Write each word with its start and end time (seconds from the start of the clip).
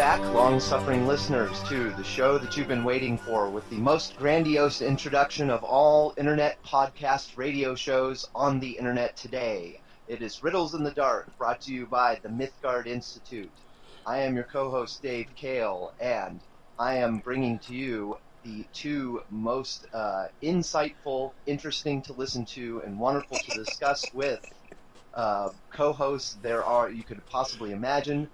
Back, 0.00 0.32
long 0.32 0.60
suffering 0.60 1.06
listeners, 1.06 1.62
to 1.64 1.90
the 1.90 2.02
show 2.02 2.38
that 2.38 2.56
you've 2.56 2.66
been 2.66 2.84
waiting 2.84 3.18
for 3.18 3.50
with 3.50 3.68
the 3.68 3.76
most 3.76 4.16
grandiose 4.16 4.80
introduction 4.80 5.50
of 5.50 5.62
all 5.62 6.14
internet 6.16 6.56
podcast 6.64 7.36
radio 7.36 7.74
shows 7.74 8.24
on 8.34 8.60
the 8.60 8.78
internet 8.78 9.14
today. 9.14 9.78
It 10.06 10.22
is 10.22 10.42
Riddles 10.42 10.72
in 10.72 10.84
the 10.84 10.90
Dark, 10.90 11.36
brought 11.36 11.60
to 11.60 11.72
you 11.74 11.84
by 11.84 12.18
the 12.22 12.30
Mythgard 12.30 12.86
Institute. 12.86 13.52
I 14.06 14.20
am 14.20 14.34
your 14.36 14.44
co 14.44 14.70
host, 14.70 15.02
Dave 15.02 15.34
Kale, 15.36 15.92
and 16.00 16.40
I 16.78 16.94
am 16.94 17.18
bringing 17.18 17.58
to 17.58 17.74
you 17.74 18.16
the 18.42 18.66
two 18.72 19.20
most 19.28 19.86
uh, 19.92 20.28
insightful, 20.42 21.34
interesting 21.44 22.00
to 22.04 22.14
listen 22.14 22.46
to, 22.46 22.80
and 22.86 22.98
wonderful 22.98 23.36
to 23.36 23.54
discuss 23.54 24.10
with 24.14 24.40
uh, 25.12 25.50
co-hosts 25.70 26.34
there 26.34 26.64
are 26.64 26.90
you 26.90 27.02
could 27.04 27.24
possibly 27.26 27.72
imagine. 27.72 28.30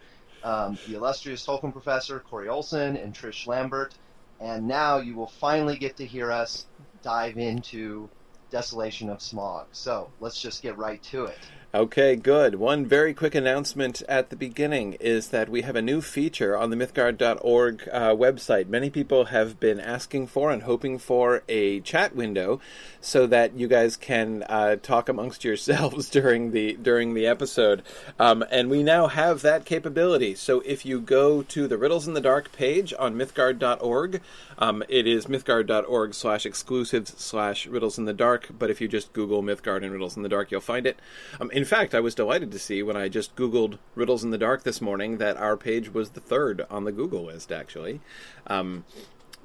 Um, 0.47 0.79
the 0.87 0.95
illustrious 0.95 1.45
Tolkien 1.45 1.73
professor 1.73 2.21
Corey 2.21 2.49
Olsen 2.49 2.97
and 2.97 3.13
Trish 3.13 3.49
Lambert, 3.49 3.93
and 4.41 4.69
now 4.69 4.99
you 4.99 5.17
will 5.17 5.27
finally 5.27 5.77
get 5.77 5.97
to 5.97 6.07
hear 6.07 6.31
us 6.31 6.67
dive 7.03 7.37
into 7.37 8.09
Desolation 8.53 9.11
of 9.11 9.19
Smaug. 9.19 9.67
So 9.73 10.13
let's 10.21 10.41
just 10.41 10.63
get 10.63 10.79
right 10.79 11.03
to 11.11 11.25
it. 11.25 11.51
Okay, 11.77 12.17
good. 12.17 12.55
One 12.55 12.87
very 12.87 13.13
quick 13.13 13.35
announcement 13.35 14.01
at 14.09 14.31
the 14.31 14.37
beginning 14.37 14.95
is 14.95 15.29
that 15.29 15.51
we 15.51 15.61
have 15.61 15.77
a 15.77 15.83
new 15.83 16.01
feature 16.01 16.57
on 16.57 16.71
the 16.71 16.77
Mythgard.org 16.77 17.89
uh, 17.93 18.15
website. 18.15 18.67
Many 18.67 18.89
people 18.89 19.27
have 19.27 19.61
been 19.61 19.79
asking 19.79 20.29
for 20.29 20.51
and 20.51 20.63
hoping 20.63 20.97
for 20.99 21.43
a 21.51 21.81
chat 21.81 22.17
window 22.17 22.63
so 23.03 23.27
that 23.27 23.59
you 23.59 23.69
guys 23.69 23.95
can 23.95 24.43
uh, 24.49 24.77
talk 24.77 25.11
amongst 25.11 25.45
yourselves 25.45 26.09
during 26.19 26.53
the 26.53 26.79
during 26.81 27.13
the 27.13 27.27
episode. 27.27 27.83
Um, 28.19 28.43
and 28.51 28.71
we 28.71 28.83
now 28.83 29.09
have 29.09 29.43
that 29.43 29.67
capability. 29.67 30.35
So 30.35 30.61
if 30.61 30.87
you 30.87 30.99
go 30.99 31.43
to 31.43 31.69
the 31.69 31.77
Riddles 31.77 32.09
in 32.09 32.15
the 32.15 32.23
Dark 32.23 32.53
page 32.53 32.95
on 32.99 33.17
Mythgard.org, 33.17 34.23
um, 34.59 34.83
it 34.89 35.07
is 35.07 35.27
Mythgard.org 35.27 36.15
slash 36.15 36.47
exclusives 36.47 37.15
slash 37.19 37.67
Riddles 37.67 37.99
in 37.99 38.07
the 38.07 38.15
Dark. 38.15 38.49
But 38.59 38.71
if 38.71 38.81
you 38.81 38.89
just 38.89 39.13
Google 39.13 39.43
Mythgard 39.43 39.83
and 39.83 39.93
Riddles 39.93 40.17
in 40.17 40.23
the 40.23 40.31
Dark, 40.31 40.51
you'll 40.51 40.63
find 40.63 40.87
it. 40.87 40.99
Um, 41.39 41.51
in 41.51 41.66
fact, 41.67 41.95
I 41.95 42.01
was 42.01 42.15
delighted 42.15 42.51
to 42.53 42.59
see 42.59 42.83
when 42.83 42.97
I 42.97 43.09
just 43.09 43.37
Googled 43.37 43.79
Riddles 43.95 44.25
in 44.25 44.31
the 44.31 44.39
Dark 44.39 44.63
this 44.63 44.81
morning 44.81 45.19
that 45.19 45.37
our 45.37 45.57
page 45.57 45.93
was 45.93 46.11
the 46.11 46.21
third 46.21 46.65
on 46.71 46.85
the 46.85 46.93
Google 46.93 47.25
list, 47.25 47.53
actually. 47.53 48.01
Um, 48.47 48.85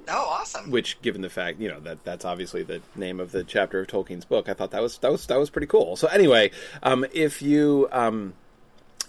oh, 0.08 0.26
awesome! 0.30 0.70
Which, 0.70 1.00
given 1.02 1.20
the 1.22 1.30
fact 1.30 1.60
you 1.60 1.68
know 1.68 1.80
that 1.80 2.04
that's 2.04 2.24
obviously 2.24 2.62
the 2.62 2.80
name 2.94 3.20
of 3.20 3.32
the 3.32 3.44
chapter 3.44 3.80
of 3.80 3.88
Tolkien's 3.88 4.24
book, 4.24 4.48
I 4.48 4.54
thought 4.54 4.70
that 4.70 4.82
was 4.82 4.98
that 4.98 5.12
was 5.12 5.26
that 5.26 5.38
was 5.38 5.50
pretty 5.50 5.66
cool. 5.66 5.96
So 5.96 6.08
anyway, 6.08 6.50
um, 6.82 7.04
if 7.12 7.42
you 7.42 7.88
um, 7.92 8.34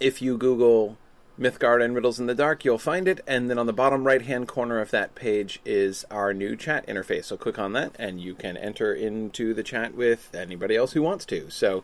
if 0.00 0.20
you 0.20 0.36
Google 0.36 0.98
Mythgard 1.38 1.84
and 1.84 1.94
Riddles 1.94 2.20
in 2.20 2.26
the 2.26 2.34
Dark, 2.34 2.64
you'll 2.64 2.78
find 2.78 3.08
it. 3.08 3.20
And 3.26 3.50
then 3.50 3.58
on 3.58 3.66
the 3.66 3.72
bottom 3.72 4.04
right 4.04 4.22
hand 4.22 4.46
corner 4.46 4.80
of 4.80 4.90
that 4.92 5.14
page 5.14 5.60
is 5.64 6.04
our 6.10 6.32
new 6.32 6.54
chat 6.54 6.86
interface. 6.86 7.24
So 7.24 7.36
click 7.36 7.58
on 7.58 7.72
that 7.72 7.92
and 7.98 8.20
you 8.20 8.34
can 8.34 8.56
enter 8.56 8.94
into 8.94 9.52
the 9.52 9.64
chat 9.64 9.94
with 9.94 10.32
anybody 10.34 10.76
else 10.76 10.92
who 10.92 11.02
wants 11.02 11.24
to. 11.26 11.50
So 11.50 11.82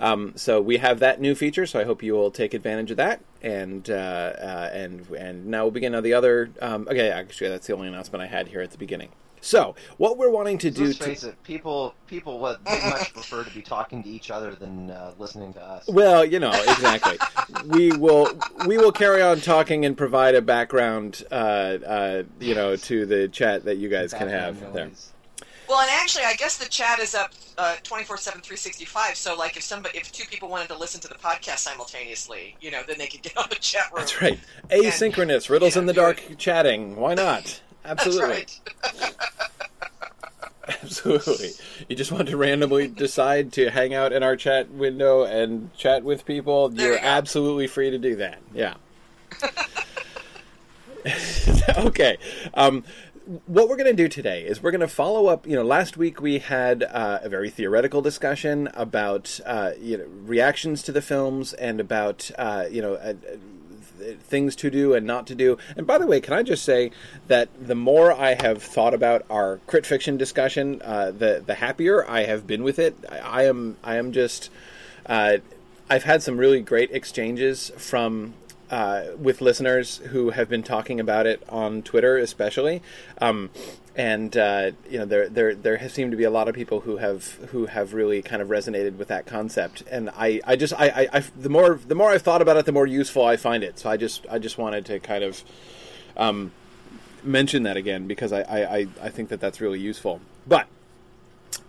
um, 0.00 0.32
so 0.34 0.60
we 0.60 0.78
have 0.78 0.98
that 1.00 1.20
new 1.20 1.34
feature, 1.34 1.66
so 1.66 1.78
I 1.78 1.84
hope 1.84 2.02
you 2.02 2.14
will 2.14 2.30
take 2.30 2.54
advantage 2.54 2.90
of 2.90 2.96
that. 2.96 3.20
And 3.42 3.88
uh, 3.88 3.92
uh, 3.94 4.70
and 4.72 5.08
and 5.10 5.46
now 5.46 5.64
we'll 5.64 5.70
begin 5.70 5.94
on 5.94 6.02
the 6.02 6.14
other. 6.14 6.50
Um, 6.60 6.88
okay, 6.90 7.10
actually, 7.10 7.50
that's 7.50 7.66
the 7.66 7.74
only 7.74 7.88
announcement 7.88 8.22
I 8.22 8.26
had 8.26 8.48
here 8.48 8.60
at 8.60 8.70
the 8.70 8.78
beginning. 8.78 9.10
So, 9.42 9.74
what 9.96 10.18
we're 10.18 10.30
wanting 10.30 10.58
to 10.58 10.70
do 10.70 10.86
Let's 10.86 10.98
face 10.98 11.20
to 11.20 11.30
it, 11.30 11.42
people 11.42 11.94
people 12.06 12.38
would 12.40 12.58
much 12.64 13.14
prefer 13.14 13.44
to 13.44 13.50
be 13.50 13.62
talking 13.62 14.02
to 14.02 14.08
each 14.08 14.30
other 14.30 14.54
than 14.54 14.90
uh, 14.90 15.14
listening 15.18 15.52
to 15.54 15.62
us. 15.62 15.86
well, 15.88 16.24
you 16.24 16.38
know, 16.38 16.50
exactly. 16.50 17.18
we 17.66 17.92
will 17.92 18.30
we 18.66 18.76
will 18.76 18.92
carry 18.92 19.22
on 19.22 19.40
talking 19.40 19.84
and 19.84 19.96
provide 19.96 20.34
a 20.34 20.42
background, 20.42 21.24
uh, 21.30 21.34
uh, 21.34 22.22
you 22.38 22.54
know, 22.54 22.76
to 22.76 23.06
the 23.06 23.28
chat 23.28 23.64
that 23.64 23.76
you 23.76 23.88
guys 23.88 24.12
can 24.12 24.28
have 24.28 24.60
Background 24.60 24.74
there. 24.74 24.90
Well, 25.70 25.80
and 25.82 25.90
actually, 25.92 26.24
I 26.24 26.34
guess 26.34 26.56
the 26.56 26.68
chat 26.68 26.98
is 26.98 27.14
up 27.14 27.30
uh, 27.56 27.76
24 27.84 28.16
7, 28.16 28.40
365. 28.40 29.16
So, 29.16 29.36
like, 29.36 29.56
if 29.56 29.62
somebody, 29.62 29.98
if 29.98 30.10
two 30.10 30.26
people 30.26 30.48
wanted 30.48 30.66
to 30.70 30.76
listen 30.76 31.00
to 31.02 31.06
the 31.06 31.14
podcast 31.14 31.58
simultaneously, 31.58 32.56
you 32.60 32.72
know, 32.72 32.82
then 32.88 32.98
they 32.98 33.06
could 33.06 33.22
get 33.22 33.36
on 33.36 33.46
the 33.48 33.54
chat 33.54 33.84
room. 33.92 34.00
That's 34.00 34.20
right. 34.20 34.40
Asynchronous 34.68 35.48
riddles 35.48 35.76
yeah, 35.76 35.82
in 35.82 35.86
the 35.86 35.92
dark 35.92 36.20
chatting. 36.38 36.96
Why 36.96 37.14
not? 37.14 37.60
Absolutely. 37.84 38.46
Absolutely. 40.82 41.50
You 41.88 41.94
just 41.94 42.10
want 42.10 42.28
to 42.30 42.36
randomly 42.36 42.88
decide 42.88 43.52
to 43.52 43.70
hang 43.70 43.94
out 43.94 44.12
in 44.12 44.24
our 44.24 44.34
chat 44.34 44.72
window 44.72 45.22
and 45.22 45.72
chat 45.76 46.02
with 46.02 46.26
people, 46.26 46.68
There 46.68 46.86
you're 46.86 46.94
you 46.96 47.00
absolutely 47.00 47.68
free 47.68 47.90
to 47.90 47.98
do 47.98 48.16
that. 48.16 48.40
Yeah. 48.52 48.74
okay. 51.78 52.18
Um, 52.54 52.82
what 53.46 53.68
we're 53.68 53.76
going 53.76 53.86
to 53.86 54.02
do 54.02 54.08
today 54.08 54.42
is 54.42 54.60
we're 54.60 54.72
going 54.72 54.80
to 54.80 54.88
follow 54.88 55.26
up. 55.26 55.46
You 55.46 55.54
know, 55.54 55.62
last 55.62 55.96
week 55.96 56.20
we 56.20 56.40
had 56.40 56.82
uh, 56.82 57.20
a 57.22 57.28
very 57.28 57.48
theoretical 57.48 58.02
discussion 58.02 58.68
about 58.74 59.38
uh, 59.46 59.72
you 59.80 59.98
know 59.98 60.06
reactions 60.24 60.82
to 60.84 60.92
the 60.92 61.02
films 61.02 61.52
and 61.54 61.80
about 61.80 62.30
uh, 62.38 62.64
you 62.70 62.82
know. 62.82 63.16
Things 64.22 64.56
to 64.56 64.70
do 64.70 64.94
and 64.94 65.06
not 65.06 65.26
to 65.26 65.34
do. 65.34 65.58
And 65.76 65.86
by 65.86 65.98
the 65.98 66.06
way, 66.06 66.22
can 66.22 66.32
I 66.32 66.42
just 66.42 66.64
say 66.64 66.90
that 67.26 67.50
the 67.60 67.74
more 67.74 68.10
I 68.10 68.32
have 68.32 68.62
thought 68.62 68.94
about 68.94 69.26
our 69.28 69.58
crit 69.66 69.84
fiction 69.84 70.16
discussion, 70.16 70.80
uh, 70.82 71.10
the 71.10 71.42
the 71.44 71.56
happier 71.56 72.08
I 72.08 72.22
have 72.22 72.46
been 72.46 72.62
with 72.62 72.78
it. 72.78 72.96
I, 73.10 73.18
I 73.18 73.42
am 73.42 73.76
I 73.84 73.96
am 73.96 74.12
just 74.12 74.48
uh, 75.04 75.36
I've 75.90 76.04
had 76.04 76.22
some 76.22 76.38
really 76.38 76.62
great 76.62 76.90
exchanges 76.92 77.70
from. 77.76 78.32
Uh, 78.70 79.06
with 79.18 79.40
listeners 79.40 79.98
who 80.10 80.30
have 80.30 80.48
been 80.48 80.62
talking 80.62 81.00
about 81.00 81.26
it 81.26 81.42
on 81.48 81.82
Twitter, 81.82 82.16
especially, 82.18 82.80
um, 83.20 83.50
and 83.96 84.36
uh, 84.36 84.70
you 84.88 84.96
know 85.00 85.04
there 85.04 85.28
there 85.28 85.56
there 85.56 85.88
seemed 85.88 86.12
to 86.12 86.16
be 86.16 86.22
a 86.22 86.30
lot 86.30 86.46
of 86.48 86.54
people 86.54 86.78
who 86.82 86.98
have 86.98 87.24
who 87.50 87.66
have 87.66 87.94
really 87.94 88.22
kind 88.22 88.40
of 88.40 88.46
resonated 88.46 88.96
with 88.96 89.08
that 89.08 89.26
concept, 89.26 89.82
and 89.90 90.08
I, 90.10 90.40
I 90.46 90.54
just 90.54 90.72
I, 90.78 90.86
I, 90.88 91.08
I 91.14 91.20
the 91.36 91.48
more 91.48 91.80
the 91.84 91.96
more 91.96 92.10
I've 92.10 92.22
thought 92.22 92.42
about 92.42 92.56
it, 92.58 92.64
the 92.64 92.70
more 92.70 92.86
useful 92.86 93.24
I 93.24 93.36
find 93.36 93.64
it. 93.64 93.76
So 93.80 93.90
I 93.90 93.96
just 93.96 94.24
I 94.30 94.38
just 94.38 94.56
wanted 94.56 94.86
to 94.86 95.00
kind 95.00 95.24
of 95.24 95.42
um, 96.16 96.52
mention 97.24 97.64
that 97.64 97.76
again 97.76 98.06
because 98.06 98.32
I, 98.32 98.42
I, 98.42 98.76
I- 98.76 98.86
I 99.02 99.08
think 99.08 99.30
that 99.30 99.40
that's 99.40 99.60
really 99.60 99.80
useful. 99.80 100.20
But 100.46 100.68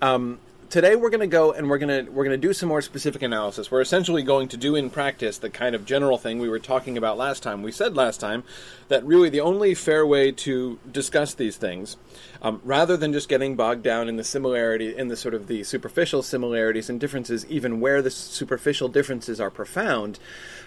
um, 0.04 0.38
today 0.72 0.96
we're 0.96 1.10
going 1.10 1.20
to 1.20 1.28
go 1.28 1.52
and 1.52 1.70
we're 1.70 1.78
going 1.78 2.06
to 2.06 2.12
we're 2.12 2.24
going 2.24 2.40
to 2.40 2.48
do 2.48 2.54
some 2.54 2.70
more 2.70 2.82
specific 2.82 3.22
analysis. 3.22 3.70
We're 3.70 3.82
essentially 3.82 4.24
going 4.24 4.48
to 4.48 4.58
do 4.58 4.76
in 4.76 4.90
practice 4.90 5.38
the 5.38 5.50
kind 5.50 5.76
of 5.76 5.86
general 5.86 6.18
thing 6.18 6.40
we 6.40 6.48
were 6.48 6.60
talking 6.60 6.98
about 6.98 7.18
last 7.18 7.44
time. 7.44 7.62
We 7.62 7.74
said 7.74 7.96
last 7.96 8.22
time 8.22 8.44
that 8.88 9.06
really 9.06 9.30
the 9.30 9.42
only 9.42 9.76
fair 9.76 10.06
way 10.06 10.32
to 10.32 10.80
discuss 10.90 11.34
these 11.34 11.58
things, 11.58 11.98
um, 12.42 12.62
rather 12.64 12.96
than 12.96 13.12
just 13.12 13.28
getting 13.28 13.58
bogged 13.58 13.84
down 13.84 14.08
in 14.08 14.16
the 14.16 14.24
similarity 14.24 14.96
in 14.96 15.10
the 15.10 15.18
sort 15.18 15.34
of 15.34 15.48
the 15.48 15.64
superficial 15.66 16.24
similarities 16.24 16.90
and 16.90 17.02
differences, 17.02 17.46
even 17.48 17.82
where 17.82 18.02
the 18.02 18.10
superficial 18.10 18.88
differences 18.88 19.42
are 19.42 19.52
profound, 19.52 20.20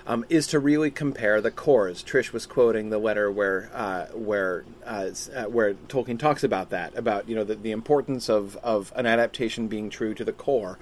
um, 0.06 0.24
is 0.28 0.46
to 0.48 0.58
really 0.58 0.90
compare 0.90 1.40
the 1.40 1.50
cores. 1.50 2.02
Trish 2.02 2.32
was 2.32 2.46
quoting 2.46 2.90
the 2.90 2.98
letter 2.98 3.30
where 3.30 3.70
uh, 3.72 4.06
where 4.06 4.64
uh, 4.84 5.10
uh, 5.34 5.44
where 5.44 5.74
Tolkien 5.88 6.18
talks 6.18 6.44
about 6.44 6.70
that 6.70 6.96
about 6.96 7.28
you 7.28 7.34
know 7.34 7.44
the, 7.44 7.54
the 7.54 7.70
importance 7.70 8.28
of 8.28 8.56
of 8.56 8.92
an 8.96 9.06
adaptation 9.06 9.68
being 9.68 9.90
true 9.90 10.14
to 10.14 10.24
the 10.24 10.32
core. 10.32 10.78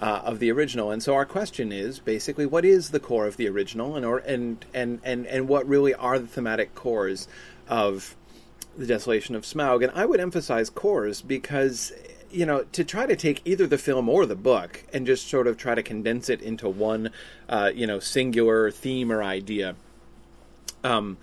Uh, 0.00 0.22
of 0.24 0.38
the 0.38 0.48
original, 0.48 0.92
and 0.92 1.02
so 1.02 1.12
our 1.12 1.26
question 1.26 1.72
is 1.72 1.98
basically, 1.98 2.46
what 2.46 2.64
is 2.64 2.90
the 2.90 3.00
core 3.00 3.26
of 3.26 3.36
the 3.36 3.48
original, 3.48 3.96
and 3.96 4.06
or 4.06 4.18
and 4.18 4.64
and 4.72 5.00
and 5.02 5.26
and 5.26 5.48
what 5.48 5.66
really 5.66 5.92
are 5.92 6.20
the 6.20 6.26
thematic 6.28 6.72
cores 6.76 7.26
of 7.68 8.14
the 8.78 8.86
desolation 8.86 9.34
of 9.34 9.42
Smaug. 9.42 9.82
And 9.82 9.92
I 9.94 10.06
would 10.06 10.20
emphasize 10.20 10.70
cores 10.70 11.20
because, 11.20 11.92
you 12.30 12.46
know, 12.46 12.64
to 12.72 12.84
try 12.84 13.06
to 13.06 13.16
take 13.16 13.42
either 13.44 13.66
the 13.66 13.78
film 13.78 14.08
or 14.08 14.26
the 14.26 14.36
book 14.36 14.84
and 14.92 15.06
just 15.06 15.28
sort 15.28 15.46
of 15.46 15.56
try 15.56 15.74
to 15.74 15.82
condense 15.82 16.28
it 16.28 16.42
into 16.42 16.68
one, 16.68 17.10
uh, 17.48 17.70
you 17.74 17.86
know, 17.86 17.98
singular 17.98 18.70
theme 18.70 19.10
or 19.10 19.22
idea. 19.22 19.76
Um, 20.84 21.18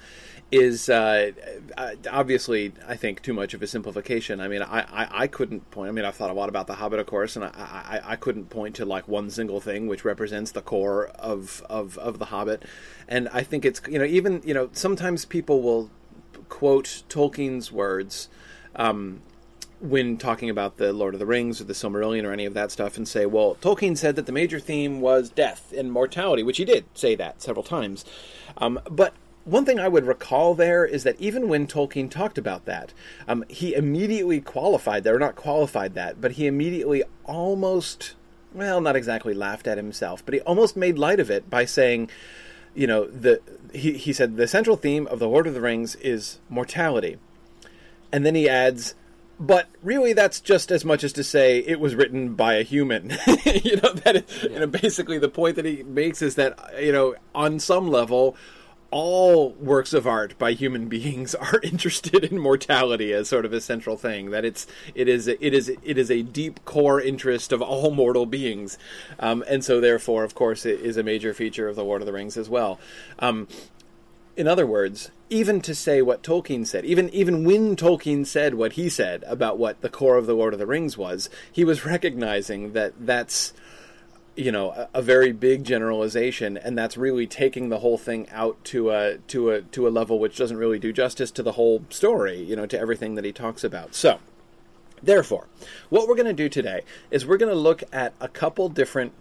is 0.51 0.89
uh, 0.89 1.31
uh, 1.77 1.91
obviously, 2.11 2.71
I 2.87 2.95
think, 2.95 3.21
too 3.21 3.33
much 3.33 3.53
of 3.53 3.61
a 3.61 3.67
simplification. 3.67 4.39
I 4.39 4.47
mean, 4.47 4.61
I, 4.61 4.81
I, 4.81 5.23
I 5.23 5.27
couldn't 5.27 5.69
point. 5.71 5.89
I 5.89 5.91
mean, 5.91 6.05
I've 6.05 6.15
thought 6.15 6.29
a 6.29 6.33
lot 6.33 6.49
about 6.49 6.67
The 6.67 6.75
Hobbit, 6.75 6.99
of 6.99 7.07
course, 7.07 7.35
and 7.35 7.45
I, 7.45 7.49
I, 7.49 8.01
I 8.11 8.15
couldn't 8.15 8.49
point 8.49 8.75
to 8.75 8.85
like 8.85 9.07
one 9.07 9.29
single 9.29 9.59
thing 9.59 9.87
which 9.87 10.05
represents 10.05 10.51
the 10.51 10.61
core 10.61 11.07
of, 11.07 11.65
of, 11.69 11.97
of 11.97 12.19
The 12.19 12.25
Hobbit. 12.25 12.63
And 13.07 13.27
I 13.29 13.41
think 13.43 13.65
it's 13.65 13.81
you 13.89 13.99
know 13.99 14.05
even 14.05 14.41
you 14.45 14.53
know 14.53 14.69
sometimes 14.73 15.25
people 15.25 15.61
will 15.61 15.89
quote 16.47 17.03
Tolkien's 17.09 17.71
words 17.71 18.29
um, 18.75 19.21
when 19.89 20.17
talking 20.17 20.49
about 20.49 20.77
the 20.77 20.91
Lord 20.93 21.13
of 21.13 21.19
the 21.19 21.25
Rings 21.25 21.61
or 21.61 21.65
the 21.65 21.73
Silmarillion 21.73 22.23
or 22.23 22.31
any 22.31 22.45
of 22.45 22.53
that 22.53 22.71
stuff 22.71 22.97
and 22.97 23.07
say, 23.07 23.25
well, 23.25 23.55
Tolkien 23.61 23.97
said 23.97 24.15
that 24.15 24.25
the 24.25 24.31
major 24.31 24.59
theme 24.59 25.01
was 25.01 25.29
death 25.29 25.73
and 25.75 25.91
mortality, 25.91 26.43
which 26.43 26.57
he 26.57 26.65
did 26.65 26.85
say 26.93 27.15
that 27.15 27.41
several 27.41 27.63
times. 27.63 28.03
Um, 28.57 28.79
but 28.89 29.13
one 29.45 29.63
thing 29.63 29.79
I 29.79 29.87
would 29.87 30.05
recall 30.05 30.55
there 30.55 30.85
is 30.85 31.03
that 31.03 31.19
even 31.21 31.47
when 31.47 31.67
Tolkien 31.67 32.09
talked 32.09 32.37
about 32.37 32.65
that, 32.65 32.93
um, 33.27 33.45
he 33.47 33.75
immediately 33.75 34.41
qualified 34.41 35.03
that, 35.03 35.13
or 35.13 35.19
not 35.19 35.35
qualified 35.35 35.93
that, 35.93 36.19
but 36.19 36.33
he 36.33 36.47
immediately 36.47 37.03
almost, 37.25 38.15
well, 38.53 38.81
not 38.81 38.95
exactly 38.95 39.35
laughed 39.35 39.67
at 39.67 39.77
himself, 39.77 40.25
but 40.25 40.33
he 40.33 40.41
almost 40.41 40.75
made 40.75 40.97
light 40.97 41.19
of 41.19 41.29
it 41.29 41.47
by 41.47 41.63
saying, 41.63 42.09
you 42.73 42.87
know, 42.87 43.05
the 43.05 43.39
he 43.73 43.93
he 43.93 44.11
said 44.11 44.35
the 44.35 44.47
central 44.47 44.75
theme 44.75 45.07
of 45.07 45.19
the 45.19 45.29
Lord 45.29 45.47
of 45.47 45.53
the 45.53 45.61
Rings 45.61 45.95
is 45.95 46.39
mortality, 46.49 47.17
and 48.11 48.25
then 48.25 48.35
he 48.35 48.49
adds. 48.49 48.95
But 49.39 49.67
really, 49.83 50.13
that's 50.13 50.39
just 50.39 50.71
as 50.71 50.85
much 50.85 51.03
as 51.03 51.11
to 51.13 51.23
say 51.23 51.59
it 51.59 51.79
was 51.79 51.93
written 51.95 52.35
by 52.35 52.55
a 52.55 52.63
human. 52.63 53.09
you 53.45 53.75
know 53.77 53.91
that. 53.93 54.15
Is, 54.15 54.43
yeah. 54.43 54.49
You 54.49 54.59
know, 54.59 54.67
basically, 54.67 55.17
the 55.17 55.29
point 55.29 55.57
that 55.57 55.65
he 55.65 55.83
makes 55.83 56.21
is 56.21 56.35
that 56.35 56.57
you 56.79 56.91
know, 56.91 57.15
on 57.33 57.59
some 57.59 57.89
level, 57.89 58.37
all 58.91 59.51
works 59.55 59.93
of 59.93 60.07
art 60.07 60.37
by 60.37 60.53
human 60.53 60.87
beings 60.89 61.35
are 61.35 61.59
interested 61.63 62.23
in 62.23 62.39
mortality 62.39 63.11
as 63.11 63.27
sort 63.27 63.43
of 63.43 63.51
a 63.51 63.59
central 63.59 63.97
thing. 63.97 64.31
That 64.31 64.45
it's 64.45 64.67
it 64.93 65.09
is 65.09 65.27
it 65.27 65.41
is 65.41 65.67
it 65.67 65.97
is 65.97 66.09
a 66.09 66.21
deep 66.21 66.63
core 66.63 67.01
interest 67.01 67.51
of 67.51 67.61
all 67.61 67.91
mortal 67.91 68.25
beings, 68.25 68.77
um, 69.19 69.43
and 69.49 69.65
so 69.65 69.81
therefore, 69.81 70.23
of 70.23 70.33
course, 70.33 70.65
it 70.65 70.79
is 70.79 70.95
a 70.95 71.03
major 71.03 71.33
feature 71.33 71.67
of 71.67 71.75
the 71.75 71.83
Lord 71.83 72.01
of 72.01 72.05
the 72.05 72.13
Rings 72.13 72.37
as 72.37 72.49
well. 72.49 72.79
Um, 73.19 73.49
in 74.37 74.47
other 74.47 74.65
words, 74.65 75.11
even 75.29 75.61
to 75.61 75.73
say 75.73 76.01
what 76.01 76.23
Tolkien 76.23 76.65
said, 76.67 76.85
even 76.85 77.09
even 77.09 77.43
when 77.43 77.75
Tolkien 77.75 78.25
said 78.25 78.55
what 78.55 78.73
he 78.73 78.89
said 78.89 79.23
about 79.27 79.57
what 79.57 79.81
the 79.81 79.89
core 79.89 80.17
of 80.17 80.25
the 80.25 80.35
Lord 80.35 80.53
of 80.53 80.59
the 80.59 80.67
Rings 80.67 80.97
was, 80.97 81.29
he 81.51 81.63
was 81.63 81.85
recognizing 81.85 82.73
that 82.73 82.93
that's 82.99 83.53
you 84.35 84.51
know 84.51 84.71
a, 84.71 84.89
a, 84.95 85.01
very 85.01 85.31
big 85.31 85.63
generalization 85.63 86.57
and 86.57 86.77
that's 86.77 86.97
really 86.97 87.25
taking 87.25 87.69
the 87.69 87.79
whole 87.79 87.97
thing 87.97 88.27
out 88.31 88.61
to 88.65 88.91
a 88.91 89.17
to 89.29 89.51
a 89.51 89.61
to 89.61 89.87
a 89.87 89.89
level 89.89 90.19
which 90.19 90.37
doesn't 90.37 90.57
really 90.57 90.77
do 90.77 90.91
justice 90.91 91.31
to 91.31 91.41
the 91.41 91.53
whole 91.53 91.85
story 91.89 92.41
you 92.41 92.53
know 92.53 92.65
to 92.65 92.77
everything 92.77 93.15
that 93.15 93.23
he 93.23 93.31
talks 93.31 93.63
about 93.63 93.95
so 93.95 94.19
therefore 95.01 95.47
what 95.87 96.05
we're 96.05 96.15
going 96.15 96.25
to 96.25 96.33
do 96.33 96.49
today 96.49 96.81
is 97.11 97.25
we're 97.25 97.37
going 97.37 97.51
to 97.51 97.57
look 97.57 97.81
at 97.93 98.13
a 98.19 98.27
couple 98.27 98.67
different 98.67 99.13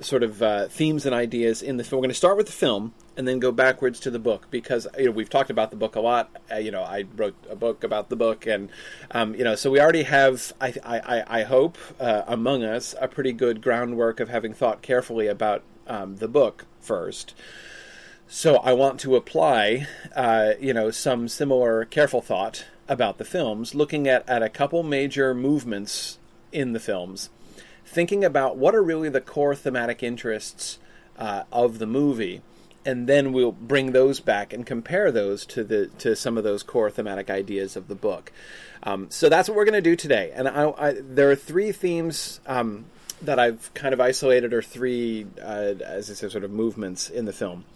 sort 0.00 0.22
of 0.22 0.42
uh, 0.42 0.68
themes 0.68 1.06
and 1.06 1.14
ideas 1.14 1.62
in 1.62 1.76
the 1.76 1.84
film. 1.84 2.00
We're 2.00 2.06
going 2.06 2.10
to 2.10 2.16
start 2.16 2.36
with 2.36 2.46
the 2.46 2.52
film 2.52 2.94
and 3.18 3.26
then 3.26 3.40
go 3.40 3.50
backwards 3.52 3.98
to 4.00 4.10
the 4.10 4.18
book 4.18 4.46
because 4.50 4.86
you 4.96 5.06
know 5.06 5.10
we've 5.10 5.28
talked 5.28 5.50
about 5.50 5.70
the 5.70 5.76
book 5.76 5.96
a 5.96 6.00
lot. 6.00 6.30
Uh, 6.50 6.56
you 6.56 6.70
know, 6.70 6.82
I 6.82 7.04
wrote 7.16 7.34
a 7.50 7.56
book 7.56 7.82
about 7.82 8.08
the 8.08 8.16
book, 8.16 8.46
and 8.46 8.70
um, 9.10 9.34
you 9.34 9.44
know, 9.44 9.56
so 9.56 9.70
we 9.70 9.80
already 9.80 10.04
have, 10.04 10.52
I, 10.60 10.72
I, 10.84 11.40
I 11.40 11.42
hope, 11.42 11.76
uh, 11.98 12.22
among 12.28 12.62
us, 12.62 12.94
a 13.00 13.08
pretty 13.08 13.32
good 13.32 13.60
groundwork 13.60 14.20
of 14.20 14.28
having 14.28 14.54
thought 14.54 14.80
carefully 14.80 15.26
about 15.26 15.64
um, 15.88 16.16
the 16.16 16.28
book 16.28 16.64
first. 16.80 17.34
So 18.28 18.56
I 18.56 18.72
want 18.72 19.00
to 19.00 19.16
apply, 19.16 19.88
uh, 20.14 20.52
you 20.60 20.72
know, 20.72 20.90
some 20.90 21.28
similar 21.28 21.84
careful 21.84 22.22
thought 22.22 22.66
about 22.88 23.18
the 23.18 23.24
films, 23.24 23.74
looking 23.74 24.06
at, 24.06 24.26
at 24.28 24.42
a 24.42 24.48
couple 24.48 24.82
major 24.82 25.34
movements 25.34 26.18
in 26.52 26.72
the 26.72 26.80
films 26.80 27.30
thinking 27.88 28.22
about 28.22 28.56
what 28.56 28.74
are 28.74 28.82
really 28.82 29.08
the 29.08 29.20
core 29.20 29.54
thematic 29.54 30.02
interests 30.02 30.78
uh, 31.16 31.44
of 31.50 31.78
the 31.78 31.86
movie, 31.86 32.42
and 32.88 33.06
then 33.06 33.34
we'll 33.34 33.52
bring 33.52 33.92
those 33.92 34.18
back 34.18 34.54
and 34.54 34.64
compare 34.64 35.12
those 35.12 35.44
to 35.44 35.62
the 35.62 35.88
to 35.98 36.16
some 36.16 36.38
of 36.38 36.44
those 36.44 36.62
core 36.62 36.90
thematic 36.90 37.28
ideas 37.28 37.76
of 37.76 37.86
the 37.86 37.94
book. 37.94 38.32
Um, 38.82 39.10
so 39.10 39.28
that's 39.28 39.46
what 39.46 39.56
we're 39.56 39.66
going 39.66 39.74
to 39.74 39.90
do 39.90 39.94
today. 39.94 40.32
And 40.34 40.48
I, 40.48 40.70
I, 40.70 40.94
there 40.98 41.30
are 41.30 41.36
three 41.36 41.70
themes 41.70 42.40
um, 42.46 42.86
that 43.20 43.38
I've 43.38 43.74
kind 43.74 43.92
of 43.92 44.00
isolated, 44.00 44.54
or 44.54 44.62
three, 44.62 45.26
uh, 45.38 45.74
as 45.84 46.10
I 46.10 46.14
said, 46.14 46.30
sort 46.30 46.44
of 46.44 46.50
movements 46.50 47.10
in 47.10 47.26
the 47.26 47.32
film. 47.32 47.66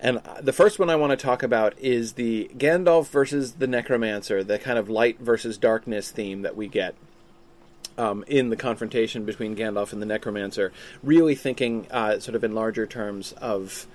And 0.00 0.22
the 0.40 0.54
first 0.54 0.78
one 0.78 0.88
I 0.88 0.96
want 0.96 1.10
to 1.10 1.22
talk 1.22 1.42
about 1.42 1.78
is 1.78 2.14
the 2.14 2.50
Gandalf 2.56 3.08
versus 3.08 3.54
the 3.54 3.66
Necromancer, 3.66 4.42
the 4.42 4.58
kind 4.58 4.78
of 4.78 4.88
light 4.88 5.18
versus 5.20 5.58
darkness 5.58 6.10
theme 6.10 6.42
that 6.42 6.56
we 6.56 6.66
get 6.66 6.94
um, 7.98 8.24
in 8.26 8.48
the 8.48 8.56
confrontation 8.56 9.26
between 9.26 9.54
Gandalf 9.54 9.92
and 9.92 10.00
the 10.00 10.06
Necromancer, 10.06 10.72
really 11.02 11.34
thinking 11.34 11.88
uh, 11.90 12.20
sort 12.20 12.36
of 12.36 12.42
in 12.42 12.54
larger 12.54 12.86
terms 12.86 13.32
of. 13.32 13.86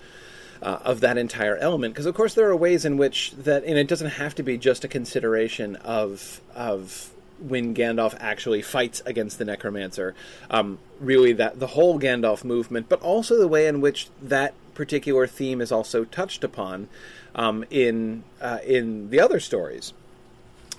Uh, 0.62 0.78
of 0.86 1.00
that 1.00 1.18
entire 1.18 1.58
element, 1.58 1.92
because 1.92 2.06
of 2.06 2.14
course 2.14 2.36
there 2.36 2.48
are 2.48 2.56
ways 2.56 2.86
in 2.86 2.96
which 2.96 3.32
that, 3.32 3.64
and 3.64 3.80
it 3.80 3.88
doesn't 3.88 4.12
have 4.12 4.36
to 4.36 4.44
be 4.44 4.60
just 4.60 4.84
a 4.84 4.88
consideration 4.88 5.76
of 5.78 6.40
of 6.54 7.12
when 7.40 7.74
Gandalf 7.74 8.16
actually 8.20 8.62
fights 8.62 9.02
against 9.06 9.40
the 9.40 9.46
Necromancer. 9.46 10.14
Um, 10.52 10.78
really, 11.00 11.34
that 11.34 11.60
the 11.60 11.68
whole 11.68 12.00
Gandalf 12.00 12.44
movement, 12.44 12.90
but 12.90 13.02
also 13.02 13.40
the 13.40 13.48
way 13.48 13.66
in 13.66 13.82
which 13.82 14.10
that 14.22 14.54
particular 14.76 15.26
theme 15.26 15.62
is 15.62 15.72
also 15.72 16.04
touched 16.04 16.44
upon 16.44 16.90
um, 17.34 17.66
in 17.72 18.24
uh, 18.40 18.60
in 18.64 19.10
the 19.10 19.20
other 19.20 19.40
stories, 19.40 19.94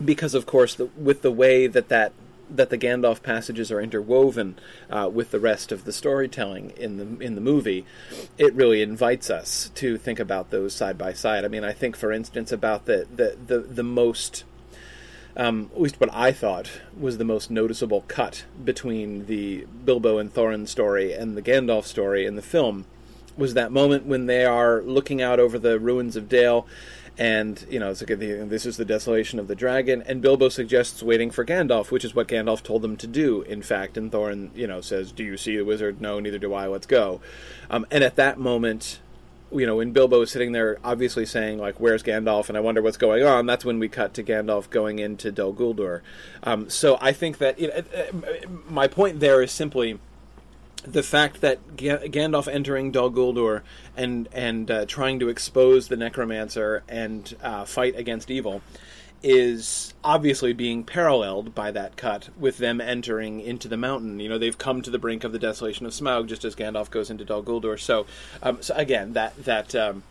because 0.05 0.35
of 0.35 0.47
course, 0.47 0.75
the, 0.77 0.87
with 0.97 1.23
the 1.23 1.33
way 1.33 1.67
that 1.67 1.89
that 1.89 2.13
that 2.57 2.71
the 2.71 2.79
Gandalf 2.79 3.23
passages 3.23 3.71
are 3.73 3.81
interwoven 3.81 4.57
uh, 4.91 5.11
with 5.13 5.31
the 5.31 5.41
rest 5.41 5.73
of 5.73 5.85
the 5.85 5.93
storytelling 5.93 6.71
in 6.77 6.97
the 6.99 7.25
in 7.25 7.35
the 7.35 7.41
movie, 7.41 7.85
it 8.39 8.55
really 8.55 8.83
invites 8.83 9.31
us 9.31 9.71
to 9.77 9.97
think 9.97 10.21
about 10.21 10.51
those 10.51 10.75
side 10.75 10.99
by 10.99 11.13
side. 11.13 11.45
I 11.45 11.49
mean, 11.49 11.65
I 11.65 11.73
think, 11.73 11.97
for 11.97 12.13
instance, 12.13 12.53
about 12.53 12.87
the 12.87 13.07
the 13.15 13.37
the, 13.47 13.59
the 13.61 13.83
most 13.83 14.45
um, 15.37 15.71
at 15.75 15.81
least 15.81 16.01
what 16.01 16.11
I 16.13 16.33
thought 16.33 16.71
was 16.99 17.19
the 17.19 17.25
most 17.25 17.51
noticeable 17.51 18.05
cut 18.07 18.45
between 18.63 19.27
the 19.27 19.67
Bilbo 19.85 20.19
and 20.19 20.33
Thorin 20.33 20.69
story 20.69 21.13
and 21.13 21.37
the 21.37 21.43
Gandalf 21.43 21.85
story 21.85 22.27
in 22.27 22.37
the 22.37 22.43
film 22.43 22.85
was 23.37 23.55
that 23.55 23.73
moment 23.73 24.05
when 24.05 24.27
they 24.27 24.45
are 24.45 24.83
looking 24.83 25.23
out 25.23 25.41
over 25.41 25.59
the 25.59 25.79
ruins 25.79 26.17
of 26.17 26.29
Dale 26.29 26.67
and 27.19 27.67
you 27.69 27.79
know 27.79 27.91
it's 27.91 28.01
like 28.01 28.19
this 28.19 28.65
is 28.65 28.77
the 28.77 28.85
desolation 28.85 29.39
of 29.39 29.49
the 29.49 29.55
dragon. 29.55 30.03
And 30.03 30.23
bilbo 30.23 30.49
suggests 30.49 31.03
waiting 31.03 31.31
for 31.31 31.45
gandalf 31.45 31.91
which 31.91 32.05
is 32.05 32.15
what 32.15 32.29
gandalf 32.29 32.63
told 32.63 32.83
them 32.83 32.97
to 32.99 33.07
do 33.07 33.43
in 33.43 33.63
fact. 33.63 33.97
And 33.97 34.11
thorin 34.11 34.51
you 34.55 34.67
know 34.67 34.81
says 34.81 35.13
do 35.13 35.25
you 35.25 35.37
see 35.37 35.57
the 35.57 35.65
wizard? 35.65 36.01
No 36.01 36.21
neither 36.21 36.39
do 36.39 36.55
i. 36.55 36.67
Let's 36.67 36.87
go. 36.87 37.21
Um, 37.71 37.87
and 37.91 38.03
at 38.03 38.17
that 38.17 38.39
moment 38.39 39.01
you 39.55 39.67
know 39.67 39.77
when 39.77 39.93
bilbo 39.93 40.23
is 40.23 40.31
sitting 40.31 40.53
there 40.53 40.79
obviously 40.83 41.27
saying 41.27 41.59
like 41.59 41.79
where's 41.79 42.03
gandalf? 42.03 42.49
And 42.49 42.57
i 42.57 42.61
wonder 42.61 42.81
what's 42.81 42.97
going 42.97 43.23
on 43.23 43.47
that's 43.47 43.65
when 43.65 43.79
we 43.79 43.89
cut 43.89 44.15
to 44.15 44.23
gandalf 44.23 44.71
going 44.71 44.99
into 44.99 45.31
dol 45.31 45.53
guldur. 45.53 46.01
Um, 46.43 46.71
so 46.71 46.97
i 47.01 47.13
think 47.13 47.39
that 47.39 47.59
you 47.59 47.69
know, 47.69 47.83
my 48.69 48.89
point 48.89 49.21
there 49.21 49.43
is 49.43 49.53
simply 49.53 49.99
the 50.83 51.03
fact 51.03 51.41
that 51.41 51.77
Gandalf 51.77 52.53
entering 52.53 52.91
Dol 52.91 53.11
Guldur 53.11 53.63
and 53.97 54.29
and 54.33 54.71
uh, 54.71 54.87
trying 54.87 55.21
to 55.21 55.29
expose 55.29 55.89
the 55.89 55.97
necromancer 55.97 56.83
and 56.89 57.35
uh, 57.43 57.65
fight 57.65 57.97
against 57.97 58.31
evil 58.31 58.63
is 59.23 59.95
obviously 60.03 60.53
being 60.53 60.83
paralleled 60.83 61.55
by 61.55 61.71
that 61.71 61.97
cut 61.97 62.29
with 62.37 62.59
them 62.59 62.81
entering 62.81 63.41
into 63.41 63.69
the 63.69 63.77
mountain. 63.77 64.19
You 64.19 64.29
know, 64.29 64.39
they've 64.39 64.59
come 64.59 64.83
to 64.83 64.91
the 64.91 64.99
brink 64.99 65.23
of 65.23 65.31
the 65.31 65.39
desolation 65.39 65.87
of 65.87 65.93
Smaug 65.93 66.27
just 66.27 66.45
as 66.45 66.57
Gandalf 66.57 66.91
goes 66.91 67.09
into 67.09 67.25
Dol 67.25 67.43
Guldur. 67.43 67.79
So, 67.79 68.07
um, 68.43 68.61
so 68.61 68.75
again, 68.75 69.13
that 69.13 69.37
that 69.45 69.75
um, 69.77 70.03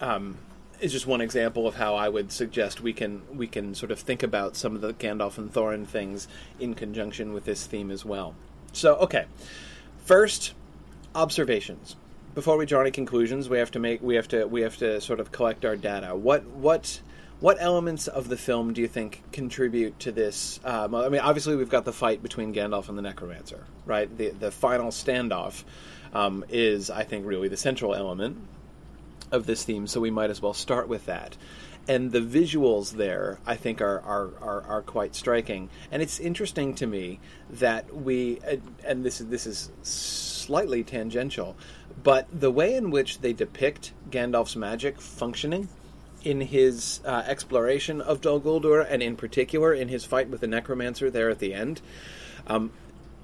um, 0.00 0.38
is 0.80 0.92
just 0.92 1.06
one 1.06 1.22
example 1.22 1.66
of 1.66 1.76
how 1.76 1.94
I 1.94 2.10
would 2.10 2.30
suggest 2.30 2.82
we 2.82 2.92
can 2.92 3.22
we 3.34 3.46
can 3.46 3.74
sort 3.74 3.90
of 3.90 3.98
think 3.98 4.22
about 4.22 4.56
some 4.56 4.74
of 4.74 4.82
the 4.82 4.92
Gandalf 4.92 5.38
and 5.38 5.50
Thorin 5.50 5.86
things 5.86 6.28
in 6.60 6.74
conjunction 6.74 7.32
with 7.32 7.46
this 7.46 7.66
theme 7.66 7.90
as 7.90 8.04
well. 8.04 8.34
So, 8.74 8.96
okay. 8.96 9.26
First, 10.02 10.52
observations. 11.14 11.96
Before 12.34 12.56
we 12.56 12.66
draw 12.66 12.80
any 12.80 12.90
conclusions, 12.90 13.48
we 13.48 13.58
have 13.58 13.70
to 13.72 13.78
make 13.78 14.02
we 14.02 14.16
have 14.16 14.28
to 14.28 14.46
we 14.46 14.62
have 14.62 14.76
to 14.78 15.00
sort 15.00 15.20
of 15.20 15.30
collect 15.30 15.64
our 15.64 15.76
data. 15.76 16.16
What 16.16 16.44
what 16.46 17.00
what 17.38 17.56
elements 17.60 18.08
of 18.08 18.28
the 18.28 18.36
film 18.36 18.72
do 18.72 18.80
you 18.80 18.88
think 18.88 19.22
contribute 19.32 19.98
to 20.00 20.12
this? 20.12 20.58
Um, 20.64 20.94
I 20.94 21.08
mean, 21.08 21.20
obviously 21.20 21.56
we've 21.56 21.68
got 21.68 21.84
the 21.84 21.92
fight 21.92 22.22
between 22.22 22.54
Gandalf 22.54 22.88
and 22.88 22.96
the 22.98 23.02
Necromancer, 23.02 23.64
right? 23.86 24.16
The 24.16 24.30
the 24.30 24.50
final 24.50 24.90
standoff 24.90 25.62
um, 26.12 26.44
is, 26.48 26.90
I 26.90 27.04
think, 27.04 27.26
really 27.26 27.48
the 27.48 27.56
central 27.56 27.94
element 27.94 28.38
of 29.30 29.46
this 29.46 29.64
theme. 29.64 29.86
So 29.86 30.00
we 30.00 30.10
might 30.10 30.30
as 30.30 30.42
well 30.42 30.54
start 30.54 30.88
with 30.88 31.06
that 31.06 31.36
and 31.88 32.12
the 32.12 32.20
visuals 32.20 32.92
there 32.92 33.38
I 33.46 33.56
think 33.56 33.80
are, 33.80 34.00
are, 34.00 34.30
are, 34.40 34.62
are, 34.62 34.82
quite 34.82 35.14
striking. 35.14 35.68
And 35.90 36.02
it's 36.02 36.20
interesting 36.20 36.74
to 36.76 36.86
me 36.86 37.18
that 37.50 37.94
we 37.94 38.40
and 38.84 39.04
this 39.04 39.20
is 39.20 39.28
this 39.28 39.46
is 39.46 39.70
slightly 39.82 40.84
tangential, 40.84 41.56
but 42.02 42.26
the 42.32 42.50
way 42.50 42.74
in 42.74 42.90
which 42.90 43.20
they 43.20 43.32
depict 43.32 43.92
Gandalf's 44.10 44.56
magic 44.56 45.00
functioning 45.00 45.68
in 46.24 46.40
his 46.40 47.00
uh, 47.04 47.24
exploration 47.26 48.00
of 48.00 48.20
Dol 48.20 48.40
Guldur, 48.40 48.86
and 48.88 49.02
in 49.02 49.16
particular 49.16 49.74
in 49.74 49.88
his 49.88 50.04
fight 50.04 50.28
with 50.28 50.40
the 50.40 50.46
Necromancer 50.46 51.10
there 51.10 51.30
at 51.30 51.40
the 51.40 51.52
end, 51.52 51.80
um, 52.46 52.72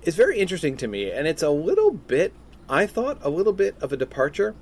is 0.02 0.16
very 0.16 0.38
interesting 0.38 0.76
to 0.78 0.88
me. 0.88 1.10
And 1.10 1.26
it's 1.26 1.42
a 1.42 1.50
little 1.50 1.92
bit, 1.92 2.32
I 2.68 2.86
thought, 2.86 3.18
a 3.22 3.30
little 3.30 3.52
bit 3.52 3.76
of 3.80 3.92
a 3.92 3.96
departure 3.96 4.54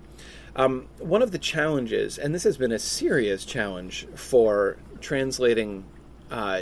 um, 0.57 0.89
one 0.99 1.23
of 1.23 1.31
the 1.33 1.39
challenges, 1.39 2.19
and 2.19 2.35
this 2.35 2.45
has 2.45 2.57
been 2.57 2.73
a 2.73 2.79
serious 2.79 3.45
challenge 3.45 4.07
for 4.15 4.79
translating 5.01 5.85
uh, 6.31 6.61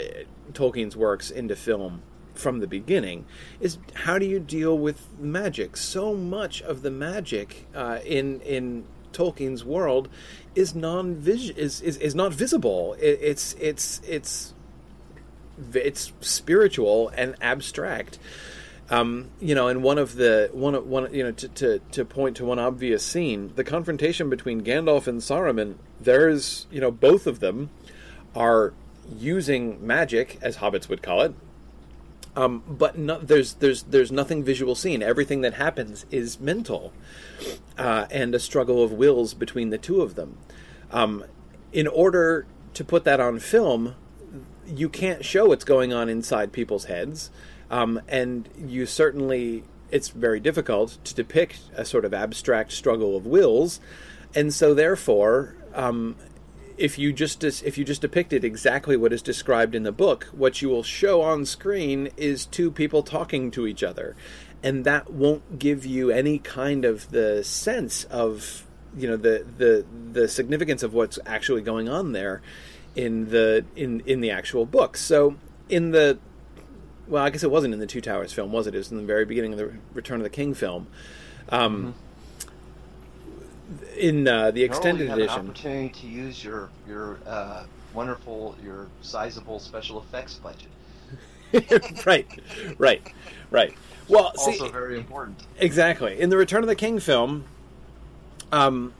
Tolkien's 0.51 0.95
works 0.97 1.31
into 1.31 1.55
film 1.55 2.01
from 2.33 2.59
the 2.59 2.67
beginning, 2.67 3.25
is 3.61 3.77
how 3.93 4.19
do 4.19 4.25
you 4.25 4.39
deal 4.39 4.77
with 4.77 5.07
magic? 5.17 5.77
So 5.77 6.13
much 6.13 6.61
of 6.61 6.81
the 6.81 6.91
magic 6.91 7.65
uh, 7.73 7.99
in 8.05 8.41
in 8.41 8.83
Tolkien's 9.13 9.63
world 9.63 10.09
is 10.53 10.75
non 10.75 11.23
is, 11.25 11.79
is 11.79 11.97
is 11.97 12.13
not 12.13 12.33
visible. 12.33 12.95
It, 12.99 13.19
it's 13.21 13.53
it's 13.53 14.01
it's 14.05 14.53
it's 15.73 16.11
spiritual 16.19 17.09
and 17.15 17.35
abstract 17.39 18.19
Um, 18.89 19.29
you 19.41 19.55
know, 19.55 19.67
and 19.67 19.81
one 19.81 19.97
of 19.97 20.15
the 20.15 20.49
one 20.53 20.75
one 20.87 21.11
you 21.13 21.23
know 21.23 21.31
to, 21.31 21.47
to 21.47 21.79
to 21.91 22.05
point 22.05 22.37
to 22.37 22.45
one 22.45 22.59
obvious 22.59 23.03
scene, 23.03 23.51
the 23.55 23.63
confrontation 23.63 24.29
between 24.29 24.61
Gandalf 24.61 25.07
and 25.07 25.21
Saruman. 25.21 25.75
There's 25.99 26.67
you 26.69 26.81
know 26.81 26.91
both 26.91 27.25
of 27.25 27.39
them 27.39 27.71
are 28.35 28.73
using 29.17 29.85
magic, 29.85 30.37
as 30.41 30.57
hobbits 30.57 30.87
would 30.89 31.01
call 31.01 31.21
it. 31.21 31.33
Um, 32.35 32.63
but 32.67 32.97
no, 32.97 33.17
there's 33.19 33.53
there's 33.55 33.83
there's 33.83 34.11
nothing 34.11 34.43
visual 34.43 34.75
seen. 34.75 35.01
Everything 35.01 35.41
that 35.41 35.53
happens 35.53 36.05
is 36.11 36.39
mental, 36.39 36.91
uh, 37.77 38.05
and 38.11 38.35
a 38.35 38.39
struggle 38.39 38.83
of 38.83 38.91
wills 38.91 39.33
between 39.33 39.69
the 39.69 39.77
two 39.77 40.01
of 40.01 40.15
them. 40.15 40.37
Um, 40.91 41.23
in 41.71 41.87
order 41.87 42.45
to 42.73 42.83
put 42.83 43.03
that 43.05 43.19
on 43.19 43.39
film, 43.39 43.95
you 44.67 44.89
can't 44.89 45.23
show 45.23 45.45
what's 45.45 45.63
going 45.63 45.93
on 45.93 46.09
inside 46.09 46.51
people's 46.51 46.85
heads. 46.85 47.31
Um, 47.75 48.01
and 48.07 48.47
you 48.57 48.85
certainly, 48.85 49.65
it's 49.91 50.07
very 50.09 50.39
difficult 50.39 50.97
to 51.03 51.13
depict 51.13 51.59
a 51.75 51.83
sort 51.83 52.05
of 52.05 52.13
abstract 52.13 52.71
struggle 52.71 53.17
of 53.17 53.25
wills. 53.25 53.81
And 54.33 54.53
so, 54.53 54.73
therefore, 54.73 55.57
um, 55.73 56.15
if 56.77 56.97
you 56.97 57.11
just 57.11 57.43
if 57.43 57.77
you 57.77 57.83
just 57.83 58.01
depicted 58.01 58.45
exactly 58.45 58.95
what 58.95 59.11
is 59.11 59.21
described 59.21 59.75
in 59.75 59.83
the 59.83 59.91
book, 59.91 60.29
what 60.31 60.61
you 60.61 60.69
will 60.69 60.83
show 60.83 61.21
on 61.21 61.45
screen 61.45 62.09
is 62.15 62.45
two 62.45 62.71
people 62.71 63.03
talking 63.03 63.51
to 63.51 63.67
each 63.67 63.83
other, 63.83 64.15
and 64.63 64.85
that 64.85 65.11
won't 65.11 65.59
give 65.59 65.85
you 65.85 66.11
any 66.11 66.39
kind 66.39 66.85
of 66.85 67.11
the 67.11 67.43
sense 67.43 68.05
of 68.05 68.65
you 68.95 69.07
know 69.07 69.17
the 69.17 69.45
the 69.57 69.85
the 70.13 70.27
significance 70.29 70.81
of 70.81 70.93
what's 70.93 71.19
actually 71.25 71.61
going 71.61 71.89
on 71.89 72.13
there 72.13 72.41
in 72.95 73.29
the 73.31 73.65
in 73.75 74.01
in 74.05 74.21
the 74.21 74.31
actual 74.31 74.65
book. 74.65 74.95
So 74.95 75.35
in 75.69 75.91
the 75.91 76.19
well, 77.07 77.23
I 77.23 77.29
guess 77.29 77.43
it 77.43 77.51
wasn't 77.51 77.73
in 77.73 77.79
the 77.79 77.87
Two 77.87 78.01
Towers 78.01 78.33
film, 78.33 78.51
was 78.51 78.67
it? 78.67 78.75
It 78.75 78.79
was 78.79 78.91
in 78.91 78.97
the 78.97 79.03
very 79.03 79.25
beginning 79.25 79.53
of 79.53 79.59
the 79.59 79.71
Return 79.93 80.19
of 80.19 80.23
the 80.23 80.29
King 80.29 80.53
film. 80.53 80.87
Um, 81.49 81.93
mm-hmm. 81.93 81.99
In 83.97 84.27
uh, 84.27 84.51
the 84.51 84.63
extended 84.63 85.09
edition, 85.09 85.39
an 85.39 85.49
opportunity 85.49 85.89
to 86.01 86.07
use 86.07 86.43
your 86.43 86.69
your 86.87 87.17
uh, 87.25 87.63
wonderful, 87.93 88.55
your 88.63 88.87
sizable 89.01 89.59
special 89.59 90.01
effects 90.01 90.35
budget. 90.35 90.69
right, 92.05 92.27
right, 92.77 93.13
right. 93.49 93.73
Well, 94.07 94.33
also 94.37 94.51
see, 94.51 94.69
very 94.69 94.97
important. 94.97 95.41
Exactly. 95.59 96.19
In 96.19 96.29
the 96.29 96.37
Return 96.37 96.61
of 96.61 96.67
the 96.67 96.75
King 96.75 96.99
film, 96.99 97.45
um, 98.51 98.93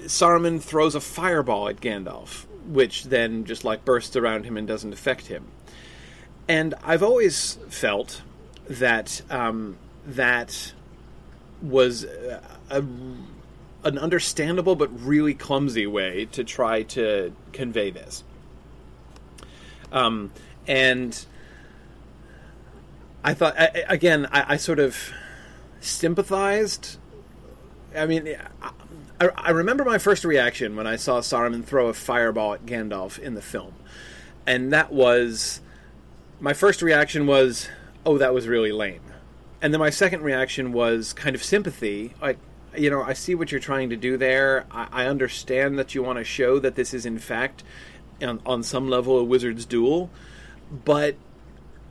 Saruman 0.00 0.60
throws 0.60 0.94
a 0.94 1.00
fireball 1.00 1.68
at 1.68 1.80
Gandalf, 1.80 2.44
which 2.66 3.04
then 3.04 3.44
just 3.44 3.64
like 3.64 3.84
bursts 3.84 4.14
around 4.14 4.44
him 4.44 4.56
and 4.56 4.68
doesn't 4.68 4.92
affect 4.92 5.26
him. 5.26 5.46
And 6.48 6.74
I've 6.82 7.02
always 7.02 7.58
felt 7.68 8.22
that 8.68 9.22
um, 9.30 9.78
that 10.06 10.72
was 11.60 12.04
a, 12.04 12.42
an 13.84 13.98
understandable 13.98 14.76
but 14.76 14.88
really 15.00 15.34
clumsy 15.34 15.86
way 15.86 16.26
to 16.32 16.44
try 16.44 16.82
to 16.82 17.32
convey 17.52 17.90
this. 17.90 18.24
Um, 19.92 20.32
and 20.66 21.24
I 23.22 23.34
thought, 23.34 23.58
I, 23.58 23.84
again, 23.88 24.26
I, 24.32 24.54
I, 24.54 24.56
sort 24.56 24.78
of 24.78 24.96
sympathized. 25.80 26.96
I 27.94 28.06
mean, 28.06 28.36
I, 29.20 29.28
I, 29.36 29.50
remember 29.50 29.84
my 29.84 29.98
first 29.98 30.24
reaction 30.24 30.76
when 30.76 30.86
I 30.86 30.96
saw 30.96 31.20
Saruman 31.20 31.64
throw 31.64 31.88
a 31.88 31.92
fireball 31.92 32.54
at 32.54 32.64
Gandalf 32.64 33.18
in 33.18 33.34
the 33.34 33.42
film. 33.42 33.74
And 34.46 34.72
that 34.72 34.92
was 34.92 35.60
my 36.42 36.52
first 36.52 36.82
reaction 36.82 37.26
was, 37.26 37.68
"Oh, 38.04 38.18
that 38.18 38.34
was 38.34 38.46
really 38.46 38.72
lame," 38.72 39.00
and 39.62 39.72
then 39.72 39.78
my 39.80 39.90
second 39.90 40.22
reaction 40.22 40.72
was 40.72 41.14
kind 41.14 41.34
of 41.34 41.42
sympathy, 41.42 42.12
like. 42.20 42.38
You 42.74 42.88
know, 42.88 43.02
I 43.02 43.12
see 43.12 43.34
what 43.34 43.52
you're 43.52 43.60
trying 43.60 43.90
to 43.90 43.96
do 43.96 44.16
there. 44.16 44.64
I, 44.70 44.88
I 44.90 45.06
understand 45.06 45.78
that 45.78 45.94
you 45.94 46.02
want 46.02 46.16
to 46.16 46.24
show 46.24 46.58
that 46.58 46.74
this 46.74 46.94
is, 46.94 47.04
in 47.04 47.18
fact, 47.18 47.62
on, 48.22 48.40
on 48.46 48.62
some 48.62 48.88
level, 48.88 49.18
a 49.18 49.24
wizard's 49.24 49.66
duel, 49.66 50.08
but 50.86 51.16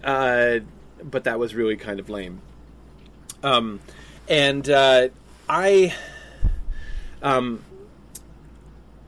uh, 0.04 0.60
but 1.04 1.24
that 1.24 1.40
was 1.40 1.56
really 1.56 1.76
kind 1.76 2.00
of 2.00 2.10
lame. 2.10 2.42
Um, 3.44 3.80
and 4.28 4.70
uh, 4.70 5.10
I, 5.50 5.94
um, 7.22 7.64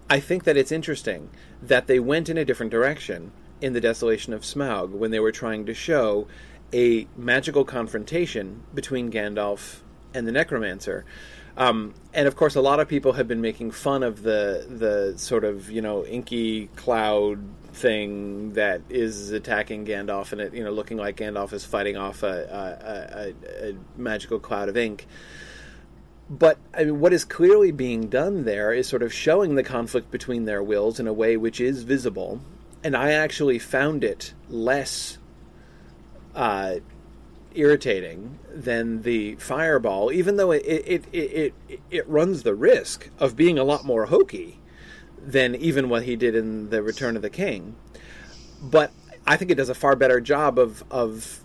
I 0.09 0.19
think 0.19 0.43
that 0.43 0.57
it's 0.57 0.71
interesting 0.71 1.29
that 1.62 1.88
they 1.88 2.00
went 2.00 2.29
in 2.29 2.38
a 2.38 2.45
different 2.45 2.71
direction 2.71 3.31
in 3.63 3.72
the 3.72 3.79
Desolation 3.79 4.34
of 4.34 4.41
Smaug 4.41 4.89
when 4.89 5.12
they 5.12 5.22
were 5.22 5.32
trying 5.32 5.65
to 5.67 5.74
show 5.74 6.27
a 6.74 7.08
magical 7.15 7.63
confrontation 7.63 8.62
between 8.74 9.10
Gandalf 9.10 9.79
and 10.13 10.27
the 10.27 10.34
Necromancer. 10.34 11.05
Um, 11.55 11.93
and 12.13 12.27
of 12.27 12.36
course, 12.36 12.55
a 12.55 12.62
lot 12.62 12.82
of 12.82 12.89
people 12.89 13.13
have 13.13 13.25
been 13.25 13.39
making 13.39 13.72
fun 13.72 14.03
of 14.03 14.22
the 14.22 14.65
the 14.67 15.17
sort 15.17 15.46
of 15.46 15.72
you 15.72 15.82
know 15.82 16.05
inky 16.05 16.67
cloud 16.75 17.39
thing 17.72 18.53
that 18.53 18.82
is 18.89 19.32
attacking 19.32 19.86
Gandalf, 19.86 20.34
and 20.34 20.41
it 20.41 20.53
you 20.53 20.63
know 20.63 20.72
looking 20.72 20.98
like 20.98 21.15
Gandalf 21.15 21.53
is 21.53 21.63
fighting 21.63 21.96
off 21.96 22.22
a, 22.22 23.34
a, 23.48 23.67
a, 23.67 23.70
a 23.70 23.75
magical 23.96 24.39
cloud 24.39 24.67
of 24.67 24.75
ink. 24.75 25.08
But 26.29 26.58
I 26.74 26.84
mean, 26.84 27.00
what 27.00 27.13
is 27.13 27.24
clearly 27.24 27.72
being 27.72 28.08
done 28.08 28.43
there 28.43 28.74
is 28.74 28.89
sort 28.89 29.03
of 29.03 29.13
showing 29.13 29.55
the 29.55 29.63
conflict 29.63 30.12
between 30.12 30.43
their 30.43 30.62
wills 30.62 31.00
in 31.00 31.08
a 31.08 31.13
way 31.13 31.38
which 31.38 31.62
is 31.62 31.84
visible 31.84 32.41
and 32.83 32.95
I 32.95 33.11
actually 33.11 33.59
found 33.59 34.03
it 34.03 34.33
less 34.49 35.17
uh, 36.35 36.75
irritating 37.55 38.39
than 38.53 39.03
the 39.03 39.35
fireball, 39.35 40.11
even 40.11 40.35
though 40.35 40.51
it 40.51 40.63
it, 40.65 41.05
it 41.13 41.53
it 41.69 41.79
it 41.89 42.07
runs 42.09 42.43
the 42.43 42.55
risk 42.55 43.09
of 43.19 43.35
being 43.35 43.57
a 43.57 43.63
lot 43.63 43.85
more 43.85 44.07
hokey 44.07 44.59
than 45.25 45.55
even 45.55 45.87
what 45.89 46.03
he 46.03 46.15
did 46.15 46.35
in 46.35 46.69
the 46.69 46.83
Return 46.83 47.15
of 47.15 47.21
the 47.21 47.29
King. 47.29 47.75
But 48.61 48.91
I 49.25 49.37
think 49.37 49.51
it 49.51 49.55
does 49.55 49.69
a 49.69 49.75
far 49.75 49.95
better 49.95 50.19
job 50.19 50.59
of 50.59 50.83
of 50.91 51.39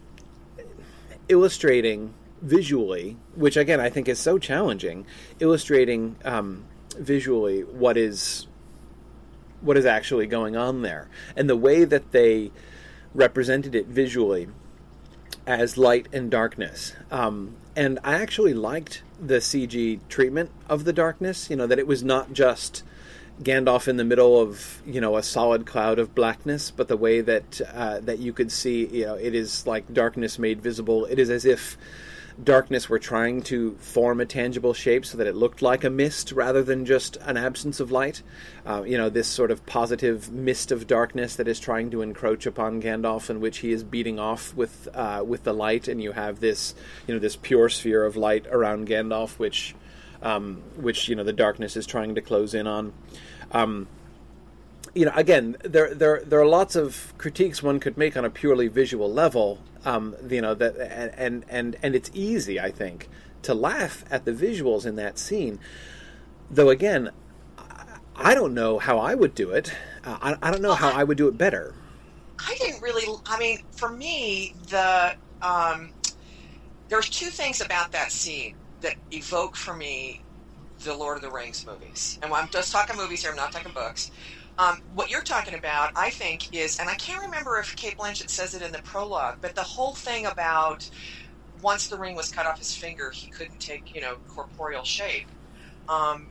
illustrating 1.28 2.14
visually, 2.42 3.16
which 3.36 3.56
again 3.56 3.80
I 3.80 3.90
think 3.90 4.08
is 4.08 4.18
so 4.18 4.38
challenging, 4.38 5.06
illustrating 5.38 6.16
um, 6.24 6.64
visually 6.98 7.62
what 7.62 7.96
is 7.96 8.47
what 9.60 9.76
is 9.76 9.86
actually 9.86 10.26
going 10.26 10.56
on 10.56 10.82
there. 10.82 11.08
And 11.36 11.48
the 11.48 11.56
way 11.56 11.84
that 11.84 12.12
they 12.12 12.50
represented 13.14 13.74
it 13.74 13.86
visually 13.86 14.48
as 15.46 15.78
light 15.78 16.06
and 16.12 16.30
darkness. 16.30 16.94
Um, 17.10 17.56
and 17.74 17.98
I 18.04 18.14
actually 18.14 18.54
liked 18.54 19.02
the 19.20 19.36
CG 19.36 20.00
treatment 20.08 20.50
of 20.68 20.84
the 20.84 20.92
darkness, 20.92 21.48
you 21.48 21.56
know, 21.56 21.66
that 21.66 21.78
it 21.78 21.86
was 21.86 22.04
not 22.04 22.32
just 22.32 22.82
Gandalf 23.42 23.86
in 23.88 23.96
the 23.96 24.04
middle 24.04 24.40
of, 24.40 24.82
you 24.84 25.00
know, 25.00 25.16
a 25.16 25.22
solid 25.22 25.64
cloud 25.64 25.98
of 25.98 26.14
blackness, 26.14 26.70
but 26.70 26.88
the 26.88 26.96
way 26.96 27.20
that 27.20 27.60
uh, 27.72 28.00
that 28.00 28.18
you 28.18 28.32
could 28.32 28.50
see, 28.50 28.86
you 28.86 29.06
know, 29.06 29.14
it 29.14 29.34
is 29.34 29.66
like 29.66 29.92
darkness 29.92 30.38
made 30.38 30.60
visible. 30.60 31.04
It 31.06 31.18
is 31.18 31.30
as 31.30 31.44
if 31.44 31.78
darkness 32.42 32.88
were 32.88 32.98
trying 32.98 33.42
to 33.42 33.74
form 33.76 34.20
a 34.20 34.26
tangible 34.26 34.72
shape 34.72 35.04
so 35.04 35.18
that 35.18 35.26
it 35.26 35.34
looked 35.34 35.60
like 35.60 35.82
a 35.84 35.90
mist 35.90 36.32
rather 36.32 36.62
than 36.62 36.86
just 36.86 37.16
an 37.22 37.36
absence 37.36 37.80
of 37.80 37.90
light. 37.90 38.22
Uh, 38.64 38.82
you 38.86 38.96
know, 38.96 39.08
this 39.08 39.26
sort 39.26 39.50
of 39.50 39.64
positive 39.66 40.30
mist 40.30 40.70
of 40.70 40.86
darkness 40.86 41.36
that 41.36 41.48
is 41.48 41.58
trying 41.58 41.90
to 41.90 42.02
encroach 42.02 42.46
upon 42.46 42.80
Gandalf, 42.80 43.28
and 43.28 43.40
which 43.40 43.58
he 43.58 43.72
is 43.72 43.82
beating 43.82 44.18
off 44.18 44.54
with 44.54 44.88
uh, 44.94 45.22
with 45.26 45.44
the 45.44 45.52
light, 45.52 45.88
and 45.88 46.02
you 46.02 46.12
have 46.12 46.40
this, 46.40 46.74
you 47.06 47.14
know, 47.14 47.20
this 47.20 47.36
pure 47.36 47.68
sphere 47.68 48.04
of 48.04 48.16
light 48.16 48.46
around 48.50 48.86
Gandalf, 48.86 49.38
which, 49.38 49.74
um, 50.22 50.62
which 50.76 51.08
you 51.08 51.16
know, 51.16 51.24
the 51.24 51.32
darkness 51.32 51.76
is 51.76 51.86
trying 51.86 52.14
to 52.14 52.20
close 52.20 52.54
in 52.54 52.66
on. 52.66 52.92
Um, 53.50 53.88
you 54.94 55.06
know, 55.06 55.12
again, 55.14 55.56
there 55.62 55.94
there 55.94 56.22
there 56.24 56.40
are 56.40 56.46
lots 56.46 56.76
of 56.76 57.12
critiques 57.18 57.62
one 57.62 57.80
could 57.80 57.96
make 57.96 58.16
on 58.16 58.24
a 58.24 58.30
purely 58.30 58.68
visual 58.68 59.12
level. 59.12 59.60
Um, 59.84 60.16
you 60.28 60.40
know 60.40 60.54
that, 60.54 60.76
and 61.20 61.44
and 61.48 61.76
and 61.82 61.94
it's 61.94 62.10
easy, 62.14 62.60
I 62.60 62.70
think, 62.70 63.08
to 63.42 63.54
laugh 63.54 64.04
at 64.10 64.24
the 64.24 64.32
visuals 64.32 64.86
in 64.86 64.96
that 64.96 65.18
scene. 65.18 65.58
Though 66.50 66.70
again, 66.70 67.10
I 68.16 68.34
don't 68.34 68.54
know 68.54 68.78
how 68.78 68.98
I 68.98 69.14
would 69.14 69.34
do 69.34 69.50
it. 69.50 69.72
Uh, 70.04 70.18
I, 70.20 70.48
I 70.48 70.50
don't 70.50 70.62
know 70.62 70.74
how 70.74 70.90
I 70.90 71.04
would 71.04 71.16
do 71.16 71.28
it 71.28 71.38
better. 71.38 71.74
I 72.38 72.56
didn't 72.60 72.82
really. 72.82 73.04
I 73.26 73.38
mean, 73.38 73.60
for 73.70 73.88
me, 73.88 74.54
the 74.68 75.14
um, 75.40 75.92
there's 76.88 77.08
two 77.08 77.30
things 77.30 77.60
about 77.60 77.92
that 77.92 78.10
scene 78.10 78.56
that 78.80 78.94
evoke 79.12 79.56
for 79.56 79.74
me 79.74 80.22
the 80.80 80.94
Lord 80.94 81.16
of 81.16 81.22
the 81.22 81.30
Rings 81.30 81.66
movies. 81.66 82.18
And 82.22 82.32
I'm 82.32 82.48
just 82.48 82.72
talking 82.72 82.96
movies 82.96 83.22
here. 83.22 83.30
I'm 83.30 83.36
not 83.36 83.52
talking 83.52 83.72
books. 83.72 84.10
Um, 84.58 84.78
what 84.92 85.10
you're 85.10 85.22
talking 85.22 85.54
about, 85.54 85.90
I 85.96 86.10
think, 86.10 86.42
is, 86.52 86.76
and 86.80 86.90
I 86.90 86.94
can't 86.96 87.24
remember 87.24 87.58
if 87.58 87.76
Cate 87.76 87.96
Blanchett 87.98 88.30
says 88.30 88.54
it 88.54 88.62
in 88.62 88.72
the 88.72 88.80
prologue, 88.84 89.36
but 89.40 89.54
the 89.54 89.62
whole 89.62 89.94
thing 89.94 90.26
about 90.26 90.88
once 91.62 91.88
the 91.88 91.98
ring 91.98 92.16
was 92.16 92.30
cut 92.30 92.46
off 92.46 92.58
his 92.58 92.74
finger, 92.74 93.12
he 93.14 93.28
couldn't 93.28 93.60
take, 93.60 93.94
you 93.94 94.00
know, 94.00 94.16
corporeal 94.28 94.84
shape. 94.84 95.30
Um, 95.88 96.30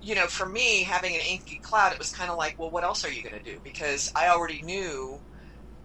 you 0.00 0.14
know, 0.14 0.26
for 0.28 0.46
me, 0.48 0.84
having 0.84 1.14
an 1.14 1.22
inky 1.28 1.58
cloud, 1.62 1.92
it 1.92 1.98
was 1.98 2.10
kind 2.10 2.30
of 2.30 2.38
like, 2.38 2.56
well, 2.58 2.70
what 2.70 2.84
else 2.84 3.04
are 3.04 3.10
you 3.12 3.22
going 3.22 3.36
to 3.36 3.42
do? 3.50 3.60
Because 3.64 4.10
I 4.16 4.28
already 4.28 4.62
knew 4.62 5.20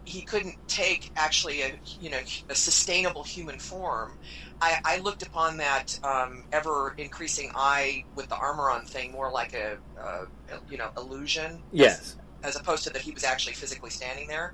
he 0.05 0.21
couldn't 0.21 0.55
take 0.67 1.11
actually 1.15 1.61
a 1.61 1.79
you 1.99 2.09
know 2.09 2.19
a 2.49 2.55
sustainable 2.55 3.23
human 3.23 3.59
form. 3.59 4.17
I, 4.61 4.79
I 4.85 4.97
looked 4.99 5.23
upon 5.23 5.57
that 5.57 5.99
um, 6.03 6.43
ever 6.51 6.95
increasing 6.97 7.51
eye 7.55 8.05
with 8.15 8.29
the 8.29 8.35
armor 8.35 8.69
on 8.69 8.85
thing 8.85 9.11
more 9.11 9.31
like 9.31 9.53
a, 9.53 9.77
uh, 9.99 10.25
you 10.69 10.77
know 10.77 10.89
illusion. 10.97 11.61
Yes. 11.71 12.17
As, 12.43 12.55
as, 12.55 12.61
opposed 12.61 12.83
to 12.85 12.89
that 12.91 13.01
he 13.01 13.11
was 13.11 13.23
actually 13.23 13.53
physically 13.53 13.89
standing 13.89 14.27
there. 14.27 14.53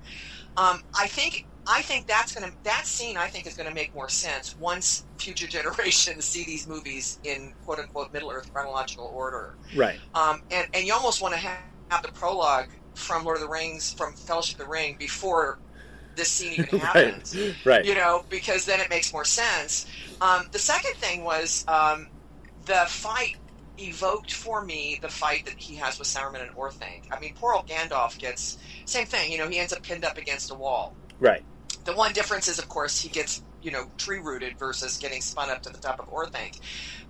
Um, 0.58 0.82
I 0.98 1.08
think 1.08 1.46
I 1.68 1.82
think 1.82 2.08
that's 2.08 2.34
gonna 2.34 2.52
that 2.64 2.86
scene 2.86 3.18
I 3.18 3.28
think 3.28 3.46
is 3.46 3.56
gonna 3.56 3.74
make 3.74 3.94
more 3.94 4.10
sense 4.10 4.56
once 4.60 5.06
future 5.18 5.48
generations 5.60 6.26
see 6.26 6.44
these 6.44 6.68
movies 6.68 7.20
in 7.24 7.54
quote 7.66 7.80
unquote 7.80 8.12
Middle 8.12 8.32
Earth 8.32 8.52
chronological 8.52 9.12
order. 9.14 9.56
Right. 9.76 10.00
Um, 10.16 10.42
and 10.52 10.68
and 10.74 10.86
you 10.86 10.94
almost 10.94 11.22
want 11.22 11.34
to 11.36 11.40
have, 11.40 11.60
have 11.90 12.02
the 12.02 12.12
prologue 12.12 12.70
from 12.96 13.24
Lord 13.24 13.38
of 13.38 13.42
the 13.42 13.50
Rings, 13.50 13.94
from 13.94 14.14
Fellowship 14.14 14.60
of 14.60 14.66
the 14.66 14.72
Ring, 14.72 14.96
before 15.00 15.60
this 16.16 16.30
scene 16.30 16.54
even 16.54 16.80
happens. 16.80 17.36
right. 17.36 17.56
right. 17.66 17.86
You 17.86 17.96
know, 17.96 18.26
because 18.30 18.66
then 18.66 18.80
it 18.80 18.90
makes 18.90 19.12
more 19.14 19.26
sense. 19.26 19.86
Um, 20.20 20.48
the 20.52 20.60
second 20.60 20.96
thing 20.96 21.24
was 21.24 21.66
um, 21.68 22.08
the 22.66 22.84
fight 22.88 23.38
evoked 23.80 24.32
for 24.32 24.64
me 24.64 25.00
the 25.02 25.10
fight 25.10 25.46
that 25.46 25.56
he 25.58 25.76
has 25.76 25.98
with 25.98 26.08
Saruman 26.08 26.42
and 26.42 26.56
Orthanc. 26.56 27.04
I 27.12 27.20
mean, 27.20 27.34
poor 27.36 27.54
old 27.54 27.68
Gandalf 27.68 28.18
gets 28.18 28.58
same 28.86 29.06
thing. 29.06 29.32
You 29.32 29.38
know, 29.38 29.48
he 29.50 29.60
ends 29.60 29.74
up 29.74 29.84
pinned 29.84 30.06
up 30.06 30.18
against 30.18 30.52
a 30.52 30.56
wall. 30.56 30.94
Right. 31.20 31.44
The 31.86 31.94
one 31.94 32.14
difference 32.14 32.48
is, 32.48 32.60
of 32.60 32.70
course, 32.70 33.00
he 33.00 33.10
gets 33.10 33.44
you 33.62 33.72
know 33.72 33.86
tree 33.98 34.20
rooted 34.20 34.58
versus 34.58 34.98
getting 34.98 35.22
spun 35.22 35.50
up 35.50 35.64
to 35.64 35.70
the 35.70 35.80
top 35.80 36.00
of 36.00 36.12
Orthanc. 36.12 36.60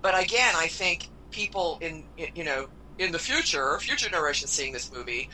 But 0.00 0.20
again, 0.22 0.54
I 0.56 0.68
think 0.68 1.08
people 1.30 1.78
in 1.80 2.04
you 2.16 2.44
know 2.44 2.68
in 2.98 3.12
the 3.12 3.18
future, 3.18 3.78
future 3.78 4.08
generations 4.08 4.50
seeing 4.50 4.72
this 4.72 4.92
movie, 4.92 5.28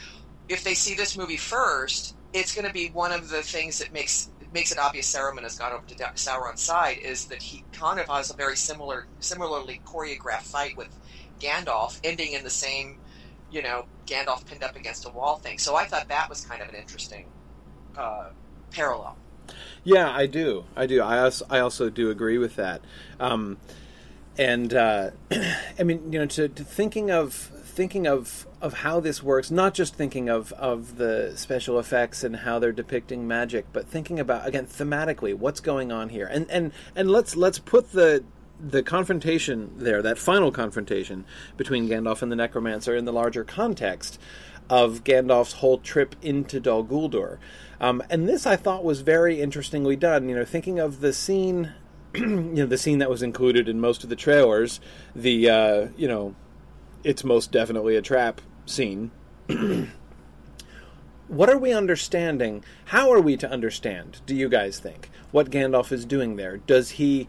if 0.49 0.65
they 0.65 0.75
see 0.75 0.95
this 0.95 1.17
movie 1.17 1.37
first, 1.37 2.15
it's 2.33 2.55
going 2.55 2.67
to 2.67 2.73
be 2.73 2.89
one 2.91 3.13
of 3.13 3.29
the 3.29 3.43
things 3.43 3.79
that 3.79 3.93
makes 3.93 4.31
makes 4.53 4.73
it 4.73 4.79
obvious 4.79 5.13
Saruman 5.13 5.43
has 5.43 5.59
gone 5.59 5.73
over 5.73 5.87
to 5.87 5.95
Sauron's 5.95 6.63
side 6.63 6.99
is 6.99 7.27
that 7.27 7.43
he 7.43 7.65
kind 7.73 8.01
of 8.01 8.09
has 8.09 8.31
a 8.31 8.35
very 8.37 8.57
similar, 8.57 9.07
similarly 9.21 9.81
choreographed 9.85 10.43
fight 10.43 10.77
with 10.77 10.89
Gandalf, 11.41 12.01
ending 12.03 12.33
in 12.33 12.45
the 12.45 12.51
same, 12.51 12.99
you 13.51 13.63
know, 13.63 13.85
Gandalf 14.07 14.47
pinned 14.47 14.63
up 14.63 14.77
against 14.77 15.07
a 15.07 15.11
wall 15.11 15.37
thing. 15.37 15.59
So 15.59 15.77
I 15.77 15.85
thought 15.85 16.09
that 16.09 16.29
was 16.29 16.45
kind 16.45 16.63
of 16.63 16.69
an 16.69 16.75
interesting 16.75 17.27
uh, 17.97 18.31
parallel. 18.71 19.17
Yeah, 19.85 20.11
I 20.11 20.27
do. 20.27 20.65
I 20.77 20.87
do. 20.87 21.03
I 21.03 21.21
also, 21.21 21.47
I 21.49 21.59
also 21.61 21.91
do 21.91 22.11
agree 22.11 22.39
with 22.39 22.57
that. 22.57 22.83
Um, 23.21 23.59
and 24.37 24.73
uh, 24.75 25.11
I 25.79 25.83
mean, 25.83 26.13
you 26.13 26.19
know, 26.19 26.27
to, 26.27 26.49
to 26.49 26.65
thinking 26.65 27.11
of 27.11 27.51
thinking 27.79 28.09
of 28.09 28.45
of 28.61 28.75
how 28.75 28.99
this 28.99 29.23
works, 29.23 29.53
not 29.53 29.73
just 29.73 29.95
thinking 29.95 30.29
of 30.29 30.53
of 30.55 30.97
the 30.97 31.33
special 31.37 31.79
effects 31.79 32.25
and 32.25 32.35
how 32.35 32.59
they're 32.59 32.73
depicting 32.73 33.29
magic, 33.29 33.67
but 33.73 33.87
thinking 33.87 34.19
about 34.19 34.45
again 34.45 34.67
thematically 34.67 35.33
what's 35.33 35.61
going 35.61 35.93
on 35.93 36.09
here. 36.09 36.27
And 36.27 36.51
and 36.51 36.73
and 36.97 37.09
let's 37.09 37.37
let's 37.37 37.61
put 37.61 37.93
the 37.93 38.25
the 38.59 38.83
confrontation 38.83 39.71
there, 39.77 40.03
that 40.03 40.19
final 40.19 40.51
confrontation 40.51 41.25
between 41.57 41.89
Gandalf 41.89 42.21
and 42.21 42.33
the 42.33 42.37
Necromancer 42.37 42.97
in 42.97 43.05
the 43.05 43.13
larger 43.13 43.45
context 43.45 44.19
of 44.69 45.05
Gandalf's 45.05 45.53
whole 45.53 45.79
trip 45.79 46.17
into 46.21 46.59
Dol 46.59 46.85
Guldur. 46.85 47.39
Um, 47.81 48.03
and 48.11 48.29
this 48.29 48.45
I 48.45 48.57
thought 48.57 48.83
was 48.83 49.03
very 49.03 49.41
interestingly 49.41 49.95
done. 49.95 50.29
You 50.29 50.35
know, 50.35 50.45
thinking 50.45 50.81
of 50.81 50.99
the 50.99 51.13
scene, 51.13 51.75
you 52.17 52.27
know, 52.27 52.67
the 52.67 52.77
scene 52.77 52.99
that 52.99 53.09
was 53.09 53.23
included 53.23 53.69
in 53.69 53.79
most 53.79 54.03
of 54.03 54.11
the 54.11 54.17
trailers, 54.17 54.81
the 55.15 55.49
uh, 55.49 55.87
you 55.97 56.09
know, 56.09 56.35
it's 57.05 57.25
most 57.25 57.53
definitely 57.53 57.97
a 57.97 58.03
trap 58.03 58.41
scene. 58.67 59.11
what 61.29 61.51
are 61.51 61.59
we 61.59 61.73
understanding? 61.73 62.65
How 62.87 63.11
are 63.13 63.21
we 63.21 63.37
to 63.37 63.51
understand? 63.51 64.21
Do 64.27 64.35
you 64.35 64.49
guys 64.49 64.79
think 64.79 65.11
what 65.31 65.51
Gandalf 65.51 65.93
is 65.93 66.05
doing 66.05 66.37
there? 66.37 66.59
Does 66.59 66.91
he 66.91 67.29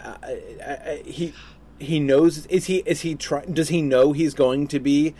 uh, 0.00 0.16
uh, 0.64 0.96
he 1.04 1.34
he 1.78 2.00
knows 2.00 2.46
is 2.46 2.66
he 2.66 2.78
is 2.86 3.00
he 3.02 3.14
try, 3.14 3.44
does 3.44 3.68
he 3.68 3.82
know 3.82 4.12
he's 4.12 4.34
going 4.34 4.68
to 4.68 4.78
be 4.78 5.14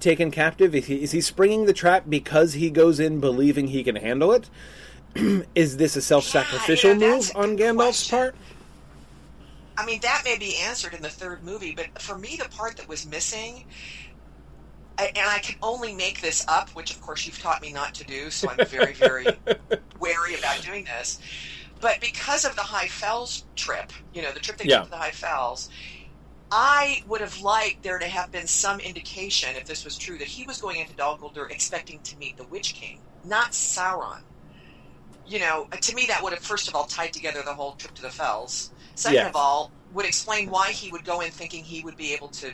taken 0.00 0.30
captive? 0.30 0.74
Is 0.74 0.86
he 0.86 1.02
is 1.02 1.12
he 1.12 1.20
springing 1.20 1.66
the 1.66 1.72
trap 1.72 2.04
because 2.08 2.54
he 2.54 2.70
goes 2.70 3.00
in 3.00 3.20
believing 3.20 3.68
he 3.68 3.82
can 3.84 3.96
handle 3.96 4.32
it? 4.32 4.48
is 5.54 5.76
this 5.76 5.96
a 5.96 6.02
self-sacrificial 6.02 6.90
yeah, 6.90 6.94
you 6.94 7.00
know, 7.00 7.16
move 7.16 7.32
on 7.34 7.56
Gandalf's 7.56 8.08
question. 8.08 8.18
part? 8.18 8.34
I 9.76 9.84
mean, 9.84 10.00
that 10.02 10.22
may 10.24 10.38
be 10.38 10.56
answered 10.56 10.94
in 10.94 11.02
the 11.02 11.10
third 11.10 11.42
movie, 11.42 11.74
but 11.74 11.88
for 12.00 12.16
me, 12.18 12.36
the 12.40 12.48
part 12.48 12.76
that 12.76 12.88
was 12.88 13.06
missing, 13.06 13.64
and 14.98 15.10
I 15.16 15.40
can 15.40 15.56
only 15.62 15.94
make 15.94 16.20
this 16.20 16.44
up, 16.48 16.70
which 16.74 16.90
of 16.90 17.00
course 17.00 17.26
you've 17.26 17.38
taught 17.40 17.62
me 17.62 17.72
not 17.72 17.94
to 17.94 18.04
do, 18.04 18.30
so 18.30 18.48
I'm 18.48 18.60
very, 18.62 18.94
very 18.94 19.42
wary 19.98 20.34
about 20.36 20.60
doing 20.62 20.84
this. 20.84 21.18
But 21.80 22.00
because 22.00 22.44
of 22.44 22.56
the 22.56 22.62
High 22.62 22.88
Fells 22.88 23.46
trip, 23.56 23.92
you 24.12 24.22
know, 24.22 24.32
the 24.32 24.40
trip 24.40 24.58
they 24.58 24.64
Yeah. 24.64 24.76
took 24.76 24.84
to 24.84 24.90
the 24.90 24.98
High 24.98 25.10
Fells, 25.10 25.68
I 26.50 27.00
would 27.06 27.20
have 27.20 27.40
liked 27.40 27.82
there 27.82 27.98
to 27.98 28.08
have 28.08 28.30
been 28.32 28.46
some 28.46 28.80
indication, 28.80 29.56
if 29.56 29.66
this 29.66 29.84
was 29.84 29.98
true, 29.98 30.18
that 30.18 30.28
he 30.28 30.44
was 30.44 30.60
going 30.60 30.80
into 30.80 30.94
Dol 30.94 31.18
Guldur 31.18 31.50
expecting 31.50 32.00
to 32.04 32.18
meet 32.18 32.36
the 32.36 32.46
Witch 32.46 32.74
King, 32.74 33.02
not 33.24 33.52
Sauron. 33.52 34.22
You 35.24 35.38
know, 35.38 35.66
to 35.80 35.94
me, 35.94 36.06
that 36.06 36.22
would 36.22 36.32
have 36.34 36.42
first 36.42 36.68
of 36.68 36.74
all 36.74 36.84
tied 36.86 37.12
together 37.12 37.42
the 37.44 37.54
whole 37.54 37.74
trip 37.74 37.94
to 37.94 38.02
the 38.02 38.10
Fells. 38.10 38.70
Second 38.94 39.14
Yes. 39.16 39.28
of 39.30 39.36
all, 39.36 39.70
would 39.92 40.06
explain 40.06 40.50
why 40.50 40.70
he 40.70 40.90
would 40.90 41.04
go 41.04 41.20
in 41.20 41.30
thinking 41.30 41.62
he 41.64 41.82
would 41.82 41.96
be 41.96 42.12
able 42.14 42.28
to, 42.28 42.52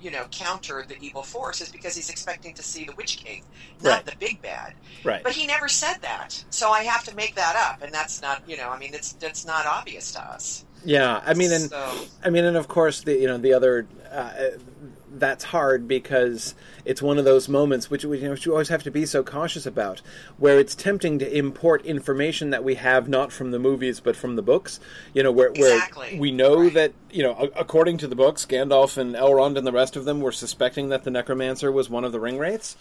you 0.00 0.10
know, 0.10 0.26
counter 0.30 0.84
the 0.86 0.96
evil 1.00 1.22
force 1.22 1.60
is 1.60 1.68
because 1.70 1.96
he's 1.96 2.08
expecting 2.10 2.54
to 2.54 2.62
see 2.62 2.84
the 2.84 2.92
Witch 2.92 3.16
King, 3.16 3.42
not 3.82 3.90
Right. 3.90 4.06
the 4.06 4.16
big 4.16 4.40
bad. 4.42 4.74
Right. 5.02 5.22
But 5.24 5.32
he 5.32 5.46
never 5.46 5.68
said 5.68 5.96
that, 6.02 6.44
so 6.50 6.70
I 6.70 6.84
have 6.84 7.02
to 7.04 7.14
make 7.16 7.34
that 7.34 7.56
up, 7.56 7.82
and 7.82 7.92
that's 7.92 8.22
not, 8.22 8.42
you 8.46 8.56
know, 8.56 8.68
I 8.70 8.78
mean, 8.78 8.94
it's 8.94 9.12
that's 9.14 9.44
not 9.44 9.66
obvious 9.66 10.12
to 10.12 10.20
us. 10.22 10.64
Yeah, 10.84 11.20
I 11.26 11.34
mean, 11.34 11.50
and 11.52 11.68
so, 11.68 11.92
I 12.24 12.30
mean, 12.30 12.44
and 12.44 12.56
of 12.56 12.68
course, 12.68 13.00
the 13.00 13.14
you 13.18 13.26
know 13.26 13.38
the 13.38 13.52
other 13.52 13.88
uh, 14.12 14.30
that's 15.12 15.44
hard 15.44 15.86
because 15.88 16.54
it's 16.84 17.00
one 17.02 17.18
of 17.18 17.24
those 17.24 17.48
moments 17.48 17.90
which, 17.90 18.04
you 18.04 18.16
know, 18.20 18.30
which 18.30 18.46
you 18.46 18.52
always 18.52 18.68
have 18.68 18.82
to 18.84 18.90
be 18.90 19.06
so 19.06 19.22
cautious 19.22 19.66
about, 19.66 20.00
where 20.36 20.58
it's 20.58 20.74
tempting 20.74 21.18
to 21.18 21.36
import 21.36 21.84
information 21.84 22.50
that 22.50 22.62
we 22.64 22.74
have 22.76 23.08
not 23.08 23.32
from 23.32 23.50
the 23.50 23.58
movies 23.58 24.00
but 24.00 24.16
from 24.16 24.36
the 24.36 24.42
books. 24.42 24.80
You 25.14 25.22
know, 25.22 25.32
where, 25.32 25.48
Exactly. 25.48 26.18
we 26.18 26.30
know 26.30 26.56
Right. 26.62 26.74
that 26.74 26.92
you 27.10 27.22
know, 27.22 27.32
a- 27.34 27.60
according 27.60 27.98
to 27.98 28.06
the 28.06 28.16
books, 28.16 28.44
Gandalf 28.46 28.96
and 28.98 29.14
Elrond 29.14 29.56
and 29.56 29.66
the 29.66 29.72
rest 29.72 29.96
of 29.96 30.04
them 30.04 30.20
were 30.20 30.32
suspecting 30.32 30.88
that 30.90 31.04
the 31.04 31.10
Necromancer 31.10 31.72
was 31.72 31.88
one 31.88 32.04
of 32.04 32.12
the 32.12 32.20
ring 32.20 32.38
wraiths. 32.38 32.76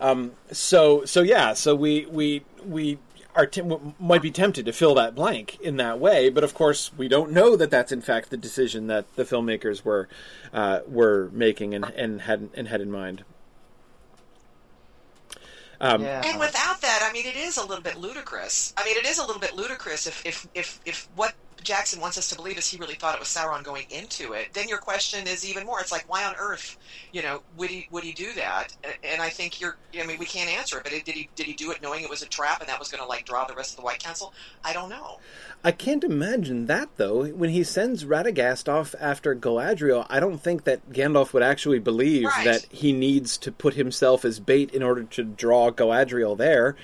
Um, 0.00 0.32
so 0.50 1.04
so 1.04 1.22
yeah, 1.22 1.52
so 1.52 1.74
we 1.74 2.06
we 2.10 2.42
we 2.66 2.98
are 3.34 3.46
t- 3.46 3.62
might 3.98 4.22
be 4.22 4.30
tempted 4.30 4.66
to 4.66 4.72
fill 4.72 4.94
that 4.94 5.14
blank 5.14 5.58
in 5.60 5.76
that 5.76 5.98
way, 5.98 6.28
but 6.28 6.44
of 6.44 6.54
course 6.54 6.90
we 6.96 7.08
don't 7.08 7.32
know 7.32 7.56
that 7.56 7.70
that's 7.70 7.92
in 7.92 8.00
fact 8.00 8.30
the 8.30 8.36
decision 8.36 8.86
that 8.88 9.14
the 9.16 9.24
filmmakers 9.24 9.84
were 9.84 10.08
uh, 10.52 10.80
were 10.86 11.30
making 11.32 11.74
and, 11.74 11.84
and 11.84 12.22
had 12.22 12.50
and 12.54 12.68
had 12.68 12.80
in 12.80 12.90
mind. 12.90 13.24
Um, 15.80 16.02
yeah. 16.02 16.22
and 16.24 16.38
without 16.38 16.80
that, 16.82 17.04
I 17.08 17.12
mean, 17.12 17.26
it 17.26 17.34
is 17.34 17.56
a 17.56 17.66
little 17.66 17.82
bit 17.82 17.98
ludicrous. 17.98 18.72
I 18.76 18.84
mean, 18.84 18.96
it 18.96 19.04
is 19.04 19.18
a 19.18 19.26
little 19.26 19.40
bit 19.40 19.56
ludicrous 19.56 20.06
if 20.06 20.24
if 20.24 20.46
if, 20.54 20.80
if 20.86 21.08
what 21.16 21.34
Jackson 21.62 22.00
wants 22.00 22.18
us 22.18 22.28
to 22.30 22.36
believe 22.36 22.58
is 22.58 22.68
he 22.68 22.76
really 22.78 22.94
thought 22.94 23.14
it 23.14 23.18
was 23.20 23.28
Sauron 23.28 23.62
going 23.64 23.84
into 23.90 24.32
it. 24.32 24.52
Then 24.52 24.68
your 24.68 24.78
question 24.78 25.26
is 25.26 25.48
even 25.48 25.64
more. 25.66 25.80
It's 25.80 25.92
like, 25.92 26.04
why 26.08 26.24
on 26.24 26.34
earth, 26.38 26.76
you 27.12 27.22
know, 27.22 27.42
would 27.56 27.70
he 27.70 27.88
would 27.90 28.04
he 28.04 28.12
do 28.12 28.32
that? 28.34 28.74
And 29.04 29.20
I 29.22 29.28
think 29.28 29.60
you're. 29.60 29.76
I 29.98 30.06
mean, 30.06 30.18
we 30.18 30.26
can't 30.26 30.50
answer 30.50 30.78
it. 30.78 30.84
But 30.84 30.92
it, 30.92 31.04
did 31.04 31.14
he 31.14 31.28
did 31.34 31.46
he 31.46 31.52
do 31.54 31.70
it 31.70 31.82
knowing 31.82 32.02
it 32.02 32.10
was 32.10 32.22
a 32.22 32.26
trap 32.28 32.60
and 32.60 32.68
that 32.68 32.78
was 32.78 32.88
going 32.88 33.02
to 33.02 33.08
like 33.08 33.24
draw 33.24 33.44
the 33.44 33.54
rest 33.54 33.72
of 33.72 33.76
the 33.76 33.82
White 33.82 34.02
Council? 34.02 34.32
I 34.64 34.72
don't 34.72 34.88
know. 34.88 35.18
I 35.64 35.72
can't 35.72 36.02
imagine 36.04 36.66
that 36.66 36.88
though. 36.96 37.26
When 37.26 37.50
he 37.50 37.62
sends 37.64 38.04
Radagast 38.04 38.68
off 38.72 38.94
after 39.00 39.34
Galadriel, 39.34 40.06
I 40.10 40.18
don't 40.20 40.38
think 40.42 40.64
that 40.64 40.90
Gandalf 40.90 41.32
would 41.32 41.42
actually 41.42 41.78
believe 41.78 42.24
Right. 42.24 42.44
that 42.44 42.66
he 42.70 42.92
needs 42.92 43.36
to 43.38 43.52
put 43.52 43.74
himself 43.74 44.24
as 44.24 44.40
bait 44.40 44.70
in 44.74 44.82
order 44.82 45.04
to 45.04 45.22
draw 45.22 45.70
Galadriel 45.70 46.36
there. 46.36 46.76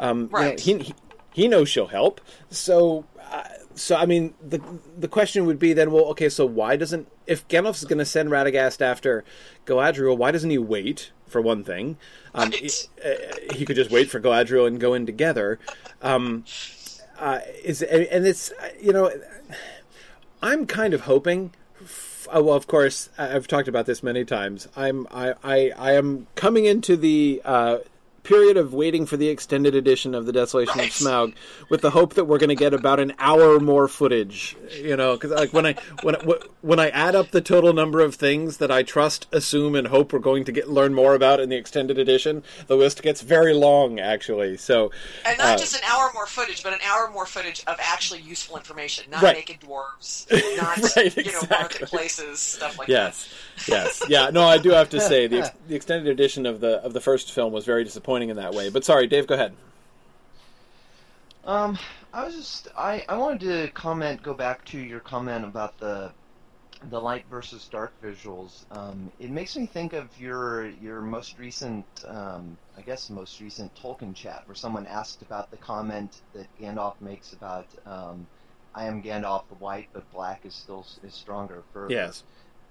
Um, 0.00 0.22
you 0.22 0.24
know, 0.26 0.28
Right. 0.38 0.60
he, 0.60 0.78
he 0.78 0.94
he 1.32 1.48
knows 1.48 1.68
she'll 1.68 1.88
help. 1.88 2.20
So 2.50 3.04
uh, 3.30 3.42
so 3.74 3.96
I 3.96 4.06
mean 4.06 4.34
the 4.40 4.60
the 4.98 5.08
question 5.08 5.46
would 5.46 5.58
be 5.58 5.72
then 5.72 5.90
well 5.90 6.06
okay 6.06 6.28
so 6.28 6.46
why 6.46 6.76
doesn't 6.76 7.08
if 7.26 7.46
Gandalf's 7.48 7.84
going 7.84 7.98
to 7.98 8.04
send 8.04 8.30
Radagast 8.30 8.80
after 8.80 9.24
Galadriel 9.66 10.16
why 10.16 10.30
doesn't 10.30 10.50
he 10.50 10.58
wait 10.58 11.10
for 11.34 11.40
one 11.40 11.64
thing? 11.64 11.96
Um, 12.32 12.52
he, 12.52 12.70
uh, 13.04 13.10
he 13.52 13.64
could 13.64 13.74
just 13.74 13.90
wait 13.90 14.08
for 14.08 14.20
Galadriel 14.20 14.68
and 14.68 14.78
go 14.78 14.94
in 14.94 15.04
together. 15.04 15.58
Um, 16.00 16.44
uh, 17.18 17.40
is 17.62 17.82
and 17.82 18.26
it's 18.26 18.52
uh, 18.52 18.68
you 18.80 18.92
know 18.92 19.10
I'm 20.42 20.64
kind 20.66 20.94
of 20.94 21.02
hoping 21.02 21.52
f- 21.80 22.28
uh, 22.34 22.42
well 22.42 22.54
of 22.54 22.66
course 22.68 23.08
I've 23.18 23.48
talked 23.48 23.66
about 23.66 23.86
this 23.86 24.02
many 24.02 24.24
times. 24.24 24.68
I'm 24.76 25.08
I 25.10 25.34
I, 25.42 25.72
I 25.76 25.92
am 25.92 26.28
coming 26.36 26.66
into 26.66 26.96
the 26.96 27.42
uh, 27.44 27.78
period 28.24 28.56
of 28.56 28.74
waiting 28.74 29.06
for 29.06 29.16
the 29.16 29.28
extended 29.28 29.74
edition 29.76 30.14
of 30.14 30.26
the 30.26 30.32
Desolation 30.32 30.78
Right. 30.78 30.88
of 30.88 30.94
Smaug 30.94 31.34
with 31.68 31.80
the 31.82 31.90
hope 31.90 32.14
that 32.14 32.24
we're 32.24 32.38
going 32.38 32.48
to 32.48 32.54
get 32.56 32.74
about 32.74 32.98
an 32.98 33.12
hour 33.18 33.60
more 33.60 33.86
footage. 33.86 34.56
You 34.76 34.96
know, 34.96 35.12
because 35.14 35.30
like 35.30 35.52
when 35.52 35.66
I 35.66 35.74
when 36.02 36.16
when 36.62 36.80
I 36.80 36.88
add 36.88 37.14
up 37.14 37.30
the 37.30 37.40
total 37.40 37.72
number 37.72 38.00
of 38.00 38.14
things 38.16 38.56
that 38.56 38.70
I 38.70 38.82
trust, 38.82 39.28
assume, 39.32 39.74
and 39.76 39.86
hope 39.86 40.12
we're 40.12 40.18
going 40.18 40.44
to 40.44 40.52
get 40.52 40.68
learn 40.68 40.94
more 40.94 41.14
about 41.14 41.38
in 41.38 41.48
the 41.50 41.56
extended 41.56 41.98
edition, 41.98 42.42
the 42.66 42.76
list 42.76 43.02
gets 43.02 43.20
very 43.20 43.54
long. 43.54 44.00
Actually, 44.00 44.56
so 44.56 44.90
And 45.24 45.38
not 45.38 45.54
uh, 45.54 45.58
just 45.58 45.76
an 45.76 45.82
hour 45.86 46.10
more 46.14 46.26
footage, 46.26 46.62
but 46.62 46.72
an 46.72 46.80
hour 46.84 47.10
more 47.12 47.26
footage 47.26 47.62
of 47.66 47.76
actually 47.78 48.20
useful 48.22 48.56
information, 48.56 49.04
not 49.10 49.22
Right. 49.22 49.36
naked 49.36 49.60
dwarves, 49.60 50.26
not 50.56 50.96
Right, 50.96 51.14
you 51.16 51.24
know 51.24 51.38
exactly. 51.40 51.48
marketplaces, 51.50 52.40
stuff 52.40 52.78
like 52.78 52.88
Yes, 52.88 53.28
yes, 53.68 54.02
yeah. 54.08 54.30
No, 54.30 54.44
I 54.48 54.58
do 54.58 54.70
have 54.70 54.88
to 54.90 55.00
say 55.00 55.26
the, 55.26 55.52
the 55.68 55.74
extended 55.74 56.10
edition 56.10 56.46
of 56.46 56.60
the 56.60 56.82
of 56.82 56.94
the 56.94 57.00
first 57.00 57.30
film 57.32 57.52
was 57.52 57.64
very 57.66 57.84
disappointing 57.84 58.13
in 58.22 58.36
that 58.36 58.54
way. 58.54 58.70
But 58.70 58.84
sorry, 58.84 59.06
Dave, 59.06 59.26
go 59.26 59.34
ahead. 59.34 59.54
Um, 61.44 61.78
I 62.12 62.24
was 62.24 62.34
just 62.34 62.68
I, 62.76 63.04
I 63.08 63.16
wanted 63.16 63.40
to 63.40 63.72
comment, 63.72 64.22
go 64.22 64.34
back 64.34 64.64
to 64.66 64.78
your 64.78 65.00
comment 65.00 65.44
about 65.44 65.78
the 65.78 66.12
the 66.90 67.00
light 67.00 67.24
versus 67.30 67.66
dark 67.70 67.92
visuals. 68.02 68.64
Um, 68.70 69.10
it 69.18 69.30
makes 69.30 69.56
me 69.56 69.66
think 69.66 69.92
of 69.92 70.08
your 70.18 70.66
your 70.66 71.00
most 71.00 71.38
recent, 71.38 71.84
um, 72.06 72.56
I 72.76 72.82
guess, 72.82 73.10
most 73.10 73.40
recent 73.40 73.74
Tolkien 73.74 74.14
chat, 74.14 74.42
where 74.46 74.54
someone 74.54 74.86
asked 74.86 75.22
about 75.22 75.50
the 75.50 75.56
comment 75.56 76.20
that 76.34 76.46
Gandalf 76.60 76.94
makes 77.00 77.32
about 77.32 77.66
um, 77.86 78.26
"I 78.74 78.86
am 78.86 79.02
Gandalf 79.02 79.48
the 79.48 79.54
White, 79.56 79.88
but 79.92 80.10
black 80.12 80.44
is 80.44 80.54
still 80.54 80.86
is 81.02 81.14
stronger." 81.14 81.62
For 81.72 81.90
Yes. 81.90 82.22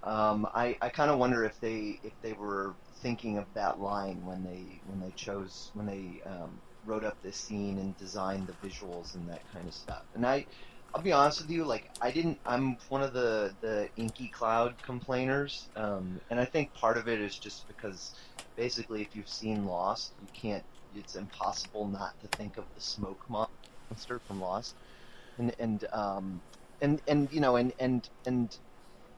Um, 0.03 0.47
I, 0.53 0.77
I 0.81 0.89
kind 0.89 1.09
of 1.09 1.17
wonder 1.17 1.45
if 1.45 1.59
they 1.59 1.99
if 2.03 2.13
they 2.21 2.33
were 2.33 2.73
thinking 3.01 3.37
of 3.37 3.45
that 3.53 3.79
line 3.79 4.25
when 4.25 4.43
they 4.43 4.79
when 4.87 4.99
they 5.01 5.13
chose 5.15 5.71
when 5.73 5.85
they 5.85 6.21
um, 6.29 6.59
wrote 6.85 7.03
up 7.03 7.21
this 7.23 7.37
scene 7.37 7.77
and 7.77 7.97
designed 7.97 8.47
the 8.47 8.67
visuals 8.67 9.15
and 9.15 9.29
that 9.29 9.41
kind 9.53 9.67
of 9.67 9.73
stuff. 9.73 10.03
And 10.15 10.25
I 10.25 10.45
I'll 10.93 11.01
be 11.01 11.11
honest 11.11 11.41
with 11.41 11.49
you, 11.49 11.65
like 11.65 11.89
I 12.01 12.11
didn't. 12.11 12.37
I'm 12.45 12.77
one 12.89 13.01
of 13.01 13.13
the 13.13 13.53
the 13.61 13.89
inky 13.97 14.27
cloud 14.27 14.75
complainers, 14.83 15.67
um, 15.75 16.19
and 16.29 16.39
I 16.39 16.45
think 16.45 16.73
part 16.75 16.97
of 16.97 17.07
it 17.07 17.19
is 17.19 17.37
just 17.37 17.67
because 17.67 18.13
basically, 18.55 19.01
if 19.01 19.15
you've 19.15 19.29
seen 19.29 19.65
Lost, 19.65 20.11
you 20.21 20.27
can't. 20.33 20.63
It's 20.95 21.15
impossible 21.15 21.87
not 21.87 22.13
to 22.21 22.27
think 22.37 22.57
of 22.57 22.65
the 22.75 22.81
smoke 22.81 23.19
monster 23.27 24.19
from 24.19 24.39
Lost, 24.39 24.75
and 25.39 25.55
and 25.57 25.85
um, 25.91 26.41
and 26.79 27.01
and 27.07 27.27
you 27.31 27.39
know, 27.39 27.55
and 27.55 27.73
and 27.79 28.07
and 28.27 28.55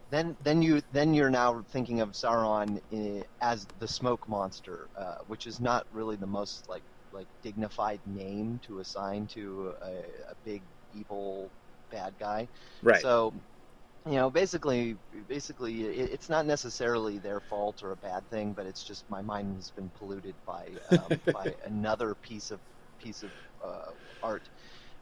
then 0.10 0.38
then 0.40 0.62
you 0.62 0.82
then 0.92 1.14
you're 1.14 1.30
now 1.30 1.64
thinking 1.72 2.02
of 2.02 2.12
Sauron 2.12 2.80
eh, 2.92 3.24
as 3.42 3.68
the 3.78 3.88
smoke 3.88 4.28
monster, 4.28 4.90
uh, 4.96 5.16
which 5.28 5.46
is 5.46 5.60
not 5.60 5.86
really 5.92 6.16
the 6.16 6.28
most 6.28 6.66
like 6.70 6.84
like 7.12 7.28
dignified 7.42 8.02
name 8.06 8.60
to 8.64 8.80
assign 8.80 9.28
to 9.28 9.74
a, 9.82 9.92
a 10.32 10.36
big 10.44 10.64
evil 10.92 11.52
bad 11.92 12.18
guy. 12.20 12.48
Right. 12.84 13.02
So, 13.02 13.34
you 14.06 14.14
know, 14.16 14.30
basically, 14.30 14.98
basically, 15.28 15.82
it's 15.84 16.30
not 16.30 16.46
necessarily 16.46 17.20
their 17.20 17.42
fault 17.42 17.82
or 17.84 17.92
a 17.92 17.98
bad 17.98 18.30
thing, 18.30 18.54
but 18.54 18.66
it's 18.68 18.84
just 18.84 19.10
my 19.10 19.22
mind 19.22 19.56
has 19.56 19.72
been 19.72 19.92
polluted 19.96 20.36
by 20.46 20.78
um, 20.92 21.22
by 21.34 21.56
another 21.66 22.16
piece 22.22 22.52
of 22.52 22.62
piece 23.00 23.24
of 23.24 23.32
uh, 23.64 23.92
art. 24.22 24.48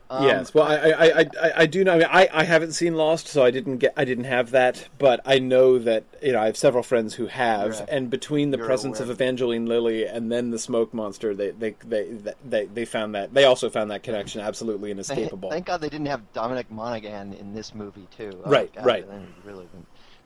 Um, 0.09 0.23
yes. 0.27 0.53
Well, 0.53 0.65
I, 0.65 0.75
I, 0.75 1.05
I, 1.05 1.19
I, 1.21 1.51
I 1.57 1.65
do 1.65 1.83
know. 1.83 1.93
I 1.93 1.97
mean, 1.97 2.07
I, 2.09 2.29
I 2.31 2.43
haven't 2.43 2.73
seen 2.73 2.93
Lost, 2.95 3.27
so 3.27 3.43
I 3.43 3.49
didn't 3.49 3.77
get, 3.79 3.93
I 3.97 4.05
didn't 4.05 4.25
have 4.25 4.51
that. 4.51 4.87
But 4.99 5.21
I 5.25 5.39
know 5.39 5.79
that 5.79 6.03
you 6.21 6.33
know 6.33 6.39
I 6.41 6.45
have 6.45 6.57
several 6.57 6.83
friends 6.83 7.15
who 7.15 7.25
have, 7.27 7.73
You're- 7.73 7.85
and 7.89 8.09
between 8.09 8.51
the 8.51 8.57
you're 8.57 8.65
presence 8.67 8.99
aware. 8.99 9.09
of 9.09 9.15
Evangeline 9.21 9.65
Lilly 9.65 10.05
and 10.05 10.31
then 10.31 10.51
the 10.51 10.59
smoke 10.59 10.93
monster, 10.93 11.33
they, 11.33 11.51
they, 11.51 11.75
they, 11.85 12.07
they, 12.45 12.65
they 12.65 12.85
found 12.85 13.15
that 13.15 13.33
they 13.33 13.45
also 13.45 13.69
found 13.69 13.89
that 13.91 14.03
connection 14.03 14.41
absolutely 14.41 14.91
inescapable. 14.91 15.49
thank 15.49 15.65
God 15.65 15.81
they 15.81 15.89
didn't 15.89 16.07
have 16.07 16.31
Dominic 16.33 16.69
Monaghan 16.69 17.33
in 17.33 17.53
this 17.55 17.73
movie 17.73 18.07
too. 18.15 18.31
Oh, 18.43 18.51
Right, 18.51 18.73
God, 18.75 18.85
right. 18.85 19.05
Really, 19.43 19.67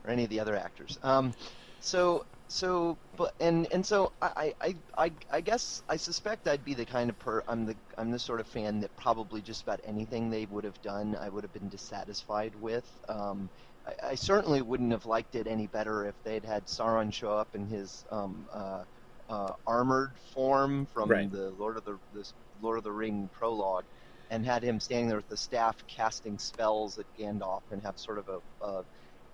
or 0.04 0.10
any 0.10 0.24
of 0.26 0.30
the 0.30 0.40
other 0.40 0.56
actors. 0.56 1.00
Um, 1.04 1.34
so 1.80 2.26
so 2.50 3.00
but 3.16 3.34
and 3.40 3.68
and 3.74 3.86
so 3.86 4.14
I, 4.22 4.54
I 4.62 4.78
I 4.98 5.12
I 5.32 5.42
guess 5.42 5.82
I 5.90 5.98
suspect 5.98 6.48
I'd 6.48 6.64
be 6.64 6.76
the 6.76 6.86
kind 6.86 7.10
of 7.10 7.20
per 7.20 7.44
I'm 7.48 7.66
the 7.66 7.78
I'm 7.98 8.12
the 8.12 8.20
sort 8.20 8.40
of 8.42 8.48
fan 8.48 8.82
that 8.82 8.96
probably 8.98 9.42
just 9.42 9.64
about 9.64 9.82
anything 9.84 10.30
they 10.30 10.46
would 10.46 10.64
have 10.66 10.80
done 10.82 11.16
I 11.16 11.30
would 11.30 11.44
have 11.44 11.54
been 11.54 11.70
dissatisfied 11.70 12.56
with. 12.56 12.88
Um, 13.10 13.52
I, 13.86 13.94
I 14.12 14.16
certainly 14.16 14.62
wouldn't 14.62 14.92
have 14.94 15.06
liked 15.06 15.36
it 15.36 15.48
any 15.48 15.68
better 15.68 16.06
if 16.06 16.16
they'd 16.24 16.46
had 16.46 16.68
Sauron 16.68 17.14
show 17.14 17.32
up 17.34 17.50
in 17.56 17.68
his 17.68 18.06
um, 18.12 18.48
uh, 18.54 18.84
uh, 19.30 19.54
armored 19.66 20.18
form 20.34 20.86
from 20.88 21.10
Right. 21.10 21.32
the 21.32 21.52
Lord 21.52 21.78
of 21.78 21.84
the 21.86 22.00
this 22.14 22.34
Lord 22.62 22.78
of 22.78 22.84
the 22.86 22.94
Ring 22.94 23.30
prologue, 23.34 23.86
and 24.30 24.46
had 24.46 24.64
him 24.64 24.80
standing 24.80 25.08
there 25.10 25.18
with 25.18 25.28
the 25.30 25.38
staff 25.38 25.78
casting 25.88 26.40
spells 26.40 26.98
at 26.98 27.08
Gandalf, 27.20 27.64
and 27.72 27.82
have 27.84 27.98
sort 28.00 28.20
of 28.20 28.28
a, 28.30 28.66
a 28.66 28.84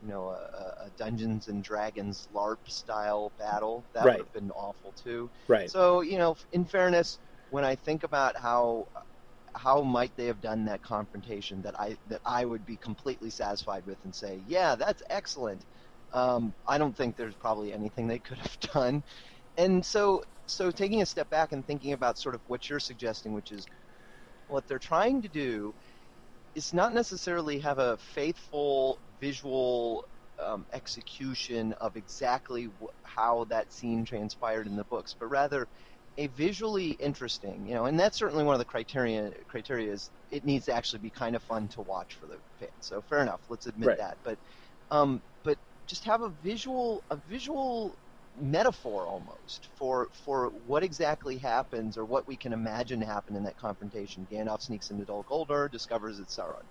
you 0.03 0.09
know 0.09 0.29
a, 0.29 0.73
a 0.87 0.91
Dungeons 0.97 1.47
and 1.47 1.63
Dragons 1.63 2.27
LARP 2.31 2.59
style 2.67 3.33
battle. 3.37 3.87
That 3.93 4.11
Right. 4.11 4.15
would 4.15 4.27
have 4.27 4.33
been 4.33 4.51
awful 4.51 4.93
too. 5.01 5.31
right. 5.47 5.73
So 5.75 6.01
you 6.01 6.17
know, 6.19 6.35
in 6.51 6.65
fairness, 6.65 7.19
when 7.49 7.65
I 7.65 7.75
think 7.75 8.03
about 8.03 8.37
how 8.37 8.85
how 9.55 9.81
might 9.83 10.15
they 10.15 10.25
have 10.25 10.41
done 10.41 10.65
that 10.65 10.81
confrontation 10.81 11.61
that 11.61 11.79
I 11.79 11.97
that 12.07 12.21
I 12.25 12.45
would 12.45 12.65
be 12.65 12.77
completely 12.77 13.29
satisfied 13.29 13.85
with 13.85 13.99
and 14.03 14.15
say, 14.15 14.43
yeah, 14.45 14.75
that's 14.75 15.03
excellent. 15.09 15.65
Um, 16.13 16.55
I 16.67 16.77
don't 16.77 16.95
think 16.97 17.15
there's 17.15 17.35
probably 17.35 17.73
anything 17.73 18.07
they 18.07 18.19
could 18.19 18.39
have 18.39 18.59
done. 18.73 19.03
And 19.57 19.85
so 19.85 20.23
so 20.47 20.71
taking 20.71 21.01
a 21.01 21.07
step 21.07 21.29
back 21.29 21.53
and 21.53 21.65
thinking 21.65 21.93
about 21.93 22.19
sort 22.19 22.35
of 22.35 22.43
what 22.47 22.69
you're 22.69 22.79
suggesting, 22.81 23.33
which 23.33 23.51
is 23.51 23.67
what 24.47 24.67
they're 24.67 24.79
trying 24.79 25.21
to 25.21 25.29
do 25.29 25.73
is 26.55 26.73
not 26.73 26.93
necessarily 26.93 27.59
have 27.59 27.79
a 27.79 27.97
faithful 27.97 29.01
visual 29.19 30.05
um, 30.39 30.65
execution 30.73 31.73
of 31.73 31.95
exactly 31.95 32.65
wh- 32.65 32.93
how 33.03 33.45
that 33.45 33.71
scene 33.71 34.05
transpired 34.05 34.67
in 34.67 34.75
the 34.75 34.85
books, 34.85 35.15
but 35.19 35.27
rather 35.27 35.67
a 36.17 36.27
visually 36.27 36.91
interesting, 36.91 37.65
you 37.65 37.73
know, 37.73 37.85
and 37.85 37.99
that's 37.99 38.17
certainly 38.17 38.43
one 38.43 38.53
of 38.53 38.59
the 38.59 38.65
criteria. 38.65 39.31
Criteria 39.47 39.91
is 39.91 40.11
it 40.29 40.45
needs 40.45 40.65
to 40.65 40.73
actually 40.73 40.99
be 40.99 41.11
kind 41.11 41.35
of 41.35 41.43
fun 41.43 41.67
to 41.69 41.81
watch 41.81 42.15
for 42.15 42.27
the 42.27 42.39
fans. 42.59 42.71
So 42.81 43.01
fair 43.01 43.19
enough, 43.21 43.41
let's 43.49 43.65
admit 43.67 43.91
Right. 43.91 43.97
that. 43.97 44.17
But, 44.23 44.39
um, 44.91 45.23
but 45.43 45.57
just 45.87 46.05
have 46.05 46.21
a 46.21 46.29
visual, 46.29 47.03
a 47.09 47.17
visual 47.17 47.97
metaphor 48.35 49.07
almost 49.07 49.69
for 49.77 50.09
for 50.13 50.49
what 50.49 50.83
exactly 50.83 51.37
happens 51.37 51.97
or 51.97 52.05
what 52.05 52.27
we 52.27 52.37
can 52.37 52.53
imagine 52.53 53.01
happen 53.01 53.35
in 53.35 53.43
that 53.43 53.57
confrontation. 53.57 54.27
Gandalf 54.31 54.61
sneaks 54.61 54.89
into 54.91 55.05
Dol 55.05 55.25
Guldur, 55.25 55.71
discovers 55.71 56.19
it's 56.19 56.35
Sauron, 56.35 56.67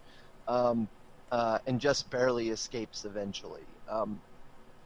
um, 0.48 0.90
uh, 1.30 1.58
and 1.66 1.80
just 1.80 2.10
barely 2.10 2.50
escapes 2.50 3.04
eventually. 3.04 3.68
Um, 3.88 4.22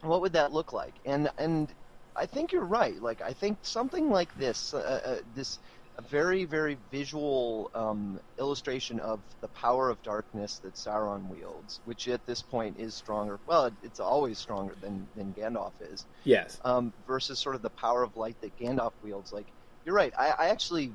what 0.01 0.21
would 0.21 0.33
that 0.33 0.51
look 0.53 0.73
like? 0.73 0.99
And 1.05 1.29
and 1.37 1.73
I 2.15 2.25
think 2.25 2.51
you're 2.51 2.65
right. 2.65 2.99
Like 3.01 3.21
I 3.21 3.33
think 3.33 3.59
something 3.65 4.09
like 4.09 4.33
this, 4.35 4.73
uh, 4.73 5.01
uh, 5.05 5.21
this 5.25 5.59
a 5.97 6.01
very 6.03 6.45
very 6.45 6.77
visual 6.91 7.69
um, 7.73 8.19
illustration 8.39 8.99
of 8.99 9.23
the 9.41 9.47
power 9.49 9.89
of 9.89 10.01
darkness 10.03 10.59
that 10.59 10.75
Sauron 10.75 11.27
wields, 11.27 11.81
which 11.85 12.07
at 12.07 12.25
this 12.25 12.41
point 12.41 12.77
is 12.79 12.95
stronger. 12.95 13.39
Well, 13.45 13.71
it's 13.81 13.99
always 13.99 14.39
stronger 14.39 14.75
than 14.79 15.07
than 15.15 15.33
Gandalf 15.33 15.73
is 15.79 16.05
yes. 16.23 16.59
um, 16.63 16.93
versus 17.07 17.39
sort 17.39 17.55
of 17.55 17.61
the 17.61 17.71
power 17.71 18.03
of 18.03 18.15
light 18.15 18.37
that 18.41 18.55
Gandalf 18.57 18.93
wields. 19.01 19.31
Like 19.31 19.47
you're 19.85 19.95
right. 19.95 20.13
I, 20.17 20.33
I 20.37 20.49
actually, 20.49 20.93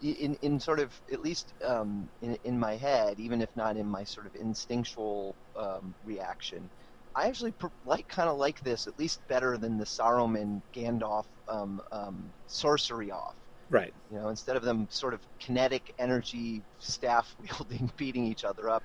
in 0.00 0.36
in 0.42 0.60
sort 0.60 0.80
of 0.80 0.92
at 1.10 1.20
least 1.20 1.54
um, 1.64 2.10
in 2.20 2.36
in 2.44 2.58
my 2.58 2.76
head, 2.76 3.18
even 3.20 3.40
if 3.40 3.50
not 3.56 3.76
in 3.76 3.86
my 3.86 4.04
sort 4.04 4.26
of 4.26 4.34
instinctual 4.34 5.36
um, 5.56 5.94
reaction, 6.04 6.70
I 7.14 7.28
actually 7.28 7.54
like 7.84 8.08
kind 8.08 8.28
of 8.28 8.36
like 8.36 8.60
this 8.60 8.86
at 8.86 8.98
least 8.98 9.26
better 9.28 9.56
than 9.56 9.78
the 9.78 9.84
Saruman 9.86 10.60
Gandalf 10.74 11.24
um, 11.48 11.80
um, 11.90 12.32
sorcery 12.46 13.10
off. 13.10 13.36
Right. 13.72 13.94
You 14.10 14.18
know, 14.18 14.28
instead 14.28 14.56
of 14.56 14.62
them 14.64 14.88
sort 14.90 15.14
of 15.14 15.22
kinetic 15.40 15.92
energy 15.98 16.64
staff 16.78 17.34
wielding, 17.40 17.90
beating 17.96 18.26
each 18.26 18.44
other 18.44 18.68
up, 18.70 18.84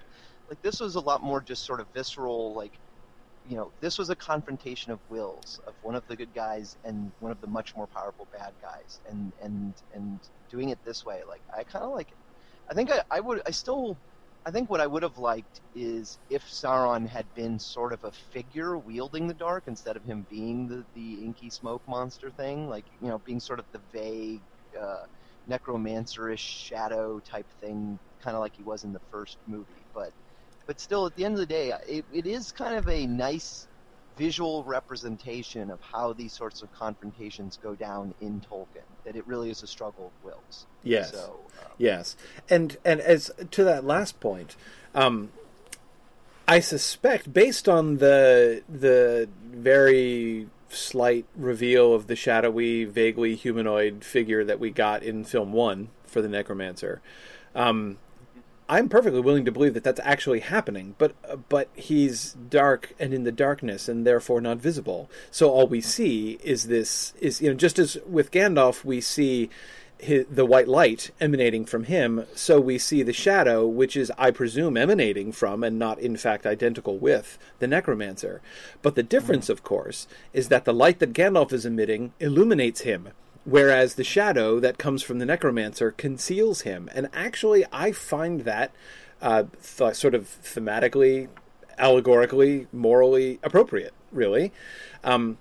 like 0.50 0.62
this 0.64 0.80
was 0.80 0.96
a 0.96 1.02
lot 1.02 1.22
more 1.22 1.42
just 1.42 1.66
sort 1.66 1.82
of 1.82 1.90
visceral. 1.94 2.56
Like, 2.56 2.74
you 3.44 3.58
know, 3.58 3.72
this 3.82 3.98
was 3.98 4.10
a 4.10 4.16
confrontation 4.18 4.92
of 4.92 5.02
wills 5.10 5.60
of 5.68 5.76
one 5.82 5.96
of 5.96 6.06
the 6.08 6.18
good 6.18 6.34
guys 6.34 6.76
and 6.84 7.14
one 7.20 7.32
of 7.32 7.42
the 7.42 7.48
much 7.48 7.74
more 7.76 7.88
powerful 7.88 8.30
bad 8.32 8.56
guys, 8.62 9.02
and 9.06 9.34
and 9.42 9.76
and 9.94 10.22
doing 10.50 10.70
it 10.70 10.80
this 10.86 11.06
way, 11.06 11.22
like 11.28 11.44
I 11.58 11.64
kind 11.66 11.86
of 11.86 11.92
like 11.92 12.12
it. 12.12 12.20
I 12.70 12.74
think 12.76 12.92
I, 12.92 13.02
I 13.12 13.20
would. 13.22 13.42
I 13.48 13.52
still. 13.52 14.00
I 14.46 14.52
think 14.52 14.70
what 14.70 14.82
I 14.82 14.88
would 14.88 15.04
have 15.04 15.18
liked 15.18 15.62
is 15.76 16.20
if 16.30 16.44
Sauron 16.46 17.08
had 17.08 17.34
been 17.34 17.60
sort 17.60 17.94
of 17.94 18.04
a 18.06 18.12
figure 18.14 18.78
wielding 18.80 19.28
the 19.28 19.34
dark 19.34 19.66
instead 19.68 19.98
of 19.98 20.06
him 20.06 20.26
being 20.30 20.68
the, 20.68 20.86
the 20.96 21.26
inky 21.26 21.50
smoke 21.50 21.84
monster 21.88 22.32
thing, 22.32 22.70
like 22.70 22.86
you 23.02 23.10
know, 23.10 23.20
being 23.20 23.42
sort 23.42 23.60
of 23.60 23.68
the 23.74 23.84
vague, 23.92 24.44
uh, 24.80 25.06
necromancerish 25.50 26.40
shadow 26.40 27.20
type 27.20 27.48
thing, 27.62 28.00
kind 28.22 28.36
of 28.36 28.42
like 28.42 28.56
he 28.56 28.64
was 28.64 28.84
in 28.84 28.94
the 28.94 29.02
first 29.12 29.38
movie. 29.48 29.66
But 29.94 30.12
but 30.66 30.80
still, 30.80 31.06
at 31.06 31.16
the 31.16 31.24
end 31.26 31.36
of 31.36 31.40
the 31.40 31.46
day, 31.46 31.74
it, 31.88 32.06
it 32.14 32.28
is 32.28 32.52
kind 32.52 32.76
of 32.76 32.90
a 32.90 33.08
nice 33.08 33.68
visual 34.18 34.64
representation 34.64 35.70
of 35.70 35.80
how 35.82 36.12
these 36.12 36.34
sorts 36.34 36.62
of 36.62 36.74
confrontations 36.74 37.58
go 37.62 37.76
down 37.76 38.14
in 38.20 38.42
Tolkien. 38.42 38.82
That 39.06 39.16
it 39.16 39.26
really 39.28 39.50
is 39.50 39.64
a 39.64 39.68
struggle 39.68 40.08
of 40.08 40.26
wills. 40.26 40.66
Yes. 40.84 41.12
So, 41.12 41.40
um, 41.62 41.72
Yes, 41.78 42.16
and 42.50 42.78
and 42.84 43.00
as 43.00 43.32
to 43.52 43.64
that 43.64 43.86
last 43.86 44.20
point, 44.20 44.56
um, 44.94 45.32
I 46.48 46.60
suspect 46.60 47.32
based 47.32 47.70
on 47.70 47.98
the 47.98 48.64
the 48.68 49.30
very 49.44 50.48
slight 50.70 51.26
reveal 51.36 51.94
of 51.94 52.08
the 52.08 52.16
shadowy, 52.16 52.86
vaguely 52.86 53.36
humanoid 53.36 54.04
figure 54.04 54.44
that 54.44 54.60
we 54.60 54.70
got 54.70 55.04
in 55.04 55.24
film 55.24 55.54
one 55.54 55.90
for 56.06 56.22
the 56.22 56.28
Necromancer, 56.28 57.02
um, 57.56 57.98
I'm 58.70 58.90
perfectly 58.90 59.22
willing 59.22 59.46
to 59.46 59.52
believe 59.52 59.74
that 59.76 59.84
that's 59.84 60.00
actually 60.04 60.42
happening. 60.42 60.96
But 60.98 61.48
but 61.50 61.70
he's 61.74 62.34
dark 62.34 62.94
and 63.00 63.14
in 63.14 63.24
the 63.24 63.32
darkness, 63.32 63.88
and 63.88 64.06
therefore 64.06 64.42
not 64.42 64.58
visible. 64.58 65.10
So 65.32 65.50
all 65.50 65.68
we 65.68 65.82
see 65.82 66.38
is 66.44 66.68
this 66.68 67.14
is 67.20 67.42
you 67.42 67.50
know 67.50 67.56
just 67.56 67.80
as 67.80 67.98
with 68.06 68.32
Gandalf 68.32 68.84
we 68.84 69.00
see 69.00 69.50
his, 70.00 70.26
the 70.30 70.46
white 70.46 70.68
light 70.68 71.12
emanating 71.20 71.66
from 71.66 71.86
him, 71.86 72.26
so 72.36 72.60
we 72.60 72.78
see 72.78 73.04
the 73.04 73.14
shadow, 73.14 73.66
which 73.66 73.96
is, 73.96 74.12
I 74.18 74.32
presume, 74.32 74.78
emanating 74.78 75.32
from 75.32 75.64
and 75.64 75.80
not, 75.80 76.00
in 76.00 76.18
fact, 76.18 76.46
identical 76.46 76.98
with 76.98 77.38
the 77.60 77.68
necromancer. 77.68 78.42
But 78.82 78.96
the 78.96 79.04
difference, 79.04 79.50
of 79.50 79.64
course, 79.64 80.08
is 80.34 80.50
that 80.50 80.66
the 80.66 80.74
light 80.74 81.00
that 81.00 81.14
Gandalf 81.14 81.52
is 81.52 81.66
emitting 81.66 82.14
illuminates 82.20 82.82
him, 82.82 83.10
whereas 83.44 83.96
the 83.96 84.04
shadow 84.04 84.60
that 84.60 84.78
comes 84.78 85.02
from 85.02 85.20
the 85.20 85.26
necromancer 85.26 85.92
conceals 85.92 86.62
him. 86.62 86.90
And 86.94 87.10
actually, 87.14 87.66
I 87.72 87.92
find 87.92 88.42
that 88.42 88.72
uh, 89.22 89.46
th- 89.78 89.96
sort 89.96 90.14
of 90.14 90.24
thematically, 90.44 91.28
allegorically, 91.80 92.68
morally 92.72 93.40
appropriate, 93.44 93.94
really. 94.12 94.52
Um, 95.04 95.38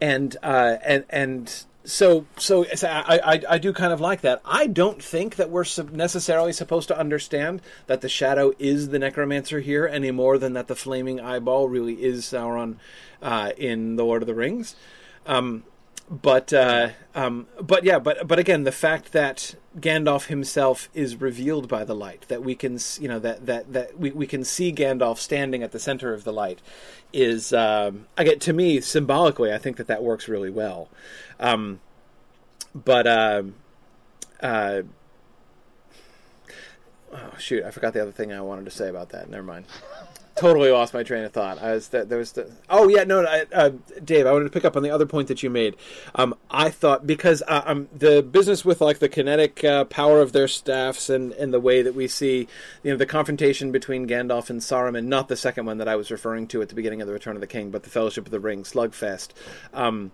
and 0.00 0.36
uh, 0.42 0.76
and 0.84 1.04
and 1.10 1.64
so 1.88 2.26
so 2.36 2.66
I, 2.82 3.20
I 3.24 3.42
I 3.48 3.58
do 3.58 3.72
kind 3.72 3.92
of 3.92 4.00
like 4.00 4.20
that. 4.20 4.42
I 4.44 4.66
don't 4.66 5.02
think 5.02 5.36
that 5.36 5.48
we're 5.48 5.64
necessarily 5.90 6.52
supposed 6.52 6.88
to 6.88 6.98
understand 6.98 7.62
that 7.86 8.02
the 8.02 8.08
shadow 8.08 8.52
is 8.58 8.90
the 8.90 8.98
necromancer 8.98 9.60
here 9.60 9.86
any 9.86 10.10
more 10.10 10.36
than 10.36 10.52
that 10.52 10.68
the 10.68 10.76
flaming 10.76 11.18
eyeball 11.18 11.68
really 11.68 11.94
is 12.04 12.24
Sauron 12.26 12.76
uh, 13.22 13.52
in 13.56 13.96
the 13.96 14.04
Lord 14.04 14.22
of 14.22 14.26
the 14.26 14.34
Rings. 14.34 14.76
Um, 15.26 15.64
but 16.10 16.52
uh, 16.52 16.90
um, 17.14 17.46
but 17.60 17.84
yeah, 17.84 17.98
but 17.98 18.28
but 18.28 18.38
again, 18.38 18.64
the 18.64 18.72
fact 18.72 19.12
that 19.12 19.54
Gandalf 19.80 20.26
himself 20.26 20.88
is 20.94 21.20
revealed 21.20 21.68
by 21.68 21.84
the 21.84 21.94
light, 21.94 22.24
that 22.28 22.42
we 22.42 22.54
can 22.54 22.78
you 23.00 23.08
know 23.08 23.18
that 23.18 23.46
that 23.46 23.72
that 23.72 23.98
we, 23.98 24.10
we 24.10 24.26
can 24.26 24.44
see 24.44 24.72
Gandalf 24.72 25.18
standing 25.18 25.62
at 25.62 25.72
the 25.72 25.78
center 25.78 26.12
of 26.12 26.24
the 26.24 26.32
light, 26.32 26.60
is 27.12 27.52
um, 27.52 28.06
again 28.16 28.38
to 28.40 28.52
me 28.52 28.80
symbolically, 28.80 29.52
I 29.52 29.58
think 29.58 29.76
that 29.76 29.86
that 29.86 30.02
works 30.02 30.28
really 30.28 30.50
well. 30.50 30.88
Um, 31.40 31.80
but 32.74 33.06
um, 33.06 33.54
uh, 34.42 34.82
oh 37.12 37.34
shoot, 37.38 37.64
I 37.64 37.70
forgot 37.70 37.94
the 37.94 38.02
other 38.02 38.12
thing 38.12 38.32
I 38.32 38.40
wanted 38.40 38.64
to 38.66 38.70
say 38.70 38.88
about 38.88 39.10
that. 39.10 39.30
Never 39.30 39.44
mind. 39.44 39.66
Totally 40.38 40.70
lost 40.70 40.94
my 40.94 41.02
train 41.02 41.24
of 41.24 41.32
thought. 41.32 41.60
I 41.60 41.72
was 41.72 41.88
that 41.88 42.08
there 42.08 42.18
was 42.18 42.32
the 42.32 42.50
oh 42.68 42.88
yeah 42.88 43.04
no 43.04 43.24
I, 43.24 43.44
uh, 43.52 43.70
Dave 44.04 44.26
I 44.26 44.32
wanted 44.32 44.44
to 44.44 44.50
pick 44.50 44.64
up 44.64 44.76
on 44.76 44.82
the 44.82 44.90
other 44.90 45.06
point 45.06 45.28
that 45.28 45.42
you 45.42 45.50
made. 45.50 45.76
Um, 46.14 46.34
I 46.50 46.70
thought 46.70 47.06
because 47.06 47.42
uh, 47.48 47.62
um, 47.66 47.88
the 47.96 48.22
business 48.22 48.64
with 48.64 48.80
like 48.80 48.98
the 48.98 49.08
kinetic 49.08 49.62
uh, 49.64 49.84
power 49.84 50.20
of 50.20 50.32
their 50.32 50.48
staffs 50.48 51.10
and 51.10 51.32
and 51.34 51.52
the 51.52 51.60
way 51.60 51.82
that 51.82 51.94
we 51.94 52.08
see 52.08 52.48
you 52.82 52.90
know 52.90 52.96
the 52.96 53.06
confrontation 53.06 53.72
between 53.72 54.08
Gandalf 54.08 54.50
and 54.50 54.60
Saruman, 54.60 55.06
not 55.06 55.28
the 55.28 55.36
second 55.36 55.66
one 55.66 55.78
that 55.78 55.88
I 55.88 55.96
was 55.96 56.10
referring 56.10 56.46
to 56.48 56.62
at 56.62 56.68
the 56.68 56.74
beginning 56.74 57.00
of 57.00 57.06
the 57.06 57.12
Return 57.12 57.36
of 57.36 57.40
the 57.40 57.46
King, 57.46 57.70
but 57.70 57.82
the 57.82 57.90
Fellowship 57.90 58.26
of 58.26 58.30
the 58.30 58.40
Ring 58.40 58.62
slugfest. 58.62 59.28
Um, 59.72 60.12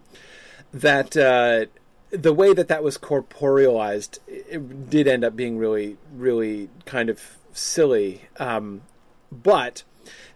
that 0.72 1.16
uh, 1.16 1.66
the 2.10 2.32
way 2.32 2.52
that 2.52 2.68
that 2.68 2.82
was 2.82 2.98
corporealized 2.98 4.18
it 4.26 4.90
did 4.90 5.06
end 5.08 5.24
up 5.24 5.36
being 5.36 5.58
really 5.58 5.96
really 6.12 6.68
kind 6.84 7.08
of 7.08 7.36
silly 7.52 8.22
um, 8.38 8.82
but 9.30 9.84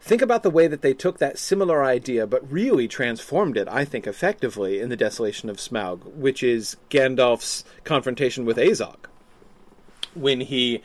think 0.00 0.22
about 0.22 0.42
the 0.42 0.50
way 0.50 0.66
that 0.66 0.82
they 0.82 0.94
took 0.94 1.18
that 1.18 1.38
similar 1.38 1.84
idea 1.84 2.26
but 2.26 2.50
really 2.50 2.88
transformed 2.88 3.56
it 3.56 3.68
i 3.68 3.84
think 3.84 4.06
effectively 4.06 4.80
in 4.80 4.88
the 4.88 4.96
desolation 4.96 5.48
of 5.48 5.56
smaug 5.56 6.04
which 6.14 6.42
is 6.42 6.76
gandalf's 6.90 7.64
confrontation 7.84 8.44
with 8.44 8.56
azog 8.56 9.06
when 10.14 10.40
he 10.40 10.82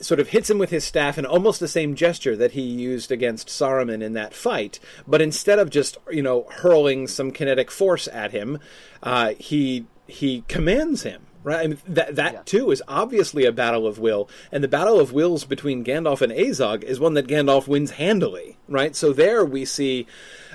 sort 0.00 0.20
of 0.20 0.28
hits 0.28 0.48
him 0.48 0.58
with 0.58 0.70
his 0.70 0.84
staff 0.84 1.18
in 1.18 1.26
almost 1.26 1.60
the 1.60 1.68
same 1.68 1.94
gesture 1.94 2.36
that 2.36 2.52
he 2.52 2.62
used 2.62 3.10
against 3.10 3.48
Saruman 3.48 4.02
in 4.02 4.12
that 4.12 4.34
fight, 4.34 4.78
but 5.06 5.20
instead 5.20 5.58
of 5.58 5.70
just 5.70 5.98
you 6.10 6.22
know 6.22 6.46
hurling 6.50 7.06
some 7.06 7.30
kinetic 7.30 7.70
force 7.70 8.08
at 8.08 8.30
him, 8.30 8.58
uh, 9.02 9.34
he 9.38 9.86
he 10.06 10.42
commands 10.48 11.02
him. 11.02 11.26
Right, 11.48 11.60
I 11.64 11.66
mean, 11.68 11.78
that 11.88 12.16
that 12.16 12.32
Yeah. 12.34 12.42
too 12.44 12.70
is 12.70 12.82
obviously 12.86 13.46
a 13.46 13.52
battle 13.52 13.86
of 13.86 13.98
will, 13.98 14.28
and 14.52 14.62
the 14.62 14.68
battle 14.68 15.00
of 15.00 15.12
wills 15.14 15.44
between 15.46 15.82
Gandalf 15.82 16.20
and 16.20 16.30
Azog 16.30 16.82
is 16.82 17.00
one 17.00 17.14
that 17.14 17.26
Gandalf 17.26 17.66
wins 17.66 17.92
handily. 17.92 18.58
Right, 18.68 18.94
so 18.94 19.14
there 19.14 19.46
we 19.46 19.64
see, 19.64 20.06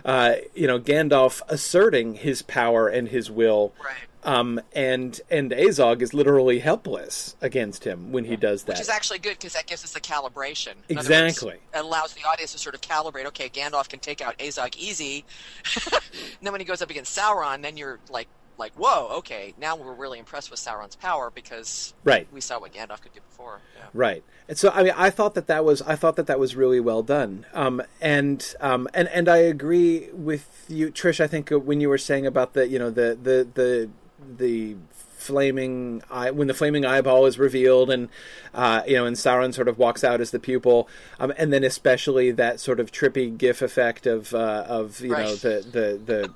uh, 0.05 0.35
you 0.53 0.67
know, 0.67 0.77
Gandalf 0.79 1.41
asserting 1.47 2.13
his 2.13 2.43
power 2.43 2.87
and 2.87 3.07
his 3.07 3.31
will, 3.31 3.73
Right. 3.83 3.95
um, 4.23 4.61
and 4.73 5.19
and 5.31 5.49
Azog 5.51 6.03
is 6.03 6.13
literally 6.13 6.59
helpless 6.59 7.35
against 7.41 7.85
him 7.85 8.11
when 8.11 8.25
he 8.25 8.35
does 8.35 8.65
that. 8.65 8.73
Which 8.73 8.81
is 8.81 8.89
actually 8.89 9.17
good 9.17 9.37
because 9.39 9.53
that 9.53 9.65
gives 9.65 9.83
us 9.83 9.93
the 9.93 9.99
calibration. 10.01 10.73
In 10.89 10.99
Exactly. 10.99 11.53
words, 11.53 11.59
it 11.73 11.77
allows 11.79 12.13
the 12.13 12.21
audience 12.23 12.51
to 12.51 12.59
sort 12.59 12.75
of 12.75 12.81
calibrate. 12.81 13.25
Okay, 13.25 13.49
Gandalf 13.49 13.89
can 13.89 13.99
take 13.99 14.21
out 14.21 14.37
Azog 14.37 14.75
easy. 14.77 15.25
and 15.91 16.01
then 16.43 16.51
when 16.51 16.61
he 16.61 16.65
goes 16.65 16.83
up 16.83 16.91
against 16.91 17.17
Sauron, 17.17 17.63
then 17.63 17.77
you're 17.77 17.97
like, 18.11 18.27
like, 18.57 18.73
whoa, 18.73 19.07
okay, 19.17 19.53
now 19.59 19.75
we're 19.75 19.93
really 19.93 20.19
impressed 20.19 20.51
with 20.51 20.59
Sauron's 20.59 20.95
power 20.95 21.31
because 21.33 21.93
right. 22.03 22.27
we 22.31 22.41
saw 22.41 22.59
what 22.59 22.73
Gandalf 22.73 23.01
could 23.01 23.13
do 23.13 23.19
before. 23.29 23.59
Yeah. 23.77 23.85
Right. 23.93 24.23
And 24.47 24.57
so 24.57 24.69
I 24.69 24.83
mean 24.83 24.93
I 24.95 25.09
thought 25.09 25.35
that 25.35 25.47
that 25.47 25.65
was 25.65 25.81
I 25.83 25.95
thought 25.95 26.15
that 26.17 26.27
that 26.27 26.39
was 26.39 26.55
really 26.55 26.79
well 26.79 27.03
done. 27.03 27.45
Um, 27.53 27.81
and 28.01 28.55
um, 28.59 28.87
and 28.93 29.07
and 29.09 29.29
I 29.29 29.37
agree 29.37 30.09
with 30.11 30.65
you 30.67 30.91
Trish 30.91 31.19
I 31.19 31.27
think 31.27 31.51
uh, 31.51 31.59
when 31.59 31.81
you 31.81 31.89
were 31.89 31.97
saying 31.97 32.25
about 32.25 32.53
the 32.53 32.67
you 32.67 32.79
know 32.79 32.89
the 32.89 33.17
the 33.21 33.47
the 33.53 33.89
the 34.37 34.75
flaming 35.23 36.03
eye 36.11 36.31
when 36.31 36.47
the 36.47 36.53
flaming 36.53 36.85
eyeball 36.85 37.25
is 37.25 37.39
revealed 37.39 37.89
and 37.89 38.09
uh, 38.53 38.83
you 38.85 38.95
know 38.95 39.05
and 39.05 39.15
Sauron 39.15 39.53
sort 39.53 39.69
of 39.69 39.77
walks 39.77 40.03
out 40.03 40.19
as 40.19 40.31
the 40.31 40.39
pupil 40.39 40.89
um, 41.19 41.33
and 41.37 41.53
then 41.53 41.63
especially 41.63 42.31
that 42.31 42.59
sort 42.59 42.79
of 42.79 42.91
trippy 42.91 43.35
gif 43.35 43.61
effect 43.61 44.05
of 44.05 44.33
uh, 44.33 44.65
of 44.67 44.99
you 44.99 45.09
know 45.09 45.35
the 45.35 45.65
the 45.71 46.01
the 46.05 46.33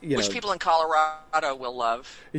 you 0.00 0.16
Which 0.16 0.28
know 0.28 0.32
people 0.32 0.52
in 0.52 0.58
Colorado 0.58 1.54
will 1.56 1.76
love. 1.76 2.20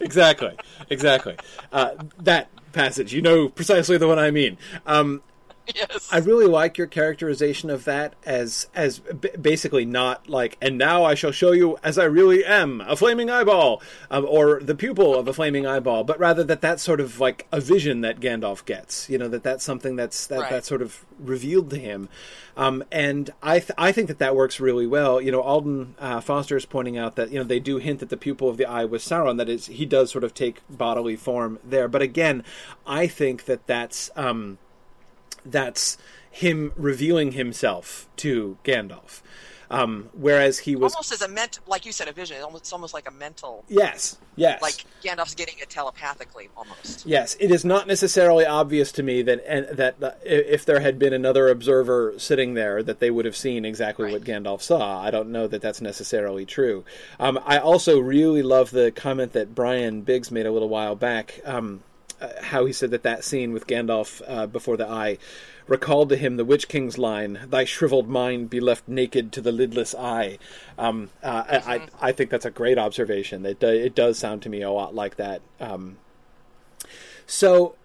exactly, 0.00 0.56
exactly. 0.90 1.36
Uh, 1.72 1.94
that 2.20 2.48
passage, 2.72 3.12
you 3.12 3.22
know 3.22 3.48
precisely 3.48 3.98
the 3.98 4.08
one 4.08 4.18
I 4.18 4.30
mean. 4.30 4.56
Um, 4.86 5.22
yes. 5.74 6.08
I 6.10 6.18
really 6.18 6.46
like 6.46 6.76
your 6.76 6.86
characterization 6.88 7.70
of 7.70 7.84
that 7.84 8.14
as 8.24 8.66
as 8.74 8.98
b- 8.98 9.30
basically 9.40 9.84
not 9.84 10.28
like, 10.28 10.58
and 10.60 10.76
now 10.76 11.04
I 11.04 11.14
shall 11.14 11.30
show 11.32 11.52
you 11.52 11.78
as 11.84 11.98
I 11.98 12.04
really 12.04 12.44
am, 12.44 12.80
a 12.82 12.96
flaming 12.96 13.30
eyeball, 13.30 13.80
um, 14.10 14.26
or 14.28 14.60
the 14.60 14.74
pupil 14.74 15.16
of 15.18 15.28
a 15.28 15.32
flaming 15.32 15.66
eyeball, 15.66 16.04
but 16.04 16.18
rather 16.18 16.42
that 16.44 16.60
that's 16.60 16.82
sort 16.82 17.00
of 17.00 17.20
like 17.20 17.46
a 17.52 17.60
vision 17.60 18.00
that 18.00 18.18
Gandalf 18.20 18.64
gets. 18.64 19.08
You 19.08 19.18
know 19.18 19.28
that 19.28 19.42
that's 19.44 19.64
something 19.64 19.96
that's 19.96 20.26
that 20.26 20.40
Right. 20.40 20.50
that's 20.50 20.66
sort 20.68 20.82
of 20.82 21.04
revealed 21.18 21.70
to 21.70 21.78
him, 21.78 22.08
um, 22.56 22.82
and 22.90 23.30
I 23.42 23.60
th- 23.60 23.70
I 23.78 23.92
think 23.92 24.08
that 24.08 24.18
that 24.18 24.34
works 24.34 24.58
really 24.58 24.86
well. 24.86 25.20
You 25.20 25.30
know, 25.30 25.42
Alden 25.42 25.94
uh, 26.00 26.20
Foster 26.20 26.56
is 26.56 26.66
pointing 26.66 26.98
out 26.98 27.14
that 27.16 27.30
you 27.30 27.38
know 27.38 27.44
they 27.44 27.60
do 27.60 27.76
hint 27.78 28.00
that 28.00 28.08
the 28.08 28.16
pupil 28.16 28.48
of 28.48 28.56
the 28.56 28.66
eye 28.66 28.84
was 28.84 29.04
Sauron. 29.04 29.36
That 29.38 29.48
is, 29.48 29.66
he 29.66 29.86
does 29.86 30.10
sort 30.10 30.24
of 30.24 30.34
take 30.34 30.60
bodily 30.68 31.14
form 31.14 31.60
there, 31.62 31.86
but 31.86 32.02
again, 32.02 32.42
I 32.84 33.06
think 33.06 33.44
that 33.44 33.66
that's. 33.68 34.10
Um, 34.16 34.58
that's 35.44 35.98
him 36.30 36.72
revealing 36.76 37.32
himself 37.32 38.08
to 38.16 38.56
Gandalf. 38.64 39.20
Um, 39.70 40.10
whereas 40.12 40.58
he 40.58 40.76
was 40.76 40.94
almost 40.94 41.12
as 41.12 41.22
a 41.22 41.28
ment, 41.28 41.58
like 41.66 41.86
you 41.86 41.92
said, 41.92 42.06
a 42.06 42.12
vision. 42.12 42.36
It's 42.36 42.44
almost, 42.44 42.64
it's 42.64 42.72
almost 42.74 42.92
like 42.92 43.08
a 43.08 43.10
mental, 43.10 43.64
yes, 43.68 44.18
yes, 44.36 44.60
like 44.60 44.84
Gandalf's 45.02 45.34
getting 45.34 45.54
it 45.58 45.70
telepathically, 45.70 46.50
almost. 46.54 47.06
yes. 47.06 47.38
It 47.40 47.50
is 47.50 47.64
not 47.64 47.86
necessarily 47.86 48.44
obvious 48.44 48.92
to 48.92 49.02
me 49.02 49.22
that 49.22 49.42
and 49.48 49.66
that 49.78 49.96
uh, 50.02 50.10
if 50.22 50.66
there 50.66 50.80
had 50.80 50.98
been 50.98 51.14
another 51.14 51.48
observer 51.48 52.12
sitting 52.18 52.52
there, 52.52 52.82
that 52.82 53.00
they 53.00 53.10
would 53.10 53.24
have 53.24 53.36
seen 53.36 53.64
exactly 53.64 54.12
what 54.12 54.28
Right. 54.28 54.42
Gandalf 54.42 54.60
saw. 54.60 55.00
I 55.00 55.10
don't 55.10 55.30
know 55.30 55.46
that 55.46 55.62
that's 55.62 55.80
necessarily 55.80 56.44
true. 56.44 56.84
Um, 57.18 57.40
I 57.42 57.56
also 57.56 57.98
really 57.98 58.42
love 58.42 58.72
the 58.72 58.90
comment 58.90 59.32
that 59.32 59.54
Brian 59.54 60.02
Biggs 60.02 60.30
made 60.30 60.44
a 60.44 60.52
little 60.52 60.68
while 60.68 60.96
back. 60.96 61.40
Um, 61.46 61.82
how 62.42 62.64
he 62.64 62.72
said 62.72 62.90
that 62.90 63.02
that 63.02 63.24
scene 63.24 63.52
with 63.52 63.66
Gandalf 63.66 64.22
uh, 64.26 64.46
before 64.46 64.76
the 64.76 64.88
eye 64.88 65.18
recalled 65.66 66.08
to 66.08 66.16
him 66.16 66.36
the 66.36 66.44
Witch 66.44 66.68
King's 66.68 66.98
line, 66.98 67.40
"Thy 67.48 67.64
shriveled 67.64 68.08
mind 68.08 68.50
be 68.50 68.60
left 68.60 68.88
naked 68.88 69.32
to 69.32 69.40
the 69.40 69.52
lidless 69.52 69.94
eye." 69.94 70.38
Um, 70.78 71.10
uh, 71.22 71.44
I, 71.48 71.56
I, 71.74 71.88
I 72.08 72.12
think 72.12 72.30
that's 72.30 72.44
a 72.44 72.50
great 72.50 72.78
observation. 72.78 73.46
It 73.46 73.60
do, 73.60 73.68
it 73.68 73.94
does 73.94 74.18
sound 74.18 74.42
to 74.42 74.48
me 74.48 74.62
a 74.62 74.70
lot 74.70 74.94
like 74.94 75.16
that. 75.16 75.42
Um, 75.60 75.98
so 77.26 77.76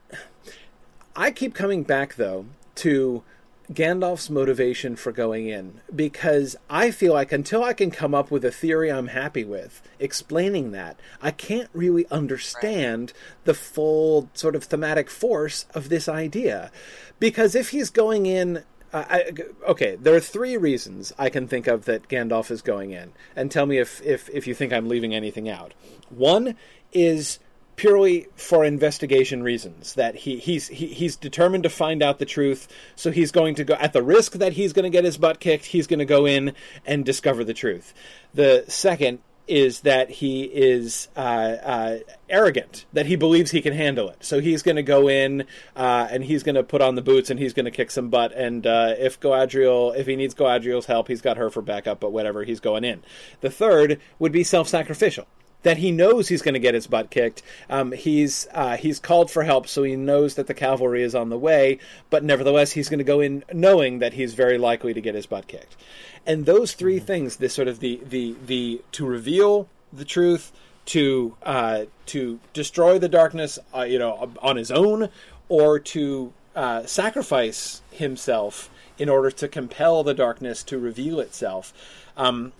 I 1.15 1.31
keep 1.31 1.53
coming 1.53 1.83
back 1.83 2.15
though 2.15 2.45
to 2.75 3.23
Gandalf's 3.71 4.29
motivation 4.29 4.95
for 4.95 5.11
going 5.11 5.47
in 5.47 5.81
because 5.93 6.55
I 6.69 6.91
feel 6.91 7.13
like 7.13 7.31
until 7.31 7.63
I 7.63 7.73
can 7.73 7.91
come 7.91 8.15
up 8.15 8.31
with 8.31 8.45
a 8.45 8.51
theory 8.51 8.89
I'm 8.91 9.07
happy 9.07 9.43
with 9.43 9.81
explaining 9.99 10.71
that, 10.71 10.99
I 11.21 11.31
can't 11.31 11.69
really 11.73 12.07
understand 12.09 13.11
the 13.43 13.53
full 13.53 14.29
sort 14.33 14.55
of 14.55 14.63
thematic 14.63 15.09
force 15.09 15.65
of 15.73 15.89
this 15.89 16.07
idea. 16.07 16.71
Because 17.19 17.55
if 17.55 17.69
he's 17.69 17.89
going 17.89 18.25
in 18.25 18.63
uh, 18.93 19.03
I, 19.09 19.33
okay, 19.67 19.97
there 19.97 20.15
are 20.15 20.21
three 20.21 20.55
reasons 20.55 21.11
I 21.17 21.29
can 21.29 21.45
think 21.47 21.67
of 21.67 21.83
that 21.85 22.07
Gandalf 22.07 22.49
is 22.49 22.61
going 22.61 22.91
in, 22.91 23.11
and 23.35 23.51
tell 23.51 23.65
me 23.65 23.79
if, 23.79 24.01
if, 24.01 24.29
if 24.29 24.47
you 24.47 24.53
think 24.53 24.71
I'm 24.71 24.87
leaving 24.87 25.13
anything 25.13 25.49
out. 25.49 25.73
One 26.09 26.55
is 26.93 27.39
purely 27.77 28.27
for 28.35 28.65
investigation 28.65 29.41
reasons 29.43 29.93
that 29.93 30.15
he 30.15 30.37
he's 30.37 30.67
he, 30.67 30.87
he's 30.87 31.15
determined 31.15 31.63
to 31.63 31.69
find 31.69 32.03
out 32.03 32.19
the 32.19 32.25
truth 32.25 32.67
so 32.95 33.11
he's 33.11 33.31
going 33.31 33.55
to 33.55 33.63
go 33.63 33.75
at 33.75 33.93
the 33.93 34.03
risk 34.03 34.33
that 34.33 34.53
he's 34.53 34.73
going 34.73 34.83
to 34.83 34.89
get 34.89 35.05
his 35.05 35.17
butt 35.17 35.39
kicked 35.39 35.67
he's 35.67 35.87
going 35.87 35.99
to 35.99 36.05
go 36.05 36.25
in 36.25 36.53
and 36.85 37.05
discover 37.05 37.43
the 37.43 37.53
truth 37.53 37.93
the 38.33 38.65
second 38.67 39.19
is 39.47 39.81
that 39.81 40.09
he 40.09 40.43
is 40.43 41.07
uh, 41.15 41.19
uh, 41.19 41.99
arrogant, 42.29 42.85
that 42.93 43.05
he 43.05 43.15
believes 43.15 43.51
he 43.51 43.61
can 43.61 43.73
handle 43.73 44.09
it. 44.09 44.17
So 44.23 44.41
he's 44.41 44.61
going 44.61 44.75
to 44.75 44.83
go 44.83 45.07
in 45.07 45.45
uh, 45.75 46.07
and 46.11 46.23
he's 46.23 46.43
going 46.43 46.55
to 46.55 46.63
put 46.63 46.81
on 46.81 46.95
the 46.95 47.01
boots 47.01 47.29
and 47.29 47.39
he's 47.39 47.53
going 47.53 47.65
to 47.65 47.71
kick 47.71 47.89
some 47.89 48.09
butt. 48.09 48.33
And 48.33 48.67
uh, 48.67 48.95
if 48.97 49.19
Galadriel, 49.19 49.95
if 49.95 50.05
he 50.05 50.15
needs 50.15 50.35
Galadriel's 50.35 50.85
help, 50.85 51.07
he's 51.07 51.21
got 51.21 51.37
her 51.37 51.49
for 51.49 51.61
backup. 51.61 51.99
But 51.99 52.11
whatever, 52.11 52.43
he's 52.43 52.59
going 52.59 52.83
in. 52.83 53.03
The 53.39 53.49
third 53.49 54.01
would 54.19 54.31
be 54.31 54.43
self-sacrificial 54.43 55.27
that 55.63 55.77
he 55.77 55.91
knows 55.91 56.27
he's 56.27 56.41
going 56.41 56.53
to 56.53 56.59
get 56.59 56.73
his 56.73 56.87
butt 56.87 57.09
kicked. 57.09 57.41
Um, 57.69 57.91
he's 57.91 58.47
uh, 58.53 58.77
he's 58.77 58.99
called 58.99 59.31
for 59.31 59.43
help, 59.43 59.67
so 59.67 59.83
he 59.83 59.95
knows 59.95 60.35
that 60.35 60.47
the 60.47 60.53
cavalry 60.53 61.03
is 61.03 61.15
on 61.15 61.29
the 61.29 61.37
way. 61.37 61.79
But 62.09 62.23
nevertheless, 62.23 62.71
he's 62.73 62.89
going 62.89 62.99
to 62.99 63.03
go 63.03 63.19
in 63.19 63.43
knowing 63.51 63.99
that 63.99 64.13
he's 64.13 64.33
very 64.33 64.57
likely 64.57 64.93
to 64.93 65.01
get 65.01 65.15
his 65.15 65.25
butt 65.25 65.47
kicked. 65.47 65.75
And 66.25 66.45
those 66.45 66.73
3 66.73 66.97
mm-hmm. 66.97 67.05
things, 67.05 67.35
this 67.37 67.53
sort 67.53 67.67
of 67.67 67.79
the 67.79 68.01
the 68.07 68.35
the 68.45 68.81
to 68.93 69.05
reveal 69.05 69.67
the 69.91 70.05
truth, 70.05 70.51
to 70.87 71.35
uh, 71.43 71.85
to 72.07 72.39
destroy 72.53 72.99
the 72.99 73.09
darkness, 73.09 73.59
uh, 73.75 73.81
you 73.81 73.99
know, 73.99 74.31
on 74.41 74.57
his 74.57 74.71
own, 74.71 75.09
or 75.49 75.79
to 75.79 76.33
uh, 76.55 76.85
sacrifice 76.85 77.81
himself 77.91 78.69
in 78.97 79.09
order 79.09 79.29
to 79.29 79.47
compel 79.47 80.03
the 80.03 80.13
darkness 80.13 80.63
to 80.63 80.79
reveal 80.79 81.19
itself. 81.19 81.73
Um, 82.15 82.53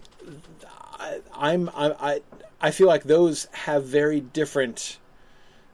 I, 1.00 1.20
I'm 1.34 1.70
I, 1.70 1.92
I 2.00 2.22
I 2.60 2.72
feel 2.72 2.88
like 2.88 3.04
those 3.04 3.46
have 3.52 3.86
very 3.86 4.20
different 4.20 4.98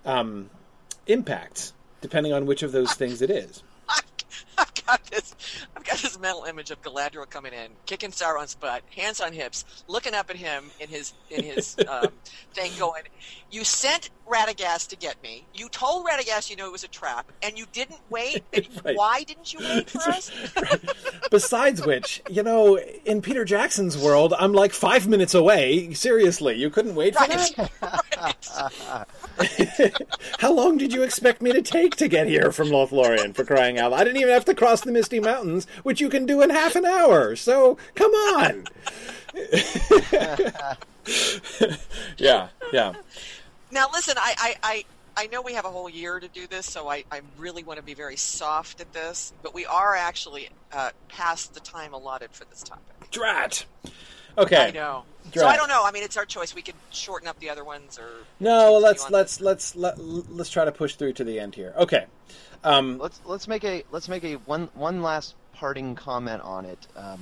um, 0.06 0.50
impacts 1.08 1.74
depending 2.02 2.34
on 2.34 2.46
which 2.46 2.64
of 2.64 2.72
those 2.74 2.94
things 2.94 3.22
it 3.22 3.30
is. 3.30 3.64
I've 4.58 4.86
got 4.86 5.04
this. 5.06 5.34
I've 5.84 5.89
got 5.89 5.98
this 5.98 6.17
mental 6.17 6.46
image 6.46 6.72
of 6.72 6.82
Galadriel 6.82 7.30
coming 7.30 7.52
in, 7.52 7.72
kicking 7.86 8.12
Sauron's 8.12 8.56
butt, 8.56 8.84
hands 8.96 9.19
on 9.19 9.34
hips, 9.34 9.65
looking 9.89 10.13
up 10.13 10.30
at 10.30 10.38
him 10.38 10.72
in 10.80 10.88
his 10.88 11.13
in 11.30 11.43
his 11.43 11.76
um, 11.89 12.08
thing, 12.54 12.72
going, 12.80 13.04
"You 13.52 13.65
sent 13.65 14.10
Radagast 14.26 14.88
to 14.89 14.96
get 14.96 15.22
me. 15.22 15.46
You 15.54 15.67
told 15.67 16.06
Radagast 16.06 16.50
you 16.50 16.56
know 16.56 16.67
it 16.67 16.72
was 16.72 16.86
a 16.86 16.88
trap, 16.88 17.30
and 17.41 17.58
you 17.58 17.65
didn't 17.74 18.00
wait. 18.10 18.43
right. 18.86 18.96
Why 18.96 19.24
didn't 19.24 19.54
you 19.54 19.60
wait 19.60 19.89
for 19.89 20.10
us?" 20.10 20.32
Besides 21.30 21.86
which, 21.86 22.22
you 22.30 22.43
know, 22.43 22.78
in 23.04 23.22
Peter 23.22 23.43
Jackson's 23.43 23.98
world, 23.98 24.34
I'm 24.39 24.54
like 24.54 24.72
five 24.72 25.06
minutes 25.06 25.34
away. 25.34 25.93
Seriously, 25.93 26.56
you 26.56 26.69
couldn't 26.69 26.96
wait 26.96 27.13
for 27.15 27.28
right. 27.28 27.69
How 30.39 30.54
long 30.54 30.78
did 30.78 30.93
you 30.93 31.04
expect 31.04 31.41
me 31.41 31.52
to 31.52 31.62
take 31.62 31.98
to 31.98 32.08
get 32.08 32.28
here 32.28 32.54
from 32.54 32.69
Lothlorien? 32.69 33.36
For 33.36 33.43
crying 33.43 33.78
out! 33.80 33.91
I 33.91 34.06
didn't 34.06 34.22
even 34.22 34.32
have 34.32 34.46
to 34.46 34.56
cross 34.56 34.80
the 34.82 34.93
Misty 34.93 35.19
Mountains, 35.19 35.67
which 35.84 36.00
you 36.00 36.10
can 36.10 36.26
do 36.26 36.42
in 36.42 36.50
half 36.50 36.76
an 36.76 36.86
hour. 36.86 37.36
So 37.36 37.78
come 37.96 38.12
on. 38.12 38.66
yeah, 42.18 42.50
yeah. 42.72 42.94
Now 43.72 43.88
listen, 43.92 44.16
I, 44.18 44.36
I, 44.38 44.56
I, 44.64 44.86
I 45.16 45.28
know 45.28 45.42
we 45.42 45.54
have 45.54 45.66
a 45.66 45.70
whole 45.70 45.90
year 45.90 46.20
to 46.20 46.28
do 46.28 46.48
this, 46.48 46.66
so 46.66 46.90
I, 46.90 47.04
I 47.12 47.22
really 47.38 47.64
want 47.64 47.78
to 47.78 47.84
be 47.84 47.94
very 47.94 48.16
soft 48.16 48.82
at 48.82 48.94
this, 48.94 49.34
but 49.42 49.54
we 49.54 49.66
are 49.66 49.96
actually 49.96 50.50
uh, 50.72 50.92
past 51.10 51.54
the 51.54 51.60
time 51.60 51.94
allotted 51.94 52.32
for 52.32 52.46
this 52.46 52.64
topic. 52.64 53.10
Drat. 53.12 53.66
Okay. 54.38 54.68
I 54.68 54.72
know. 54.72 55.04
Drat. 55.32 55.36
So 55.36 55.48
I 55.48 55.56
don't 55.56 55.70
know. 55.70 55.84
I 55.84 55.92
mean, 55.92 56.04
it's 56.04 56.18
our 56.18 56.26
choice. 56.26 56.56
We 56.56 56.62
could 56.62 56.76
shorten 56.92 57.28
up 57.28 57.40
the 57.40 57.50
other 57.50 57.64
ones, 57.64 58.00
or 58.00 58.10
no. 58.40 58.78
Let's 58.78 59.10
let's 59.10 59.40
let's 59.42 59.76
let, 59.76 59.98
let's 60.00 60.50
try 60.50 60.66
to 60.66 60.72
push 60.72 60.96
through 60.96 61.14
to 61.14 61.24
the 61.24 61.40
end 61.40 61.56
here. 61.56 61.74
Okay. 61.78 62.06
Um, 62.64 62.98
let's 62.98 63.22
let's 63.26 63.48
make 63.48 63.64
a 63.64 63.84
let's 63.92 64.10
make 64.10 64.24
a 64.24 64.36
one 64.36 64.70
one 64.74 65.02
last 65.02 65.36
parting 65.54 65.96
comment 65.96 66.42
on 66.42 66.66
it. 66.66 66.88
Um, 66.96 67.20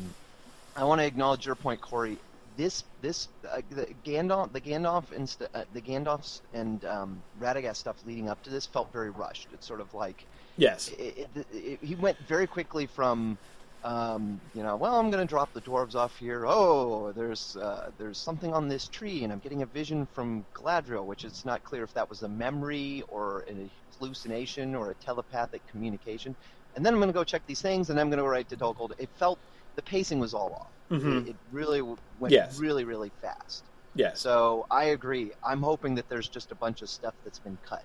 I 0.75 0.83
want 0.83 1.01
to 1.01 1.05
acknowledge 1.05 1.45
your 1.45 1.55
point, 1.55 1.81
Corey. 1.81 2.17
This 2.57 2.83
this 3.01 3.29
uh, 3.49 3.61
the 3.69 3.87
Gandalf 4.05 4.51
the 4.51 4.61
Gandalf 4.61 5.11
and 5.15 5.33
uh, 5.53 5.63
the 5.73 5.81
Gandalfs 5.81 6.41
and 6.53 6.83
um, 6.85 7.21
Radagast 7.39 7.77
stuff 7.77 7.95
leading 8.05 8.29
up 8.29 8.43
to 8.43 8.49
this 8.49 8.65
felt 8.65 8.91
very 8.91 9.09
rushed. 9.09 9.47
It's 9.53 9.65
sort 9.65 9.79
of 9.79 9.93
like 9.93 10.25
yes, 10.57 10.89
it, 10.99 11.29
it, 11.35 11.45
it, 11.53 11.79
he 11.81 11.95
went 11.95 12.17
very 12.27 12.47
quickly 12.47 12.87
from 12.87 13.37
um, 13.83 14.39
you 14.53 14.61
know, 14.61 14.75
well, 14.75 14.99
I'm 14.99 15.09
going 15.09 15.25
to 15.25 15.29
drop 15.29 15.53
the 15.53 15.61
dwarves 15.61 15.95
off 15.95 16.15
here. 16.17 16.45
Oh, 16.45 17.11
there's 17.13 17.57
uh, 17.57 17.89
there's 17.97 18.17
something 18.17 18.53
on 18.53 18.67
this 18.67 18.87
tree, 18.87 19.23
and 19.23 19.33
I'm 19.33 19.39
getting 19.39 19.63
a 19.63 19.65
vision 19.65 20.07
from 20.13 20.45
Galadriel, 20.53 21.05
which 21.05 21.23
is 21.23 21.45
not 21.45 21.63
clear 21.63 21.83
if 21.83 21.93
that 21.95 22.07
was 22.07 22.21
a 22.21 22.27
memory 22.27 23.03
or 23.07 23.43
a 23.49 23.69
hallucination 23.97 24.75
or 24.75 24.91
a 24.91 24.93
telepathic 24.95 25.65
communication. 25.67 26.35
And 26.75 26.85
then 26.85 26.93
I'm 26.93 26.99
going 26.99 27.09
to 27.09 27.13
go 27.13 27.23
check 27.23 27.45
these 27.47 27.61
things, 27.61 27.89
and 27.89 27.99
I'm 27.99 28.09
going 28.09 28.19
to 28.19 28.27
write 28.27 28.49
to 28.49 28.55
Dol 28.55 28.73
Guldur. 28.73 28.95
It 28.97 29.09
felt 29.17 29.39
the 29.75 29.81
pacing 29.81 30.19
was 30.19 30.33
all 30.33 30.53
off. 30.53 30.97
Mm-hmm. 30.97 31.17
It, 31.17 31.27
it, 31.29 31.35
really 31.51 31.81
went 31.81 32.31
yes. 32.31 32.59
really 32.59 32.83
really 32.83 33.11
fast. 33.21 33.63
Yes. 33.95 34.19
So 34.19 34.65
I 34.69 34.85
agree. 34.85 35.31
I'm 35.45 35.61
hoping 35.61 35.95
that 35.95 36.09
there's 36.09 36.27
just 36.27 36.51
a 36.51 36.55
bunch 36.55 36.81
of 36.81 36.89
stuff 36.89 37.13
that's 37.23 37.39
been 37.39 37.57
cut. 37.65 37.83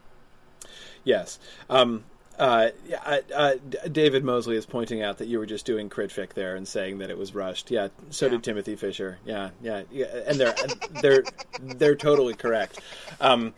Yes. 1.05 1.39
Um, 1.71 2.05
uh, 2.39 2.71
uh, 3.35 3.55
David 3.91 4.23
Mosley 4.23 4.57
is 4.57 4.67
pointing 4.67 5.03
out 5.03 5.19
that 5.19 5.29
you 5.29 5.39
were 5.39 5.47
just 5.47 5.65
doing 5.65 5.89
critfic 5.89 6.35
there 6.35 6.55
and 6.55 6.69
saying 6.69 6.99
that 6.99 7.11
it 7.11 7.17
was 7.17 7.35
rushed. 7.35 7.71
Yeah, 7.71 7.89
so 8.11 8.27
yeah. 8.27 8.33
did 8.33 8.43
Timothy 8.43 8.77
Fisher. 8.77 9.19
Yeah, 9.25 9.51
yeah, 9.63 9.83
yeah 9.91 10.07
and 10.27 10.39
they're 10.39 10.55
they're 11.01 11.25
they're 11.61 11.97
totally 11.97 12.35
correct. 12.35 12.81
Um, 13.21 13.55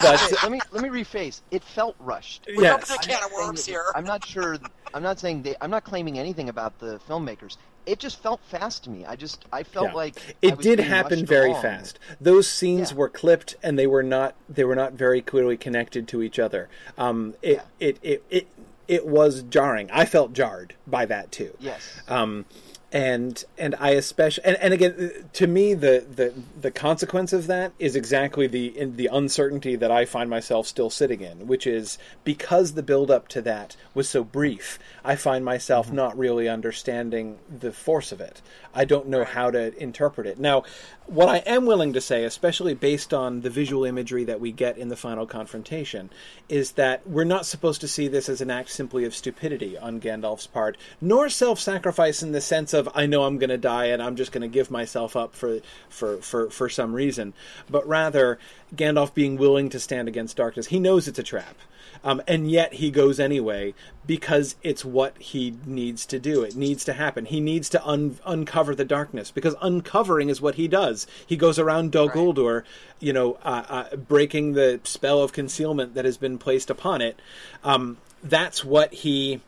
but 0.00 0.32
let 0.42 0.52
me 0.52 0.60
let 0.72 0.82
me 0.82 0.88
rephrase. 0.88 1.40
It 1.50 1.62
felt 1.62 1.96
rushed. 1.98 2.46
We're 2.48 2.62
yes. 2.62 2.90
a 2.90 2.98
can 2.98 3.22
of 3.24 3.32
worms 3.32 3.66
here. 3.66 3.84
I'm 3.94 4.04
not 4.04 4.24
sure. 4.24 4.58
I'm 4.92 5.02
not 5.02 5.18
saying 5.18 5.42
they. 5.42 5.54
I'm 5.60 5.70
not 5.70 5.84
claiming 5.84 6.18
anything 6.18 6.48
about 6.48 6.78
the 6.78 7.00
filmmakers 7.08 7.56
it 7.86 7.98
just 7.98 8.22
felt 8.22 8.40
fast 8.44 8.84
to 8.84 8.90
me. 8.90 9.04
I 9.04 9.16
just 9.16 9.44
I 9.52 9.62
felt 9.62 9.88
yeah. 9.88 9.94
like 9.94 10.36
it 10.42 10.58
did 10.58 10.80
happen 10.80 11.26
very 11.26 11.50
along. 11.50 11.62
fast. 11.62 11.98
Those 12.20 12.48
scenes 12.48 12.90
yeah. 12.90 12.96
were 12.96 13.08
clipped 13.08 13.56
and 13.62 13.78
they 13.78 13.86
were 13.86 14.02
not 14.02 14.34
they 14.48 14.64
were 14.64 14.74
not 14.74 14.92
very 14.92 15.20
clearly 15.20 15.56
connected 15.56 16.08
to 16.08 16.22
each 16.22 16.38
other. 16.38 16.68
Um, 16.96 17.34
it, 17.42 17.56
yeah. 17.56 17.88
it, 17.88 17.98
it 18.02 18.24
it 18.30 18.48
it 18.88 19.06
was 19.06 19.42
jarring. 19.42 19.90
I 19.92 20.04
felt 20.04 20.32
jarred 20.32 20.74
by 20.86 21.06
that 21.06 21.32
too. 21.32 21.56
Yes. 21.60 22.02
Um, 22.08 22.46
and 22.94 23.44
and 23.58 23.74
I 23.80 23.90
especially 23.90 24.44
and, 24.44 24.56
and 24.58 24.72
again 24.72 25.10
to 25.32 25.46
me 25.48 25.74
the, 25.74 26.06
the 26.08 26.32
the 26.60 26.70
consequence 26.70 27.32
of 27.32 27.48
that 27.48 27.72
is 27.80 27.96
exactly 27.96 28.46
the 28.46 28.84
the 28.84 29.08
uncertainty 29.12 29.74
that 29.74 29.90
I 29.90 30.04
find 30.04 30.30
myself 30.30 30.68
still 30.68 30.90
sitting 30.90 31.20
in, 31.20 31.48
which 31.48 31.66
is 31.66 31.98
because 32.22 32.74
the 32.74 32.84
build 32.84 33.10
up 33.10 33.26
to 33.28 33.42
that 33.42 33.74
was 33.94 34.08
so 34.08 34.22
brief. 34.22 34.78
I 35.04 35.16
find 35.16 35.44
myself 35.44 35.88
mm-hmm. 35.88 35.96
not 35.96 36.16
really 36.16 36.48
understanding 36.48 37.38
the 37.50 37.72
force 37.72 38.12
of 38.12 38.20
it. 38.20 38.40
I 38.72 38.84
don't 38.84 39.08
know 39.08 39.24
how 39.24 39.50
to 39.50 39.76
interpret 39.82 40.28
it. 40.28 40.38
Now, 40.38 40.62
what 41.06 41.28
I 41.28 41.38
am 41.38 41.66
willing 41.66 41.92
to 41.92 42.00
say, 42.00 42.24
especially 42.24 42.74
based 42.74 43.12
on 43.12 43.42
the 43.42 43.50
visual 43.50 43.84
imagery 43.84 44.24
that 44.24 44.40
we 44.40 44.52
get 44.52 44.78
in 44.78 44.88
the 44.88 44.96
final 44.96 45.26
confrontation, 45.26 46.10
is 46.48 46.72
that 46.72 47.06
we're 47.06 47.24
not 47.24 47.44
supposed 47.44 47.80
to 47.82 47.88
see 47.88 48.08
this 48.08 48.28
as 48.28 48.40
an 48.40 48.50
act 48.50 48.70
simply 48.70 49.04
of 49.04 49.14
stupidity 49.14 49.76
on 49.76 50.00
Gandalf's 50.00 50.46
part, 50.46 50.76
nor 51.00 51.28
self-sacrifice 51.28 52.22
in 52.22 52.32
the 52.32 52.40
sense 52.40 52.72
of 52.72 52.88
I 52.94 53.06
know 53.06 53.24
I'm 53.24 53.38
going 53.38 53.50
to 53.50 53.58
die 53.58 53.86
and 53.86 54.02
I'm 54.02 54.16
just 54.16 54.32
going 54.32 54.42
to 54.42 54.48
give 54.48 54.70
myself 54.70 55.14
up 55.14 55.34
for, 55.34 55.60
for 55.88 56.16
for 56.18 56.48
for 56.50 56.68
some 56.68 56.94
reason, 56.94 57.34
but 57.68 57.86
rather 57.86 58.38
Gandalf 58.74 59.12
being 59.12 59.36
willing 59.36 59.68
to 59.70 59.80
stand 59.80 60.08
against 60.08 60.36
darkness. 60.36 60.68
He 60.68 60.78
knows 60.78 61.06
it's 61.06 61.18
a 61.18 61.22
trap. 61.22 61.56
Um, 62.02 62.22
and 62.28 62.50
yet 62.50 62.74
he 62.74 62.90
goes 62.90 63.18
anyway 63.18 63.74
because 64.06 64.56
it's 64.62 64.84
what 64.84 65.16
he 65.18 65.56
needs 65.64 66.04
to 66.06 66.18
do. 66.18 66.42
It 66.42 66.54
needs 66.54 66.84
to 66.84 66.92
happen. 66.92 67.24
He 67.24 67.40
needs 67.40 67.68
to 67.70 67.86
un- 67.86 68.18
uncover 68.26 68.74
the 68.74 68.84
darkness 68.84 69.30
because 69.30 69.54
uncovering 69.62 70.28
is 70.28 70.40
what 70.40 70.56
he 70.56 70.68
does. 70.68 71.06
He 71.26 71.36
goes 71.36 71.58
around 71.58 71.92
Dol 71.92 72.10
Guldur, 72.10 72.64
you 73.00 73.12
know, 73.12 73.38
uh, 73.42 73.64
uh, 73.68 73.96
breaking 73.96 74.52
the 74.52 74.80
spell 74.84 75.22
of 75.22 75.32
concealment 75.32 75.94
that 75.94 76.04
has 76.04 76.18
been 76.18 76.38
placed 76.38 76.68
upon 76.68 77.00
it. 77.00 77.18
Um, 77.62 77.98
that's 78.22 78.64
what 78.64 78.92
he. 78.92 79.40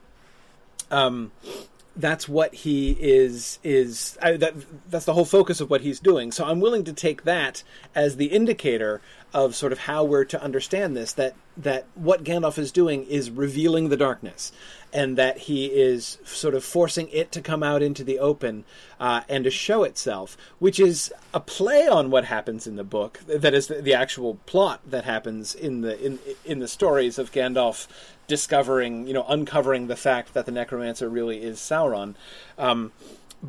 Um, 0.91 1.33
that's 1.97 2.29
what 2.29 2.55
he 2.55 2.97
is 3.01 3.59
is 3.65 4.19
I, 4.23 4.37
that 4.37 4.55
that's 4.91 5.07
the 5.07 5.15
whole 5.15 5.25
focus 5.25 5.61
of 5.61 5.71
what 5.71 5.81
he's 5.81 5.99
doing. 5.99 6.31
So 6.31 6.45
I'm 6.45 6.61
willing 6.61 6.85
to 6.85 6.93
take 6.93 7.25
that 7.25 7.63
as 7.95 8.17
the 8.17 8.27
indicator 8.27 9.01
of 9.33 9.55
sort 9.55 9.73
of 9.73 9.81
how 9.81 10.05
we're 10.05 10.25
to 10.25 10.43
understand 10.43 10.97
this 10.97 11.13
that 11.15 11.35
that 11.57 11.87
what 11.95 12.23
Gandalf 12.23 12.59
is 12.59 12.71
doing 12.71 13.05
is 13.05 13.31
revealing 13.31 13.89
the 13.89 13.97
darkness 13.97 14.53
and 14.93 15.17
that 15.19 15.39
he 15.39 15.67
is 15.67 16.19
sort 16.25 16.55
of 16.55 16.65
forcing 16.65 17.09
it 17.09 17.33
to 17.33 17.41
come 17.41 17.63
out 17.63 17.83
into 17.83 18.05
the 18.05 18.19
open 18.19 18.65
uh, 19.01 19.23
and 19.29 19.45
to 19.45 19.51
show 19.51 19.83
itself, 19.83 20.37
which 20.59 20.79
is 20.79 21.13
a 21.35 21.41
play 21.41 21.87
on 21.87 22.11
what 22.11 22.25
happens 22.25 22.67
in 22.67 22.77
the 22.77 22.85
book. 22.85 23.21
That 23.27 23.53
is 23.53 23.67
the, 23.67 23.83
the 23.83 23.95
actual 23.95 24.37
plot 24.47 24.81
that 24.87 25.05
happens 25.05 25.55
in 25.55 25.81
the 25.81 25.99
in 26.05 26.19
in 26.45 26.59
the 26.59 26.69
stories 26.69 27.19
of 27.19 27.33
Gandalf 27.33 27.89
discovering, 28.27 29.07
you 29.07 29.13
know, 29.13 29.25
uncovering 29.29 29.87
the 29.87 29.97
fact 29.97 30.35
that 30.35 30.47
the 30.47 30.53
necromancer 30.53 31.09
really 31.09 31.43
is 31.43 31.59
Sauron. 31.59 32.15
Um, 32.59 32.93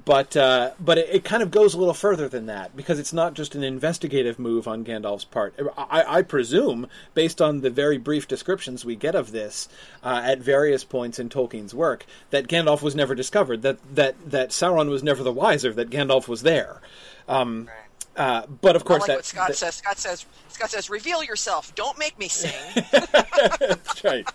but 0.06 0.36
uh, 0.36 0.72
but 0.80 0.98
it, 0.98 1.10
it, 1.12 1.24
kind 1.24 1.42
of 1.42 1.50
goes 1.50 1.74
a 1.74 1.80
little 1.80 1.94
further 1.94 2.28
than 2.28 2.46
that 2.48 2.76
because 2.76 3.00
it's 3.00 3.14
not 3.14 3.34
just 3.34 3.56
an 3.56 3.64
investigative 3.64 4.38
move 4.38 4.68
on 4.68 4.84
Gandalf's 4.84 5.24
part. 5.24 5.56
I, 5.78 6.18
I 6.18 6.22
presume, 6.22 6.88
based 7.14 7.42
on 7.42 7.62
the 7.62 7.70
very 7.70 7.98
brief 7.98 8.28
descriptions 8.28 8.84
we 8.84 8.96
get 8.96 9.16
of 9.16 9.32
this 9.32 9.70
uh, 10.04 10.22
at 10.24 10.40
various 10.40 10.84
points 10.84 11.20
in 11.20 11.30
Tolkien's 11.30 11.74
work, 11.74 12.06
that 12.32 12.48
Gandalf 12.48 12.82
was 12.82 12.96
never 12.96 13.16
discovered, 13.16 13.62
that 13.62 13.78
that 13.96 14.16
that 14.30 14.50
Sauron 14.50 14.90
was 14.90 15.04
never 15.04 15.24
the 15.24 15.32
wiser, 15.32 15.72
that 15.74 15.90
Gandalf 15.90 16.28
was 16.28 16.44
there. 16.44 16.82
Um, 17.28 17.70
uh, 18.18 18.46
but 18.48 18.76
of 18.76 18.84
course, 18.84 19.02
like 19.02 19.08
that, 19.08 19.16
what 19.18 19.26
Scott 19.26 19.48
that, 19.50 19.56
says. 19.58 19.76
Scott 19.76 19.98
says. 19.98 20.26
Scott 20.50 20.70
says, 20.72 20.90
"Reveal 20.90 21.24
yourself. 21.24 21.74
Don't 21.76 21.98
make 22.00 22.18
me 22.20 22.28
sing." 22.28 22.52
That's 22.92 24.04
right. 24.04 24.28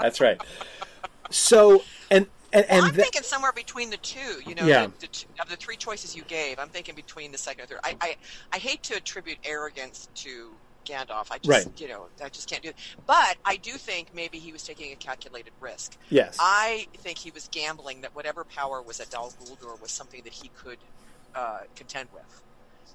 That's 0.00 0.20
right. 0.20 0.40
So, 1.30 1.82
and 2.10 2.26
and, 2.52 2.66
well, 2.68 2.84
I'm 2.84 2.90
th- 2.92 3.02
thinking 3.04 3.22
somewhere 3.22 3.52
between 3.52 3.90
the 3.90 3.96
two. 3.98 4.40
You 4.44 4.54
know, 4.56 4.66
Yeah. 4.66 4.86
the, 4.86 4.92
the 5.00 5.06
two, 5.06 5.26
of 5.40 5.48
the 5.48 5.56
three 5.56 5.76
choices 5.76 6.16
you 6.16 6.22
gave, 6.24 6.58
I'm 6.58 6.68
thinking 6.68 6.94
between 6.96 7.30
the 7.32 7.38
second 7.38 7.60
and 7.62 7.70
third. 7.70 7.80
I, 7.84 7.96
I, 8.00 8.16
I 8.52 8.58
hate 8.58 8.82
to 8.84 8.96
attribute 8.96 9.38
arrogance 9.44 10.08
to 10.16 10.50
Gandalf. 10.84 11.28
I 11.30 11.38
just, 11.38 11.48
Right. 11.66 11.80
you 11.80 11.86
know, 11.86 12.06
I 12.22 12.28
just 12.28 12.48
can't 12.50 12.62
do 12.62 12.70
it. 12.70 12.76
But 13.06 13.36
I 13.44 13.56
do 13.56 13.72
think 13.72 14.12
maybe 14.12 14.38
he 14.40 14.50
was 14.50 14.64
taking 14.64 14.92
a 14.92 14.96
calculated 14.96 15.52
risk. 15.60 15.96
yes, 16.08 16.36
I 16.40 16.88
think 16.98 17.18
he 17.18 17.30
was 17.30 17.48
gambling 17.52 18.00
that 18.00 18.16
whatever 18.16 18.42
power 18.42 18.82
was 18.82 18.98
at 18.98 19.10
Dol 19.10 19.32
Guldur 19.44 19.80
was 19.80 19.92
something 19.92 20.22
that 20.24 20.32
he 20.32 20.48
could 20.56 20.78
uh, 21.36 21.58
contend 21.76 22.08
with. 22.12 22.42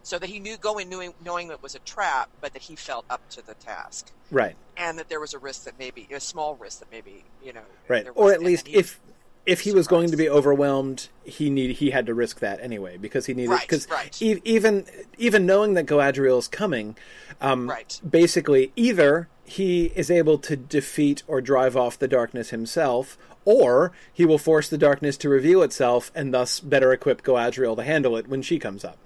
So 0.05 0.19
that 0.19 0.29
he 0.29 0.39
knew 0.39 0.55
going 0.55 0.87
knowing, 0.87 1.15
knowing 1.23 1.49
it 1.49 1.63
was 1.63 1.73
a 1.73 1.79
trap, 1.79 2.29
but 2.39 2.53
that 2.53 2.61
he 2.61 2.75
felt 2.75 3.05
up 3.09 3.27
to 3.31 3.43
the 3.43 3.55
task, 3.55 4.11
right, 4.29 4.55
and 4.77 4.99
that 4.99 5.09
there 5.09 5.19
was 5.19 5.33
a 5.33 5.39
risk 5.39 5.63
that 5.63 5.79
maybe 5.79 6.07
a 6.13 6.19
small 6.19 6.53
risk 6.55 6.77
that 6.79 6.91
maybe 6.91 7.23
you 7.43 7.53
know, 7.53 7.61
right. 7.87 8.05
Or 8.13 8.31
at 8.31 8.41
least 8.41 8.67
if 8.67 8.99
if 9.47 9.61
he 9.61 9.71
was 9.71 9.87
going 9.87 10.11
to 10.11 10.17
be 10.17 10.29
overwhelmed, 10.29 11.09
he 11.23 11.49
need 11.49 11.77
he 11.77 11.89
had 11.89 12.05
to 12.05 12.13
risk 12.13 12.39
that 12.39 12.59
anyway 12.61 12.97
because 12.97 13.25
he 13.25 13.33
needed 13.33 13.49
Right, 13.49 13.61
because 13.61 13.89
right. 13.89 14.21
e- 14.21 14.41
even 14.45 14.85
even 15.17 15.47
knowing 15.47 15.73
that 15.73 15.87
Galadriel 15.87 16.37
is 16.37 16.47
coming, 16.47 16.95
um, 17.41 17.67
Right. 17.67 17.99
basically 18.07 18.71
either 18.75 19.27
he 19.43 19.85
is 19.95 20.11
able 20.11 20.37
to 20.37 20.55
defeat 20.55 21.23
or 21.25 21.41
drive 21.41 21.75
off 21.75 21.97
the 21.97 22.07
darkness 22.07 22.51
himself. 22.51 23.17
Or 23.47 23.91
he 24.11 24.25
will 24.25 24.39
force 24.39 24.69
the 24.69 24.77
darkness 24.77 25.17
to 25.17 25.29
reveal 25.29 25.61
itself, 25.61 26.11
and 26.15 26.33
thus 26.33 26.59
better 26.59 26.91
equip 26.91 27.21
Galadriel 27.21 27.75
to 27.75 27.83
handle 27.83 28.17
it 28.17 28.27
when 28.27 28.41
she 28.41 28.57
comes 28.57 28.83
up. 28.83 28.97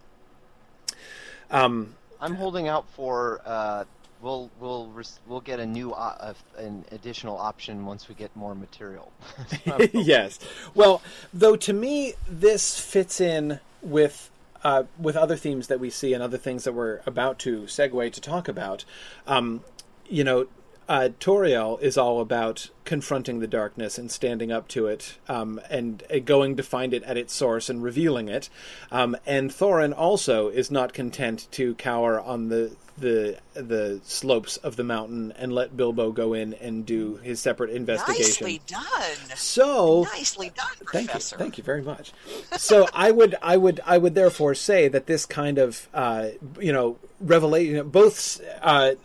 Um, 1.51 1.95
I'm 2.21 2.35
holding 2.35 2.67
out 2.67 2.87
for. 2.89 3.41
Uh, 3.45 3.85
we'll 4.21 4.49
we'll 4.59 4.87
res- 4.87 5.19
we'll 5.27 5.41
get 5.41 5.59
a 5.59 5.65
new 5.65 5.93
uh, 5.93 6.33
an 6.57 6.85
additional 6.91 7.37
option 7.37 7.85
once 7.85 8.09
we 8.09 8.15
get 8.15 8.35
more 8.35 8.55
material. 8.55 9.11
yes. 9.93 10.39
Well, 10.73 11.01
though 11.33 11.55
to 11.55 11.73
me 11.73 12.13
this 12.27 12.79
fits 12.79 13.21
in 13.21 13.59
with 13.81 14.29
uh, 14.63 14.83
with 14.97 15.15
other 15.15 15.35
themes 15.35 15.67
that 15.67 15.79
we 15.79 15.89
see 15.89 16.13
and 16.13 16.21
other 16.21 16.37
things 16.37 16.63
that 16.65 16.73
we're 16.73 17.01
about 17.05 17.39
to 17.39 17.61
segue 17.61 18.11
to 18.11 18.21
talk 18.21 18.47
about. 18.47 18.85
Um, 19.25 19.61
you 20.09 20.23
know, 20.23 20.47
uh, 20.89 21.09
Tauriel 21.19 21.79
is 21.81 21.97
all 21.97 22.19
about 22.19 22.69
confronting 22.83 23.39
the 23.39 23.47
darkness 23.47 23.99
and 23.99 24.09
standing 24.11 24.51
up 24.51 24.67
to 24.69 24.87
it, 24.87 25.17
um, 25.27 25.61
and 25.69 26.03
uh, 26.11 26.17
going 26.17 26.57
to 26.57 26.63
find 26.63 26.93
it 26.93 27.03
at 27.03 27.15
its 27.15 27.33
source 27.33 27.69
and 27.69 27.83
revealing 27.83 28.27
it. 28.27 28.49
Um, 28.91 29.15
and 29.25 29.51
Thorin 29.51 29.93
also 29.95 30.49
is 30.49 30.71
not 30.71 30.91
content 30.91 31.47
to 31.51 31.75
cower 31.75 32.19
on 32.19 32.49
the 32.49 32.75
the 32.97 33.37
the 33.53 34.01
slopes 34.03 34.57
of 34.57 34.75
the 34.75 34.83
mountain 34.83 35.31
and 35.37 35.53
let 35.53 35.77
Bilbo 35.77 36.11
go 36.11 36.33
in 36.33 36.53
and 36.55 36.85
do 36.85 37.15
his 37.17 37.39
separate 37.39 37.69
investigation. 37.69 38.45
nicely 38.45 38.61
done, 38.67 39.37
So 39.37 40.03
nicely 40.13 40.49
done, 40.49 40.67
Thank 40.91 41.03
you, 41.05 41.11
Professor. 41.11 41.37
thank 41.37 41.57
you 41.57 41.63
very 41.63 41.81
much. 41.81 42.11
So 42.57 42.87
I 42.93 43.11
would, 43.11 43.35
I 43.41 43.55
would, 43.57 43.79
I 43.85 43.97
would 43.97 44.15
therefore 44.15 44.55
say 44.55 44.87
that 44.89 45.05
this 45.05 45.25
kind 45.25 45.59
of, 45.59 45.87
uh, 45.93 46.29
you 46.59 46.73
know, 46.73 46.97
revelation, 47.21 47.87
both, 47.89 48.41
uh, 48.61 48.95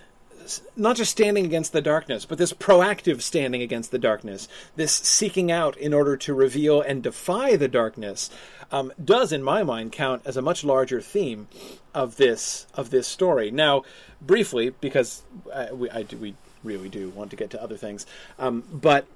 not 0.76 0.97
just 0.97 1.11
standing 1.11 1.45
against 1.45 1.72
the 1.72 1.80
darkness, 1.80 2.24
but 2.24 2.38
this 2.38 2.53
proactive 2.53 3.22
standing 3.22 3.62
against 3.62 3.90
the 3.90 3.99
darkness, 3.99 4.49
this 4.76 4.92
seeking 4.92 5.51
out 5.51 5.76
in 5.76 5.95
order 5.95 6.16
to 6.16 6.34
reveal 6.34 6.80
and 6.80 7.03
defy 7.03 7.57
the 7.57 7.68
darkness, 7.68 8.30
um, 8.70 8.92
does, 9.03 9.32
in 9.32 9.42
my 9.42 9.62
mind, 9.62 9.92
count 9.92 10.22
as 10.24 10.36
a 10.36 10.42
much 10.42 10.64
larger 10.64 11.01
theme 11.01 11.49
of 11.95 12.16
this 12.16 12.66
of 12.74 12.90
this 12.90 13.07
story. 13.07 13.51
Now, 13.51 13.84
briefly, 14.20 14.70
because 14.70 15.22
uh, 15.53 15.68
we, 15.72 15.90
I 15.90 16.03
do, 16.03 16.16
we 16.16 16.34
really 16.62 16.88
do 16.88 17.11
want 17.11 17.30
to 17.30 17.36
get 17.36 17.51
to 17.51 17.62
other 17.62 17.76
things, 17.76 18.07
um, 18.38 18.64
but 18.72 19.07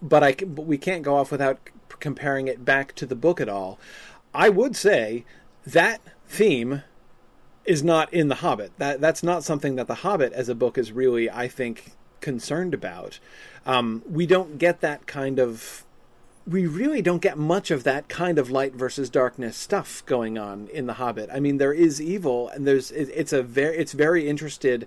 but 0.00 0.22
I 0.22 0.32
but 0.32 0.66
we 0.66 0.78
can't 0.78 1.02
go 1.02 1.16
off 1.16 1.30
without 1.30 1.58
comparing 2.00 2.46
it 2.46 2.64
back 2.64 2.94
to 2.96 3.06
the 3.06 3.16
book 3.16 3.40
at 3.40 3.48
all. 3.48 3.78
I 4.34 4.48
would 4.48 4.76
say 4.76 5.24
that 5.66 6.00
theme 6.28 6.82
is 7.66 7.82
not 7.82 8.12
in 8.12 8.28
the 8.28 8.36
Hobbit. 8.36 8.72
That 8.78 9.00
that's 9.00 9.22
not 9.22 9.44
something 9.44 9.76
that 9.76 9.86
the 9.86 9.96
Hobbit 9.96 10.32
as 10.32 10.48
a 10.48 10.54
book 10.54 10.78
is 10.78 10.92
really, 10.92 11.30
I 11.30 11.48
think, 11.48 11.92
concerned 12.20 12.74
about. 12.74 13.18
Um, 13.64 14.02
we 14.08 14.26
don't 14.26 14.58
get 14.58 14.80
that 14.80 15.06
kind 15.06 15.38
of. 15.38 15.82
We 16.46 16.64
really 16.64 17.02
don't 17.02 17.20
get 17.20 17.36
much 17.36 17.72
of 17.72 17.82
that 17.82 18.08
kind 18.08 18.38
of 18.38 18.48
light 18.52 18.72
versus 18.72 19.10
darkness 19.10 19.56
stuff 19.56 20.04
going 20.06 20.38
on 20.38 20.68
in 20.68 20.86
the 20.86 20.92
Hobbit. 20.92 21.28
I 21.32 21.40
mean, 21.40 21.58
there 21.58 21.72
is 21.72 22.00
evil, 22.00 22.48
and 22.50 22.64
there's 22.64 22.92
it- 22.92 23.10
it's 23.12 23.32
a 23.32 23.42
very 23.42 23.76
it's 23.76 23.92
very 23.92 24.28
interested 24.28 24.86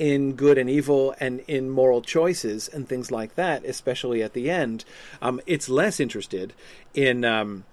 in 0.00 0.32
good 0.32 0.58
and 0.58 0.68
evil 0.68 1.14
and 1.20 1.40
in 1.46 1.70
moral 1.70 2.02
choices 2.02 2.66
and 2.66 2.88
things 2.88 3.12
like 3.12 3.36
that, 3.36 3.64
especially 3.64 4.20
at 4.20 4.32
the 4.32 4.50
end. 4.50 4.84
Um, 5.22 5.40
it's 5.46 5.68
less 5.68 6.00
interested 6.00 6.52
in 6.92 7.24
um, 7.24 7.64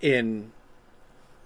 in 0.00 0.50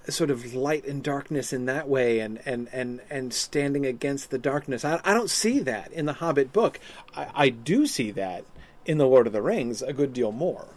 sort 0.08 0.30
of 0.30 0.54
light 0.54 0.84
and 0.86 1.02
darkness 1.02 1.52
in 1.52 1.64
that 1.66 1.88
way 1.88 2.20
and 2.20 2.40
and 2.44 2.68
and 2.72 3.00
and 3.10 3.32
standing 3.32 3.86
against 3.86 4.30
the 4.30 4.38
darkness. 4.38 4.84
I, 4.84 5.00
I 5.04 5.14
don't 5.14 5.30
see 5.30 5.60
that 5.60 5.92
in 5.92 6.06
the 6.06 6.14
hobbit 6.14 6.52
book. 6.52 6.78
I, 7.16 7.28
I 7.34 7.48
do 7.48 7.86
see 7.86 8.10
that 8.12 8.44
in 8.84 8.98
the 8.98 9.06
lord 9.06 9.26
of 9.26 9.32
the 9.32 9.42
rings 9.42 9.80
a 9.80 9.92
good 9.92 10.12
deal 10.12 10.32
more. 10.32 10.68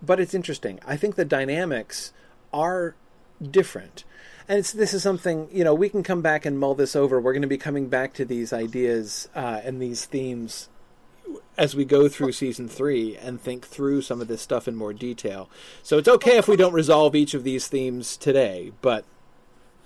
But 0.00 0.20
it's 0.20 0.34
interesting. 0.34 0.78
I 0.86 0.96
think 0.96 1.16
the 1.16 1.24
dynamics 1.24 2.12
are 2.52 2.94
different. 3.42 4.04
And 4.48 4.60
it's, 4.60 4.72
this 4.72 4.94
is 4.94 5.02
something 5.02 5.48
you 5.52 5.64
know 5.64 5.74
we 5.74 5.88
can 5.88 6.02
come 6.02 6.22
back 6.22 6.46
and 6.46 6.58
mull 6.58 6.74
this 6.74 6.94
over. 6.94 7.20
We're 7.20 7.32
going 7.32 7.42
to 7.42 7.48
be 7.48 7.58
coming 7.58 7.88
back 7.88 8.14
to 8.14 8.24
these 8.24 8.52
ideas 8.52 9.28
uh, 9.34 9.60
and 9.64 9.82
these 9.82 10.04
themes 10.04 10.68
as 11.56 11.74
we 11.74 11.84
go 11.84 12.08
through 12.08 12.32
season 12.32 12.68
three 12.68 13.16
and 13.16 13.40
think 13.40 13.66
through 13.66 14.02
some 14.02 14.20
of 14.20 14.28
this 14.28 14.40
stuff 14.40 14.68
in 14.68 14.76
more 14.76 14.92
detail. 14.92 15.50
So 15.82 15.98
it's 15.98 16.08
okay 16.08 16.36
if 16.38 16.46
we 16.48 16.56
don't 16.56 16.72
resolve 16.72 17.16
each 17.16 17.34
of 17.34 17.44
these 17.44 17.66
themes 17.66 18.16
today, 18.16 18.72
but 18.80 19.04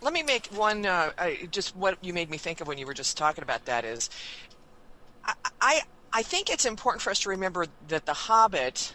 Let 0.02 0.12
me 0.12 0.22
make 0.22 0.46
one. 0.48 0.84
Uh, 0.84 1.12
I, 1.16 1.48
just 1.50 1.74
what 1.76 1.96
you 2.02 2.12
made 2.12 2.28
me 2.30 2.36
think 2.38 2.60
of 2.60 2.66
when 2.68 2.78
you 2.78 2.86
were 2.86 2.94
just 2.94 3.16
talking 3.16 3.42
about 3.42 3.64
that 3.66 3.84
is, 3.84 4.10
I, 5.24 5.34
I 5.60 5.80
I 6.12 6.22
think 6.22 6.50
it's 6.50 6.66
important 6.66 7.00
for 7.02 7.10
us 7.10 7.20
to 7.20 7.30
remember 7.30 7.66
that 7.88 8.04
the 8.04 8.12
Hobbit, 8.12 8.94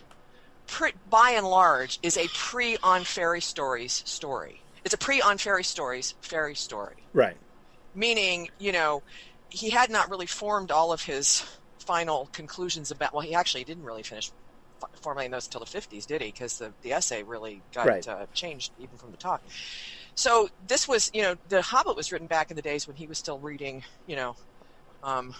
pre, 0.67 0.91
by 1.09 1.31
and 1.31 1.47
large, 1.47 1.99
is 2.03 2.17
a 2.17 2.27
pre 2.33 2.77
on 2.83 3.03
fairy 3.03 3.41
stories 3.41 4.03
story. 4.05 4.61
It's 4.85 4.93
a 4.93 4.97
pre 4.97 5.21
on 5.21 5.37
fairy 5.37 5.63
stories 5.63 6.13
fairy 6.21 6.55
story. 6.55 6.95
right, 7.13 7.37
meaning 7.95 8.49
you 8.59 8.71
know 8.71 9.01
he 9.49 9.69
had 9.69 9.89
not 9.89 10.09
really 10.09 10.25
formed 10.27 10.71
all 10.71 10.91
of 10.91 11.01
his 11.01 11.43
final 11.87 12.29
conclusions 12.33 12.91
about 12.91 13.13
well 13.13 13.21
he 13.23 13.33
actually 13.35 13.63
didn't 13.63 13.85
really 13.85 14.03
finish 14.03 14.31
formulating 15.01 15.31
those 15.31 15.47
until 15.47 15.61
the 15.61 15.65
50s 15.65 16.05
did 16.05 16.21
he 16.21 16.27
because 16.27 16.57
the, 16.59 16.75
the 16.83 16.93
essay 16.93 17.23
really 17.23 17.63
got 17.73 17.87
Right. 17.87 18.07
uh, 18.07 18.27
changed 18.33 18.73
even 18.77 18.97
from 18.97 19.11
the 19.11 19.17
talk 19.17 19.41
so 20.15 20.49
this 20.59 20.87
was 20.87 21.09
you 21.13 21.21
know 21.23 21.35
the 21.47 21.61
hobbit 21.61 21.95
was 21.95 22.11
written 22.11 22.27
back 22.27 22.51
in 22.51 22.55
the 22.55 22.61
days 22.61 22.87
when 22.87 22.95
he 22.97 23.07
was 23.07 23.17
still 23.17 23.39
reading 23.39 23.83
you 24.05 24.15
know 24.15 24.35
um, 25.03 25.33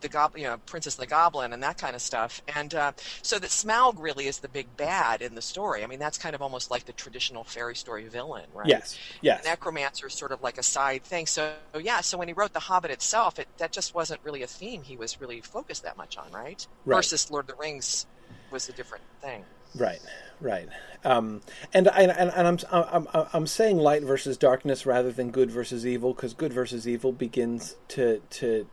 the 0.00 0.08
goblin, 0.08 0.42
you 0.42 0.48
know, 0.48 0.58
Princess 0.66 0.96
and 0.96 1.02
the 1.02 1.10
Goblin, 1.10 1.52
and 1.52 1.62
that 1.62 1.78
kind 1.78 1.94
of 1.94 2.02
stuff. 2.02 2.42
And 2.54 2.74
uh, 2.74 2.92
so 3.22 3.38
that 3.38 3.50
Smaug 3.50 3.96
really 3.98 4.26
is 4.26 4.38
the 4.38 4.48
big 4.48 4.76
bad 4.76 5.22
in 5.22 5.34
the 5.34 5.42
story. 5.42 5.84
I 5.84 5.86
mean, 5.86 5.98
that's 5.98 6.18
kind 6.18 6.34
of 6.34 6.42
almost 6.42 6.70
like 6.70 6.84
the 6.84 6.92
traditional 6.92 7.44
fairy 7.44 7.76
story 7.76 8.06
villain, 8.08 8.46
right? 8.54 8.68
Yes, 8.68 8.98
yes. 9.20 9.42
The 9.42 9.50
necromancer 9.50 10.06
is 10.06 10.14
sort 10.14 10.32
of 10.32 10.42
like 10.42 10.58
a 10.58 10.62
side 10.62 11.04
thing. 11.04 11.26
So 11.26 11.52
yeah, 11.78 12.00
so 12.00 12.18
when 12.18 12.28
he 12.28 12.34
wrote 12.34 12.52
The 12.52 12.60
Hobbit 12.60 12.90
itself, 12.90 13.38
it 13.38 13.48
that 13.58 13.72
just 13.72 13.94
wasn't 13.94 14.20
really 14.24 14.42
a 14.42 14.46
theme 14.46 14.82
he 14.82 14.96
was 14.96 15.20
really 15.20 15.40
focused 15.40 15.82
that 15.82 15.96
much 15.96 16.16
on, 16.16 16.30
right? 16.32 16.66
Right. 16.84 16.96
Versus 16.96 17.30
Lord 17.30 17.44
of 17.44 17.56
the 17.56 17.62
Rings 17.62 18.06
was 18.50 18.68
a 18.68 18.72
different 18.72 19.04
thing. 19.20 19.44
Right, 19.74 20.00
right. 20.40 20.68
Um, 21.04 21.42
and, 21.72 21.88
I, 21.88 22.02
and 22.02 22.32
and 22.32 22.66
I'm, 22.70 23.06
I'm 23.12 23.26
I'm 23.32 23.46
saying 23.46 23.76
light 23.76 24.02
versus 24.02 24.36
darkness 24.36 24.84
rather 24.84 25.12
than 25.12 25.30
good 25.30 25.50
versus 25.50 25.86
evil 25.86 26.12
because 26.12 26.34
good 26.34 26.52
versus 26.52 26.88
evil 26.88 27.12
begins 27.12 27.76
to 27.88 28.20
to 28.30 28.66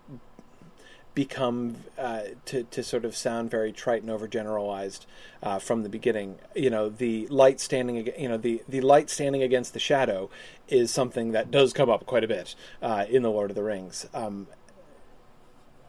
become 1.16 1.78
uh, 1.98 2.22
to 2.46 2.64
to 2.64 2.84
sort 2.84 3.06
of 3.06 3.16
sound 3.16 3.50
very 3.50 3.72
trite 3.72 4.04
and 4.04 4.12
overgeneralized 4.12 5.06
uh, 5.42 5.58
from 5.58 5.84
the 5.84 5.90
beginning. 5.90 6.38
You 6.54 6.70
know, 6.70 6.90
the 6.90 7.26
light 7.28 7.60
standing 7.60 8.08
you 8.18 8.30
know 8.30 8.38
the 8.38 8.62
the 8.68 8.82
light 8.82 9.10
standing 9.10 9.42
against 9.42 9.74
the 9.74 9.80
shadow 9.80 10.30
is 10.68 10.92
something 10.92 11.32
that 11.32 11.50
does 11.50 11.74
come 11.74 11.90
up 11.90 12.06
quite 12.06 12.24
a 12.24 12.28
bit 12.28 12.54
uh, 12.82 13.06
in 13.10 13.24
the 13.24 13.32
Lord 13.32 13.50
of 13.50 13.56
the 13.56 13.64
Rings. 13.64 14.08
Um, 14.14 14.48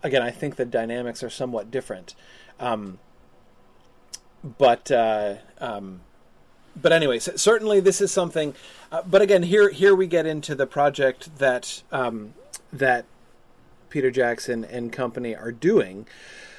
again, 0.02 0.22
I 0.22 0.30
think 0.30 0.56
the 0.56 0.64
dynamics 0.64 1.22
are 1.22 1.30
somewhat 1.30 1.70
different. 1.70 2.14
Um, 2.60 2.98
but 4.58 4.90
uh, 4.90 5.34
um, 5.58 6.00
but 6.80 6.92
anyway, 6.92 7.18
certainly 7.18 7.80
this 7.80 8.00
is 8.00 8.12
something. 8.12 8.54
Uh, 8.92 9.02
but 9.02 9.22
again, 9.22 9.42
here 9.42 9.70
here 9.70 9.94
we 9.94 10.06
get 10.06 10.26
into 10.26 10.54
the 10.54 10.66
project 10.66 11.38
that 11.38 11.82
um, 11.90 12.34
that 12.72 13.06
Peter 13.96 14.10
Jackson 14.10 14.62
and 14.62 14.92
company 14.92 15.34
are 15.34 15.50
doing, 15.50 16.06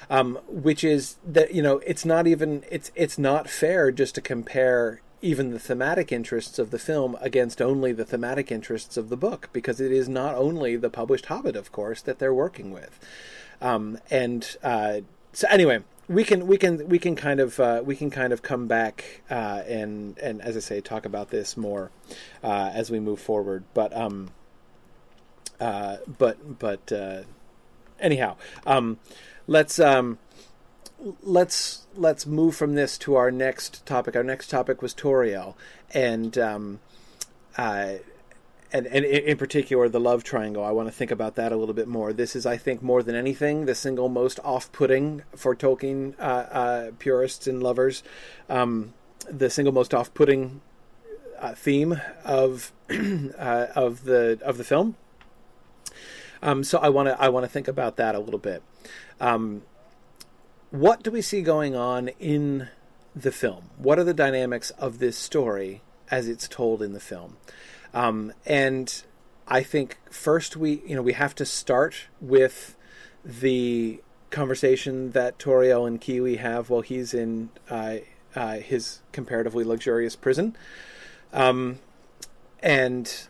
um, 0.10 0.40
which 0.48 0.84
is 0.84 1.18
that 1.24 1.54
you 1.54 1.62
know 1.62 1.78
it's 1.86 2.04
not 2.04 2.26
even 2.26 2.64
it's 2.72 2.92
it's 2.96 3.20
not 3.20 3.48
fair 3.48 3.92
just 3.92 4.16
to 4.16 4.22
compare 4.22 5.02
even 5.22 5.52
the 5.52 5.60
thematic 5.60 6.12
interests 6.12 6.58
of 6.58 6.72
the 6.72 6.80
film 6.80 7.16
against 7.22 7.62
only 7.62 7.92
the 7.92 8.06
thematic 8.06 8.52
interests 8.52 8.98
of 8.98 9.10
the 9.10 9.16
book 9.16 9.50
because 9.54 9.80
it 9.80 9.92
is 9.92 10.10
not 10.10 10.34
only 10.34 10.76
the 10.76 10.90
published 10.90 11.28
Hobbit, 11.28 11.56
of 11.56 11.72
course, 11.72 12.02
that 12.02 12.18
they're 12.18 12.34
working 12.34 12.72
with, 12.72 13.00
um, 13.62 14.00
and 14.10 14.58
uh, 14.64 15.02
so 15.32 15.48
anyway 15.52 15.84
we 16.10 16.24
can 16.24 16.48
we 16.48 16.58
can 16.58 16.90
we 16.90 16.98
can 16.98 17.16
kind 17.16 17.40
of 17.40 17.60
uh, 17.60 17.84
we 17.86 17.96
can 17.96 18.10
kind 18.10 18.34
of 18.34 18.42
come 18.42 18.66
back 18.66 19.22
uh, 19.30 19.62
and 19.68 20.18
and 20.18 20.42
as 20.42 20.58
I 20.58 20.62
say 20.62 20.82
talk 20.82 21.06
about 21.06 21.30
this 21.30 21.56
more 21.56 21.92
uh, 22.44 22.72
as 22.74 22.90
we 22.90 23.00
move 23.00 23.20
forward. 23.20 23.64
But 23.76 23.96
um, 23.96 24.32
uh, 25.60 25.98
but 26.18 26.60
but 26.60 26.92
uh, 26.92 27.22
anyhow, 28.00 28.36
um, 28.66 29.00
let's 29.48 29.80
um, 29.80 30.20
let's 31.24 31.86
let's 31.96 32.26
move 32.26 32.56
from 32.56 32.76
this 32.76 32.98
to 33.00 33.16
our 33.16 33.32
next 33.32 33.86
topic. 33.86 34.16
Our 34.16 34.24
next 34.24 34.50
topic 34.50 34.82
was 34.82 34.94
Tauriel, 34.94 35.56
and 35.94 36.38
um, 36.38 36.80
uh, 37.58 37.96
and, 38.72 38.86
and 38.88 39.06
in 39.06 39.38
particular 39.38 39.90
the 39.90 40.00
love 40.00 40.24
triangle. 40.24 40.64
I 40.64 40.72
want 40.72 40.88
to 40.88 40.92
think 40.92 41.12
about 41.12 41.36
that 41.36 41.52
a 41.52 41.56
little 41.56 41.74
bit 41.74 41.88
more. 41.88 42.14
This 42.14 42.36
is, 42.36 42.46
I 42.46 42.58
think, 42.58 42.82
more 42.82 43.02
than 43.02 43.16
anything, 43.16 43.66
the 43.66 43.76
single 43.76 44.10
most 44.10 44.40
off-putting 44.44 45.24
for 45.36 45.56
Tolkien 45.56 46.16
uh, 46.20 46.22
uh, 46.22 46.92
purists 47.00 47.48
and 47.48 47.64
lovers. 47.64 48.04
Um, 48.50 48.94
the 49.30 49.50
single 49.50 49.74
most 49.74 49.94
off-putting 49.94 50.62
uh, 51.40 51.54
theme 51.54 52.02
of 52.24 52.72
uh, 52.90 53.68
of 53.76 54.04
the 54.04 54.40
of 54.42 54.58
the 54.58 54.64
film. 54.64 54.96
Um, 56.42 56.64
so 56.64 56.78
I 56.80 56.90
want 56.90 57.10
to 57.10 57.22
I 57.22 57.30
want 57.30 57.46
to 57.46 57.50
think 57.50 57.68
about 57.68 57.98
that 57.98 58.16
a 58.16 58.20
little 58.20 58.40
bit. 58.40 58.64
Um, 59.20 59.64
what 60.72 61.04
do 61.04 61.12
we 61.12 61.22
see 61.22 61.42
going 61.42 61.76
on 61.76 62.10
in 62.20 62.70
the 63.16 63.32
film? 63.32 63.70
What 63.78 63.98
are 63.98 64.04
the 64.04 64.14
dynamics 64.14 64.70
of 64.72 65.00
this 65.00 65.18
story 65.18 65.82
as 66.12 66.28
it's 66.28 66.48
told 66.48 66.82
in 66.82 66.94
the 66.94 67.00
film? 67.00 67.38
Um, 67.94 68.34
and 68.46 69.04
I 69.48 69.64
think 69.64 69.98
first 70.10 70.58
we, 70.58 70.82
you 70.86 70.96
know, 70.96 71.02
we 71.02 71.14
have 71.14 71.34
to 71.36 71.46
start 71.46 72.08
with 72.20 72.76
the 73.24 74.02
conversation 74.30 75.12
that 75.12 75.40
Tauriel 75.40 75.88
and 75.88 76.02
Kili 76.02 76.38
have 76.38 76.70
while 76.70 76.82
he's 76.82 77.14
in 77.14 77.50
uh, 77.70 77.98
uh, 78.36 78.58
his 78.58 79.00
comparatively 79.12 79.64
luxurious 79.64 80.16
prison. 80.16 80.56
Um, 81.34 81.80
and 82.60 83.28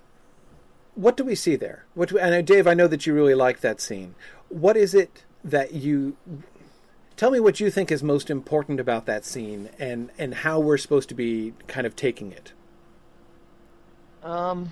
what 0.97 1.15
do 1.15 1.23
we 1.23 1.35
see 1.35 1.55
there? 1.55 1.85
What 1.93 2.09
do, 2.09 2.17
and 2.17 2.45
Dave, 2.45 2.65
I 2.65 2.73
know 2.73 2.87
that 2.87 3.05
you 3.05 3.13
really 3.13 3.35
like 3.35 3.61
that 3.61 3.79
scene. 3.79 4.15
What 4.49 4.75
is 4.75 4.95
it 4.95 5.23
that 5.43 5.73
you 5.73 6.17
tell 7.15 7.29
me? 7.29 7.39
What 7.39 7.59
you 7.59 7.69
think 7.69 7.91
is 7.91 8.01
most 8.01 8.31
important 8.31 8.79
about 8.79 9.05
that 9.05 9.23
scene, 9.23 9.69
and 9.77 10.09
and 10.17 10.33
how 10.33 10.59
we're 10.59 10.77
supposed 10.77 11.07
to 11.09 11.15
be 11.15 11.53
kind 11.67 11.85
of 11.85 11.95
taking 11.95 12.31
it. 12.31 12.51
Um, 14.23 14.71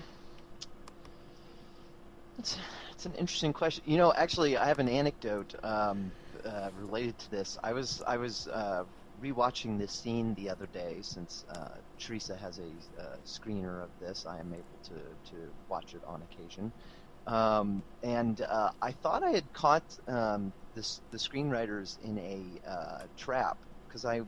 it's 2.40 2.58
it's 2.90 3.06
an 3.06 3.14
interesting 3.14 3.52
question. 3.52 3.84
You 3.86 3.96
know, 3.96 4.12
actually, 4.12 4.56
I 4.56 4.66
have 4.66 4.80
an 4.80 4.88
anecdote 4.88 5.54
um, 5.62 6.10
uh, 6.44 6.70
related 6.80 7.16
to 7.20 7.30
this. 7.30 7.56
I 7.62 7.72
was 7.72 8.02
I 8.04 8.16
was 8.16 8.48
uh, 8.48 8.82
rewatching 9.22 9.78
this 9.78 9.92
scene 9.92 10.34
the 10.34 10.50
other 10.50 10.66
day 10.66 10.96
since 11.02 11.44
uh, 11.50 11.68
Teresa 11.98 12.36
has 12.36 12.58
a 12.58 13.00
uh, 13.00 13.16
screener 13.24 13.82
of 13.82 13.90
this. 14.00 14.26
I 14.26 14.38
am 14.38 14.52
able 14.52 14.78
to 14.84 14.94
to 15.30 15.36
watch 15.68 15.94
it 15.94 16.02
on 16.06 16.22
occasion, 16.22 16.72
um, 17.26 17.82
and 18.02 18.40
uh, 18.42 18.70
I 18.82 18.92
thought 18.92 19.22
I 19.22 19.30
had 19.30 19.52
caught 19.52 19.84
um, 20.08 20.52
this 20.74 21.00
the 21.10 21.18
screenwriters 21.18 21.98
in 22.04 22.18
a 22.18 22.60
uh, 22.68 22.98
trap 23.16 23.58
because 23.88 24.04
I 24.04 24.22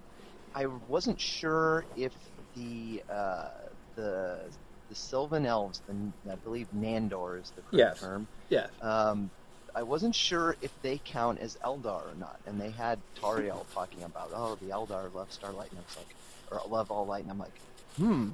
I 0.54 0.66
wasn't 0.66 1.20
sure 1.20 1.84
if 1.94 2.12
the 2.54 3.02
uh, 3.08 3.48
the 3.94 4.50
the 4.88 4.94
Sylvan 4.94 5.44
Elves, 5.44 5.82
the, 5.86 6.12
I 6.30 6.36
believe 6.36 6.68
Nandor 6.74 7.40
is 7.40 7.50
the 7.54 7.62
correct 7.62 7.72
Yes. 7.76 8.00
term. 8.00 8.26
Yeah. 8.48 8.68
Um, 8.80 9.30
I 9.74 9.82
wasn't 9.82 10.14
sure 10.14 10.56
if 10.62 10.72
they 10.82 10.98
count 11.04 11.38
as 11.40 11.56
Eldar 11.62 12.10
or 12.10 12.14
not, 12.16 12.40
and 12.46 12.58
they 12.58 12.70
had 12.70 12.98
Tauriel 13.14 13.66
talking 13.72 14.02
about, 14.02 14.30
oh, 14.34 14.56
the 14.56 14.70
Eldar 14.70 15.12
love 15.12 15.30
Starlight, 15.30 15.70
and 15.70 15.78
I 15.78 15.82
was 15.82 15.96
like, 15.96 16.08
or 16.50 16.60
love 16.68 16.90
All 16.90 17.06
Light, 17.06 17.22
and 17.22 17.30
I'm 17.30 17.38
like, 17.38 17.58
hmm, 17.96 18.28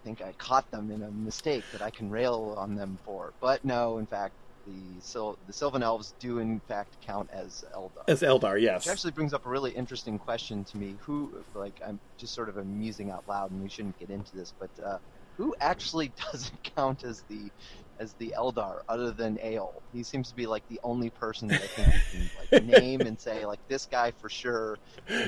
I 0.00 0.04
think 0.04 0.22
I 0.22 0.32
caught 0.38 0.70
them 0.70 0.90
in 0.90 1.02
a 1.02 1.10
mistake 1.10 1.64
that 1.72 1.82
I 1.82 1.90
can 1.90 2.10
rail 2.10 2.54
on 2.56 2.74
them 2.74 2.98
for. 3.04 3.32
But 3.40 3.64
no, 3.64 3.98
in 3.98 4.06
fact, 4.06 4.34
the 4.66 5.00
Syl- 5.00 5.38
the 5.46 5.52
Sylvan 5.52 5.82
Elves 5.82 6.14
do 6.18 6.38
in 6.38 6.60
fact 6.60 6.96
count 7.02 7.28
as 7.32 7.64
Eldar. 7.74 8.08
As 8.08 8.22
Eldar, 8.22 8.60
yes. 8.60 8.86
Which 8.86 8.92
actually 8.92 9.12
brings 9.12 9.34
up 9.34 9.46
a 9.46 9.48
really 9.48 9.72
interesting 9.72 10.18
question 10.18 10.64
to 10.64 10.76
me. 10.76 10.96
Who, 11.00 11.32
like, 11.54 11.80
I'm 11.86 11.98
just 12.18 12.34
sort 12.34 12.48
of 12.48 12.56
amusing 12.56 13.10
out 13.10 13.24
loud, 13.28 13.50
and 13.50 13.62
we 13.62 13.68
shouldn't 13.68 13.98
get 13.98 14.10
into 14.10 14.34
this, 14.36 14.52
but 14.58 14.70
uh, 14.84 14.98
who 15.36 15.54
actually 15.60 16.12
doesn't 16.32 16.62
count 16.76 17.04
as 17.04 17.22
the 17.28 17.50
as 17.98 18.14
the 18.14 18.32
Eldar 18.36 18.80
other 18.88 19.10
than 19.10 19.38
Ael? 19.42 19.82
He 19.92 20.02
seems 20.02 20.28
to 20.30 20.36
be 20.36 20.46
like 20.46 20.66
the 20.68 20.80
only 20.82 21.10
person 21.10 21.48
that 21.48 21.62
I 21.62 21.66
think 21.66 21.94
you 22.12 22.28
can 22.50 22.62
like 22.70 22.80
name 22.82 23.00
and 23.02 23.18
say 23.18 23.46
like 23.46 23.60
this 23.68 23.86
guy 23.86 24.12
for 24.12 24.28
sure, 24.28 24.78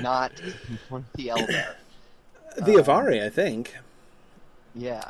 not 0.01 0.31
one 0.89 1.01
of 1.01 1.13
the 1.17 1.27
Eldar. 1.29 1.75
The 2.57 2.75
um, 2.77 2.83
Avari, 2.83 3.23
I 3.23 3.29
think. 3.29 3.75
Yeah, 4.75 5.03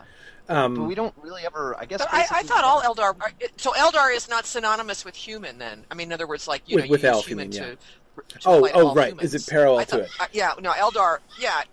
Um, 0.50 0.76
but 0.76 0.84
we 0.84 0.96
don't 0.96 1.14
really 1.22 1.46
ever. 1.46 1.76
I 1.80 1.86
guess. 1.86 2.02
I, 2.02 2.26
I 2.30 2.44
thought 2.44 2.64
all 2.66 2.82
Eldar. 2.82 3.16
are- 3.22 3.32
So 3.58 3.72
Eldar 3.72 4.14
is 4.16 4.28
not 4.28 4.46
synonymous 4.46 5.06
with 5.06 5.16
human, 5.16 5.58
then. 5.58 5.86
I 5.90 5.96
mean, 5.96 6.08
in 6.10 6.14
other 6.14 6.28
words, 6.28 6.48
like 6.48 6.64
you 6.68 6.76
With- 6.76 6.84
know, 6.84 6.86
you 6.88 6.92
with 6.92 7.04
use 7.04 7.10
elf, 7.12 7.26
human 7.28 7.52
you 7.52 7.62
mean, 7.62 7.70
to. 7.70 7.76
to 7.76 8.40
Oh, 8.46 8.58
apply 8.58 8.70
to 8.72 8.76
oh, 8.78 8.88
all 8.90 8.96
right. 8.96 9.08
humans. 9.14 9.34
Is 9.34 9.48
it 9.48 9.50
parallel 9.50 9.80
I 9.80 9.86
to 9.86 10.00
it? 10.02 10.10
uh, 10.20 10.26
yeah, 10.34 10.52
no, 10.62 10.72
Eldar. 10.74 11.20
Yeah, 11.40 11.64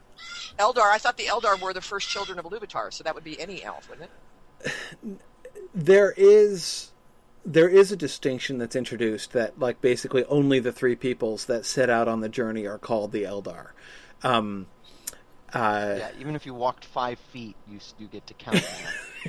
Eldar. 0.58 0.90
I 0.90 0.98
thought 0.98 1.16
the 1.16 1.24
Eldar 1.26 1.60
were 1.60 1.72
the 1.72 1.80
first 1.80 2.08
children 2.08 2.38
of 2.38 2.44
Iluvatar, 2.44 2.92
so 2.92 3.02
that 3.04 3.14
would 3.14 3.24
be 3.24 3.38
any 3.40 3.62
elf, 3.64 3.88
wouldn't 3.90 4.08
it? 4.64 4.70
there 5.74 6.14
is 6.16 6.90
there 7.44 7.68
is 7.68 7.90
a 7.90 7.96
distinction 7.96 8.58
that's 8.58 8.76
introduced 8.76 9.32
that 9.32 9.58
like 9.58 9.80
basically 9.80 10.24
only 10.26 10.60
the 10.60 10.72
three 10.72 10.94
peoples 10.94 11.46
that 11.46 11.64
set 11.64 11.88
out 11.90 12.06
on 12.06 12.20
the 12.20 12.28
journey 12.28 12.66
are 12.66 12.78
called 12.78 13.12
the 13.12 13.22
Eldar. 13.24 13.68
Um, 14.22 14.66
uh, 15.54 15.96
Yeah, 15.98 16.10
even 16.18 16.34
if 16.34 16.46
you 16.46 16.54
walked 16.54 16.84
five 16.84 17.18
feet, 17.18 17.56
you 17.68 17.78
you 17.98 18.06
get 18.06 18.26
to 18.28 18.34
count. 18.34 18.62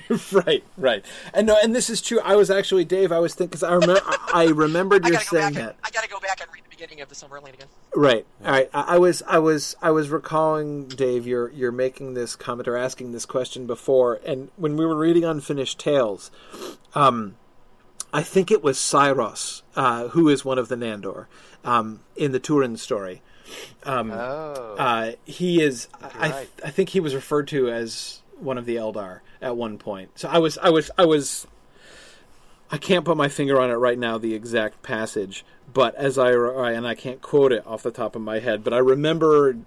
them. 0.07 0.19
right, 0.32 0.63
right, 0.78 1.05
and 1.34 1.47
no, 1.47 1.57
and 1.61 1.76
this 1.76 1.89
is 1.89 2.01
true. 2.01 2.19
I 2.24 2.36
was 2.36 2.49
actually 2.49 2.86
Dave. 2.86 3.11
I 3.11 3.19
was 3.19 3.34
thinking 3.34 3.49
because 3.49 3.63
I 3.63 3.74
remember 3.74 4.01
I 4.34 4.45
remembered 4.45 5.05
I 5.05 5.09
you 5.09 5.17
saying 5.17 5.41
back. 5.41 5.47
And, 5.47 5.55
that. 5.55 5.76
I 5.84 5.89
gotta 5.89 6.07
go 6.07 6.19
back 6.19 6.39
and 6.41 6.49
read 6.53 6.63
the 6.63 6.69
beginning 6.69 7.01
of 7.01 7.09
the 7.09 7.15
Silmarillion 7.15 7.53
again. 7.53 7.67
Right. 7.95 8.26
All 8.45 8.51
right. 8.51 8.69
I 8.74 8.95
I 8.95 8.97
was 8.97 9.22
I 9.28 9.39
was 9.39 9.76
I 9.82 9.91
was 9.91 10.09
recalling 10.09 10.88
Dave. 10.88 11.28
You're 11.28 11.51
you're 11.51 11.72
making 11.72 12.13
this 12.13 12.36
comment 12.36 12.67
or 12.67 12.78
asking 12.78 13.11
this 13.11 13.26
question 13.26 13.67
before, 13.67 14.19
and 14.26 14.49
when 14.55 14.78
we 14.78 14.86
were 14.86 14.95
reading 14.95 15.26
Unfinished 15.26 15.80
Tales, 15.80 16.32
um, 16.95 17.36
I 18.13 18.24
think 18.24 18.51
it 18.51 18.63
was 18.63 18.78
Saeros 18.78 19.61
uh, 19.76 20.09
who 20.09 20.30
is 20.30 20.45
one 20.45 20.57
of 20.57 20.67
the 20.67 20.76
Nandor 20.76 21.26
um, 21.63 22.01
in 22.15 22.32
the 22.32 22.39
Turin 22.39 22.78
story. 22.78 23.22
Um, 23.83 24.11
oh, 24.11 24.75
uh, 24.77 25.11
he 25.25 25.61
is. 25.61 25.87
I. 26.01 26.47
I 26.63 26.69
think 26.69 26.89
he 26.89 26.99
was 26.99 27.15
referred 27.15 27.47
to 27.49 27.69
as 27.69 28.21
one 28.39 28.57
of 28.57 28.65
the 28.65 28.75
Eldar 28.75 29.19
at 29.41 29.55
one 29.55 29.77
point. 29.77 30.17
So 30.19 30.29
I 30.29 30.39
was 30.39 30.57
I 30.57 30.69
was 30.69 30.91
I 30.97 31.05
was 31.05 31.47
I 32.71 32.77
can't 32.77 33.05
put 33.05 33.17
my 33.17 33.27
finger 33.27 33.59
on 33.59 33.69
it 33.69 33.75
right 33.75 33.97
now, 33.97 34.17
the 34.17 34.33
exact 34.33 34.81
passage, 34.81 35.45
but 35.73 35.95
as 35.95 36.17
I 36.17 36.31
and 36.31 36.87
I 36.87 36.95
can't 36.95 37.21
quote 37.21 37.51
it 37.51 37.65
off 37.65 37.83
the 37.83 37.91
top 37.91 38.15
of 38.15 38.21
my 38.21 38.39
head, 38.39 38.63
but 38.63 38.73
I 38.73 38.77
remember 38.77 39.57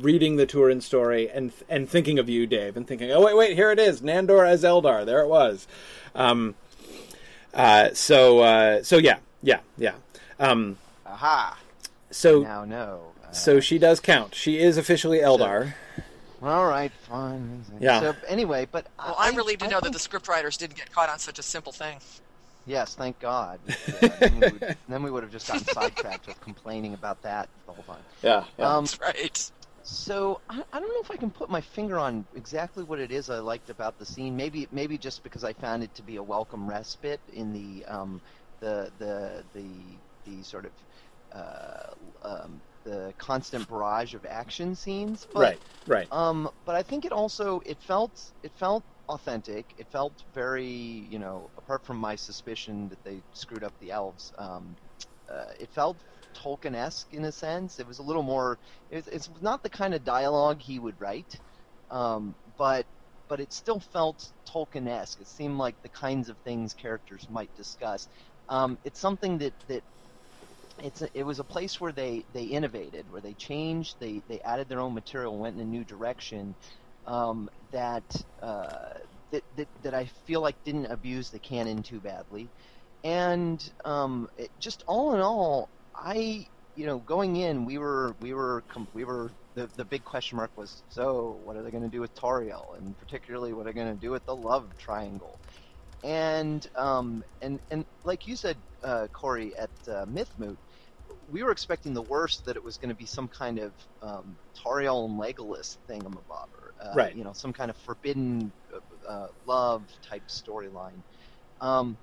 reading 0.00 0.36
the 0.36 0.46
Turin 0.46 0.80
story 0.80 1.28
and 1.28 1.52
and 1.68 1.88
thinking 1.88 2.18
of 2.18 2.28
you, 2.28 2.46
Dave, 2.46 2.76
and 2.76 2.86
thinking, 2.86 3.10
oh 3.10 3.24
wait, 3.24 3.36
wait, 3.36 3.56
here 3.56 3.70
it 3.70 3.78
is, 3.78 4.00
Nandor 4.00 4.46
as 4.46 4.62
Eldar. 4.62 5.04
There 5.04 5.20
it 5.20 5.28
was. 5.28 5.66
Um, 6.14 6.54
uh, 7.52 7.90
so 7.94 8.40
uh, 8.40 8.82
so 8.82 8.96
yeah, 8.96 9.18
yeah, 9.42 9.60
yeah. 9.76 9.94
Um, 10.38 10.78
Aha. 11.06 11.58
so 12.10 12.42
Now 12.42 12.64
no. 12.64 13.11
So 13.32 13.60
she 13.60 13.78
does 13.78 14.00
count. 14.00 14.34
She 14.34 14.58
is 14.58 14.76
officially 14.76 15.18
Eldar. 15.18 15.74
all 16.42 16.66
right, 16.66 16.92
fine. 17.08 17.64
Yeah. 17.80 18.00
So 18.00 18.16
anyway, 18.28 18.66
but 18.70 18.86
Well, 18.98 19.16
I'm 19.18 19.36
relieved 19.36 19.60
to 19.60 19.66
I 19.66 19.70
know 19.70 19.80
that 19.80 19.92
the 19.92 19.98
scriptwriters 19.98 20.58
didn't 20.58 20.76
get 20.76 20.92
caught 20.92 21.08
on 21.08 21.18
such 21.18 21.38
a 21.38 21.42
simple 21.42 21.72
thing. 21.72 21.98
Yes, 22.66 22.94
thank 22.94 23.18
God. 23.18 23.58
Yeah, 24.02 24.08
then, 24.18 24.34
we 24.34 24.40
would, 24.40 24.76
then 24.88 25.02
we 25.02 25.10
would 25.10 25.22
have 25.22 25.32
just 25.32 25.48
gotten 25.48 25.66
sidetracked 25.66 26.26
with 26.26 26.40
complaining 26.40 26.94
about 26.94 27.22
that 27.22 27.48
the 27.66 27.72
whole 27.72 27.84
time. 27.84 28.02
Yeah. 28.22 28.44
yeah. 28.58 28.76
Um, 28.76 28.84
That's 28.84 29.00
right. 29.00 29.50
So 29.84 30.40
I, 30.48 30.62
I 30.72 30.80
don't 30.80 30.88
know 30.88 31.00
if 31.00 31.10
I 31.10 31.16
can 31.16 31.30
put 31.30 31.50
my 31.50 31.60
finger 31.60 31.98
on 31.98 32.24
exactly 32.36 32.84
what 32.84 33.00
it 33.00 33.10
is 33.10 33.30
I 33.30 33.38
liked 33.38 33.70
about 33.70 33.98
the 33.98 34.06
scene. 34.06 34.36
Maybe 34.36 34.68
maybe 34.70 34.96
just 34.96 35.22
because 35.22 35.42
I 35.42 35.52
found 35.52 35.82
it 35.82 35.94
to 35.96 36.02
be 36.02 36.16
a 36.16 36.22
welcome 36.22 36.68
respite 36.68 37.20
in 37.32 37.52
the 37.52 37.84
um, 37.86 38.20
the 38.60 38.90
the 38.98 39.42
the 39.54 39.66
the 40.24 40.42
sort 40.44 40.66
of 40.66 40.72
uh, 41.32 41.94
um, 42.22 42.60
the 42.84 43.14
constant 43.18 43.68
barrage 43.68 44.14
of 44.14 44.24
action 44.24 44.74
scenes. 44.74 45.26
But, 45.32 45.40
right. 45.40 45.60
Right. 45.86 46.08
Um, 46.12 46.48
but 46.64 46.74
I 46.74 46.82
think 46.82 47.04
it 47.04 47.12
also 47.12 47.60
it 47.66 47.80
felt 47.82 48.32
it 48.42 48.52
felt 48.54 48.84
authentic. 49.08 49.74
It 49.78 49.88
felt 49.90 50.12
very 50.32 50.66
you 50.66 51.18
know 51.18 51.50
apart 51.56 51.84
from 51.84 51.96
my 51.96 52.16
suspicion 52.16 52.88
that 52.88 53.02
they 53.04 53.22
screwed 53.32 53.64
up 53.64 53.74
the 53.80 53.90
elves. 53.90 54.32
Um, 54.38 54.76
uh, 55.28 55.52
it 55.58 55.70
felt 55.70 55.98
Tolkien-esque 56.34 57.12
in 57.12 57.24
a 57.24 57.32
sense. 57.32 57.78
It 57.78 57.86
was 57.86 57.98
a 57.98 58.02
little 58.02 58.22
more. 58.22 58.58
It's, 58.90 59.08
it's 59.08 59.30
not 59.40 59.62
the 59.62 59.70
kind 59.70 59.94
of 59.94 60.04
dialogue 60.04 60.60
he 60.60 60.78
would 60.78 61.00
write, 61.00 61.40
um, 61.90 62.36
but 62.58 62.86
but 63.28 63.40
it 63.40 63.52
still 63.52 63.80
felt 63.80 64.32
Tolkien-esque. 64.48 65.20
It 65.20 65.28
seemed 65.28 65.58
like 65.58 65.76
the 65.82 65.88
kinds 65.88 66.28
of 66.28 66.38
things 66.38 66.74
characters 66.74 67.26
might 67.30 67.50
discuss. 67.56 68.08
Um, 68.48 68.78
it's 68.84 69.00
something 69.00 69.38
that 69.38 69.54
that 69.68 69.84
it's 70.82 71.02
a, 71.02 71.08
it 71.14 71.24
was 71.24 71.40
a 71.40 71.44
place 71.44 71.80
where 71.80 71.92
they, 71.92 72.26
they 72.34 72.44
innovated, 72.44 73.10
where 73.10 73.22
they 73.22 73.34
changed, 73.34 73.96
they, 74.00 74.22
they 74.28 74.40
added 74.42 74.68
their 74.68 74.80
own 74.80 74.94
material, 74.94 75.38
went 75.38 75.56
in 75.56 75.62
a 75.62 75.66
new 75.66 75.84
direction. 75.84 76.56
Um, 77.06 77.50
that, 77.72 78.04
uh, 78.42 78.90
that 79.32 79.44
that 79.56 79.68
that 79.82 79.94
I 79.94 80.06
feel 80.26 80.42
like 80.42 80.56
didn't 80.64 80.86
abuse 80.86 81.30
the 81.30 81.40
canon 81.40 81.84
too 81.84 82.00
badly, 82.00 82.52
and 83.04 83.62
um, 83.84 84.28
it, 84.38 84.50
just 84.60 84.84
all 84.88 85.14
in 85.14 85.20
all, 85.20 85.70
I 85.96 86.48
you 86.76 86.86
know 86.86 87.00
going 87.00 87.36
in 87.36 87.66
we 87.66 87.78
were 87.78 88.16
we 88.20 88.34
were 88.34 88.64
we 88.94 89.04
were 89.04 89.32
the 89.54 89.70
the 89.76 89.84
big 89.86 90.04
question 90.04 90.38
mark 90.38 90.52
was 90.56 90.84
so 90.88 91.40
what 91.44 91.56
are 91.56 91.64
they 91.64 91.72
going 91.72 91.84
to 91.84 91.90
do 91.90 92.02
with 92.02 92.14
Tauriel, 92.14 92.78
and 92.78 92.98
particularly 92.98 93.54
what 93.54 93.62
are 93.62 93.72
they 93.72 93.80
going 93.80 93.94
to 93.94 94.00
do 94.00 94.12
with 94.12 94.24
the 94.26 94.36
love 94.36 94.76
triangle, 94.78 95.40
and 96.04 96.66
um, 96.76 97.24
and 97.42 97.60
and 97.70 97.86
like 98.04 98.26
you 98.26 98.36
said, 98.36 98.62
uh, 98.84 99.08
Corey 99.12 99.56
at 99.58 99.70
uh, 99.88 100.06
Mythmoot, 100.06 100.58
we 101.32 101.42
were 101.42 101.50
expecting 101.52 101.94
the 101.94 102.02
worst 102.02 102.44
that 102.46 102.56
it 102.56 102.64
was 102.64 102.78
going 102.78 102.90
to 102.90 102.96
be 102.96 103.06
some 103.06 103.28
kind 103.28 103.58
of 103.58 103.74
um, 104.02 104.38
Tauriel 104.64 105.06
and 105.06 105.18
Legolas 105.20 105.78
thingamabobber, 105.90 106.72
uh, 106.80 106.94
Right. 106.94 107.16
You 107.16 107.24
know, 107.24 107.32
some 107.32 107.54
kind 107.54 107.70
of 107.70 107.78
forbidden 107.78 108.52
uh, 108.74 109.10
uh, 109.10 109.28
love 109.46 109.88
type 110.08 110.24
storyline, 110.28 111.02
um, 111.60 111.98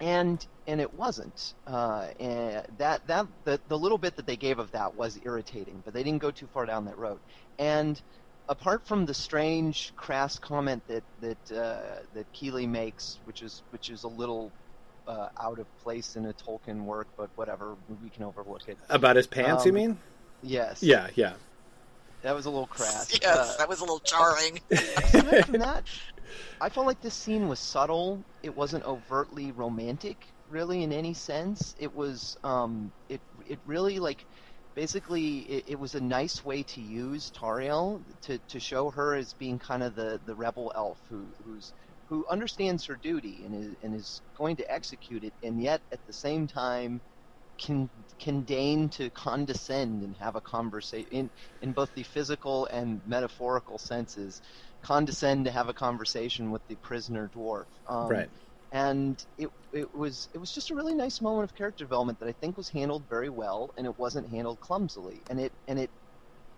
and 0.00 0.46
and 0.66 0.80
it 0.82 0.92
wasn't. 0.94 1.54
Uh, 1.66 2.08
and 2.20 2.66
that 2.78 3.06
that 3.08 3.26
the 3.44 3.60
the 3.68 3.78
little 3.78 3.98
bit 3.98 4.16
that 4.16 4.26
they 4.26 4.36
gave 4.36 4.58
of 4.60 4.72
that 4.72 4.94
was 4.96 5.18
irritating, 5.24 5.82
but 5.84 5.94
they 5.94 6.04
didn't 6.04 6.22
go 6.22 6.30
too 6.30 6.48
far 6.48 6.66
down 6.66 6.86
that 6.86 6.98
road, 6.98 7.20
and. 7.58 8.00
Apart 8.48 8.86
from 8.86 9.06
the 9.06 9.14
strange, 9.14 9.94
crass 9.96 10.38
comment 10.38 10.82
that 10.88 11.04
that 11.20 11.50
uh, 11.56 12.00
that 12.12 12.26
Kili 12.34 12.68
makes, 12.68 13.20
which 13.24 13.40
is 13.40 13.62
which 13.70 13.88
is 13.88 14.02
a 14.04 14.08
little 14.08 14.52
uh, 15.06 15.28
out 15.40 15.58
of 15.58 15.66
place 15.82 16.16
in 16.16 16.26
a 16.26 16.32
Tolkien 16.32 16.84
work, 16.84 17.08
but 17.16 17.30
whatever, 17.36 17.76
we 18.02 18.08
can 18.10 18.22
overlook 18.24 18.68
it. 18.68 18.78
About 18.88 19.16
his 19.16 19.26
pants, 19.26 19.64
you 19.64 19.70
Um, 19.72 19.76
mean? 19.76 19.98
Yes. 20.42 20.82
Yeah. 20.82 21.08
Yeah. 21.14 21.34
That 22.22 22.34
was 22.34 22.46
a 22.46 22.50
little 22.50 22.66
crass. 22.66 23.18
Yes, 23.22 23.36
Uh, 23.36 23.56
that 23.58 23.68
was 23.68 23.80
a 23.80 23.82
little 23.82 23.98
jarring. 24.00 24.60
aside 24.70 25.46
from 25.46 25.58
that, 25.60 25.84
I 26.60 26.68
felt 26.68 26.86
like 26.86 27.00
this 27.00 27.14
scene 27.14 27.48
was 27.48 27.58
subtle. 27.58 28.22
It 28.42 28.56
wasn't 28.56 28.84
overtly 28.84 29.50
romantic, 29.52 30.24
really, 30.50 30.82
in 30.84 30.92
any 30.92 31.14
sense. 31.14 31.74
It 31.80 31.94
was, 31.94 32.38
um, 32.44 32.92
it, 33.08 33.20
it 33.48 33.58
really 33.66 33.98
like, 33.98 34.24
basically, 34.74 35.38
it, 35.40 35.64
it 35.68 35.78
was 35.80 35.94
a 35.96 36.00
nice 36.00 36.44
way 36.44 36.62
to 36.62 36.80
use 36.80 37.32
Tauriel 37.36 38.00
to, 38.22 38.38
to 38.38 38.60
show 38.60 38.90
her 38.90 39.16
as 39.16 39.32
being 39.34 39.58
kind 39.58 39.82
of 39.82 39.96
the, 39.96 40.20
the 40.24 40.34
rebel 40.34 40.70
elf 40.76 40.98
who, 41.10 41.24
who's 41.44 41.72
who 42.12 42.26
understands 42.30 42.86
her 42.86 42.96
duty 42.96 43.44
and 43.46 43.56
is, 43.56 43.76
and 43.82 43.96
is 43.96 44.22
going 44.36 44.56
to 44.58 44.70
execute 44.72 45.24
it, 45.24 45.34
and 45.42 45.62
yet 45.62 45.82
at 45.92 46.00
the 46.06 46.12
same 46.12 46.46
time 46.46 47.00
can 47.58 47.90
can 48.20 48.44
deign 48.44 48.88
to 48.90 49.10
condescend 49.12 50.02
and 50.02 50.16
have 50.16 50.36
a 50.36 50.40
conversation 50.40 51.08
in, 51.12 51.30
in 51.60 51.72
both 51.72 51.90
the 51.94 52.02
physical 52.02 52.66
and 52.66 53.00
metaphorical 53.06 53.78
senses 53.78 54.40
condescend 54.82 55.44
to 55.44 55.50
have 55.52 55.68
a 55.68 55.74
conversation 55.74 56.50
with 56.50 56.62
the 56.68 56.76
prisoner 56.76 57.30
dwarf 57.34 57.66
um, 57.88 58.26
Right. 58.26 58.30
and 58.72 59.24
it 59.38 59.48
it 59.72 59.94
was 59.94 60.28
it 60.34 60.38
was 60.38 60.52
just 60.52 60.70
a 60.70 60.74
really 60.74 60.94
nice 60.94 61.20
moment 61.20 61.44
of 61.44 61.54
character 61.54 61.84
development 61.84 62.18
that 62.18 62.28
I 62.28 62.34
think 62.40 62.56
was 62.56 62.70
handled 62.70 63.06
very 63.08 63.30
well 63.30 63.70
and 63.76 63.86
it 63.86 63.98
wasn't 63.98 64.30
handled 64.30 64.60
clumsily 64.60 65.22
and 65.30 65.40
it 65.40 65.52
and 65.68 65.78
it 65.78 65.92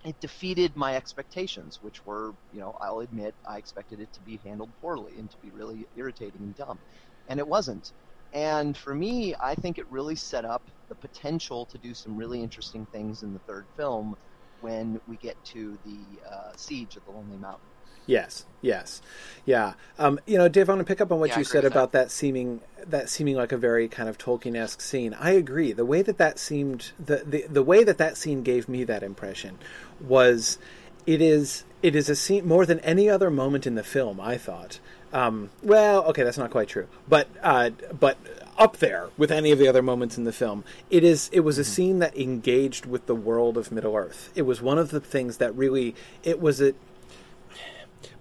it 0.04 0.20
defeated 0.20 0.76
my 0.76 0.96
expectations 0.96 1.78
which 1.80 2.04
were 2.06 2.34
you 2.50 2.60
know 2.60 2.76
I'll 2.82 3.00
admit 3.00 3.36
I 3.48 3.58
expected 3.58 4.00
it 4.00 4.12
to 4.14 4.22
be 4.22 4.40
handled 4.44 4.72
poorly 4.80 5.18
and 5.18 5.30
to 5.30 5.38
be 5.40 5.52
really 5.52 5.88
irritating 5.94 6.42
and 6.44 6.54
dumb. 6.56 6.80
And 7.28 7.40
it 7.40 7.48
wasn't. 7.48 7.92
And 8.32 8.76
for 8.78 8.94
me 8.94 9.34
I 9.40 9.54
think 9.56 9.78
it 9.78 9.90
really 9.90 10.16
set 10.16 10.46
up 10.46 10.70
the 10.90 10.96
potential 10.96 11.66
to 11.68 11.78
do 11.78 11.94
some 11.94 12.16
really 12.16 12.42
interesting 12.42 12.86
things 12.92 13.22
in 13.24 13.34
the 13.34 13.40
third 13.48 13.68
film 13.76 14.16
when 14.60 15.00
we 15.06 15.18
get 15.18 15.38
to 15.44 15.78
the 15.84 16.20
uh, 16.30 16.52
siege 16.56 16.96
of 16.96 17.04
the 17.04 17.12
Lonely 17.12 17.38
Mountain 17.38 17.70
Yes, 18.06 18.44
yes, 18.60 19.00
yeah. 19.46 19.74
Um, 19.98 20.20
you 20.26 20.36
know, 20.36 20.48
Dave, 20.48 20.68
I 20.68 20.74
want 20.74 20.86
to 20.86 20.90
pick 20.90 21.00
up 21.00 21.10
on 21.10 21.20
what 21.20 21.30
Yeah, 21.30 21.38
you 21.38 21.44
said 21.44 21.64
about 21.64 21.92
that. 21.92 22.10
seeming 22.10 22.60
that 22.86 23.08
seeming 23.08 23.36
like 23.36 23.50
a 23.52 23.56
very 23.56 23.88
kind 23.88 24.08
of 24.08 24.18
Tolkien-esque 24.18 24.80
scene. 24.80 25.14
I 25.14 25.30
agree. 25.30 25.72
The 25.72 25.86
way 25.86 26.02
that 26.02 26.18
that 26.18 26.38
seemed, 26.38 26.92
the, 27.02 27.22
the 27.24 27.46
the 27.48 27.62
way 27.62 27.82
that 27.82 27.96
that 27.98 28.16
scene 28.16 28.42
gave 28.42 28.68
me 28.68 28.84
that 28.84 29.02
impression 29.02 29.58
was, 30.00 30.58
it 31.06 31.22
is 31.22 31.64
it 31.82 31.96
is 31.96 32.08
a 32.10 32.16
scene 32.16 32.46
more 32.46 32.66
than 32.66 32.80
any 32.80 33.08
other 33.08 33.30
moment 33.30 33.66
in 33.66 33.74
the 33.74 33.84
film. 33.84 34.20
I 34.20 34.36
thought. 34.36 34.80
Um, 35.12 35.50
well, 35.62 36.02
okay, 36.06 36.24
that's 36.24 36.38
not 36.38 36.50
quite 36.50 36.68
true, 36.68 36.88
but 37.08 37.28
uh, 37.42 37.70
but 37.98 38.18
up 38.58 38.78
there 38.78 39.08
with 39.16 39.30
any 39.30 39.50
of 39.52 39.58
the 39.58 39.68
other 39.68 39.82
moments 39.82 40.18
in 40.18 40.24
the 40.24 40.32
film. 40.32 40.64
It 40.90 41.04
is. 41.04 41.30
It 41.32 41.40
was 41.40 41.56
a 41.56 41.64
scene 41.64 42.00
that 42.00 42.16
engaged 42.18 42.84
with 42.84 43.06
the 43.06 43.14
world 43.14 43.56
of 43.56 43.70
Middle 43.72 43.94
Earth. 43.96 44.30
It 44.34 44.42
was 44.42 44.60
one 44.60 44.76
of 44.76 44.90
the 44.90 45.00
things 45.00 45.38
that 45.38 45.54
really. 45.54 45.94
It 46.22 46.40
was 46.40 46.60
a 46.60 46.74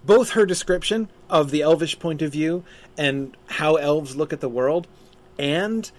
both 0.03 0.31
her 0.31 0.45
description 0.45 1.09
of 1.29 1.51
the 1.51 1.61
elvish 1.61 1.99
point 1.99 2.21
of 2.21 2.31
view 2.31 2.63
and 2.97 3.35
how 3.47 3.75
elves 3.75 4.15
look 4.15 4.33
at 4.33 4.41
the 4.41 4.49
world 4.49 4.87
and 5.37 5.91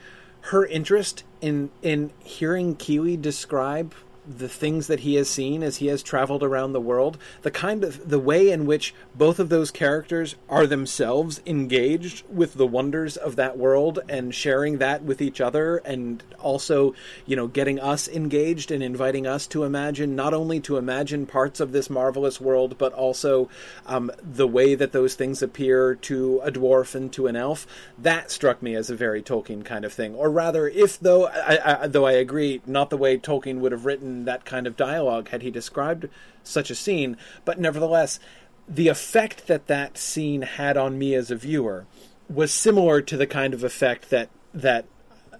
her 0.42 0.64
interest 0.66 1.24
in 1.40 1.70
in 1.82 2.10
hearing 2.20 2.76
Kili 2.76 3.20
describe 3.20 3.94
the 4.26 4.48
things 4.48 4.86
that 4.86 5.00
he 5.00 5.14
has 5.14 5.28
seen 5.28 5.62
as 5.62 5.76
he 5.76 5.86
has 5.86 6.02
traveled 6.02 6.42
around 6.42 6.72
the 6.72 6.80
world 6.80 7.18
the 7.42 7.50
kind 7.50 7.84
of 7.84 8.08
the 8.08 8.18
way 8.18 8.50
in 8.50 8.66
which 8.66 8.94
both 9.14 9.38
of 9.38 9.48
those 9.48 9.70
characters 9.70 10.36
are 10.48 10.66
themselves 10.66 11.40
engaged 11.46 12.24
with 12.28 12.54
the 12.54 12.66
wonders 12.66 13.16
of 13.16 13.36
that 13.36 13.58
world 13.58 13.98
and 14.08 14.34
sharing 14.34 14.78
that 14.78 15.02
with 15.02 15.20
each 15.20 15.40
other 15.40 15.76
and 15.78 16.22
also 16.40 16.94
you 17.26 17.36
know 17.36 17.46
getting 17.46 17.78
us 17.80 18.08
engaged 18.08 18.70
and 18.70 18.82
inviting 18.82 19.26
us 19.26 19.46
to 19.46 19.64
imagine 19.64 20.16
not 20.16 20.34
only 20.34 20.60
to 20.60 20.76
imagine 20.76 21.26
parts 21.26 21.60
of 21.60 21.72
this 21.72 21.90
marvelous 21.90 22.40
world 22.40 22.76
but 22.78 22.92
also 22.92 23.48
um, 23.86 24.10
the 24.22 24.46
way 24.46 24.74
that 24.74 24.92
those 24.92 25.14
things 25.14 25.42
appear 25.42 25.94
to 25.94 26.40
a 26.44 26.50
dwarf 26.50 26.94
and 26.94 27.12
to 27.12 27.26
an 27.26 27.36
elf. 27.36 27.66
That 27.98 28.30
struck 28.30 28.62
me 28.62 28.74
as 28.74 28.90
a 28.90 28.96
very 28.96 29.22
Tolkien 29.22 29.64
kind 29.64 29.84
of 29.84 29.92
thing. 29.92 30.14
Or 30.14 30.30
rather 30.30 30.68
if 30.68 30.98
though 31.00 31.26
I, 31.26 31.82
I, 31.82 31.86
though 31.86 32.06
I 32.06 32.12
agree 32.12 32.62
not 32.66 32.90
the 32.90 32.96
way 32.96 33.18
Tolkien 33.18 33.58
would 33.58 33.72
have 33.72 33.84
written 33.84 34.13
that 34.22 34.44
kind 34.44 34.66
of 34.66 34.76
dialogue 34.76 35.28
had 35.28 35.42
he 35.42 35.50
described 35.50 36.08
such 36.42 36.70
a 36.70 36.74
scene 36.74 37.16
but 37.44 37.58
nevertheless 37.58 38.20
the 38.68 38.88
effect 38.88 39.46
that 39.46 39.66
that 39.66 39.98
scene 39.98 40.42
had 40.42 40.76
on 40.76 40.98
me 40.98 41.14
as 41.14 41.30
a 41.30 41.36
viewer 41.36 41.86
was 42.28 42.52
similar 42.52 43.00
to 43.00 43.16
the 43.16 43.26
kind 43.26 43.52
of 43.52 43.64
effect 43.64 44.10
that 44.10 44.30
that 44.54 44.86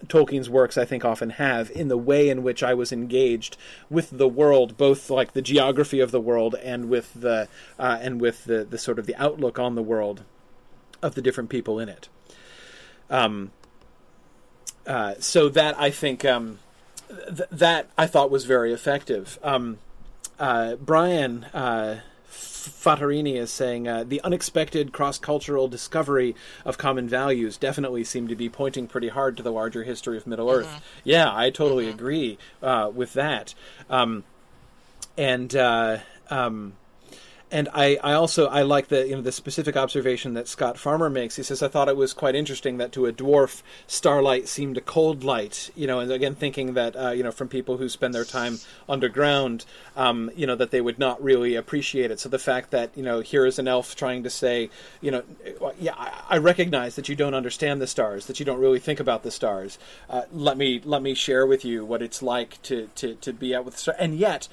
Tolkien's 0.06 0.50
works 0.50 0.76
I 0.76 0.84
think 0.84 1.04
often 1.04 1.30
have 1.30 1.70
in 1.70 1.88
the 1.88 1.96
way 1.96 2.28
in 2.28 2.42
which 2.42 2.62
I 2.62 2.74
was 2.74 2.92
engaged 2.92 3.56
with 3.90 4.10
the 4.10 4.28
world, 4.28 4.76
both 4.76 5.10
like 5.10 5.32
the 5.32 5.42
geography 5.42 6.00
of 6.00 6.10
the 6.10 6.20
world 6.20 6.54
and 6.62 6.88
with 6.88 7.12
the 7.14 7.48
uh, 7.78 7.98
and 8.00 8.20
with 8.20 8.44
the 8.44 8.64
the 8.64 8.78
sort 8.78 8.98
of 8.98 9.06
the 9.06 9.16
outlook 9.16 9.58
on 9.58 9.74
the 9.74 9.82
world 9.82 10.22
of 11.02 11.14
the 11.14 11.22
different 11.22 11.50
people 11.50 11.78
in 11.78 11.88
it. 11.88 12.08
Um, 13.10 13.52
uh, 14.86 15.14
so 15.18 15.48
that 15.50 15.78
I 15.78 15.90
think 15.90 16.24
um, 16.24 16.58
th- 17.08 17.48
that 17.50 17.88
I 17.96 18.06
thought 18.06 18.30
was 18.30 18.44
very 18.44 18.72
effective. 18.72 19.38
Um, 19.42 19.78
uh, 20.38 20.76
Brian 20.76 21.44
uh, 21.54 22.00
Fattorini 22.30 23.36
is 23.36 23.50
saying 23.50 23.86
uh, 23.86 24.04
the 24.04 24.20
unexpected 24.22 24.92
cross-cultural 24.92 25.68
discovery 25.68 26.34
of 26.64 26.78
common 26.78 27.08
values 27.08 27.56
definitely 27.56 28.04
seem 28.04 28.28
to 28.28 28.34
be 28.34 28.48
pointing 28.48 28.86
pretty 28.86 29.08
hard 29.08 29.36
to 29.36 29.42
the 29.42 29.52
larger 29.52 29.84
history 29.84 30.16
of 30.16 30.26
Middle 30.26 30.50
Earth. 30.50 30.82
Yeah, 31.04 31.30
I 31.34 31.50
totally 31.50 31.88
agree 31.88 32.38
uh, 32.62 32.90
with 32.92 33.12
that. 33.14 33.54
Um, 33.90 34.24
and 35.16 35.54
uh, 35.54 35.98
um, 36.30 36.74
and 37.54 37.68
I, 37.72 37.98
I 38.02 38.14
also 38.14 38.46
I 38.48 38.62
like 38.62 38.88
the 38.88 39.06
you 39.06 39.14
know 39.14 39.22
the 39.22 39.30
specific 39.30 39.76
observation 39.76 40.34
that 40.34 40.48
Scott 40.48 40.76
Farmer 40.76 41.08
makes. 41.08 41.36
He 41.36 41.44
says 41.44 41.62
I 41.62 41.68
thought 41.68 41.88
it 41.88 41.96
was 41.96 42.12
quite 42.12 42.34
interesting 42.34 42.78
that 42.78 42.90
to 42.92 43.06
a 43.06 43.12
dwarf 43.12 43.62
starlight 43.86 44.48
seemed 44.48 44.76
a 44.76 44.80
cold 44.80 45.22
light. 45.22 45.70
You 45.76 45.86
know, 45.86 46.00
and 46.00 46.10
again 46.10 46.34
thinking 46.34 46.74
that 46.74 46.96
uh, 46.96 47.10
you 47.10 47.22
know 47.22 47.30
from 47.30 47.46
people 47.46 47.76
who 47.76 47.88
spend 47.88 48.12
their 48.12 48.24
time 48.24 48.58
underground, 48.88 49.66
um, 49.96 50.32
you 50.34 50.48
know 50.48 50.56
that 50.56 50.72
they 50.72 50.80
would 50.80 50.98
not 50.98 51.22
really 51.22 51.54
appreciate 51.54 52.10
it. 52.10 52.18
So 52.18 52.28
the 52.28 52.40
fact 52.40 52.72
that 52.72 52.90
you 52.96 53.04
know 53.04 53.20
here 53.20 53.46
is 53.46 53.60
an 53.60 53.68
elf 53.68 53.94
trying 53.94 54.24
to 54.24 54.30
say 54.30 54.68
you 55.00 55.12
know 55.12 55.22
yeah 55.78 55.94
I, 56.28 56.38
recognize 56.38 56.96
that 56.96 57.08
you 57.08 57.14
don't 57.14 57.34
understand 57.34 57.80
the 57.80 57.86
stars, 57.86 58.26
that 58.26 58.40
you 58.40 58.44
don't 58.44 58.58
really 58.58 58.80
think 58.80 58.98
about 58.98 59.22
the 59.22 59.30
stars. 59.30 59.78
Uh, 60.10 60.22
let 60.32 60.58
me 60.58 60.82
let 60.84 61.02
me 61.02 61.14
share 61.14 61.46
with 61.46 61.64
you 61.64 61.84
what 61.84 62.02
it's 62.02 62.20
like 62.20 62.60
to 62.62 62.88
to 62.96 63.14
to 63.14 63.32
be 63.32 63.54
out 63.54 63.64
with 63.64 63.74
the 63.74 63.80
stars, 63.80 63.98
and 64.00 64.16
yet 64.16 64.48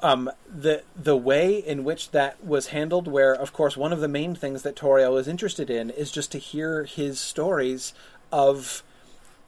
um, 0.00 0.30
the 0.48 0.82
the 0.96 1.16
way 1.16 1.56
in 1.56 1.84
which 1.84 2.10
that 2.10 2.44
was 2.44 2.68
handled, 2.68 3.08
where 3.08 3.34
of 3.34 3.52
course 3.52 3.76
one 3.76 3.92
of 3.92 4.00
the 4.00 4.08
main 4.08 4.34
things 4.34 4.62
that 4.62 4.76
Tauriel 4.76 5.18
is 5.18 5.28
interested 5.28 5.70
in 5.70 5.90
is 5.90 6.10
just 6.10 6.32
to 6.32 6.38
hear 6.38 6.84
his 6.84 7.18
stories 7.18 7.94
of 8.30 8.82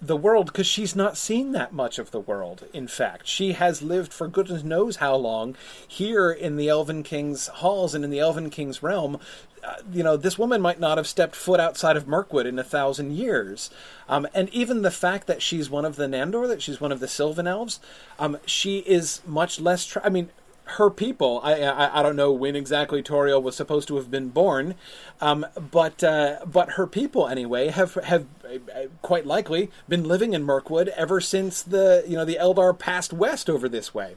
the 0.00 0.16
world 0.16 0.46
because 0.46 0.66
she's 0.66 0.94
not 0.94 1.16
seen 1.16 1.52
that 1.52 1.72
much 1.72 1.98
of 1.98 2.10
the 2.10 2.20
world. 2.20 2.66
In 2.72 2.86
fact, 2.86 3.26
she 3.26 3.52
has 3.52 3.82
lived 3.82 4.12
for 4.12 4.28
goodness 4.28 4.62
knows 4.62 4.96
how 4.96 5.16
long 5.16 5.56
here 5.86 6.30
in 6.30 6.56
the 6.56 6.68
Elven 6.68 7.02
King's 7.02 7.46
halls 7.46 7.94
and 7.94 8.04
in 8.04 8.10
the 8.10 8.18
Elven 8.18 8.50
King's 8.50 8.82
realm. 8.82 9.18
Uh, 9.64 9.76
you 9.90 10.02
know, 10.02 10.16
this 10.16 10.38
woman 10.38 10.60
might 10.60 10.78
not 10.78 10.98
have 10.98 11.06
stepped 11.06 11.34
foot 11.34 11.58
outside 11.58 11.96
of 11.96 12.06
Mirkwood 12.06 12.46
in 12.46 12.58
a 12.58 12.64
thousand 12.64 13.12
years. 13.12 13.70
Um, 14.08 14.28
and 14.34 14.48
even 14.50 14.82
the 14.82 14.90
fact 14.90 15.26
that 15.26 15.42
she's 15.42 15.70
one 15.70 15.84
of 15.84 15.96
the 15.96 16.06
Nandor, 16.06 16.46
that 16.46 16.62
she's 16.62 16.80
one 16.80 16.92
of 16.92 17.00
the 17.00 17.08
Sylvan 17.08 17.46
Elves, 17.46 17.80
um, 18.18 18.38
she 18.44 18.78
is 18.80 19.22
much 19.26 19.58
less. 19.58 19.86
Tra- 19.86 20.04
I 20.04 20.08
mean, 20.10 20.28
her 20.66 20.90
people. 20.90 21.40
I, 21.44 21.62
I, 21.62 22.00
I 22.00 22.02
don't 22.02 22.16
know 22.16 22.32
when 22.32 22.56
exactly 22.56 23.02
Tauriel 23.02 23.42
was 23.42 23.56
supposed 23.56 23.86
to 23.88 23.96
have 23.96 24.10
been 24.10 24.28
born, 24.28 24.74
um, 25.20 25.46
but 25.70 26.02
uh, 26.02 26.40
but 26.44 26.72
her 26.72 26.86
people 26.86 27.28
anyway 27.28 27.68
have 27.68 27.94
have 27.94 28.26
uh, 28.44 28.58
quite 29.00 29.26
likely 29.26 29.70
been 29.88 30.04
living 30.04 30.34
in 30.34 30.42
Mirkwood 30.42 30.88
ever 30.88 31.20
since 31.20 31.62
the 31.62 32.04
you 32.06 32.16
know 32.16 32.24
the 32.24 32.38
Eldar 32.40 32.76
passed 32.76 33.12
west 33.12 33.48
over 33.48 33.68
this 33.68 33.94
way. 33.94 34.16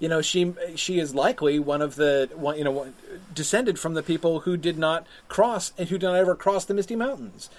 You 0.00 0.08
know 0.08 0.20
she 0.20 0.52
she 0.74 0.98
is 0.98 1.14
likely 1.14 1.58
one 1.60 1.80
of 1.80 1.94
the 1.94 2.28
one, 2.34 2.58
you 2.58 2.64
know 2.64 2.92
descended 3.32 3.78
from 3.78 3.94
the 3.94 4.02
people 4.02 4.40
who 4.40 4.56
did 4.56 4.78
not 4.78 5.06
cross 5.28 5.72
and 5.78 5.88
who 5.88 5.98
did 5.98 6.06
not 6.06 6.16
ever 6.16 6.34
cross 6.34 6.64
the 6.64 6.74
Misty 6.74 6.96
Mountains. 6.96 7.50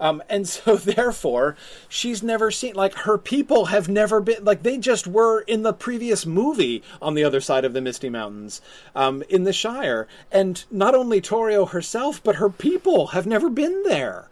Um, 0.00 0.22
and 0.28 0.48
so, 0.48 0.76
therefore, 0.76 1.56
she's 1.88 2.22
never 2.22 2.50
seen, 2.50 2.74
like, 2.74 2.94
her 2.94 3.18
people 3.18 3.66
have 3.66 3.88
never 3.88 4.20
been, 4.20 4.44
like, 4.44 4.62
they 4.62 4.78
just 4.78 5.06
were 5.06 5.40
in 5.40 5.62
the 5.62 5.72
previous 5.72 6.26
movie 6.26 6.82
on 7.00 7.14
the 7.14 7.24
other 7.24 7.40
side 7.40 7.64
of 7.64 7.72
the 7.72 7.80
Misty 7.80 8.08
Mountains 8.08 8.60
um, 8.94 9.22
in 9.28 9.44
the 9.44 9.52
Shire. 9.52 10.06
And 10.30 10.64
not 10.70 10.94
only 10.94 11.20
Tauriel 11.20 11.70
herself, 11.70 12.22
but 12.22 12.36
her 12.36 12.50
people 12.50 13.08
have 13.08 13.26
never 13.26 13.48
been 13.48 13.82
there. 13.84 14.28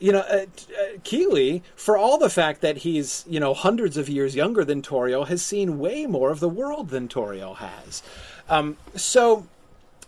You 0.00 0.12
know, 0.12 0.20
uh, 0.20 0.46
uh, 0.46 0.98
Kili, 1.02 1.62
for 1.74 1.98
all 1.98 2.18
the 2.18 2.30
fact 2.30 2.60
that 2.60 2.78
he's, 2.78 3.24
you 3.28 3.40
know, 3.40 3.52
hundreds 3.52 3.96
of 3.96 4.08
years 4.08 4.36
younger 4.36 4.64
than 4.64 4.80
Tauriel, 4.80 5.26
has 5.26 5.42
seen 5.42 5.80
way 5.80 6.06
more 6.06 6.30
of 6.30 6.38
the 6.38 6.48
world 6.48 6.90
than 6.90 7.08
Tauriel 7.08 7.56
has. 7.56 8.02
Um, 8.48 8.76
so 8.94 9.46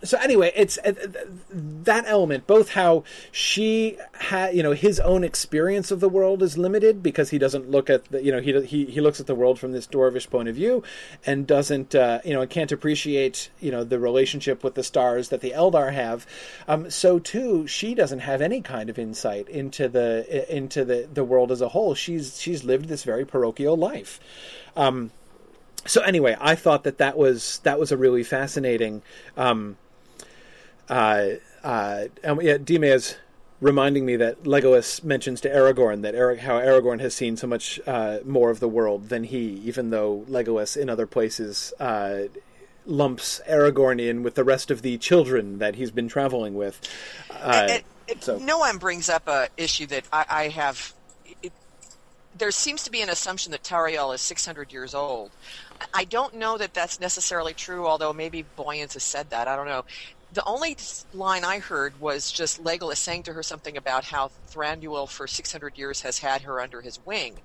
so 0.02 0.18
anyway, 0.18 0.52
it's 0.56 0.78
uh, 0.78 0.92
that 1.50 2.04
element, 2.06 2.46
both 2.46 2.70
how 2.70 3.04
she 3.30 3.98
had, 4.14 4.54
you 4.54 4.62
know, 4.62 4.72
his 4.72 4.98
own 5.00 5.24
experience 5.24 5.90
of 5.90 6.00
the 6.00 6.08
world 6.08 6.42
is 6.42 6.56
limited 6.56 7.02
because 7.02 7.30
he 7.30 7.38
doesn't 7.38 7.70
look 7.70 7.90
at 7.90 8.06
the, 8.06 8.22
you 8.22 8.32
know, 8.32 8.40
he 8.40 8.60
he 8.64 8.86
he 8.86 9.00
looks 9.00 9.20
at 9.20 9.26
the 9.26 9.34
world 9.34 9.58
from 9.58 9.72
this 9.72 9.86
dwarvish 9.86 10.30
point 10.30 10.48
of 10.48 10.54
view, 10.54 10.82
and 11.26 11.46
doesn't, 11.46 11.94
uh, 11.94 12.20
you 12.24 12.32
know, 12.32 12.40
and 12.40 12.50
can't 12.50 12.72
appreciate, 12.72 13.50
you 13.60 13.70
know, 13.70 13.84
the 13.84 13.98
relationship 13.98 14.64
with 14.64 14.74
the 14.74 14.82
stars 14.82 15.28
that 15.28 15.42
the 15.42 15.50
Eldar 15.50 15.92
have. 15.92 16.26
Um, 16.66 16.90
so 16.90 17.18
too, 17.18 17.66
she 17.66 17.94
doesn't 17.94 18.20
have 18.20 18.40
any 18.40 18.62
kind 18.62 18.88
of 18.88 18.98
insight 18.98 19.48
into 19.48 19.88
the 19.88 20.54
into 20.54 20.84
the 20.84 21.08
the 21.12 21.24
world 21.24 21.52
as 21.52 21.60
a 21.60 21.68
whole. 21.68 21.94
She's 21.94 22.40
she's 22.40 22.64
lived 22.64 22.88
this 22.88 23.04
very 23.04 23.26
parochial 23.26 23.76
life. 23.76 24.18
Um, 24.76 25.10
so 25.86 26.02
anyway, 26.02 26.36
I 26.40 26.54
thought 26.54 26.84
that 26.84 26.98
that 26.98 27.16
was 27.16 27.60
that 27.64 27.78
was 27.78 27.92
a 27.92 27.96
really 27.96 28.22
fascinating. 28.22 29.02
Um, 29.36 29.76
uh, 30.90 31.36
uh, 31.62 32.04
Dime 32.22 32.84
is 32.84 33.16
reminding 33.60 34.04
me 34.04 34.16
that 34.16 34.42
Legolas 34.42 35.04
mentions 35.04 35.40
to 35.42 35.48
Aragorn 35.48 36.02
that 36.02 36.14
Eric, 36.14 36.40
how 36.40 36.58
Aragorn 36.58 37.00
has 37.00 37.14
seen 37.14 37.36
so 37.36 37.46
much 37.46 37.80
uh, 37.86 38.18
more 38.24 38.50
of 38.50 38.60
the 38.60 38.68
world 38.68 39.08
than 39.08 39.24
he, 39.24 39.60
even 39.64 39.90
though 39.90 40.24
Legolas 40.28 40.76
in 40.76 40.88
other 40.88 41.06
places 41.06 41.72
uh, 41.78 42.22
lumps 42.86 43.40
Aragorn 43.48 44.00
in 44.00 44.22
with 44.22 44.34
the 44.34 44.44
rest 44.44 44.70
of 44.70 44.82
the 44.82 44.98
children 44.98 45.58
that 45.58 45.76
he's 45.76 45.90
been 45.90 46.08
traveling 46.08 46.54
with. 46.54 46.80
Uh, 47.30 47.66
and, 47.70 47.82
and, 48.08 48.22
so. 48.22 48.38
No 48.38 48.58
one 48.58 48.78
brings 48.78 49.08
up 49.08 49.28
a 49.28 49.48
issue 49.56 49.86
that 49.86 50.04
I, 50.12 50.24
I 50.28 50.48
have. 50.48 50.94
It, 51.42 51.52
there 52.36 52.50
seems 52.50 52.84
to 52.84 52.90
be 52.90 53.02
an 53.02 53.10
assumption 53.10 53.52
that 53.52 53.62
Tauriel 53.62 54.14
is 54.14 54.22
600 54.22 54.72
years 54.72 54.94
old. 54.94 55.30
I 55.94 56.04
don't 56.04 56.34
know 56.34 56.58
that 56.58 56.74
that's 56.74 56.98
necessarily 56.98 57.54
true, 57.54 57.86
although 57.86 58.12
maybe 58.12 58.44
Boyens 58.58 58.94
has 58.94 59.02
said 59.02 59.30
that. 59.30 59.46
I 59.46 59.56
don't 59.56 59.66
know 59.66 59.84
the 60.32 60.44
only 60.44 60.76
line 61.12 61.44
I 61.44 61.58
heard 61.58 62.00
was 62.00 62.30
just 62.30 62.62
Legolas 62.62 62.96
saying 62.96 63.24
to 63.24 63.32
her 63.32 63.42
something 63.42 63.76
about 63.76 64.04
how 64.04 64.30
Thranduil 64.50 65.08
for 65.08 65.26
600 65.26 65.76
years 65.76 66.02
has 66.02 66.18
had 66.18 66.42
her 66.42 66.60
under 66.60 66.80
his 66.80 67.04
wing. 67.04 67.38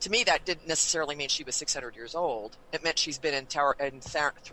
To 0.00 0.10
me, 0.10 0.24
that 0.24 0.44
didn't 0.44 0.66
necessarily 0.66 1.14
mean 1.14 1.28
she 1.28 1.44
was 1.44 1.54
600 1.54 1.94
years 1.94 2.14
old. 2.14 2.56
It 2.72 2.82
meant 2.82 2.98
she's 2.98 3.18
been 3.18 3.34
in 3.34 3.46
tower, 3.46 3.76
in 3.78 4.00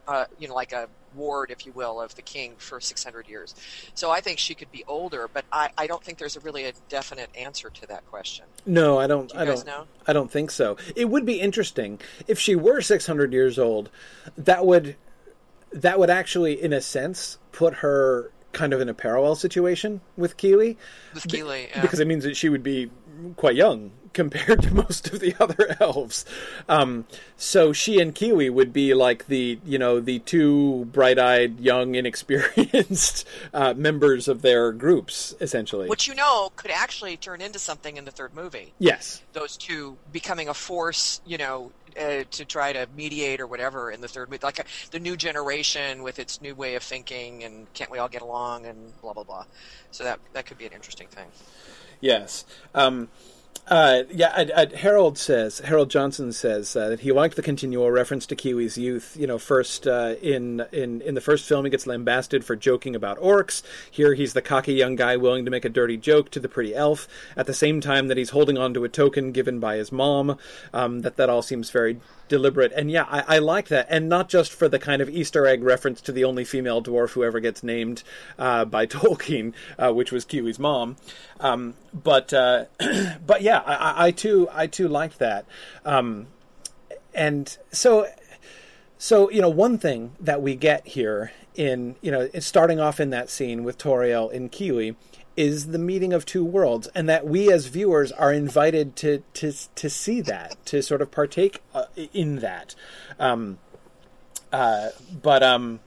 uh, 0.07 0.25
you 0.37 0.47
know, 0.47 0.53
like 0.53 0.73
a 0.73 0.87
ward, 1.15 1.51
if 1.51 1.65
you 1.65 1.71
will, 1.73 1.99
of 1.99 2.15
the 2.15 2.21
king 2.21 2.53
for 2.57 2.79
600 2.79 3.27
years. 3.27 3.55
So 3.95 4.11
I 4.11 4.21
think 4.21 4.39
she 4.39 4.55
could 4.55 4.71
be 4.71 4.83
older, 4.87 5.29
but 5.31 5.45
I, 5.51 5.71
I 5.77 5.87
don't 5.87 6.03
think 6.03 6.17
there's 6.19 6.37
a 6.37 6.39
really 6.41 6.65
a 6.65 6.73
definite 6.89 7.29
answer 7.35 7.69
to 7.69 7.87
that 7.87 8.05
question. 8.09 8.45
No, 8.65 8.99
I 8.99 9.07
don't. 9.07 9.29
Do 9.29 9.37
I 9.37 9.45
don't 9.45 9.65
know. 9.65 9.87
I 10.07 10.13
don't 10.13 10.31
think 10.31 10.51
so. 10.51 10.77
It 10.95 11.09
would 11.09 11.25
be 11.25 11.41
interesting 11.41 11.99
if 12.27 12.39
she 12.39 12.55
were 12.55 12.81
600 12.81 13.33
years 13.33 13.57
old. 13.59 13.89
That 14.37 14.65
would 14.65 14.95
that 15.73 15.99
would 15.99 16.09
actually, 16.09 16.61
in 16.61 16.73
a 16.73 16.81
sense, 16.81 17.37
put 17.51 17.75
her 17.75 18.31
kind 18.51 18.73
of 18.73 18.81
in 18.81 18.89
a 18.89 18.93
parallel 18.93 19.35
situation 19.35 20.01
with 20.17 20.37
Kili. 20.37 20.77
With 21.13 21.23
Kili, 21.27 21.69
yeah. 21.69 21.81
because 21.81 21.99
it 21.99 22.07
means 22.07 22.23
that 22.23 22.35
she 22.35 22.49
would 22.49 22.63
be 22.63 22.89
quite 23.37 23.55
young 23.55 23.91
compared 24.13 24.61
to 24.63 24.73
most 24.85 25.07
of 25.11 25.19
the 25.19 25.35
other 25.39 25.75
elves. 25.79 26.25
Um, 26.67 27.05
so 27.37 27.73
she 27.73 27.99
and 27.99 28.13
Kili 28.13 28.51
would 28.51 28.73
be 28.73 28.93
like 28.93 29.27
the 29.27 29.59
you 29.65 29.77
know 29.77 29.99
the 29.99 30.19
two 30.19 30.85
bright-eyed, 30.85 31.59
young, 31.59 31.95
inexperienced 32.01 33.27
uh, 33.53 33.73
members 33.73 34.27
of 34.27 34.41
their 34.41 34.71
groups, 34.71 35.35
essentially. 35.41 35.87
Which 35.87 36.07
you 36.07 36.15
know 36.15 36.51
could 36.55 36.71
actually 36.71 37.17
turn 37.17 37.41
into 37.41 37.59
something 37.59 37.97
in 37.97 38.05
the 38.05 38.11
third 38.11 38.33
movie. 38.33 38.73
Yes, 38.79 39.21
those 39.33 39.57
two 39.57 39.97
becoming 40.11 40.49
a 40.49 40.53
force, 40.53 41.21
you 41.25 41.37
know, 41.37 41.71
uh, 41.99 42.23
to 42.31 42.45
try 42.45 42.73
to 42.73 42.87
mediate 42.95 43.39
or 43.39 43.47
whatever 43.47 43.91
in 43.91 44.01
the 44.01 44.07
third 44.07 44.29
movie, 44.29 44.39
like 44.43 44.59
uh, 44.59 44.63
the 44.91 44.99
new 44.99 45.17
generation 45.17 46.03
with 46.03 46.19
its 46.19 46.41
new 46.41 46.55
way 46.55 46.75
of 46.75 46.83
thinking, 46.83 47.43
and 47.43 47.71
can't 47.73 47.91
we 47.91 47.97
all 47.97 48.09
get 48.09 48.21
along, 48.21 48.65
and 48.65 48.99
blah 49.01 49.13
blah 49.13 49.23
blah. 49.23 49.45
So 49.91 50.03
that 50.03 50.19
that 50.33 50.45
could 50.45 50.57
be 50.57 50.65
an 50.65 50.73
interesting 50.73 51.07
thing. 51.07 51.27
Yes. 52.01 52.45
Um, 52.73 53.09
uh, 53.67 54.03
yeah, 54.11 54.33
I, 54.35 54.49
I, 54.55 54.75
Harold 54.75 55.17
says 55.17 55.59
Harold 55.59 55.89
Johnson 55.89 56.33
says 56.33 56.75
uh, 56.75 56.89
that 56.89 57.01
he 57.01 57.11
liked 57.11 57.35
the 57.35 57.41
continual 57.41 57.89
reference 57.91 58.25
to 58.27 58.35
Kili's 58.35 58.77
youth. 58.77 59.15
You 59.17 59.27
know, 59.27 59.37
first 59.37 59.87
uh, 59.87 60.15
in 60.21 60.65
in 60.71 61.01
in 61.01 61.15
the 61.15 61.21
first 61.21 61.47
film, 61.47 61.65
he 61.65 61.71
gets 61.71 61.87
lambasted 61.87 62.43
for 62.43 62.55
joking 62.55 62.95
about 62.95 63.19
orcs. 63.19 63.61
Here, 63.89 64.13
he's 64.13 64.33
the 64.33 64.41
cocky 64.41 64.73
young 64.73 64.95
guy 64.95 65.15
willing 65.15 65.45
to 65.45 65.51
make 65.51 65.63
a 65.63 65.69
dirty 65.69 65.97
joke 65.97 66.31
to 66.31 66.39
the 66.39 66.49
pretty 66.49 66.75
elf. 66.75 67.07
At 67.37 67.45
the 67.45 67.53
same 67.53 67.81
time 67.81 68.07
that 68.07 68.17
he's 68.17 68.31
holding 68.31 68.57
on 68.57 68.73
to 68.73 68.83
a 68.83 68.89
token 68.89 69.31
given 69.31 69.59
by 69.59 69.77
his 69.77 69.91
mom. 69.91 70.37
Um, 70.73 71.01
that 71.01 71.15
that 71.17 71.29
all 71.29 71.41
seems 71.41 71.69
very 71.69 71.99
deliberate. 72.31 72.71
And 72.73 72.89
yeah, 72.89 73.05
I, 73.09 73.35
I, 73.35 73.39
like 73.39 73.67
that, 73.67 73.87
and 73.89 74.07
not 74.07 74.29
just 74.29 74.53
for 74.53 74.69
the 74.69 74.79
kind 74.79 75.01
of 75.01 75.09
Easter 75.09 75.45
egg 75.45 75.61
reference 75.63 75.99
to 76.01 76.13
the 76.13 76.23
only 76.23 76.45
female 76.45 76.81
dwarf 76.81 77.11
who 77.11 77.25
ever 77.25 77.41
gets 77.41 77.61
named 77.61 78.03
uh, 78.39 78.63
by 78.63 78.85
Tolkien, 78.87 79.53
uh, 79.77 79.91
which 79.91 80.13
was 80.13 80.25
Kili's 80.25 80.57
mom. 80.57 80.95
Um, 81.41 81.73
but 81.93 82.33
uh, 82.33 82.65
but 83.27 83.41
yeah, 83.41 83.59
I, 83.59 84.07
I, 84.07 84.11
too 84.11 84.47
I 84.53 84.65
too 84.65 84.87
liked 84.87 85.19
that. 85.19 85.45
Um, 85.85 86.27
and 87.13 87.57
so 87.73 88.07
so 88.97 89.29
you 89.29 89.41
know 89.41 89.49
one 89.49 89.77
thing 89.77 90.13
that 90.21 90.41
we 90.41 90.55
get 90.55 90.87
here 90.87 91.33
in 91.55 91.95
you 92.01 92.11
know 92.11 92.29
starting 92.39 92.79
off 92.79 93.01
in 93.01 93.09
that 93.09 93.29
scene 93.29 93.65
with 93.65 93.77
Tauriel 93.77 94.33
and 94.33 94.49
Kili 94.49 94.95
is 95.37 95.67
the 95.67 95.79
meeting 95.79 96.13
of 96.13 96.25
two 96.25 96.43
worlds, 96.43 96.87
and 96.93 97.07
that 97.09 97.25
we 97.25 97.51
as 97.51 97.67
viewers 97.67 98.11
are 98.11 98.33
invited 98.33 98.95
to 98.97 99.23
to 99.33 99.53
to 99.75 99.89
see 99.89 100.21
that, 100.21 100.63
to 100.65 100.81
sort 100.81 101.01
of 101.01 101.11
partake 101.11 101.61
uh, 101.73 101.85
in 102.13 102.37
that. 102.37 102.75
Um, 103.19 103.59
uh, 104.51 104.89
but 105.21 105.43
um, 105.43 105.79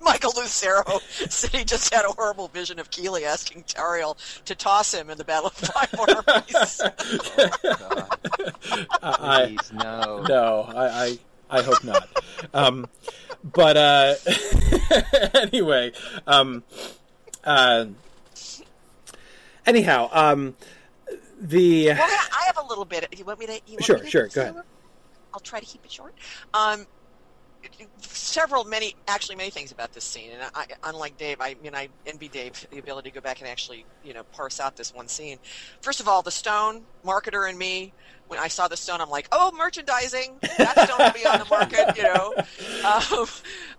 Michael 0.00 0.32
Lucero 0.36 0.84
said 1.28 1.50
he 1.50 1.64
just 1.64 1.92
had 1.92 2.04
a 2.04 2.08
horrible 2.08 2.46
vision 2.48 2.78
of 2.78 2.90
Kili 2.90 3.24
asking 3.24 3.64
Tauriel 3.64 4.16
to 4.44 4.54
toss 4.54 4.94
him 4.94 5.10
in 5.10 5.18
the 5.18 5.24
Battle 5.24 5.48
of 5.48 5.54
Five 5.54 5.92
Armies. 5.98 6.80
I, 9.02 9.46
Please, 9.58 9.72
no. 9.72 10.24
no, 10.28 10.70
I, 10.74 10.86
I 10.86 11.18
I 11.48 11.62
hope 11.62 11.84
not. 11.84 12.08
Um, 12.54 12.88
but 13.42 13.76
uh, 13.76 14.14
anyway, 15.34 15.92
um, 16.26 16.64
uh, 17.44 17.86
anyhow, 19.66 20.08
um, 20.12 20.56
the 21.40 21.86
well, 21.88 21.96
I 21.98 22.44
have 22.46 22.58
a 22.58 22.66
little 22.66 22.84
bit. 22.84 23.06
You 23.18 23.24
want 23.24 23.38
me 23.38 23.46
to? 23.46 23.52
You 23.66 23.72
want 23.74 23.84
Sure, 23.84 23.96
me 23.96 24.02
to 24.04 24.10
sure, 24.10 24.28
go 24.28 24.40
ahead. 24.40 24.54
I'll 25.34 25.40
try 25.40 25.60
to 25.60 25.66
keep 25.66 25.84
it 25.84 25.92
short. 25.92 26.14
Um, 26.54 26.86
several, 28.00 28.64
many, 28.64 28.94
actually, 29.08 29.36
many 29.36 29.50
things 29.50 29.72
about 29.72 29.92
this 29.92 30.04
scene, 30.04 30.30
and 30.32 30.42
I, 30.54 30.66
unlike 30.84 31.16
Dave, 31.18 31.38
I 31.40 31.56
mean, 31.62 31.74
I 31.74 31.88
envy 32.06 32.28
Dave 32.28 32.66
the 32.70 32.78
ability 32.78 33.10
to 33.10 33.14
go 33.14 33.20
back 33.20 33.40
and 33.40 33.48
actually, 33.48 33.84
you 34.02 34.14
know, 34.14 34.22
parse 34.32 34.60
out 34.60 34.76
this 34.76 34.94
one 34.94 35.08
scene. 35.08 35.38
First 35.82 36.00
of 36.00 36.08
all, 36.08 36.22
the 36.22 36.30
stone 36.30 36.82
marketer 37.04 37.48
and 37.48 37.58
me. 37.58 37.92
When 38.28 38.40
I 38.40 38.48
saw 38.48 38.66
the 38.66 38.76
stone, 38.76 39.00
I'm 39.00 39.08
like, 39.10 39.28
"Oh, 39.30 39.52
merchandising! 39.56 40.38
That 40.58 40.88
stone 40.88 40.98
will 40.98 41.12
be 41.12 41.24
on 41.26 41.38
the 41.38 41.44
market," 41.44 41.96
you 41.96 42.02
know. 42.02 42.34
Um, 42.84 43.26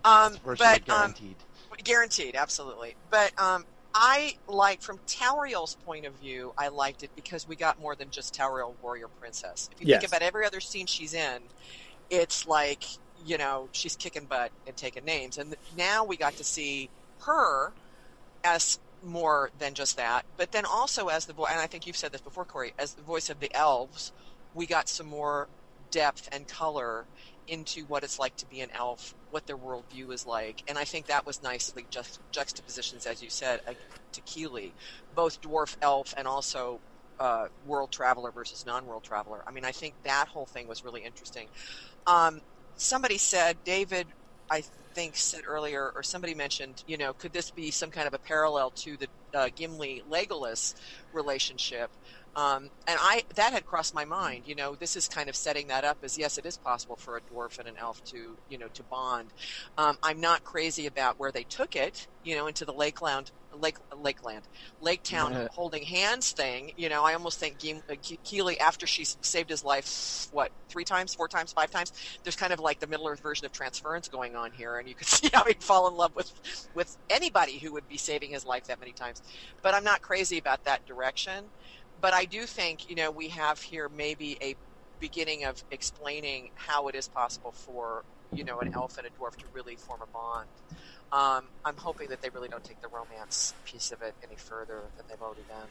um, 0.04 0.32
Virtually 0.44 0.56
but 0.56 0.90
um, 0.90 1.14
guaranteed. 1.14 1.36
Guaranteed, 1.84 2.34
absolutely. 2.36 2.94
But 3.10 3.38
um, 3.40 3.64
I 3.94 4.34
like, 4.48 4.82
from 4.82 4.98
Tauriel's 5.06 5.76
point 5.76 6.06
of 6.06 6.14
view, 6.14 6.52
I 6.58 6.68
liked 6.68 7.02
it 7.02 7.10
because 7.16 7.46
we 7.46 7.56
got 7.56 7.78
more 7.80 7.96
than 7.96 8.10
just 8.10 8.34
Tauriel, 8.34 8.76
warrior 8.82 9.08
princess. 9.08 9.68
If 9.72 9.80
you 9.80 9.86
Yes. 9.86 10.00
think 10.00 10.04
about 10.04 10.22
every 10.22 10.46
other 10.46 10.60
scene 10.60 10.86
she's 10.86 11.14
in, 11.14 11.50
it's 12.10 12.46
like 12.46 12.84
you 13.16 13.38
know 13.38 13.68
she's 13.72 13.96
kicking 13.96 14.26
butt 14.26 14.52
and 14.66 14.76
taking 14.76 15.04
names, 15.04 15.38
and 15.38 15.56
now 15.76 16.04
we 16.04 16.16
got 16.16 16.36
to 16.36 16.44
see 16.44 16.90
her 17.26 17.74
as 18.44 18.78
more 19.02 19.50
than 19.58 19.74
just 19.74 19.96
that, 19.96 20.24
but 20.36 20.52
then 20.52 20.64
also 20.66 21.08
as 21.08 21.26
the 21.26 21.32
voice. 21.32 21.50
And 21.52 21.60
I 21.60 21.66
think 21.66 21.86
you've 21.86 21.96
said 21.96 22.12
this 22.12 22.20
before, 22.20 22.44
Corey, 22.44 22.72
as 22.78 22.94
the 22.94 23.02
voice 23.02 23.30
of 23.30 23.40
the 23.40 23.54
elves, 23.54 24.12
we 24.54 24.66
got 24.66 24.88
some 24.88 25.06
more 25.06 25.48
depth 25.90 26.28
and 26.32 26.48
color 26.48 27.08
into 27.48 27.84
what 27.86 28.04
it's 28.04 28.18
like 28.18 28.36
to 28.36 28.46
be 28.46 28.60
an 28.60 28.70
elf, 28.74 29.14
what 29.30 29.46
their 29.46 29.56
worldview 29.56 30.12
is 30.12 30.26
like, 30.26 30.62
and 30.68 30.78
I 30.78 30.84
think 30.84 31.06
that 31.06 31.26
was 31.26 31.42
nicely 31.42 31.86
just 31.90 32.20
juxtapositions, 32.32 33.06
as 33.06 33.22
you 33.22 33.30
said, 33.30 33.60
uh, 33.66 33.74
to 34.12 34.22
Kili, 34.22 34.72
both 35.14 35.40
dwarf 35.40 35.76
elf 35.82 36.14
and 36.16 36.26
also 36.28 36.80
uh, 37.18 37.46
world 37.64 37.90
traveler 37.90 38.30
versus 38.30 38.64
non-world 38.64 39.04
traveler. 39.04 39.42
I 39.46 39.50
mean, 39.50 39.64
I 39.64 39.72
think 39.72 39.94
that 40.04 40.28
whole 40.28 40.46
thing 40.46 40.68
was 40.68 40.84
really 40.84 41.02
interesting. 41.04 41.48
Um, 42.06 42.40
somebody 42.76 43.18
said, 43.18 43.58
David, 43.64 44.06
I 44.50 44.62
think 44.94 45.16
said 45.16 45.42
earlier, 45.46 45.92
or 45.94 46.02
somebody 46.02 46.34
mentioned, 46.34 46.82
you 46.86 46.96
know, 46.96 47.12
could 47.12 47.32
this 47.32 47.50
be 47.50 47.70
some 47.70 47.90
kind 47.90 48.06
of 48.06 48.14
a 48.14 48.18
parallel 48.18 48.70
to 48.76 48.96
the 48.96 49.08
uh, 49.34 49.48
Gimli 49.54 50.02
Legolas 50.08 50.74
relationship? 51.12 51.90
Um, 52.38 52.70
and 52.86 52.98
I 53.02 53.24
that 53.36 53.52
had 53.52 53.66
crossed 53.66 53.94
my 53.94 54.06
mind. 54.06 54.46
You 54.46 54.56
know, 54.56 54.76
this 54.76 54.96
is 54.96 55.08
kind 55.08 55.28
of 55.28 55.36
setting 55.36 55.68
that 55.68 55.84
up 55.84 55.98
as 56.04 56.16
yes, 56.16 56.38
it 56.38 56.46
is 56.46 56.58
possible 56.58 56.96
for 56.96 57.16
a 57.18 57.22
dwarf 57.22 57.58
and 57.58 57.68
an 57.68 57.76
elf 57.78 58.02
to 58.06 58.38
you 58.48 58.58
know 58.58 58.68
to 58.74 58.84
bond. 58.84 59.32
Um, 59.78 59.98
I'm 60.04 60.20
not 60.20 60.44
crazy 60.44 60.86
about 60.86 61.16
where 61.18 61.32
they 61.32 61.44
took 61.44 61.76
it. 61.76 62.08
You 62.22 62.36
know, 62.36 62.46
into 62.48 62.66
the 62.66 62.74
Lakeland, 62.74 63.32
Lake 63.54 63.78
Lakeland, 63.96 64.46
Lake 64.80 65.02
Town 65.04 65.32
Yeah. 65.34 65.48
holding 65.54 65.84
hands 65.84 66.32
thing. 66.32 66.72
You 66.76 66.88
know, 66.90 67.04
I 67.04 67.14
almost 67.14 67.40
think 67.40 67.58
Gim, 67.58 67.82
uh, 67.90 67.94
Kili 67.94 68.56
after 68.60 68.86
she 68.86 69.04
saved 69.22 69.50
his 69.50 69.64
life, 69.64 70.28
what 70.30 70.52
three 70.70 70.84
times, 70.84 71.14
four 71.14 71.28
times, 71.28 71.52
five 71.52 71.70
times. 71.70 71.92
There's 72.24 72.36
kind 72.36 72.52
of 72.52 72.60
like 72.60 72.80
the 72.80 72.88
Middle 72.88 73.08
Earth 73.08 73.22
version 73.22 73.46
of 73.46 73.52
transference 73.52 74.08
going 74.08 74.36
on 74.36 74.52
here, 74.52 74.78
and 74.78 74.88
you 74.88 74.94
could 74.96 75.08
see 75.08 75.30
how 75.34 75.44
he'd 75.44 75.62
fall 75.64 75.88
in 75.88 75.94
love 75.94 76.12
with 76.14 76.32
with 76.74 76.96
anybody 77.10 77.58
who 77.58 77.72
would 77.74 77.88
be 77.88 77.98
saving 77.98 78.30
his 78.32 78.44
life 78.46 78.64
that 78.66 78.80
many 78.80 78.94
times. 78.94 79.22
But 79.62 79.74
I'm 79.74 79.84
not 79.84 80.02
crazy 80.02 80.38
about 80.38 80.64
that 80.64 80.84
direction 80.86 81.52
but 82.00 82.14
I 82.14 82.24
do 82.24 82.44
think 82.46 82.88
you 82.88 82.96
know 82.96 83.10
we 83.10 83.28
have 83.28 83.60
here 83.60 83.88
maybe 83.88 84.38
a 84.40 84.54
beginning 85.00 85.44
of 85.44 85.62
explaining 85.70 86.50
how 86.54 86.88
it 86.88 86.94
is 86.94 87.08
possible 87.08 87.52
for 87.52 88.04
you 88.32 88.44
know 88.44 88.60
an 88.60 88.72
elf 88.74 88.98
and 88.98 89.06
a 89.06 89.10
dwarf 89.10 89.36
to 89.36 89.44
really 89.52 89.76
form 89.76 90.00
a 90.02 90.06
bond. 90.06 90.48
Um, 91.10 91.44
I'm 91.64 91.76
hoping 91.76 92.08
that 92.10 92.20
they 92.20 92.28
really 92.28 92.48
don't 92.48 92.64
take 92.64 92.82
the 92.82 92.88
romance 92.88 93.54
piece 93.64 93.92
of 93.92 94.02
it 94.02 94.14
any 94.22 94.36
further 94.36 94.82
than 94.96 95.06
they've 95.08 95.22
already 95.22 95.40
done. 95.48 95.66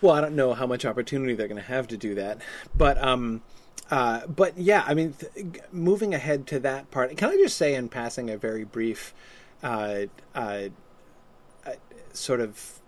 Well, 0.00 0.14
I 0.14 0.22
don't 0.22 0.34
know 0.34 0.54
how 0.54 0.66
much 0.66 0.86
opportunity 0.86 1.34
they're 1.34 1.48
going 1.48 1.60
to 1.60 1.68
have 1.68 1.88
to 1.88 1.98
do 1.98 2.14
that, 2.14 2.38
but 2.74 3.02
um, 3.02 3.42
uh, 3.90 4.26
but 4.26 4.56
yeah, 4.56 4.84
I 4.86 4.94
mean, 4.94 5.14
th- 5.14 5.62
moving 5.72 6.14
ahead 6.14 6.46
to 6.48 6.60
that 6.60 6.90
part, 6.90 7.16
can 7.16 7.28
I 7.28 7.36
just 7.36 7.56
say 7.56 7.74
in 7.74 7.88
passing 7.88 8.30
a 8.30 8.38
very 8.38 8.64
brief, 8.64 9.12
uh, 9.62 10.02
uh, 10.34 10.68
uh, 11.66 11.72
sort 12.12 12.40
of 12.40 12.80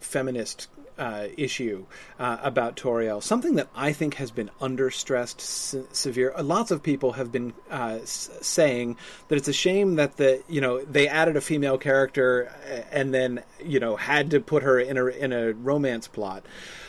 feminist 0.00 0.68
uh, 0.98 1.28
issue 1.36 1.86
uh, 2.18 2.38
about 2.42 2.76
Tauriel, 2.76 3.22
something 3.22 3.54
that 3.56 3.68
I 3.74 3.92
think 3.92 4.14
has 4.14 4.30
been 4.30 4.50
understressed 4.60 5.40
se- 5.40 5.84
severe. 5.92 6.32
uh, 6.36 6.42
Lots 6.42 6.70
of 6.70 6.82
people 6.82 7.12
have 7.12 7.32
been 7.32 7.54
uh, 7.70 7.98
s- 8.02 8.30
saying 8.40 8.96
that 9.28 9.36
it's 9.36 9.48
a 9.48 9.52
shame 9.52 9.96
that 9.96 10.16
the 10.16 10.42
you 10.48 10.60
know 10.60 10.84
they 10.84 11.08
added 11.08 11.36
a 11.36 11.40
female 11.40 11.78
character 11.78 12.52
uh, 12.70 12.82
and 12.92 13.12
then 13.14 13.42
you 13.64 13.80
know 13.80 13.96
had 13.96 14.30
to 14.30 14.40
put 14.40 14.62
her 14.62 14.78
in 14.78 14.96
a 14.98 15.06
in 15.06 15.32
a 15.32 15.52
romance 15.52 16.08
plot. 16.08 16.44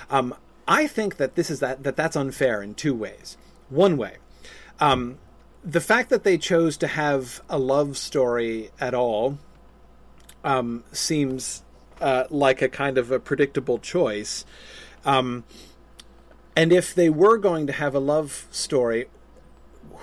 Um, 0.10 0.36
I 0.68 0.88
think 0.88 1.18
that 1.18 1.36
this 1.36 1.50
is 1.50 1.60
that 1.62 1.84
that 1.84 1.96
that's 1.96 2.16
unfair 2.16 2.62
in 2.62 2.76
two 2.76 2.94
ways. 2.94 3.38
One 3.70 3.98
way, 3.98 4.18
um, 4.80 5.18
the 5.64 5.82
fact 5.82 6.10
that 6.10 6.24
they 6.24 6.38
chose 6.38 6.78
to 6.78 6.88
have 6.88 7.42
a 7.50 7.58
love 7.58 7.98
story 7.98 8.70
at 8.80 8.94
all 8.94 9.38
um, 10.44 10.84
seems 10.92 11.64
uh, 12.04 12.26
like 12.30 12.62
a 12.62 12.70
kind 12.70 12.98
of 12.98 13.12
a 13.12 13.20
predictable 13.20 13.80
choice. 13.80 14.46
Um, 15.06 15.46
and 16.56 16.72
if 16.72 16.94
they 16.94 17.10
were 17.10 17.38
going 17.38 17.66
to 17.68 17.74
have 17.74 17.96
a 17.96 18.00
love 18.00 18.46
story, 18.52 19.06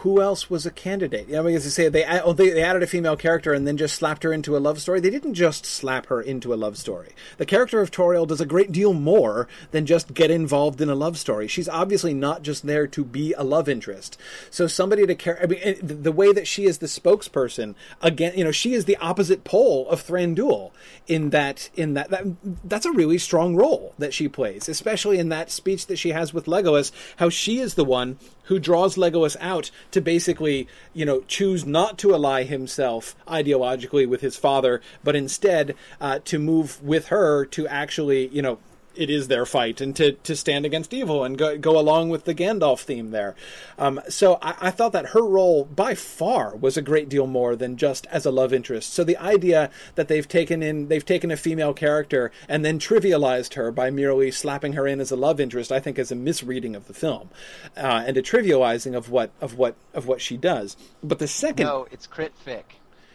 who 0.01 0.22
else 0.22 0.48
was 0.48 0.64
a 0.64 0.70
candidate? 0.70 1.28
You 1.28 1.34
know, 1.34 1.42
because 1.42 1.64
they 1.64 1.70
say 1.70 1.88
they 1.90 2.05
oh, 2.07 2.32
they, 2.32 2.51
they 2.51 2.62
added 2.62 2.82
a 2.82 2.86
female 2.86 3.16
character 3.16 3.53
and 3.53 3.66
then 3.66 3.76
just 3.76 3.94
slapped 3.94 4.22
her 4.22 4.32
into 4.32 4.57
a 4.57 4.59
love 4.59 4.80
story. 4.80 4.98
They 4.98 5.11
didn't 5.11 5.34
just 5.34 5.66
slap 5.66 6.07
her 6.07 6.22
into 6.22 6.55
a 6.55 6.57
love 6.57 6.78
story. 6.78 7.11
The 7.36 7.44
character 7.44 7.80
of 7.80 7.90
Tauriel 7.90 8.26
does 8.26 8.40
a 8.40 8.46
great 8.46 8.72
deal 8.72 8.94
more 8.94 9.46
than 9.72 9.84
just 9.84 10.14
get 10.14 10.30
involved 10.30 10.80
in 10.80 10.88
a 10.88 10.94
love 10.94 11.18
story. 11.18 11.48
She's 11.48 11.68
obviously 11.68 12.14
not 12.14 12.42
just 12.42 12.66
there 12.66 12.86
to 12.86 13.05
be 13.05 13.34
a 13.34 13.44
love 13.44 13.68
interest. 13.68 14.18
So 14.51 14.66
somebody 14.66 15.07
to 15.07 15.14
care. 15.14 15.38
I 15.42 15.46
mean, 15.46 15.61
eh, 15.62 15.74
the 15.82 15.94
the 15.94 16.12
way 16.12 16.32
that 16.32 16.46
she 16.46 16.64
is 16.64 16.78
the 16.78 16.86
spokesperson 16.86 17.74
again, 18.01 18.32
you 18.36 18.44
know, 18.44 18.53
she 18.53 18.72
is 18.72 18.86
the 18.86 18.96
opposite 18.96 19.44
pole 19.44 19.86
of 19.90 20.03
Thranduil 20.03 20.70
in 21.09 21.28
that 21.30 21.68
in 21.74 21.92
that, 21.94 22.09
that 22.09 22.24
that's 22.64 22.86
a 22.86 22.92
really 22.92 23.18
strong 23.18 23.55
role 23.55 23.94
that 23.98 24.14
she 24.14 24.28
plays, 24.28 24.66
especially 24.66 25.18
in 25.18 25.28
that 25.28 25.51
speech 25.51 25.86
that 25.88 25.96
she 25.96 26.11
has 26.11 26.32
with 26.32 26.46
Legolas. 26.46 26.90
How 27.16 27.28
she 27.28 27.59
is 27.59 27.74
the 27.74 27.84
one 27.84 28.18
who 28.51 28.59
draws 28.59 28.96
Legolas 28.96 29.36
out 29.40 29.70
to 29.92 30.01
basically, 30.01 30.66
you 30.92 31.05
know, 31.05 31.20
choose 31.28 31.64
not 31.64 31.96
to 31.96 32.12
ally 32.12 32.42
himself 32.42 33.14
ideologically 33.28 34.09
with 34.09 34.22
his 34.22 34.36
father, 34.36 34.82
but 35.05 35.14
instead 35.14 35.76
uh, 36.01 36.18
to 36.24 36.36
move 36.36 36.82
with 36.82 37.07
her 37.07 37.44
to 37.44 37.68
actually, 37.68 38.26
you 38.26 38.42
know, 38.42 38.59
it 38.95 39.11
is 39.11 39.28
their 39.28 39.47
fight 39.47 39.80
and 39.80 39.95
to, 39.97 40.12
to 40.12 40.34
stand 40.36 40.64
against 40.64 40.93
evil 40.93 41.24
and 41.24 41.38
go, 41.38 41.57
go 41.57 41.78
along 41.78 42.09
with 42.09 42.24
the 42.24 42.34
Gandalf 42.34 42.80
theme 42.80 43.11
there. 43.11 43.34
Um, 43.78 44.01
so 44.09 44.38
I, 44.43 44.55
I 44.61 44.70
thought 44.70 44.93
that 44.93 45.07
her 45.07 45.22
role 45.22 45.64
by 45.64 45.95
far 45.95 46.57
was 46.57 46.76
a 46.76 46.82
great 46.82 47.09
deal 47.09 47.26
more 47.26 47.57
than 47.57 47.76
just 47.76 48.07
as 48.07 48.26
a 48.26 48.30
love 48.30 48.53
interest. 48.53 48.93
So 48.93 49.05
the 49.05 49.16
idea 49.16 49.70
that 49.95 50.09
they've 50.09 50.26
taken 50.26 50.62
in 50.62 50.88
they've 50.88 51.05
taken 51.05 51.30
a 51.30 51.36
female 51.36 51.72
character 51.72 52.30
and 52.49 52.64
then 52.64 52.78
trivialized 52.78 53.55
her 53.55 53.70
by 53.70 53.91
merely 53.91 54.30
slapping 54.30 54.74
her 54.74 54.86
in 54.86 55.01
as 55.01 55.11
a 55.11 55.16
love 55.16 55.41
interest, 55.41 55.70
I 55.72 55.80
think 55.80 55.99
is 55.99 56.12
a 56.12 56.16
misreading 56.16 56.74
of 56.74 56.86
the 56.86 56.95
film 56.95 57.30
uh, 57.76 58.05
and 58.07 58.16
a 58.16 58.22
trivializing 58.22 58.97
of 58.97 59.11
what 59.11 59.30
of 59.41 59.57
what 59.57 59.76
of 59.95 60.07
what 60.07 60.20
she 60.20 60.36
does. 60.36 60.76
But 61.03 61.18
the 61.18 61.28
second 61.28 61.66
No, 61.66 61.86
it's 61.91 62.07
crit 62.07 62.32
fic. 62.45 62.64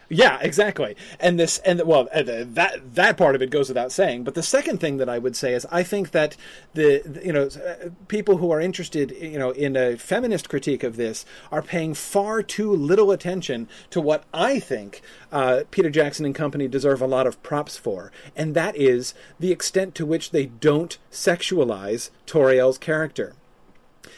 Yeah, 0.07 0.37
exactly. 0.41 0.95
And 1.19 1.39
this, 1.39 1.57
and 1.59 1.81
well, 1.81 2.07
uh, 2.13 2.21
that 2.23 2.95
that 2.95 3.17
part 3.17 3.35
of 3.35 3.41
it 3.41 3.49
goes 3.49 3.69
without 3.69 3.91
saying. 3.91 4.23
But 4.23 4.35
the 4.35 4.43
second 4.43 4.79
thing 4.79 4.97
that 4.97 5.09
I 5.09 5.17
would 5.17 5.35
say 5.35 5.53
is, 5.53 5.65
I 5.71 5.81
think 5.81 6.11
that 6.11 6.37
the, 6.73 7.21
you 7.23 7.33
know 7.33 7.45
uh, 7.45 7.89
people 8.07 8.37
who 8.37 8.51
are 8.51 8.61
interested, 8.61 9.11
you 9.11 9.39
know, 9.39 9.49
in 9.51 9.75
a 9.75 9.97
feminist 9.97 10.47
critique 10.47 10.83
of 10.83 10.95
this 10.95 11.25
are 11.51 11.63
paying 11.63 11.95
far 11.95 12.43
too 12.43 12.71
little 12.71 13.11
attention 13.11 13.67
to 13.89 13.99
what 13.99 14.25
I 14.33 14.59
think 14.59 15.01
uh, 15.31 15.63
Peter 15.71 15.89
Jackson 15.89 16.25
and 16.25 16.35
company 16.35 16.67
deserve 16.67 17.01
a 17.01 17.07
lot 17.07 17.25
of 17.25 17.41
props 17.41 17.77
for, 17.77 18.11
and 18.35 18.53
that 18.53 18.75
is 18.75 19.15
the 19.39 19.51
extent 19.51 19.95
to 19.95 20.05
which 20.05 20.31
they 20.31 20.45
don't 20.45 20.97
sexualize 21.11 22.11
Tauriel's 22.27 22.77
character. 22.77 23.33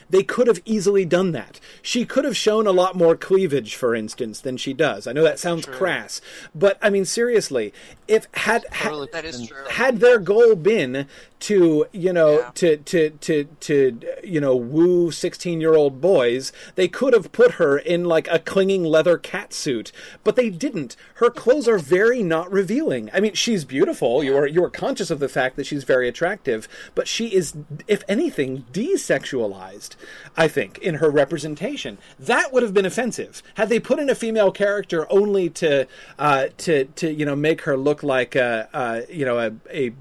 They 0.10 0.24
could 0.24 0.48
have 0.48 0.62
easily 0.66 1.06
done 1.06 1.32
that. 1.34 1.60
She 1.82 2.06
could 2.06 2.24
have 2.26 2.38
shown 2.38 2.66
a 2.68 2.72
lot 2.72 2.96
more 2.96 3.16
cleavage, 3.16 3.76
for 3.76 3.94
instance, 3.96 4.40
than 4.40 4.58
she 4.58 4.74
does. 4.74 5.08
I 5.08 5.14
know 5.14 5.24
that 5.24 5.40
sounds 5.40 5.66
True. 5.66 5.74
crass, 5.76 6.22
but 6.56 6.78
I 6.82 6.90
mean 6.90 7.06
seriously, 7.06 7.74
if 8.08 8.28
had 8.34 8.66
Totally 8.74 9.08
had, 9.08 9.24
That 9.24 9.26
is 9.26 9.48
true. 9.48 9.66
had 9.72 10.00
their 10.00 10.20
goal 10.20 10.56
been 10.56 11.08
to 11.40 11.86
you 11.92 12.14
know 12.14 12.40
Yeah. 12.40 12.52
to 12.56 12.78
to 12.78 13.10
to 13.12 13.44
to 13.60 14.00
you 14.24 14.42
know 14.42 14.56
woo 14.56 15.12
16 15.12 15.62
year 15.62 15.76
old 15.76 16.02
boys. 16.02 16.52
They 16.76 16.88
could 16.88 17.14
have 17.14 17.32
put 17.32 17.52
her 17.54 17.78
in 17.78 18.06
like 18.06 18.28
a 18.30 18.40
clinging 18.40 18.84
leather 18.84 19.18
cat 19.18 19.54
suit 19.54 19.92
but 20.24 20.36
they 20.36 20.50
didn't. 20.50 20.96
Her 21.16 21.30
clothes 21.30 21.68
are 21.68 21.78
very 21.78 22.24
not 22.24 22.52
revealing. 22.52 23.10
I 23.14 23.20
mean 23.20 23.34
she's 23.34 23.66
beautiful. 23.66 24.24
You 24.24 24.36
are 24.38 24.48
you 24.48 24.64
are 24.64 24.70
conscious 24.70 25.12
of 25.12 25.20
the 25.20 25.30
fact 25.30 25.56
that 25.58 25.66
she's 25.66 25.84
very 25.84 26.08
attractive 26.08 26.68
but 26.96 27.08
she 27.08 27.28
is 27.34 27.54
if 27.88 28.04
anything 28.08 28.66
desexualized 28.74 29.96
i 30.36 30.48
think 30.48 30.78
in 30.80 30.96
her 30.96 31.10
representation. 31.10 31.98
That 32.20 32.52
would 32.54 32.64
have 32.64 32.74
been 32.74 32.86
offensive. 32.86 33.42
Had 33.56 33.70
they 33.70 33.80
put 33.80 34.00
in 34.00 34.10
a 34.10 34.16
female 34.16 34.52
character 34.52 35.06
only 35.12 35.50
to 35.52 35.88
uh 36.20 36.48
to 36.58 36.86
to 36.86 37.12
you 37.12 37.26
know 37.26 37.36
make 37.36 37.62
her 37.62 37.78
look 37.78 38.04
like 38.04 38.36
a, 38.36 38.70
uh 38.74 39.02
you 39.10 39.26
know 39.26 39.38
a, 39.40 39.52
a 39.72 39.92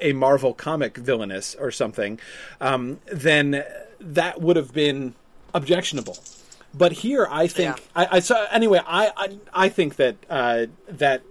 a 0.00 0.12
Marvel 0.12 0.54
comic 0.54 0.96
villainess 0.96 1.54
or 1.54 1.70
something, 1.70 2.18
um, 2.60 3.00
then 3.06 3.64
that 4.00 4.40
would 4.40 4.56
have 4.56 4.72
been 4.72 5.14
objectionable. 5.54 6.18
But 6.74 6.92
here, 6.92 7.26
I 7.30 7.46
think 7.46 7.76
Yeah. 7.78 7.84
I, 7.94 8.16
I 8.16 8.20
saw 8.20 8.46
anyway. 8.50 8.80
I, 8.86 9.12
I 9.16 9.38
I 9.54 9.68
think 9.68 9.96
that 9.96 10.16
uh, 10.28 10.66
that 10.88 11.22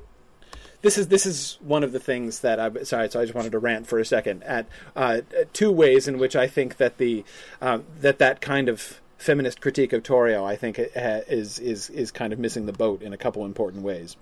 this 0.82 0.98
is 0.98 1.08
this 1.08 1.26
is 1.26 1.58
one 1.62 1.84
of 1.84 1.92
the 1.92 2.00
things 2.00 2.40
that 2.40 2.60
I 2.60 2.84
sorry. 2.84 3.10
So 3.10 3.20
I 3.20 3.24
just 3.24 3.36
wanted 3.36 3.52
to 3.52 3.60
rant 3.60 3.88
for 3.88 4.00
a 4.00 4.06
second 4.06 4.44
at 4.44 4.68
uh, 4.96 5.22
two 5.54 5.72
ways 5.72 6.08
in 6.08 6.18
which 6.18 6.36
I 6.36 6.48
think 6.48 6.78
that 6.78 6.98
the 6.98 7.24
um, 7.62 7.84
that 8.02 8.20
that 8.20 8.42
kind 8.42 8.70
of 8.70 9.02
feminist 9.18 9.62
critique 9.62 9.94
of 9.94 10.04
Tauriel, 10.04 10.44
I 10.46 10.56
think, 10.56 10.80
uh, 10.80 11.22
is 11.28 11.60
is 11.60 11.90
is 11.90 12.12
kind 12.12 12.34
of 12.34 12.40
missing 12.40 12.66
the 12.66 12.74
boat 12.74 13.02
in 13.02 13.14
a 13.14 13.18
couple 13.18 13.46
important 13.46 13.84
ways. 13.84 14.16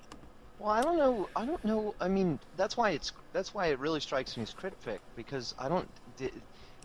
Well, 0.63 0.71
I 0.71 0.81
don't 0.81 0.97
know. 0.97 1.27
I 1.35 1.45
don't 1.45 1.65
know. 1.65 1.93
I 1.99 2.07
mean, 2.07 2.39
that's 2.55 2.77
why 2.77 2.91
it's 2.91 3.11
that's 3.33 3.53
why 3.53 3.67
it 3.67 3.79
really 3.79 3.99
strikes 3.99 4.37
me 4.37 4.43
as 4.43 4.53
cryptic 4.53 5.01
because 5.13 5.53
I 5.59 5.67
don't 5.67 5.89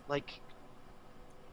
like. 0.08 0.42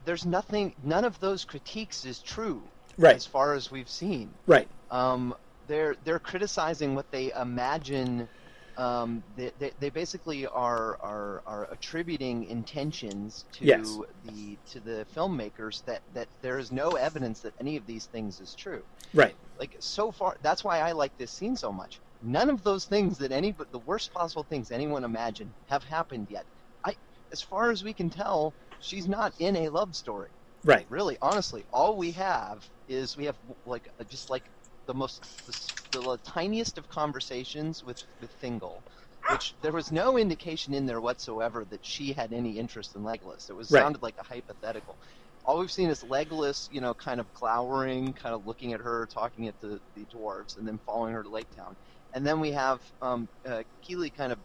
There's 0.04 0.26
nothing. 0.26 0.74
None 0.82 1.04
of 1.04 1.20
those 1.20 1.44
critiques 1.44 2.04
is 2.04 2.20
true, 2.20 2.68
Right. 2.98 3.14
As 3.14 3.26
far 3.26 3.54
as 3.54 3.70
we've 3.70 3.88
seen, 3.88 4.34
Right. 4.48 4.68
um, 4.90 5.36
they're 5.68 5.94
they're 6.04 6.18
criticizing 6.18 6.96
what 6.96 7.12
they 7.12 7.32
imagine. 7.32 8.28
Um, 8.76 9.22
they, 9.36 9.52
they, 9.58 9.72
they 9.78 9.90
basically 9.90 10.46
are, 10.48 10.98
are 11.00 11.42
are 11.46 11.68
attributing 11.70 12.44
intentions 12.46 13.44
to 13.52 13.66
Yes. 13.66 14.00
the 14.24 14.58
to 14.72 14.80
the 14.80 15.06
filmmakers 15.14 15.84
that, 15.84 16.02
that 16.12 16.28
there 16.42 16.58
is 16.58 16.72
no 16.72 16.90
evidence 16.96 17.40
that 17.42 17.54
any 17.60 17.76
of 17.76 17.86
these 17.86 18.06
things 18.06 18.40
is 18.40 18.54
true 18.54 18.82
Right. 19.14 19.34
like 19.58 19.76
so 19.80 20.12
far 20.12 20.36
that's 20.42 20.62
why 20.62 20.80
i 20.80 20.92
like 20.92 21.16
this 21.16 21.30
scene 21.32 21.56
so 21.56 21.72
much 21.72 22.00
none 22.22 22.50
of 22.50 22.62
those 22.62 22.86
things 22.86 23.18
that 23.18 23.32
any 23.32 23.52
but 23.52 23.70
the 23.72 23.80
worst 23.80 24.12
possible 24.12 24.44
things 24.44 24.70
anyone 24.70 25.04
imagined 25.04 25.54
have 25.66 25.84
happened 25.84 26.28
yet 26.30 26.46
i 26.84 26.94
as 27.32 27.42
far 27.42 27.70
as 27.70 27.84
we 27.84 27.94
can 27.94 28.10
tell 28.10 28.54
she's 28.78 29.08
not 29.08 29.34
in 29.38 29.56
a 29.56 29.68
love 29.70 29.94
story 29.96 30.32
Right. 30.64 30.88
really 30.88 31.18
honestly 31.22 31.64
all 31.72 31.96
we 31.98 32.12
have 32.12 32.68
is 32.88 33.16
we 33.16 33.24
have 33.26 33.38
like 33.66 33.88
just 34.08 34.30
like 34.30 34.50
the 34.86 34.94
most 34.94 35.22
the, 35.46 35.54
the 35.92 36.18
tiniest 36.26 36.78
of 36.78 36.88
conversations 36.88 37.82
with 37.84 37.98
with 38.20 38.32
Thingol 38.42 38.82
which 39.26 39.56
there 39.62 39.72
was 39.72 39.92
no 39.92 40.18
indication 40.18 40.74
in 40.74 40.86
there 40.86 41.00
whatsoever 41.00 41.64
that 41.66 41.84
she 41.84 42.12
had 42.12 42.32
any 42.32 42.58
interest 42.58 42.94
in 42.96 43.02
Legolas. 43.02 43.50
It 43.50 43.54
was 43.54 43.70
Right. 43.70 43.88
sounded 43.88 44.02
like 44.02 44.16
a 44.18 44.24
hypothetical. 44.24 44.98
All 45.44 45.58
we've 45.60 45.72
seen 45.72 45.90
is 45.90 46.02
Legolas, 46.02 46.68
you 46.70 46.80
know, 46.80 46.94
kind 46.94 47.20
of 47.20 47.32
glowering, 47.34 48.14
kind 48.14 48.34
of 48.34 48.46
looking 48.46 48.72
at 48.74 48.80
her, 48.80 49.08
talking 49.12 49.48
at 49.48 49.56
the, 49.60 49.80
the 49.94 50.06
dwarves, 50.06 50.56
and 50.58 50.68
then 50.68 50.78
following 50.86 51.14
her 51.14 51.22
to 51.24 51.30
Lake 51.30 51.50
Town. 51.56 51.76
And 52.16 52.26
then 52.26 52.40
we 52.40 52.50
have 52.52 52.80
um, 53.02 53.28
uh, 53.46 53.62
Kili 53.86 54.12
kind 54.12 54.32
of 54.32 54.38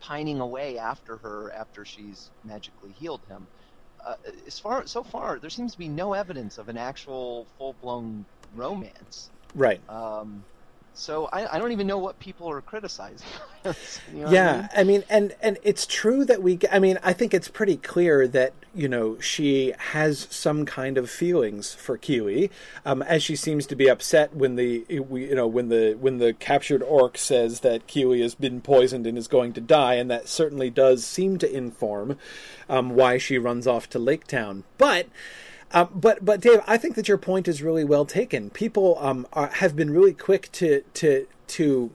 pining 0.00 0.40
away 0.40 0.76
after 0.76 1.18
her 1.18 1.52
after 1.52 1.84
she's 1.84 2.32
magically 2.42 2.90
healed 2.90 3.22
him. 3.28 3.46
Uh, 4.04 4.16
as 4.44 4.58
far 4.58 4.84
so 4.88 5.04
far, 5.04 5.38
there 5.38 5.50
seems 5.50 5.70
to 5.72 5.78
be 5.78 5.88
no 5.88 6.14
evidence 6.14 6.58
of 6.58 6.68
an 6.68 6.76
actual 6.76 7.46
full 7.56 7.74
blown 7.80 8.26
romance. 8.56 9.30
Right. 9.54 9.80
Um, 9.88 10.44
so 10.94 11.28
I, 11.32 11.56
I 11.56 11.58
don't 11.58 11.72
even 11.72 11.86
know 11.86 11.98
what 11.98 12.18
people 12.18 12.50
are 12.50 12.60
criticizing. 12.60 13.26
You 14.10 14.20
know 14.20 14.30
what 14.30 14.30
I 14.30 14.32
yeah 14.32 14.56
mean? 14.56 14.68
I 14.74 14.84
mean, 14.84 15.04
and 15.10 15.34
and 15.42 15.58
it's 15.62 15.86
true 15.86 16.24
that 16.24 16.42
we 16.42 16.58
i 16.72 16.78
mean 16.78 16.98
i 17.02 17.12
think 17.12 17.34
it's 17.34 17.48
pretty 17.48 17.76
clear 17.76 18.26
that 18.28 18.54
you 18.74 18.88
know 18.88 19.20
she 19.20 19.74
has 19.78 20.26
some 20.30 20.64
kind 20.64 20.96
of 20.96 21.10
feelings 21.10 21.74
for 21.74 21.98
Kili, 21.98 22.50
um, 22.86 23.02
as 23.02 23.22
she 23.22 23.36
seems 23.36 23.66
to 23.66 23.76
be 23.76 23.88
upset 23.88 24.34
when 24.34 24.56
the 24.56 24.86
you 24.88 25.34
know 25.34 25.46
when 25.46 25.68
the 25.68 25.94
when 26.00 26.18
the 26.18 26.32
captured 26.32 26.82
orc 26.82 27.18
says 27.18 27.60
that 27.60 27.86
Kili 27.86 28.22
has 28.22 28.34
been 28.34 28.60
poisoned 28.60 29.06
and 29.06 29.18
is 29.18 29.28
going 29.28 29.52
to 29.54 29.60
die 29.60 29.94
and 29.94 30.10
that 30.10 30.28
certainly 30.28 30.70
does 30.70 31.04
seem 31.04 31.36
to 31.38 31.52
inform 31.54 32.16
um, 32.68 32.94
why 32.94 33.18
she 33.18 33.38
runs 33.38 33.66
off 33.66 33.88
to 33.90 33.98
lake 33.98 34.26
town 34.26 34.64
but 34.78 35.06
um, 35.72 35.88
but 35.94 36.24
but 36.24 36.40
Dave, 36.40 36.60
I 36.66 36.76
think 36.76 36.94
that 36.96 37.08
your 37.08 37.18
point 37.18 37.46
is 37.48 37.62
really 37.62 37.84
well 37.84 38.04
taken. 38.04 38.50
People 38.50 38.96
um, 39.00 39.26
are, 39.32 39.48
have 39.48 39.76
been 39.76 39.90
really 39.90 40.12
quick 40.14 40.50
to 40.52 40.82
to 40.94 41.26
to. 41.48 41.90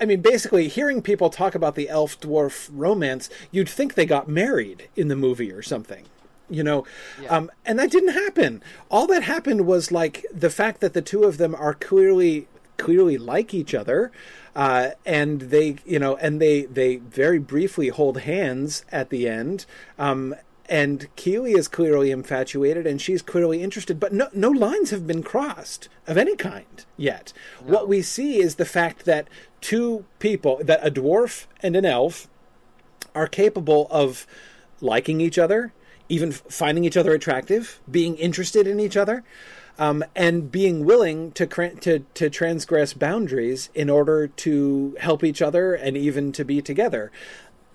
I 0.00 0.04
mean, 0.04 0.20
basically, 0.20 0.66
hearing 0.66 1.00
people 1.00 1.30
talk 1.30 1.54
about 1.54 1.76
the 1.76 1.88
elf 1.88 2.18
dwarf 2.20 2.68
romance, 2.72 3.30
you'd 3.52 3.68
think 3.68 3.94
they 3.94 4.06
got 4.06 4.26
married 4.26 4.88
in 4.96 5.06
the 5.06 5.14
movie 5.14 5.52
or 5.52 5.62
something, 5.62 6.06
you 6.50 6.64
know, 6.64 6.84
Yeah. 7.20 7.36
um, 7.36 7.50
and 7.64 7.78
that 7.78 7.92
didn't 7.92 8.14
happen. 8.14 8.62
All 8.90 9.06
that 9.06 9.22
happened 9.22 9.64
was 9.64 9.92
like 9.92 10.26
the 10.34 10.50
fact 10.50 10.80
that 10.80 10.92
the 10.92 11.02
two 11.02 11.22
of 11.22 11.38
them 11.38 11.54
are 11.54 11.74
clearly 11.74 12.48
clearly 12.78 13.16
like 13.16 13.54
each 13.54 13.74
other, 13.74 14.10
uh, 14.56 14.90
and 15.06 15.42
they 15.42 15.76
you 15.84 16.00
know, 16.00 16.16
and 16.16 16.40
they 16.40 16.62
they 16.62 16.96
very 16.96 17.38
briefly 17.38 17.88
hold 17.88 18.18
hands 18.22 18.84
at 18.90 19.10
the 19.10 19.28
end. 19.28 19.66
Um, 20.00 20.34
and 20.72 21.14
Kili 21.16 21.54
is 21.54 21.68
clearly 21.68 22.10
infatuated 22.10 22.86
and 22.86 22.98
she's 22.98 23.20
clearly 23.20 23.62
interested, 23.62 24.00
but 24.00 24.14
no, 24.14 24.28
no 24.32 24.48
lines 24.48 24.88
have 24.88 25.06
been 25.06 25.22
crossed 25.22 25.90
of 26.06 26.16
any 26.16 26.34
kind 26.34 26.86
yet. 26.96 27.34
What 27.62 27.88
we 27.88 28.00
see 28.00 28.40
is 28.40 28.54
the 28.54 28.64
fact 28.64 29.04
that 29.04 29.28
two 29.60 30.06
people, 30.18 30.62
that 30.64 30.84
a 30.84 30.90
dwarf 30.90 31.44
and 31.62 31.76
an 31.76 31.84
elf, 31.84 32.26
are 33.14 33.26
capable 33.26 33.86
of 33.90 34.26
liking 34.80 35.20
each 35.20 35.38
other, 35.38 35.74
even 36.08 36.32
finding 36.32 36.84
each 36.84 36.96
other 36.96 37.12
attractive, 37.12 37.78
being 37.90 38.16
interested 38.16 38.66
in 38.66 38.80
each 38.80 38.96
other, 38.96 39.24
um, 39.78 40.02
and 40.16 40.50
being 40.50 40.86
willing 40.86 41.32
to, 41.32 41.46
to 41.46 41.98
to 41.98 42.30
transgress 42.30 42.92
boundaries 42.92 43.68
in 43.74 43.90
order 43.90 44.28
to 44.28 44.96
help 45.00 45.24
each 45.24 45.42
other 45.42 45.74
and 45.74 45.96
even 45.96 46.32
to 46.32 46.44
be 46.44 46.60
together 46.60 47.10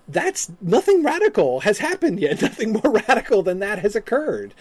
that's 0.08 0.50
nothing 0.62 1.02
radical 1.02 1.60
has 1.60 1.78
happened 1.78 2.18
yet. 2.18 2.40
Nothing 2.48 2.72
more 2.72 2.92
radical 3.06 3.42
than 3.42 3.58
that 3.58 3.78
has 3.80 3.94
occurred. 3.94 4.54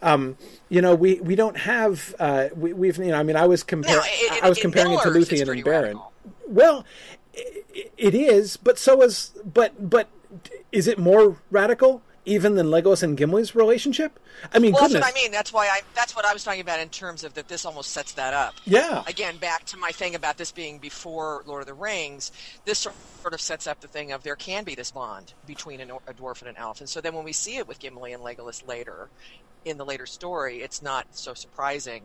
Um, 0.00 0.36
you 0.70 0.80
know, 0.80 0.94
we, 0.94 1.20
we 1.20 1.34
don't 1.34 1.58
have 1.58 2.14
uh, 2.18 2.48
we, 2.56 2.72
we've 2.72 2.96
you 2.98 3.06
know 3.12 3.18
I 3.18 3.22
mean 3.22 3.36
I 3.36 3.46
was 3.46 3.62
comparing 3.62 3.96
No, 3.98 4.02
it- 4.06 4.42
I 4.42 4.48
was 4.48 4.58
in 4.58 4.62
comparing 4.62 4.92
it 4.94 5.00
to 5.02 5.10
Millers, 5.10 5.30
it's 5.30 5.42
Luthien 5.42 5.52
and 5.52 5.64
Beren. 5.64 5.70
radical. 5.82 6.12
Well, 6.48 6.84
i- 7.36 7.62
it 7.98 8.14
is, 8.14 8.56
but 8.56 8.78
so 8.78 9.02
is 9.02 9.32
but 9.44 9.90
but 9.90 10.08
is 10.72 10.86
it 10.88 10.98
more 10.98 11.36
radical 11.50 12.02
even 12.24 12.54
than 12.54 12.66
Legolas 12.66 13.02
and 13.02 13.16
Gimli's 13.16 13.54
relationship? 13.54 14.18
I 14.52 14.58
mean, 14.58 14.72
Well, 14.72 14.82
that's 14.82 14.94
what 14.94 15.04
I 15.04 15.12
mean. 15.12 15.30
That's 15.30 15.52
why 15.52 15.66
I. 15.66 15.80
That's 15.94 16.16
what 16.16 16.24
I 16.24 16.32
was 16.32 16.44
talking 16.44 16.60
about 16.60 16.80
in 16.80 16.88
terms 16.88 17.24
of 17.24 17.34
that. 17.34 17.48
This 17.48 17.64
almost 17.64 17.90
sets 17.90 18.12
that 18.14 18.34
up. 18.34 18.54
yeah, 18.64 19.02
Again, 19.06 19.36
back 19.36 19.64
to 19.66 19.76
my 19.76 19.90
thing 19.90 20.14
about 20.14 20.36
this 20.36 20.52
being 20.52 20.78
before 20.78 21.42
Lord 21.46 21.60
of 21.62 21.66
the 21.66 21.74
Rings. 21.74 22.32
This 22.64 22.80
sort 22.80 23.34
of 23.34 23.40
sets 23.40 23.66
up 23.66 23.80
the 23.80 23.88
thing 23.88 24.12
of 24.12 24.22
there 24.22 24.36
can 24.36 24.64
be 24.64 24.74
this 24.74 24.90
bond 24.90 25.34
between 25.46 25.80
an, 25.80 25.90
a 25.90 26.12
dwarf 26.12 26.40
and 26.40 26.48
an 26.48 26.56
elf, 26.56 26.80
and 26.80 26.88
so 26.88 27.00
then 27.00 27.14
when 27.14 27.24
we 27.24 27.32
see 27.32 27.56
it 27.56 27.68
with 27.68 27.78
Gimli 27.78 28.12
and 28.12 28.22
Legolas 28.22 28.66
later, 28.66 29.08
in 29.64 29.78
the 29.78 29.84
later 29.84 30.06
story, 30.06 30.58
it's 30.58 30.82
not 30.82 31.06
so 31.10 31.34
surprising 31.34 32.02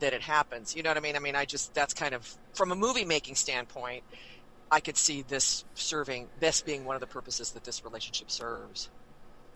that 0.00 0.12
it 0.12 0.22
happens. 0.22 0.74
You 0.76 0.82
know 0.82 0.90
what 0.90 0.96
I 0.96 1.00
mean? 1.00 1.16
I 1.16 1.20
mean, 1.20 1.36
I 1.36 1.44
just 1.44 1.74
that's 1.74 1.94
kind 1.94 2.14
of 2.14 2.36
from 2.54 2.72
a 2.72 2.76
movie 2.76 3.04
making 3.04 3.34
standpoint. 3.36 4.02
I 4.70 4.80
could 4.80 4.96
see 4.96 5.22
this 5.22 5.64
serving 5.74 6.28
this 6.40 6.62
being 6.62 6.84
one 6.84 6.96
of 6.96 7.00
the 7.00 7.06
purposes 7.06 7.50
that 7.52 7.64
this 7.64 7.84
relationship 7.84 8.30
serves. 8.30 8.88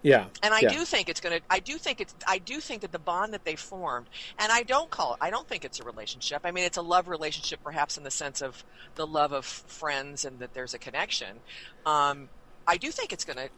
Yeah, 0.02 0.26
And 0.42 0.54
I 0.54 0.60
yeah. 0.60 0.72
do 0.72 0.84
think 0.84 1.08
it's 1.08 1.20
going 1.20 1.38
to. 1.38 1.44
I 1.50 1.58
do 1.58 1.78
think 1.78 2.00
it's. 2.00 2.14
I 2.26 2.38
do 2.38 2.60
think 2.60 2.82
that 2.82 2.92
the 2.92 2.98
bond 2.98 3.32
that 3.34 3.44
they 3.44 3.56
formed, 3.56 4.06
and 4.38 4.52
I 4.52 4.62
don't 4.62 4.90
call 4.90 5.14
it. 5.14 5.18
I 5.20 5.30
don't 5.30 5.48
think 5.48 5.64
it's 5.64 5.80
a 5.80 5.84
relationship. 5.84 6.42
I 6.44 6.50
mean, 6.50 6.64
it's 6.64 6.76
a 6.76 6.82
love 6.82 7.08
relationship, 7.08 7.60
perhaps 7.64 7.96
in 7.98 8.04
the 8.04 8.10
sense 8.10 8.40
of 8.42 8.64
the 8.94 9.06
love 9.06 9.32
of 9.32 9.44
friends 9.44 10.24
and 10.24 10.38
that 10.38 10.54
there's 10.54 10.74
a 10.74 10.78
connection. 10.78 11.38
Um, 11.84 12.28
I 12.66 12.76
do 12.76 12.90
think 12.90 13.12
it's 13.12 13.24
going 13.24 13.36
to. 13.36 13.48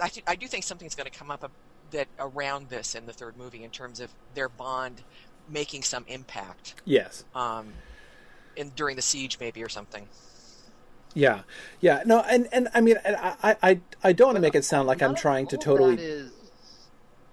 I, 0.00 0.08
do- 0.08 0.22
I 0.26 0.34
do 0.34 0.48
think 0.48 0.64
something's 0.64 0.94
going 0.94 1.10
to 1.10 1.16
come 1.16 1.30
up 1.30 1.48
that 1.92 2.08
around 2.18 2.68
this 2.68 2.94
in 2.94 3.06
the 3.06 3.12
third 3.12 3.36
movie 3.36 3.62
in 3.62 3.70
terms 3.70 4.00
of 4.00 4.10
their 4.34 4.48
bond 4.48 5.02
making 5.48 5.82
some 5.82 6.04
impact 6.08 6.74
yes. 6.84 7.24
um, 7.34 7.72
in 8.56 8.70
during 8.70 8.96
the 8.96 9.02
siege, 9.02 9.38
maybe 9.38 9.62
or 9.62 9.68
something. 9.68 10.08
Yeah, 11.14 11.42
yeah, 11.80 12.02
no, 12.06 12.20
and 12.20 12.48
and 12.52 12.68
I 12.74 12.80
mean, 12.80 12.96
and 13.04 13.16
I 13.16 13.56
I 13.62 13.80
I 14.02 14.12
don't 14.12 14.28
want 14.28 14.36
to 14.36 14.42
make 14.42 14.54
it 14.54 14.64
sound 14.64 14.88
like 14.88 15.02
I'm 15.02 15.14
trying 15.14 15.46
to 15.48 15.56
all 15.56 15.62
totally. 15.62 15.96
That 15.96 16.02
is, 16.02 16.32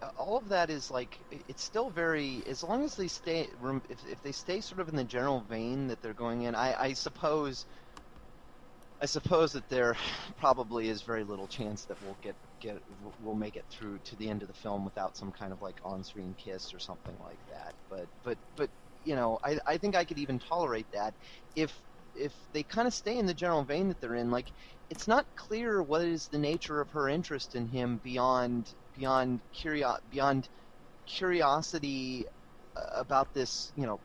uh, 0.01 0.09
all 0.17 0.29
all 0.29 0.37
of 0.37 0.49
that 0.49 0.69
is 0.69 0.91
like 0.91 1.17
it's 1.47 1.63
still 1.63 1.89
very 1.89 2.43
as 2.47 2.63
long 2.63 2.83
as 2.83 2.95
they 2.95 3.07
stay 3.07 3.47
if, 3.89 4.05
if 4.05 4.21
they 4.21 4.31
stay 4.31 4.61
sort 4.61 4.79
of 4.81 4.89
in 4.89 4.95
the 4.95 5.03
general 5.03 5.41
vein 5.41 5.87
that 5.87 6.01
they're 6.01 6.13
going 6.13 6.43
in. 6.43 6.55
I, 6.55 6.75
I 6.81 6.93
suppose 6.93 7.65
I 9.01 9.05
suppose 9.05 9.53
that 9.53 9.69
there 9.69 9.95
probably 10.37 10.89
is 10.89 11.01
very 11.03 11.23
little 11.23 11.47
chance 11.47 11.85
that 11.85 12.01
we'll 12.01 12.17
get 12.21 12.35
get 12.59 12.81
we'll 13.19 13.35
make 13.35 13.55
it 13.55 13.65
through 13.69 13.99
to 14.05 14.15
the 14.17 14.29
end 14.29 14.41
of 14.41 14.47
the 14.47 14.53
film 14.53 14.85
without 14.85 15.15
some 15.17 15.31
kind 15.31 15.53
of 15.53 15.61
like 15.61 15.79
on-screen 15.83 16.35
kiss 16.37 16.73
or 16.73 16.79
something 16.79 17.15
like 17.19 17.39
that. 17.49 17.75
But 17.89 18.07
but 18.23 18.37
but 18.55 18.69
you 19.03 19.15
know, 19.15 19.39
I 19.43 19.59
I 19.65 19.77
think 19.77 19.95
I 19.95 20.05
could 20.05 20.19
even 20.19 20.39
tolerate 20.39 20.87
that 20.93 21.15
if 21.55 21.73
if 22.15 22.35
they 22.53 22.63
kind 22.63 22.87
of 22.87 22.93
stay 22.93 23.17
in 23.17 23.25
the 23.25 23.33
general 23.33 23.63
vein 23.65 23.89
that 23.89 23.99
they're 24.01 24.15
in. 24.15 24.31
Like 24.31 24.51
it's 24.89 25.07
not 25.07 25.27
clear 25.35 25.83
what 25.83 26.01
is 26.03 26.27
the 26.29 26.39
nature 26.39 26.81
of 26.81 26.91
her 26.91 27.09
interest 27.09 27.55
in 27.55 27.67
him 27.67 27.99
beyond 27.99 28.73
beyond 28.93 29.41
curio- 29.53 29.97
beyond 30.09 30.49
curiosity 31.07 32.25
uh, 32.77 32.81
about 32.95 33.33
this, 33.35 33.71
you 33.75 33.87
know, 33.87 34.01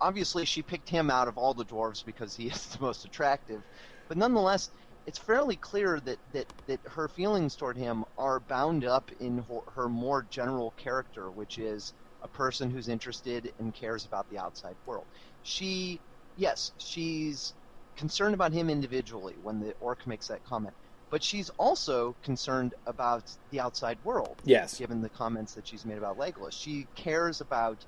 obviously 0.00 0.46
she 0.46 0.62
picked 0.62 0.90
him 0.90 1.10
out 1.10 1.28
of 1.28 1.38
all 1.38 1.54
the 1.54 1.66
dwarves 1.66 2.04
because 2.04 2.36
he 2.36 2.48
is 2.48 2.66
the 2.68 2.80
most 2.82 3.04
attractive. 3.06 3.64
But 4.08 4.18
nonetheless, 4.18 4.70
it's 5.06 5.18
fairly 5.18 5.56
clear 5.56 6.00
that, 6.02 6.20
that, 6.32 6.48
that 6.68 6.80
her 6.86 7.08
feelings 7.08 7.56
toward 7.56 7.78
him 7.78 8.04
are 8.18 8.40
bound 8.40 8.86
up 8.86 9.10
in 9.20 9.38
her, 9.40 9.60
her 9.74 9.90
more 9.90 10.24
general 10.30 10.72
character, 10.78 11.32
which 11.32 11.58
is 11.58 11.94
a 12.22 12.28
person 12.28 12.70
who's 12.70 12.88
interested 12.88 13.52
and 13.58 13.74
cares 13.74 14.06
about 14.06 14.28
the 14.30 14.38
outside 14.38 14.76
world. 14.86 15.08
She, 15.42 16.02
yes, 16.38 16.72
she's 16.78 17.52
concerned 17.96 18.32
about 18.32 18.52
him 18.52 18.70
individually 18.70 19.34
when 19.42 19.60
the 19.60 19.74
orc 19.80 20.06
makes 20.06 20.28
that 20.28 20.42
comment, 20.46 20.74
but 21.10 21.22
she's 21.22 21.50
also 21.58 22.14
concerned 22.24 22.72
about 22.86 23.24
the 23.50 23.60
outside 23.60 23.98
world. 24.04 24.36
Yes. 24.44 24.78
Given 24.78 25.02
the 25.02 25.08
comments 25.10 25.54
that 25.54 25.66
she's 25.66 25.84
made 25.84 25.98
about 25.98 26.16
Legolas, 26.16 26.52
she 26.52 26.86
cares 26.94 27.40
about, 27.40 27.84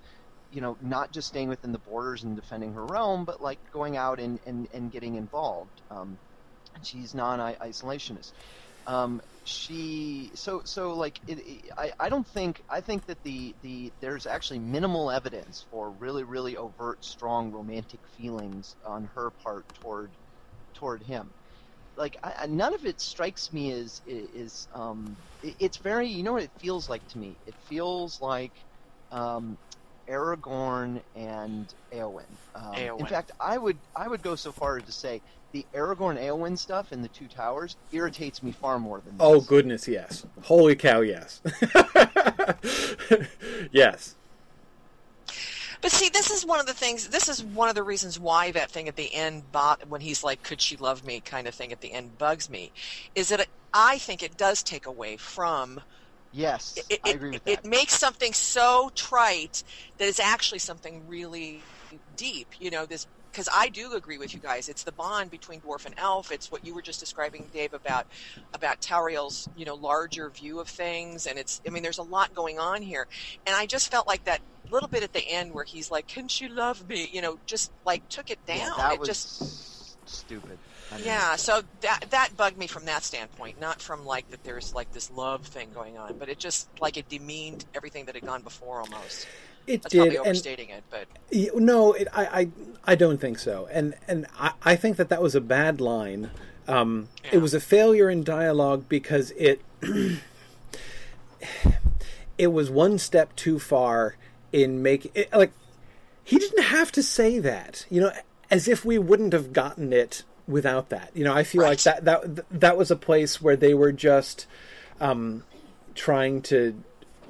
you 0.53 0.61
know, 0.61 0.77
not 0.83 1.13
just 1.13 1.29
staying 1.29 1.49
within 1.49 1.73
the 1.73 1.79
borders 1.79 2.25
and 2.25 2.35
defending 2.37 2.75
her 2.75 2.85
realm, 2.85 3.25
but 3.25 3.41
like 3.41 3.59
going 3.73 3.97
out 3.97 4.19
and, 4.19 4.41
and, 4.47 4.69
and 4.75 4.91
getting 4.91 5.15
involved. 5.15 5.81
Um, 5.91 6.19
she's 6.83 7.15
non-isolationist. 7.15 8.33
Um, 8.87 9.21
she 9.45 10.33
so 10.35 10.63
so 10.65 10.95
like 10.95 11.21
it, 11.27 11.39
it, 11.41 11.71
I 11.79 11.93
I 12.01 12.09
don't 12.11 12.27
think 12.29 12.63
I 12.69 12.81
think 12.81 13.07
that 13.07 13.23
the 13.23 13.57
the 13.63 13.93
there's 14.01 14.27
actually 14.27 14.59
minimal 14.61 15.11
evidence 15.11 15.67
for 15.71 15.93
really 15.93 16.25
really 16.25 16.57
overt 16.57 17.05
strong 17.05 17.51
romantic 17.53 18.01
feelings 18.09 18.77
on 18.85 19.05
her 19.05 19.33
part 19.43 19.67
toward 19.75 20.17
toward 20.75 21.03
him 21.03 21.35
like 21.97 22.17
I, 22.23 22.47
none 22.47 22.75
of 22.75 22.85
it 22.87 23.01
strikes 23.01 23.53
me 23.53 23.73
as 23.73 24.01
is 24.07 24.67
um, 24.75 25.19
it, 25.43 25.57
it's 25.61 25.79
very 25.79 26.09
you 26.09 26.23
know 26.23 26.33
what 26.33 26.43
it 26.43 26.53
feels 26.59 26.89
like 26.89 27.07
to 27.09 27.19
me. 27.19 27.39
It 27.47 27.57
feels 27.61 28.21
like 28.21 28.55
um, 29.11 29.59
Aragorn 30.11 31.01
and 31.15 31.73
Eowyn. 31.93 32.25
Um, 32.55 32.75
Eowyn. 32.75 33.01
In 33.01 33.07
fact, 33.07 33.33
I 33.39 33.57
would 33.57 33.79
I 33.95 34.09
would 34.09 34.23
go 34.23 34.35
so 34.35 34.53
far 34.53 34.79
as 34.79 34.85
to 34.85 34.93
say 34.93 35.21
the 35.53 35.65
Aragorn 35.75 36.21
Eowyn 36.21 36.59
stuff 36.59 36.93
in 36.93 37.03
the 37.03 37.09
Two 37.09 37.27
Towers 37.27 37.77
irritates 37.93 38.43
me 38.43 38.53
far 38.53 38.79
more 38.79 39.01
than. 39.01 39.17
This. 39.17 39.27
Oh 39.27 39.41
goodness, 39.41 39.89
yes! 39.89 40.27
Holy 40.43 40.75
cow, 40.75 41.01
yes! 41.01 41.41
yes. 43.73 44.17
But 45.83 45.93
see, 45.93 46.11
this 46.11 46.31
is 46.31 46.45
one 46.45 46.61
of 46.61 46.67
the 46.67 46.75
things. 46.75 47.09
This 47.09 47.29
is 47.29 47.43
one 47.43 47.71
of 47.71 47.75
the 47.75 47.83
reasons 47.83 48.19
why 48.19 48.51
that 48.53 48.71
thing 48.71 48.87
at 48.87 48.97
the 48.97 49.15
end, 49.15 49.45
when 49.89 50.01
he's 50.01 50.23
like, 50.23 50.43
"Could 50.43 50.61
she 50.61 50.77
love 50.77 51.05
me?" 51.05 51.21
kind 51.21 51.47
of 51.47 51.55
thing 51.55 51.73
at 51.73 51.81
the 51.81 51.93
end 51.93 52.19
bugs 52.19 52.51
me, 52.51 52.73
is 53.15 53.29
that 53.29 53.47
I 53.73 53.99
think 53.99 54.23
it 54.23 54.37
does 54.37 54.63
take 54.63 54.87
away 54.87 55.17
from. 55.17 55.81
Yes, 56.33 56.87
it, 56.89 57.01
I 57.05 57.11
agree 57.11 57.31
with 57.31 57.45
that. 57.45 57.53
It 57.53 57.65
makes 57.65 57.95
something 57.95 58.33
so 58.33 58.91
trite 58.95 59.63
that 59.99 60.09
it's 60.09 60.21
actually 60.21 60.61
something 60.61 61.07
really 61.07 61.65
deep. 62.15 62.49
You 62.59 62.71
know, 62.71 62.87
this 62.87 63.07
because 63.33 63.49
I 63.55 63.69
do 63.69 63.95
agree 63.95 64.19
with 64.19 64.35
you 64.35 64.41
guys. 64.41 64.69
It's 64.69 64.85
the 64.85 64.93
bond 64.93 65.31
between 65.31 65.61
dwarf 65.61 65.87
and 65.87 65.95
elf. 65.97 66.31
It's 66.31 66.51
what 66.51 66.65
you 66.65 66.75
were 66.75 66.83
just 66.83 67.01
describing, 67.01 67.49
Dave, 67.53 67.73
about 67.73 68.07
about 68.53 68.81
Tauriel's 68.81 69.49
you 69.55 69.65
know 69.65 69.75
larger 69.75 70.31
view 70.31 70.61
of 70.61 70.69
things, 70.69 71.27
and 71.27 71.39
it's. 71.39 71.61
I 71.67 71.71
mean, 71.71 71.83
there's 71.83 71.99
a 71.99 72.03
lot 72.03 72.35
going 72.35 72.59
on 72.59 72.83
here, 72.83 73.07
and 73.47 73.57
I 73.57 73.67
just 73.67 73.91
felt 73.91 74.07
like 74.07 74.25
that 74.25 74.41
little 74.71 74.89
bit 74.89 75.03
at 75.03 75.13
the 75.13 75.27
end 75.29 75.53
where 75.53 75.65
he's 75.65 75.91
like, 75.91 76.07
"Can 76.07 76.29
she 76.29 76.49
love 76.49 76.89
me?" 76.89 77.09
You 77.13 77.23
know, 77.23 77.39
just 77.47 77.73
like 77.85 78.05
took 78.09 78.31
it 78.31 78.45
down. 78.47 78.59
Yeah, 78.59 78.73
that 78.77 78.93
it 78.95 79.01
was 79.01 79.09
just 79.09 80.09
stupid. 80.09 80.59
Yeah, 80.99 81.37
so 81.37 81.63
that 81.81 82.07
that 82.11 82.37
bugged 82.37 82.59
me 82.59 82.67
from 82.67 82.85
that 82.87 83.05
standpoint, 83.05 83.61
not 83.61 83.81
from 83.81 84.05
like 84.05 84.31
that 84.31 84.43
there's 84.45 84.75
like 84.75 84.93
this 84.93 85.11
love 85.11 85.47
thing 85.47 85.71
going 85.75 85.97
on, 85.99 86.17
but 86.19 86.29
it 86.29 86.39
just 86.39 86.69
like 86.81 86.97
it 86.97 87.09
demeaned 87.09 87.65
everything 87.75 88.07
that 88.07 88.15
had 88.15 88.27
gone 88.27 88.43
before 88.43 88.81
almost. 88.81 89.27
It 89.67 89.83
That's 89.83 89.93
did, 89.93 89.99
probably 89.99 90.17
and 90.17 90.27
overstating 90.27 90.71
it, 90.71 90.85
but 90.91 91.07
no, 91.55 91.93
it, 91.93 92.09
I, 92.13 92.25
I 92.41 92.49
I 92.85 92.95
don't 92.95 93.21
think 93.21 93.39
so, 93.39 93.69
and 93.71 93.95
and 94.09 94.27
I, 94.39 94.53
I 94.63 94.77
think 94.77 94.97
that 94.97 95.09
that 95.11 95.23
was 95.23 95.35
a 95.35 95.41
bad 95.41 95.81
line. 95.81 96.31
Um, 96.67 97.09
It 97.33 97.39
was 97.39 97.55
a 97.55 97.61
failure 97.61 98.09
in 98.09 98.23
dialogue 98.23 98.85
because 98.89 99.33
it 99.33 99.61
it 102.39 102.49
was 102.49 102.71
one 102.71 102.99
step 102.99 103.35
too 103.37 103.59
far 103.59 104.17
in 104.53 104.83
making 104.83 105.13
like 105.33 105.53
he 106.25 106.39
didn't 106.39 106.65
have 106.65 106.93
to 106.93 107.03
say 107.03 107.39
that, 107.41 107.87
you 107.91 108.01
know, 108.01 108.13
as 108.51 108.69
if 108.69 108.85
we 108.85 108.99
wouldn't 108.99 109.33
have 109.33 109.53
gotten 109.53 109.93
it 109.93 110.23
without 110.49 110.89
that. 110.91 111.11
You 111.15 111.25
know, 111.25 111.35
I 111.35 111.43
feel 111.45 111.63
like 111.63 111.83
that 111.83 112.05
that 112.05 112.45
that 112.61 112.77
was 112.77 112.91
a 112.91 112.97
place 112.97 113.41
where 113.41 113.57
they 113.57 113.75
were 113.75 113.93
just 113.93 114.47
um, 115.01 115.45
trying 115.95 116.43
to, 116.43 116.75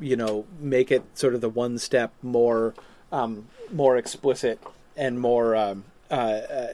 you 0.00 0.16
know, 0.16 0.44
make 0.58 0.90
it 0.90 1.02
sort 1.14 1.34
of 1.34 1.40
the 1.40 1.48
one 1.48 1.78
step 1.78 2.12
more 2.22 2.74
um, 3.12 3.46
more 3.72 3.96
explicit 3.96 4.60
and 4.96 5.20
more 5.20 5.54
um, 5.56 5.84
uh, 6.10 6.14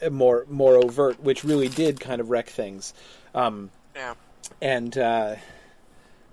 uh, 0.03 0.11
more 0.11 0.47
more 0.49 0.77
overt, 0.77 1.21
which 1.23 1.45
really 1.45 1.69
did 1.69 2.01
kind 2.01 2.21
of 2.21 2.31
wreck 2.31 2.49
things. 2.49 2.95
Um, 3.35 3.71
yeah. 3.95 4.15
and 4.63 4.97
uh, 4.97 5.37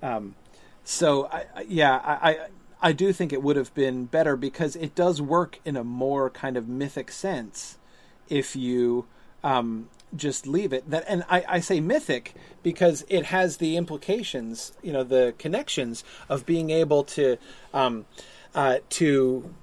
um, 0.02 0.36
so 0.84 1.28
I, 1.28 1.46
I- 1.56 1.66
yeah, 1.68 1.96
I, 1.98 2.30
I 2.32 2.38
I 2.86 2.92
do 2.92 3.14
think 3.14 3.32
it 3.32 3.42
would 3.42 3.56
have 3.56 3.74
been 3.74 4.06
better 4.06 4.36
because 4.36 4.76
it 4.76 4.94
does 4.94 5.22
work 5.22 5.60
in 5.64 5.78
a 5.78 5.84
more 5.86 6.30
kind 6.30 6.58
of 6.58 6.68
mythic 6.68 7.12
sense 7.12 7.78
if 8.28 8.56
you 8.58 9.06
um, 9.44 9.90
just 10.16 10.48
leave 10.48 10.74
it. 10.74 10.90
That 10.90 11.04
and 11.08 11.24
I, 11.30 11.46
I 11.48 11.60
say 11.60 11.80
mythic 11.80 12.34
because 12.62 13.06
it 13.10 13.26
has 13.26 13.58
the 13.58 13.78
implications, 13.78 14.74
you 14.82 14.94
know, 14.94 15.04
the 15.04 15.34
connections 15.38 16.04
of 16.30 16.46
being 16.46 16.70
able 16.70 17.04
to 17.06 17.38
um, 17.74 18.06
uh, 18.56 18.78
to 18.90 19.54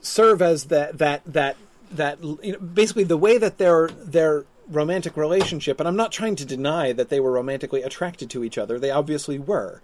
serve 0.00 0.40
as 0.40 0.66
that 0.66 0.98
that 0.98 1.22
that 1.26 1.56
that 1.90 2.22
you 2.22 2.52
know, 2.52 2.58
basically 2.58 3.04
the 3.04 3.16
way 3.16 3.38
that 3.38 3.58
their 3.58 3.88
their 3.88 4.44
romantic 4.68 5.16
relationship 5.16 5.78
and 5.78 5.88
I'm 5.88 5.96
not 5.96 6.10
trying 6.10 6.34
to 6.36 6.44
deny 6.44 6.92
that 6.92 7.08
they 7.08 7.20
were 7.20 7.30
romantically 7.30 7.82
attracted 7.82 8.30
to 8.30 8.42
each 8.42 8.58
other 8.58 8.80
they 8.80 8.90
obviously 8.90 9.38
were 9.38 9.80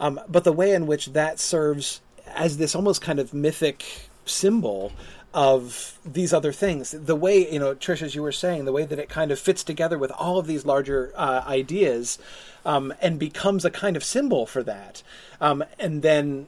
um, 0.00 0.20
but 0.28 0.42
the 0.42 0.52
way 0.52 0.72
in 0.72 0.88
which 0.88 1.06
that 1.12 1.38
serves 1.38 2.00
as 2.26 2.56
this 2.56 2.74
almost 2.74 3.00
kind 3.00 3.20
of 3.20 3.32
mythic 3.32 4.08
symbol 4.26 4.90
of 5.34 5.98
these 6.06 6.32
other 6.32 6.52
things 6.52 6.92
the 6.92 7.16
way 7.16 7.52
you 7.52 7.58
know 7.58 7.74
Trish 7.74 8.00
as 8.00 8.14
you 8.14 8.22
were 8.22 8.32
saying 8.32 8.64
the 8.64 8.72
way 8.72 8.84
that 8.84 8.98
it 8.98 9.08
kind 9.08 9.30
of 9.32 9.38
fits 9.38 9.64
together 9.64 9.98
with 9.98 10.12
all 10.12 10.38
of 10.38 10.46
these 10.46 10.64
larger 10.64 11.12
uh, 11.16 11.42
ideas 11.46 12.18
um, 12.64 12.94
and 13.02 13.18
becomes 13.18 13.64
a 13.64 13.70
kind 13.70 13.96
of 13.96 14.04
symbol 14.04 14.46
for 14.46 14.62
that 14.62 15.02
um, 15.40 15.64
and 15.78 16.02
then 16.02 16.46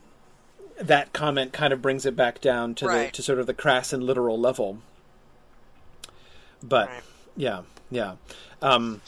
that 0.79 1.13
comment 1.13 1.53
kind 1.53 1.73
of 1.73 1.81
brings 1.81 2.05
it 2.05 2.15
back 2.15 2.39
down 2.41 2.75
to 2.75 2.85
the 3.05 3.11
to 3.11 3.23
sort 3.23 3.39
of 3.39 3.47
the 3.47 3.53
crass 3.53 3.93
and 3.93 4.03
literal 4.03 4.39
level. 4.39 4.79
But 6.63 6.87
Right. 6.87 7.03
yeah, 7.35 7.61
yeah. 7.89 8.15
Um, 8.61 9.01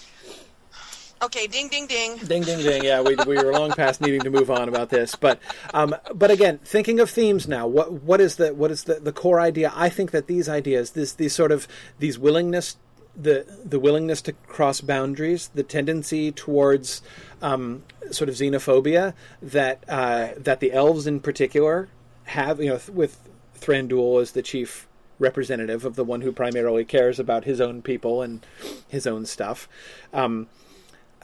Okay, 1.22 1.48
ding, 1.48 1.68
ding, 1.68 1.86
ding. 1.86 2.16
ding, 2.18 2.44
ding, 2.44 2.60
ding. 2.60 2.84
Yeah, 2.84 3.02
we, 3.02 3.16
we 3.28 3.36
were 3.36 3.52
long 3.52 3.72
past 3.72 4.00
needing 4.00 4.22
to 4.22 4.30
move 4.30 4.50
on 4.50 4.70
about 4.70 4.90
this, 4.90 5.16
but 5.16 5.40
um, 5.74 5.94
but 6.14 6.32
again, 6.32 6.60
thinking 6.64 7.02
of 7.02 7.10
themes 7.10 7.46
now. 7.46 7.68
What 7.68 7.92
what 7.92 8.22
is 8.22 8.38
the 8.38 8.54
what 8.54 8.72
is 8.72 8.86
the, 8.86 8.96
the 8.96 9.12
core 9.12 9.40
idea? 9.42 9.74
I 9.76 9.90
think 9.90 10.12
that 10.12 10.28
these 10.28 10.48
ideas, 10.48 10.92
this 10.92 11.12
these 11.12 11.34
sort 11.34 11.52
of 11.52 11.68
these 12.00 12.18
willingness. 12.18 12.78
The, 13.18 13.46
the 13.66 13.80
willingness 13.82 14.22
to 14.22 14.32
cross 14.32 14.80
boundaries, 14.80 15.50
the 15.54 15.64
tendency 15.64 16.32
towards 16.32 17.02
um, 17.42 17.84
sort 18.12 18.30
of 18.30 18.36
xenophobia 18.36 19.14
that 19.42 19.84
uh, 19.90 20.30
that 20.38 20.62
the 20.62 20.72
elves 20.72 21.06
in 21.06 21.20
particular 21.20 21.90
have, 22.26 22.62
you 22.62 22.70
know, 22.70 22.78
th- 22.78 22.90
with 22.90 23.20
Thranduil 23.60 24.22
as 24.22 24.32
the 24.32 24.42
chief 24.42 24.88
representative 25.18 25.84
of 25.84 25.96
the 25.96 26.06
one 26.06 26.22
who 26.22 26.32
primarily 26.32 26.86
cares 26.86 27.20
about 27.20 27.44
his 27.44 27.60
own 27.60 27.82
people 27.82 28.22
and 28.22 28.46
his 28.88 29.06
own 29.06 29.26
stuff. 29.26 29.68
Um, 30.14 30.48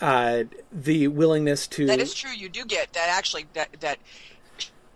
uh, 0.02 0.44
the 0.72 1.08
willingness 1.08 1.68
to 1.68 1.86
That 1.86 2.00
is 2.00 2.14
true. 2.14 2.32
You 2.32 2.50
do 2.50 2.66
get 2.66 2.94
that 2.94 3.10
actually 3.10 3.46
that 3.54 3.70
that 3.82 3.98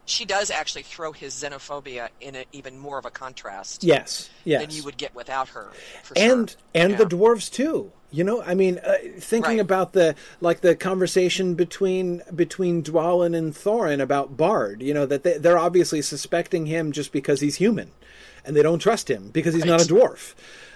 she 0.06 0.26
does 0.26 0.50
actually 0.50 0.82
throw 0.82 1.12
his 1.12 1.34
xenophobia 1.34 2.10
in 2.20 2.36
a, 2.36 2.46
even 2.52 2.78
more 2.78 2.98
of 2.98 3.06
a 3.06 3.12
contrast. 3.12 3.84
Yes, 3.84 4.30
yes. 4.44 4.62
Than 4.62 4.72
you 4.76 4.84
would 4.84 4.98
get 4.98 5.14
without 5.14 5.50
her. 5.50 5.70
and 6.16 6.50
sure. 6.50 6.60
and 6.74 6.92
yeah. 6.92 6.98
the 6.98 7.06
dwarves 7.06 7.52
too. 7.52 7.92
You 8.12 8.24
know, 8.24 8.42
I 8.42 8.56
mean, 8.56 8.80
uh, 8.80 8.96
thinking 9.20 9.58
Right. 9.58 9.60
about 9.60 9.94
the 9.94 10.16
like 10.42 10.62
the 10.62 10.76
conversation 10.76 11.54
between 11.54 12.24
between 12.36 12.82
Dwalin 12.82 13.38
and 13.38 13.54
Thorin 13.54 14.02
about 14.02 14.36
Bard. 14.36 14.82
You 14.82 14.96
know 14.96 15.06
that 15.06 15.22
they, 15.22 15.38
they're 15.38 15.60
obviously 15.60 16.02
suspecting 16.02 16.66
him 16.66 16.92
just 16.92 17.12
because 17.12 17.42
he's 17.42 17.58
human, 17.58 17.92
and 18.44 18.56
they 18.56 18.64
don't 18.64 18.80
trust 18.80 19.12
him 19.12 19.30
because 19.30 19.54
he's 19.54 19.66
not 19.66 19.80
a 19.80 19.86
dwarf. 19.86 20.34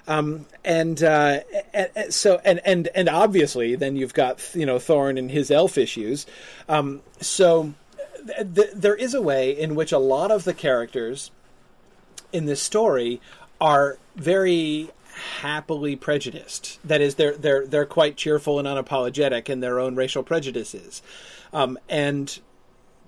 Um, 0.07 0.45
and, 0.65 1.01
uh, 1.01 1.39
and, 1.73 2.13
so 2.13 2.41
and 2.43 2.59
and 2.65 2.89
and 2.93 3.07
obviously, 3.07 3.75
then 3.75 3.95
you've 3.95 4.13
got 4.13 4.41
you 4.53 4.65
know 4.65 4.77
Thorin 4.77 5.17
and 5.17 5.31
his 5.31 5.49
elf 5.49 5.77
issues. 5.77 6.25
Um, 6.67 7.01
so 7.21 7.73
th- 8.27 8.53
th- 8.53 8.71
there 8.75 8.95
is 8.95 9.13
a 9.13 9.21
way 9.21 9.57
in 9.57 9.75
which 9.75 9.91
a 9.91 9.97
lot 9.97 10.29
of 10.31 10.43
the 10.43 10.53
characters 10.53 11.31
in 12.33 12.45
this 12.45 12.61
story 12.61 13.21
are 13.61 13.97
very 14.15 14.89
happily 15.39 15.95
prejudiced. 15.95 16.79
That 16.83 16.99
is, 16.99 17.15
they're 17.15 17.37
they're 17.37 17.65
they're 17.65 17.85
quite 17.85 18.17
cheerful 18.17 18.59
and 18.59 18.67
unapologetic 18.67 19.49
in 19.49 19.61
their 19.61 19.79
own 19.79 19.95
racial 19.95 20.23
prejudices, 20.23 21.01
um, 21.53 21.77
and. 21.87 22.39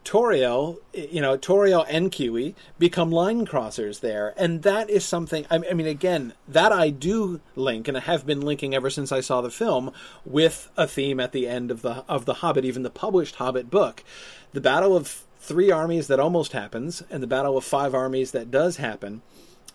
Tauriel, 0.05 0.77
you 0.93 1.19
know, 1.19 1.35
Tauriel 1.35 1.85
and 1.89 2.11
Kili 2.11 2.53
become 2.77 3.11
line 3.11 3.45
crossers 3.45 4.01
there, 4.01 4.35
and 4.37 4.61
that 4.61 4.89
is 4.89 5.03
something. 5.03 5.45
I 5.49 5.55
I 5.55 5.73
mean, 5.73 5.87
again, 5.87 6.33
that 6.47 6.71
I 6.71 6.91
do 6.91 7.41
link, 7.55 7.87
and 7.87 7.97
I 7.97 8.01
have 8.01 8.25
been 8.25 8.41
linking 8.41 8.75
ever 8.75 8.91
since 8.91 9.11
I 9.11 9.19
saw 9.19 9.41
the 9.41 9.49
film 9.49 9.91
with 10.23 10.69
a 10.77 10.87
theme 10.87 11.19
at 11.19 11.31
the 11.31 11.47
end 11.47 11.71
of 11.71 11.81
the 11.81 12.05
of 12.07 12.25
the 12.25 12.35
Hobbit, 12.35 12.63
even 12.63 12.83
the 12.83 12.91
published 12.91 13.35
Hobbit 13.35 13.71
book, 13.71 14.03
the 14.53 14.61
battle 14.61 14.95
of 14.95 15.23
three 15.39 15.71
armies 15.71 16.07
that 16.07 16.19
almost 16.19 16.53
happens, 16.53 17.03
and 17.09 17.21
the 17.21 17.27
battle 17.27 17.57
of 17.57 17.65
five 17.65 17.95
armies 17.95 18.31
that 18.31 18.51
does 18.51 18.77
happen 18.77 19.23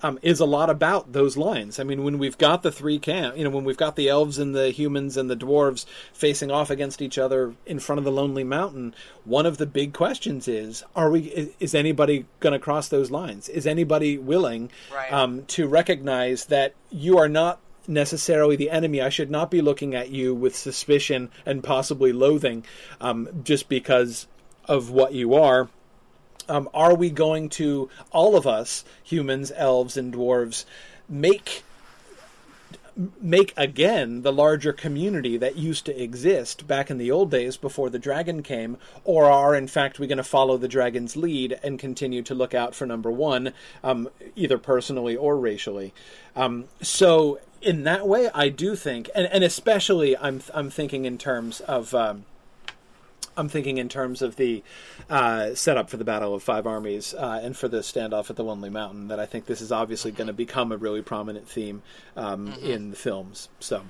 um, 0.03 0.19
is 0.23 0.41
a 0.41 0.45
lot 0.45 0.71
about 0.71 1.13
those 1.13 1.37
lines. 1.37 1.79
I 1.79 1.85
mean, 1.85 2.05
when 2.05 2.19
we've 2.19 2.39
got 2.39 2.63
the 2.63 2.73
three 2.73 2.99
camp, 2.99 3.37
you 3.37 3.45
know, 3.45 3.51
when 3.51 3.65
we've 3.65 3.77
got 3.77 3.97
the 3.97 4.09
elves 4.09 4.39
and 4.39 4.55
the 4.55 4.71
humans 4.71 5.17
and 5.17 5.31
the 5.31 5.37
dwarves 5.37 5.85
facing 6.13 6.51
off 6.51 6.71
against 6.71 7.03
each 7.03 7.19
other 7.19 7.55
in 7.67 7.79
front 7.79 7.99
of 7.99 8.05
the 8.05 8.13
Lonely 8.13 8.45
Mountain, 8.45 8.95
one 9.25 9.47
of 9.47 9.59
the 9.59 9.67
big 9.67 9.93
questions 9.93 10.49
is: 10.49 10.83
Are 10.97 11.11
we? 11.11 11.53
Is, 11.61 11.75
anybody 11.75 12.27
going 12.41 12.53
to 12.53 12.59
cross 12.59 12.89
those 12.89 13.11
lines? 13.11 13.49
Is 13.49 13.67
anybody 13.67 14.19
willing 14.19 14.71
Right. 14.93 15.13
um, 15.13 15.45
to 15.47 15.67
recognize 15.67 16.47
that 16.47 16.75
you 16.91 17.19
are 17.19 17.29
not? 17.29 17.61
necessarily 17.89 18.55
the 18.57 18.71
enemy 18.71 19.01
i 19.01 19.09
should 19.09 19.31
not 19.31 19.51
be 19.51 19.61
looking 19.63 19.95
at 19.97 20.11
you 20.11 20.33
with 20.35 20.55
suspicion 20.55 21.29
and 21.47 21.65
possibly 21.65 22.13
loathing 22.13 22.63
um, 23.01 23.27
just 23.43 23.69
because 23.69 24.29
of 24.67 24.91
what 24.91 25.13
you 25.13 25.35
are 25.35 25.69
um, 26.51 26.69
are 26.75 26.95
we 26.95 27.11
going 27.11 27.49
to 27.49 27.89
all 28.11 28.37
of 28.37 28.47
us 28.47 28.85
humans 29.03 29.53
elves 29.57 29.97
and 29.97 30.13
dwarves 30.13 30.65
make 31.09 31.63
make 33.21 33.55
again 33.57 34.23
the 34.23 34.33
larger 34.33 34.73
community 34.73 35.37
that 35.37 35.57
used 35.57 35.87
to 35.87 36.03
exist 36.03 36.67
back 36.67 36.91
in 36.91 36.99
the 36.99 37.11
old 37.11 37.31
days 37.31 37.57
before 37.57 37.89
the 37.89 37.99
dragon 37.99 38.43
came? 38.43 38.77
Or 39.05 39.31
are 39.31 39.55
in 39.55 39.69
fact 39.69 39.99
we 39.99 40.07
going 40.07 40.19
to 40.19 40.25
follow 40.25 40.59
the 40.59 40.69
dragon's 40.69 41.17
lead 41.17 41.59
and 41.63 41.79
continue 41.79 42.23
to 42.23 42.35
look 42.35 42.53
out 42.53 42.75
for 42.75 42.87
number 42.87 43.11
one 43.11 43.53
um, 43.83 44.09
either 44.37 44.59
personally 44.59 45.17
or 45.17 45.39
racially? 45.39 45.95
Um, 46.37 46.67
so 46.83 47.39
in 47.63 47.85
that 47.85 48.09
way 48.09 48.31
i 48.35 48.49
do 48.49 48.75
think 48.75 49.11
and, 49.15 49.27
and 49.27 49.45
especially 49.45 50.17
i'm 50.17 50.41
i'm 50.55 50.71
thinking 50.71 51.05
in 51.05 51.19
terms 51.19 51.61
of 51.61 51.95
um, 51.95 52.25
I'm 53.37 53.49
thinking 53.49 53.79
in 53.79 53.89
terms 53.89 54.23
of 54.23 54.37
the 54.37 54.63
uh, 55.09 55.55
setup 55.55 55.89
for 55.89 55.97
the 55.97 56.05
Battle 56.05 56.35
of 56.35 56.43
Five 56.43 56.67
Armies 56.67 57.15
uh, 57.15 57.41
and 57.43 57.57
for 57.57 57.69
the 57.69 57.79
standoff 57.79 58.31
at 58.31 58.37
the 58.37 58.45
Lonely 58.45 58.71
Mountain. 58.71 59.09
That 59.09 59.21
I 59.21 59.27
think 59.27 59.47
this 59.47 59.61
is 59.61 59.73
obviously 59.73 60.11
going 60.11 60.27
to 60.27 60.33
become 60.33 60.73
a 60.73 60.77
really 60.77 61.03
prominent 61.03 61.49
theme 61.49 61.83
um, 62.17 62.53
in 62.63 62.91
the 62.91 62.97
films. 62.97 63.49
So, 63.61 63.83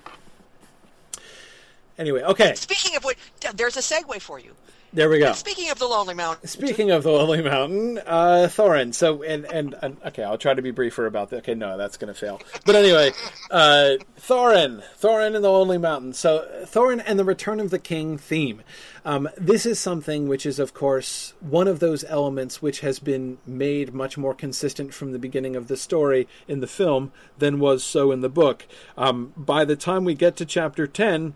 anyway, 1.99 2.23
okay, 2.23 2.55
Speaking 2.55 2.97
of 2.97 3.05
which, 3.05 3.19
there's 3.55 3.77
a 3.77 3.81
segue 3.81 4.21
for 4.21 4.39
you. 4.39 4.55
There 4.93 5.09
we 5.09 5.19
go. 5.19 5.33
Speaking 5.33 5.71
of 5.71 5.79
the 5.79 5.87
Lonely 5.87 6.15
Mountain, 6.15 6.49
Speaking 6.49 6.91
of 6.91 7.03
the 7.03 7.11
Lonely 7.11 7.43
Mountain, 7.43 7.99
uh, 8.07 8.49
Thorin. 8.51 8.93
So, 8.95 9.23
and, 9.23 9.45
and 9.47 9.75
and 9.83 9.97
okay, 10.07 10.23
I'll 10.23 10.39
try 10.39 10.55
to 10.55 10.63
be 10.63 10.71
briefer 10.71 11.07
about 11.07 11.31
that. 11.31 11.39
Okay, 11.39 11.55
no, 11.55 11.77
that's 11.79 11.97
going 11.97 12.13
to 12.13 12.19
fail. 12.19 12.41
But 12.65 12.77
anyway, 12.77 13.13
uh, 13.51 13.97
Thorin, 14.19 14.83
Thorin 15.01 15.35
and 15.35 15.45
the 15.45 15.51
Lonely 15.51 15.79
Mountain. 15.79 16.15
So, 16.15 16.47
Thorin 16.65 17.03
and 17.05 17.19
the 17.19 17.25
Return 17.25 17.61
of 17.61 17.71
the 17.71 17.79
King 17.79 18.19
theme. 18.19 18.63
Um, 19.05 19.29
this 19.37 19.65
is 19.65 19.79
something 19.79 20.29
which 20.29 20.45
is, 20.45 20.59
of 20.59 20.75
course, 20.75 21.33
one 21.41 21.69
of 21.69 21.81
those 21.81 22.05
elements 22.05 22.61
which 22.61 22.81
has 22.81 22.99
been 22.99 23.39
made 23.47 23.95
much 23.95 24.19
more 24.19 24.35
consistent 24.35 24.93
from 24.93 25.13
the 25.13 25.19
beginning 25.19 25.57
of 25.57 25.69
the 25.69 25.77
story 25.77 26.29
in 26.47 26.61
the 26.61 26.67
film 26.67 27.11
than 27.39 27.61
was 27.61 27.83
so 27.83 28.13
in 28.13 28.21
the 28.21 28.29
book. 28.29 28.67
Um, 28.99 29.33
by 29.37 29.65
the 29.65 29.77
time 29.77 30.05
we 30.05 30.15
get 30.15 30.37
to 30.37 30.45
chapter 30.45 30.87
ten 30.87 31.35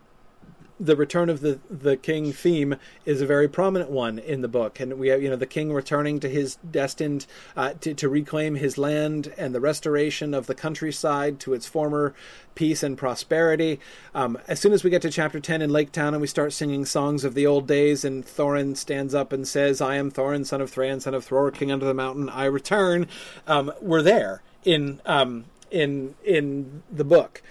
the 0.81 0.97
return 0.97 1.31
of 1.31 1.41
the 1.41 1.61
the 1.71 1.97
king 1.97 2.33
theme 2.33 2.77
is 3.05 3.21
a 3.21 3.27
very 3.27 3.49
prominent 3.49 3.91
one 3.91 4.19
in 4.19 4.41
the 4.41 4.49
book, 4.49 4.81
and 4.81 4.95
we 4.95 5.09
have 5.09 5.23
you 5.23 5.31
know 5.31 5.37
the 5.37 5.47
king 5.47 5.73
returning 5.73 6.19
to 6.21 6.29
his 6.29 6.57
destined 6.69 7.27
uh, 7.57 7.75
to, 7.81 7.95
to 7.95 8.09
reclaim 8.09 8.57
his 8.57 8.77
land 8.77 9.33
and 9.39 9.55
the 9.55 9.61
restoration 9.61 10.35
of 10.35 10.47
the 10.47 10.55
countryside 10.55 11.39
to 11.41 11.55
its 11.55 11.67
former 11.67 12.15
peace 12.55 12.83
and 12.83 12.99
prosperity. 12.99 13.79
Um, 14.15 14.39
as 14.49 14.61
soon 14.61 14.73
as 14.73 14.83
we 14.83 14.91
get 14.91 15.03
to 15.03 15.11
chapter 15.11 15.39
ten 15.39 15.63
in 15.63 15.71
Lake 15.71 15.93
Town 15.93 16.15
and 16.15 16.21
we 16.21 16.27
start 16.27 16.53
singing 16.53 16.85
songs 16.85 17.25
of 17.25 17.35
the 17.35 17.47
old 17.47 17.67
days, 17.67 18.05
and 18.05 18.25
Thorin 18.25 18.77
stands 18.77 19.15
up 19.15 19.33
and 19.33 19.47
says, 19.47 19.81
"I 19.81 19.97
am 19.97 20.11
Thorin, 20.11 20.45
son 20.45 20.61
of 20.61 20.71
Thrain, 20.71 21.01
son 21.01 21.15
of 21.15 21.27
Thror, 21.27 21.55
king 21.55 21.71
under 21.71 21.87
the 21.87 21.95
mountain. 21.95 22.29
I 22.29 22.47
return." 22.47 23.07
Um, 23.47 23.73
we're 23.81 24.03
there 24.03 24.43
in 24.65 25.01
um, 25.07 25.45
in 25.71 26.15
in 26.25 26.83
the 26.91 27.05
book 27.05 27.43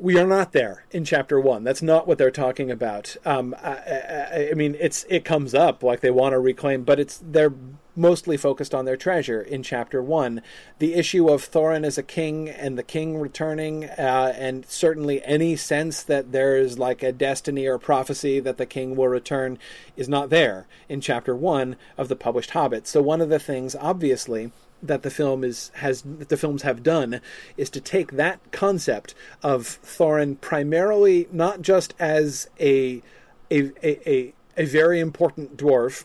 we 0.00 0.18
are 0.18 0.26
not 0.26 0.52
there 0.52 0.84
in 0.90 1.04
chapter 1.04 1.38
one. 1.38 1.62
That's 1.62 1.82
not 1.82 2.08
what 2.08 2.16
they're 2.16 2.30
talking 2.30 2.70
about. 2.70 3.16
Um, 3.24 3.54
I, 3.62 3.70
I, 3.70 4.48
I 4.50 4.54
mean, 4.54 4.74
it's 4.80 5.04
it 5.08 5.24
comes 5.24 5.54
up 5.54 5.82
like 5.82 6.00
they 6.00 6.10
want 6.10 6.32
to 6.32 6.38
reclaim, 6.38 6.84
but 6.84 6.98
it's 6.98 7.22
they're 7.22 7.52
mostly 7.94 8.36
focused 8.36 8.74
on 8.74 8.86
their 8.86 8.96
treasure 8.96 9.42
in 9.42 9.62
chapter 9.62 10.02
one. 10.02 10.40
The 10.78 10.94
issue 10.94 11.28
of 11.28 11.42
Thorin 11.42 11.84
as 11.84 11.98
a 11.98 12.02
king 12.02 12.48
and 12.48 12.78
the 12.78 12.82
king 12.82 13.18
returning, 13.18 13.84
uh, 13.84 14.32
and 14.36 14.64
certainly 14.64 15.22
any 15.24 15.54
sense 15.56 16.02
that 16.04 16.32
there 16.32 16.56
is 16.56 16.78
like 16.78 17.02
a 17.02 17.12
destiny 17.12 17.66
or 17.66 17.78
prophecy 17.78 18.40
that 18.40 18.56
the 18.56 18.66
king 18.66 18.96
will 18.96 19.08
return 19.08 19.58
is 19.96 20.08
not 20.08 20.30
there 20.30 20.66
in 20.88 21.02
chapter 21.02 21.36
one 21.36 21.76
of 21.98 22.08
the 22.08 22.16
published 22.16 22.50
Hobbit. 22.50 22.86
So 22.86 23.02
one 23.02 23.20
of 23.20 23.28
the 23.28 23.38
things, 23.38 23.76
obviously, 23.78 24.50
that 24.82 25.02
the 25.02 25.10
film 25.10 25.44
is 25.44 25.70
has 25.76 26.02
that 26.02 26.28
the 26.28 26.36
films 26.36 26.62
have 26.62 26.82
done 26.82 27.20
is 27.56 27.70
to 27.70 27.80
take 27.80 28.12
that 28.12 28.40
concept 28.52 29.14
of 29.42 29.78
Thorin 29.82 30.40
primarily 30.40 31.28
not 31.32 31.62
just 31.62 31.94
as 31.98 32.48
a 32.58 33.02
a 33.50 33.72
a, 33.82 34.34
a, 34.56 34.64
very 34.64 35.00
important 35.00 35.56
dwarf 35.56 36.04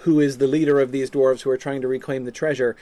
who 0.00 0.20
is 0.20 0.38
the 0.38 0.46
leader 0.46 0.80
of 0.80 0.92
these 0.92 1.10
dwarves 1.10 1.42
who 1.42 1.50
are 1.50 1.56
trying 1.56 1.80
to 1.80 1.88
reclaim 1.88 2.24
the 2.24 2.32
treasure 2.32 2.76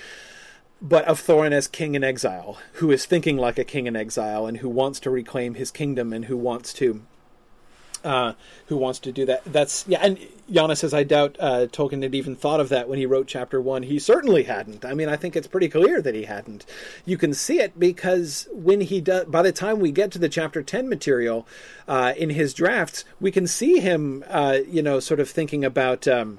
but 0.82 1.04
of 1.04 1.20
Thorin 1.20 1.52
as 1.52 1.68
king 1.68 1.94
in 1.94 2.02
exile 2.02 2.58
who 2.74 2.90
is 2.90 3.04
thinking 3.04 3.36
like 3.36 3.58
a 3.58 3.64
king 3.64 3.86
in 3.86 3.96
exile 3.96 4.46
and 4.46 4.58
who 4.58 4.68
wants 4.68 4.98
to 5.00 5.10
reclaim 5.10 5.54
his 5.54 5.70
kingdom 5.70 6.12
and 6.12 6.24
who 6.24 6.36
wants 6.36 6.72
to 6.74 7.02
uh, 8.04 8.32
who 8.66 8.76
wants 8.76 8.98
to 9.00 9.12
do 9.12 9.26
that. 9.26 9.44
That's 9.44 9.84
yeah, 9.86 10.00
and 10.02 10.18
Yana 10.50 10.76
says 10.76 10.92
I 10.92 11.04
doubt 11.04 11.36
uh, 11.38 11.66
Tolkien 11.66 12.02
had 12.02 12.14
even 12.14 12.36
thought 12.36 12.60
of 12.60 12.68
that 12.70 12.88
when 12.88 12.98
he 12.98 13.06
wrote 13.06 13.26
chapter 13.26 13.60
one. 13.60 13.84
He 13.84 13.98
certainly 13.98 14.44
hadn't. 14.44 14.84
I 14.84 14.94
mean, 14.94 15.08
I 15.08 15.16
think 15.16 15.36
it's 15.36 15.46
pretty 15.46 15.68
clear 15.68 16.00
that 16.02 16.14
he 16.14 16.24
hadn't. 16.24 16.66
You 17.04 17.16
can 17.16 17.34
see 17.34 17.60
it 17.60 17.78
because 17.78 18.48
when 18.52 18.80
he 18.80 19.00
does, 19.00 19.26
by 19.26 19.42
the 19.42 19.52
time 19.52 19.80
we 19.80 19.92
get 19.92 20.10
to 20.12 20.18
the 20.18 20.28
chapter 20.28 20.62
ten 20.62 20.88
material 20.88 21.46
uh, 21.88 22.14
in 22.16 22.30
his 22.30 22.54
drafts, 22.54 23.04
we 23.20 23.30
can 23.30 23.46
see 23.46 23.80
him, 23.80 24.24
uh, 24.28 24.58
you 24.66 24.82
know, 24.82 25.00
sort 25.00 25.20
of 25.20 25.28
thinking 25.28 25.64
about. 25.64 26.06
Um, 26.08 26.38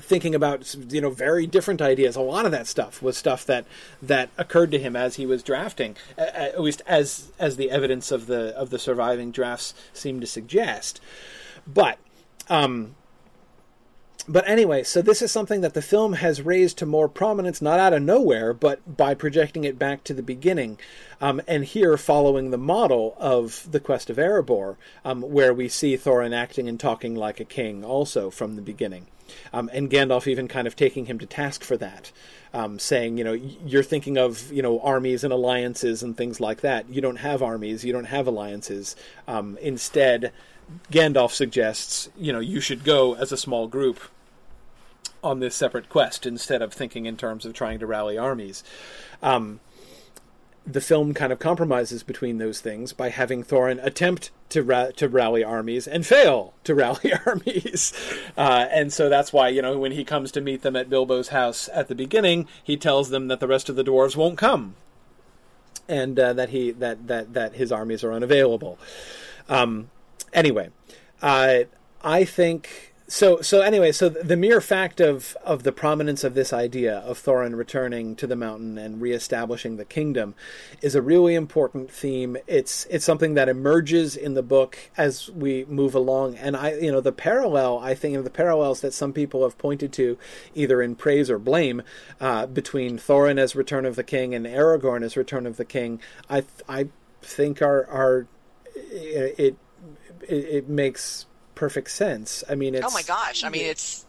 thinking 0.00 0.34
about 0.34 0.74
you 0.90 1.00
know 1.00 1.10
very 1.10 1.46
different 1.46 1.82
ideas. 1.82 2.16
A 2.16 2.20
lot 2.20 2.46
of 2.46 2.52
that 2.52 2.66
stuff 2.66 3.02
was 3.02 3.16
stuff 3.16 3.44
that 3.46 3.64
that 4.02 4.30
occurred 4.36 4.70
to 4.72 4.78
him 4.78 4.96
as 4.96 5.16
he 5.16 5.26
was 5.26 5.42
drafting, 5.42 5.96
at 6.16 6.60
least 6.60 6.82
as 6.86 7.30
as 7.38 7.56
the 7.56 7.70
evidence 7.70 8.10
of 8.10 8.26
the 8.26 8.56
of 8.56 8.70
the 8.70 8.78
surviving 8.78 9.30
drafts 9.30 9.74
seem 9.92 10.20
to 10.20 10.26
suggest. 10.26 11.00
But 11.66 11.98
um, 12.48 12.94
but 14.30 14.46
anyway, 14.46 14.82
so 14.82 15.00
this 15.00 15.22
is 15.22 15.32
something 15.32 15.62
that 15.62 15.72
the 15.72 15.80
film 15.80 16.12
has 16.14 16.42
raised 16.42 16.76
to 16.78 16.86
more 16.86 17.08
prominence, 17.08 17.62
not 17.62 17.80
out 17.80 17.94
of 17.94 18.02
nowhere, 18.02 18.52
but 18.52 18.96
by 18.96 19.14
projecting 19.14 19.64
it 19.64 19.78
back 19.78 20.04
to 20.04 20.12
the 20.12 20.22
beginning. 20.22 20.78
Um, 21.18 21.40
and 21.48 21.64
here, 21.64 21.96
following 21.96 22.50
the 22.50 22.58
model 22.58 23.16
of 23.18 23.66
the 23.70 23.80
Quest 23.80 24.10
of 24.10 24.18
Erebor, 24.18 24.76
um, 25.02 25.22
where 25.22 25.54
we 25.54 25.70
see 25.70 25.96
Thorin 25.96 26.34
acting 26.34 26.68
and 26.68 26.78
talking 26.78 27.14
like 27.14 27.40
a 27.40 27.44
king 27.44 27.82
also 27.82 28.28
from 28.28 28.56
the 28.56 28.62
beginning. 28.62 29.06
Um, 29.52 29.70
and 29.72 29.90
Gandalf 29.90 30.26
even 30.26 30.48
kind 30.48 30.66
of 30.66 30.76
taking 30.76 31.06
him 31.06 31.18
to 31.18 31.26
task 31.26 31.62
for 31.62 31.76
that, 31.76 32.12
um, 32.52 32.78
saying, 32.78 33.18
you 33.18 33.24
know, 33.24 33.32
you're 33.32 33.82
thinking 33.82 34.16
of, 34.16 34.50
you 34.52 34.62
know, 34.62 34.80
armies 34.80 35.24
and 35.24 35.32
alliances 35.32 36.02
and 36.02 36.16
things 36.16 36.40
like 36.40 36.60
that. 36.62 36.88
You 36.88 37.00
don't 37.00 37.16
have 37.16 37.42
armies, 37.42 37.84
you 37.84 37.92
don't 37.92 38.04
have 38.04 38.26
alliances. 38.26 38.96
Um, 39.26 39.58
instead, 39.60 40.32
Gandalf 40.90 41.32
suggests, 41.32 42.08
you 42.16 42.32
know, 42.32 42.40
you 42.40 42.60
should 42.60 42.84
go 42.84 43.14
as 43.14 43.32
a 43.32 43.36
small 43.36 43.68
group 43.68 44.00
on 45.22 45.40
this 45.40 45.54
separate 45.54 45.88
quest 45.88 46.26
instead 46.26 46.62
of 46.62 46.72
thinking 46.72 47.06
in 47.06 47.16
terms 47.16 47.44
of 47.44 47.52
trying 47.52 47.78
to 47.78 47.86
rally 47.86 48.16
armies. 48.16 48.62
Um, 49.22 49.60
the 50.70 50.80
film 50.80 51.14
kind 51.14 51.32
of 51.32 51.38
compromises 51.38 52.02
between 52.02 52.38
those 52.38 52.60
things 52.60 52.92
by 52.92 53.08
having 53.08 53.42
Thorin 53.42 53.82
attempt 53.84 54.30
to 54.50 54.62
ra- 54.62 54.90
to 54.96 55.08
rally 55.08 55.42
armies 55.42 55.88
and 55.88 56.06
fail 56.06 56.52
to 56.64 56.74
rally 56.76 57.12
armies, 57.24 57.92
uh, 58.36 58.66
and 58.70 58.92
so 58.92 59.08
that's 59.08 59.32
why 59.32 59.48
you 59.48 59.62
know 59.62 59.78
when 59.78 59.92
he 59.92 60.04
comes 60.04 60.30
to 60.32 60.40
meet 60.40 60.62
them 60.62 60.76
at 60.76 60.90
Bilbo's 60.90 61.28
house 61.28 61.68
at 61.72 61.88
the 61.88 61.94
beginning, 61.94 62.46
he 62.62 62.76
tells 62.76 63.08
them 63.08 63.28
that 63.28 63.40
the 63.40 63.48
rest 63.48 63.68
of 63.68 63.76
the 63.76 63.84
dwarves 63.84 64.16
won't 64.16 64.38
come, 64.38 64.74
and 65.88 66.18
uh, 66.18 66.32
that 66.34 66.50
he 66.50 66.70
that 66.72 67.06
that 67.06 67.32
that 67.32 67.54
his 67.54 67.72
armies 67.72 68.04
are 68.04 68.12
unavailable. 68.12 68.78
Um, 69.48 69.90
anyway, 70.32 70.68
uh, 71.22 71.60
I 72.02 72.24
think 72.24 72.87
so 73.10 73.40
so 73.40 73.62
anyway 73.62 73.90
so 73.90 74.10
the 74.10 74.36
mere 74.36 74.60
fact 74.60 75.00
of 75.00 75.34
of 75.42 75.62
the 75.62 75.72
prominence 75.72 76.24
of 76.24 76.34
this 76.34 76.52
idea 76.52 76.98
of 76.98 77.18
Thorin 77.18 77.56
returning 77.56 78.14
to 78.16 78.26
the 78.26 78.36
mountain 78.36 78.76
and 78.76 79.00
reestablishing 79.00 79.78
the 79.78 79.86
kingdom 79.86 80.34
is 80.82 80.94
a 80.94 81.00
really 81.00 81.34
important 81.34 81.90
theme. 81.90 82.36
It's 82.46 82.86
it's 82.90 83.06
something 83.06 83.32
that 83.32 83.48
emerges 83.48 84.14
in 84.14 84.34
the 84.34 84.42
book 84.42 84.78
as 84.98 85.30
we 85.30 85.64
move 85.64 85.94
along. 85.94 86.36
And 86.36 86.54
i 86.54 86.74
you 86.74 86.92
know 86.92 87.00
the 87.00 87.12
parallel 87.12 87.78
i 87.78 87.94
think 87.94 88.14
of 88.14 88.24
the 88.24 88.30
parallels 88.30 88.82
that 88.82 88.92
some 88.92 89.14
people 89.14 89.42
have 89.42 89.56
pointed 89.56 89.90
to 89.94 90.18
either 90.54 90.82
in 90.82 90.94
praise 90.94 91.30
or 91.30 91.38
blame 91.38 91.82
uh, 92.20 92.44
between 92.46 92.98
Thorin 92.98 93.38
as 93.38 93.56
return 93.56 93.86
of 93.86 93.96
the 93.96 94.04
king 94.04 94.34
and 94.34 94.44
Aragorn 94.44 95.02
as 95.02 95.16
return 95.16 95.46
of 95.46 95.56
the 95.56 95.64
king 95.64 96.00
i 96.28 96.44
i 96.68 96.88
think 97.22 97.62
are 97.62 97.86
are 97.86 98.26
it, 98.74 99.56
it, 100.28 100.28
it 100.28 100.68
makes 100.68 101.26
perfect 101.58 101.90
sense. 101.90 102.44
I 102.48 102.54
mean, 102.54 102.76
it's, 102.76 102.86
oh 102.86 102.90
my 102.94 103.02
gosh! 103.02 103.42
I 103.42 103.48
mean, 103.48 103.66
it's 103.66 104.06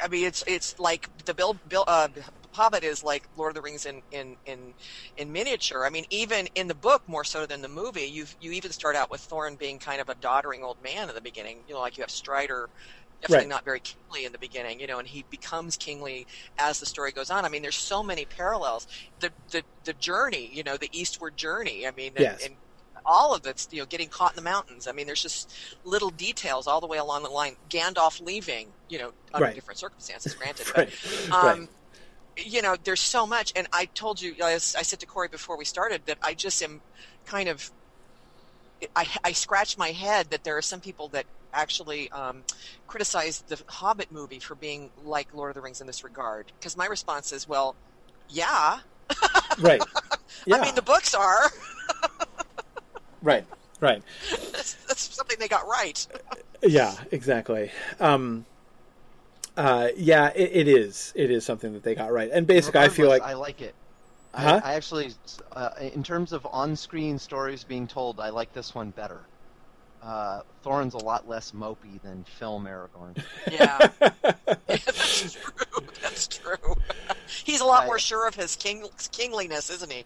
I 0.00 0.08
mean, 0.08 0.26
it's 0.26 0.44
it's 0.46 0.78
like 0.78 1.08
the 1.24 1.34
Bill 1.34 1.56
Bill. 1.68 1.84
Uh, 1.86 2.08
Hobbit 2.52 2.84
is 2.84 3.02
like 3.02 3.26
Lord 3.36 3.50
of 3.50 3.54
the 3.54 3.62
Rings 3.62 3.86
in, 3.86 4.02
in, 4.10 4.36
in, 4.44 4.74
in 5.16 5.32
miniature. 5.32 5.86
I 5.86 5.90
mean, 5.90 6.04
even 6.10 6.48
in 6.54 6.68
the 6.68 6.74
book, 6.74 7.02
more 7.06 7.24
so 7.24 7.46
than 7.46 7.62
the 7.62 7.68
movie, 7.68 8.02
you 8.02 8.26
you 8.40 8.52
even 8.52 8.72
start 8.72 8.94
out 8.94 9.10
with 9.10 9.26
Thorin 9.28 9.58
being 9.58 9.78
kind 9.78 10.00
of 10.00 10.10
a 10.10 10.14
doddering 10.14 10.62
old 10.62 10.76
man 10.82 11.08
in 11.08 11.14
the 11.14 11.20
beginning. 11.20 11.58
You 11.66 11.74
know, 11.74 11.80
like 11.80 11.96
you 11.96 12.02
have 12.02 12.10
Strider, 12.10 12.68
definitely 13.22 13.46
right. 13.46 13.48
not 13.48 13.64
very 13.64 13.80
kingly 13.80 14.26
in 14.26 14.32
the 14.32 14.38
beginning. 14.38 14.80
You 14.80 14.86
know, 14.86 14.98
and 14.98 15.08
he 15.08 15.24
becomes 15.30 15.76
kingly 15.76 16.26
as 16.58 16.78
the 16.78 16.86
story 16.86 17.10
goes 17.10 17.30
on. 17.30 17.44
I 17.44 17.48
mean, 17.48 17.62
there's 17.62 17.74
so 17.74 18.02
many 18.02 18.26
parallels. 18.26 18.86
The 19.20 19.30
the 19.50 19.62
the 19.84 19.94
journey, 19.94 20.50
you 20.52 20.62
know, 20.62 20.76
the 20.76 20.90
eastward 20.92 21.36
journey. 21.36 21.86
I 21.86 21.90
mean, 21.92 22.12
yes. 22.18 22.42
and, 22.42 22.50
and 22.50 22.56
all 23.04 23.34
of 23.34 23.46
it's 23.46 23.68
you 23.70 23.80
know 23.80 23.86
getting 23.86 24.08
caught 24.08 24.32
in 24.32 24.36
the 24.36 24.42
mountains. 24.42 24.86
I 24.86 24.92
mean, 24.92 25.06
there's 25.06 25.22
just 25.22 25.52
little 25.84 26.10
details 26.10 26.66
all 26.66 26.80
the 26.80 26.86
way 26.86 26.98
along 26.98 27.22
the 27.22 27.30
line. 27.30 27.56
Gandalf 27.70 28.24
leaving, 28.24 28.68
you 28.88 28.98
know, 28.98 29.12
under 29.32 29.46
right. 29.46 29.54
different 29.54 29.78
circumstances, 29.78 30.34
granted. 30.34 30.66
right. 30.76 30.90
But, 31.28 31.34
um, 31.34 31.60
right. 31.60 31.68
You 32.38 32.62
know, 32.62 32.76
there's 32.82 33.00
so 33.00 33.26
much, 33.26 33.52
and 33.54 33.68
I 33.74 33.84
told 33.84 34.22
you, 34.22 34.34
I, 34.42 34.54
I 34.54 34.58
said 34.58 35.00
to 35.00 35.06
Corey 35.06 35.28
before 35.28 35.58
we 35.58 35.66
started 35.66 36.00
that 36.06 36.16
I 36.22 36.32
just 36.32 36.62
am 36.62 36.80
kind 37.26 37.46
of, 37.46 37.70
I, 38.96 39.06
I 39.22 39.32
scratch 39.32 39.76
my 39.76 39.88
head 39.88 40.30
that 40.30 40.42
there 40.42 40.56
are 40.56 40.62
some 40.62 40.80
people 40.80 41.08
that 41.08 41.26
actually 41.52 42.10
um, 42.10 42.42
criticize 42.86 43.42
the 43.48 43.60
Hobbit 43.66 44.10
movie 44.10 44.38
for 44.38 44.54
being 44.54 44.90
like 45.04 45.34
Lord 45.34 45.50
of 45.50 45.54
the 45.56 45.60
Rings 45.60 45.82
in 45.82 45.86
this 45.86 46.04
regard. 46.04 46.50
Because 46.58 46.74
my 46.74 46.86
response 46.86 47.32
is, 47.32 47.46
well, 47.46 47.76
yeah. 48.28 48.78
right. 49.60 49.82
Yeah. 50.46 50.56
I 50.56 50.62
mean, 50.62 50.74
the 50.74 50.82
books 50.82 51.14
are. 51.14 51.50
Right. 53.22 53.44
Right. 53.80 54.02
that's, 54.30 54.74
that's 54.74 55.14
something 55.14 55.36
they 55.38 55.48
got 55.48 55.66
right. 55.66 56.06
yeah, 56.62 56.94
exactly. 57.10 57.70
Um, 57.98 58.46
uh, 59.56 59.88
yeah, 59.96 60.30
it, 60.34 60.50
it 60.52 60.68
is. 60.68 61.12
It 61.16 61.30
is 61.30 61.44
something 61.44 61.72
that 61.72 61.82
they 61.82 61.94
got 61.94 62.12
right. 62.12 62.30
And 62.32 62.46
basically, 62.46 62.78
Regardless, 62.78 62.92
I 62.92 62.96
feel 62.96 63.08
like 63.08 63.22
I 63.22 63.34
like 63.34 63.60
it. 63.60 63.74
Huh? 64.34 64.60
I, 64.64 64.72
I 64.72 64.74
actually, 64.74 65.10
uh, 65.52 65.70
in 65.80 66.02
terms 66.02 66.32
of 66.32 66.46
on-screen 66.50 67.18
stories 67.18 67.64
being 67.64 67.86
told, 67.86 68.18
I 68.18 68.30
like 68.30 68.52
this 68.54 68.74
one 68.74 68.90
better. 68.90 69.20
Uh, 70.02 70.40
Thorin's 70.64 70.94
a 70.94 70.98
lot 70.98 71.28
less 71.28 71.52
mopey 71.52 72.00
than 72.02 72.24
film 72.24 72.66
Aragorn. 72.66 73.22
Yeah, 73.52 73.78
yeah 74.00 74.10
that's 74.68 75.34
true. 75.34 75.86
That's 76.00 76.26
true. 76.26 76.76
He's 77.44 77.60
a 77.60 77.64
lot 77.64 77.84
I, 77.84 77.86
more 77.86 77.98
sure 77.98 78.26
of 78.26 78.34
his 78.34 78.56
king, 78.56 78.84
kingliness, 79.12 79.70
isn't 79.70 79.92
he? 79.92 80.04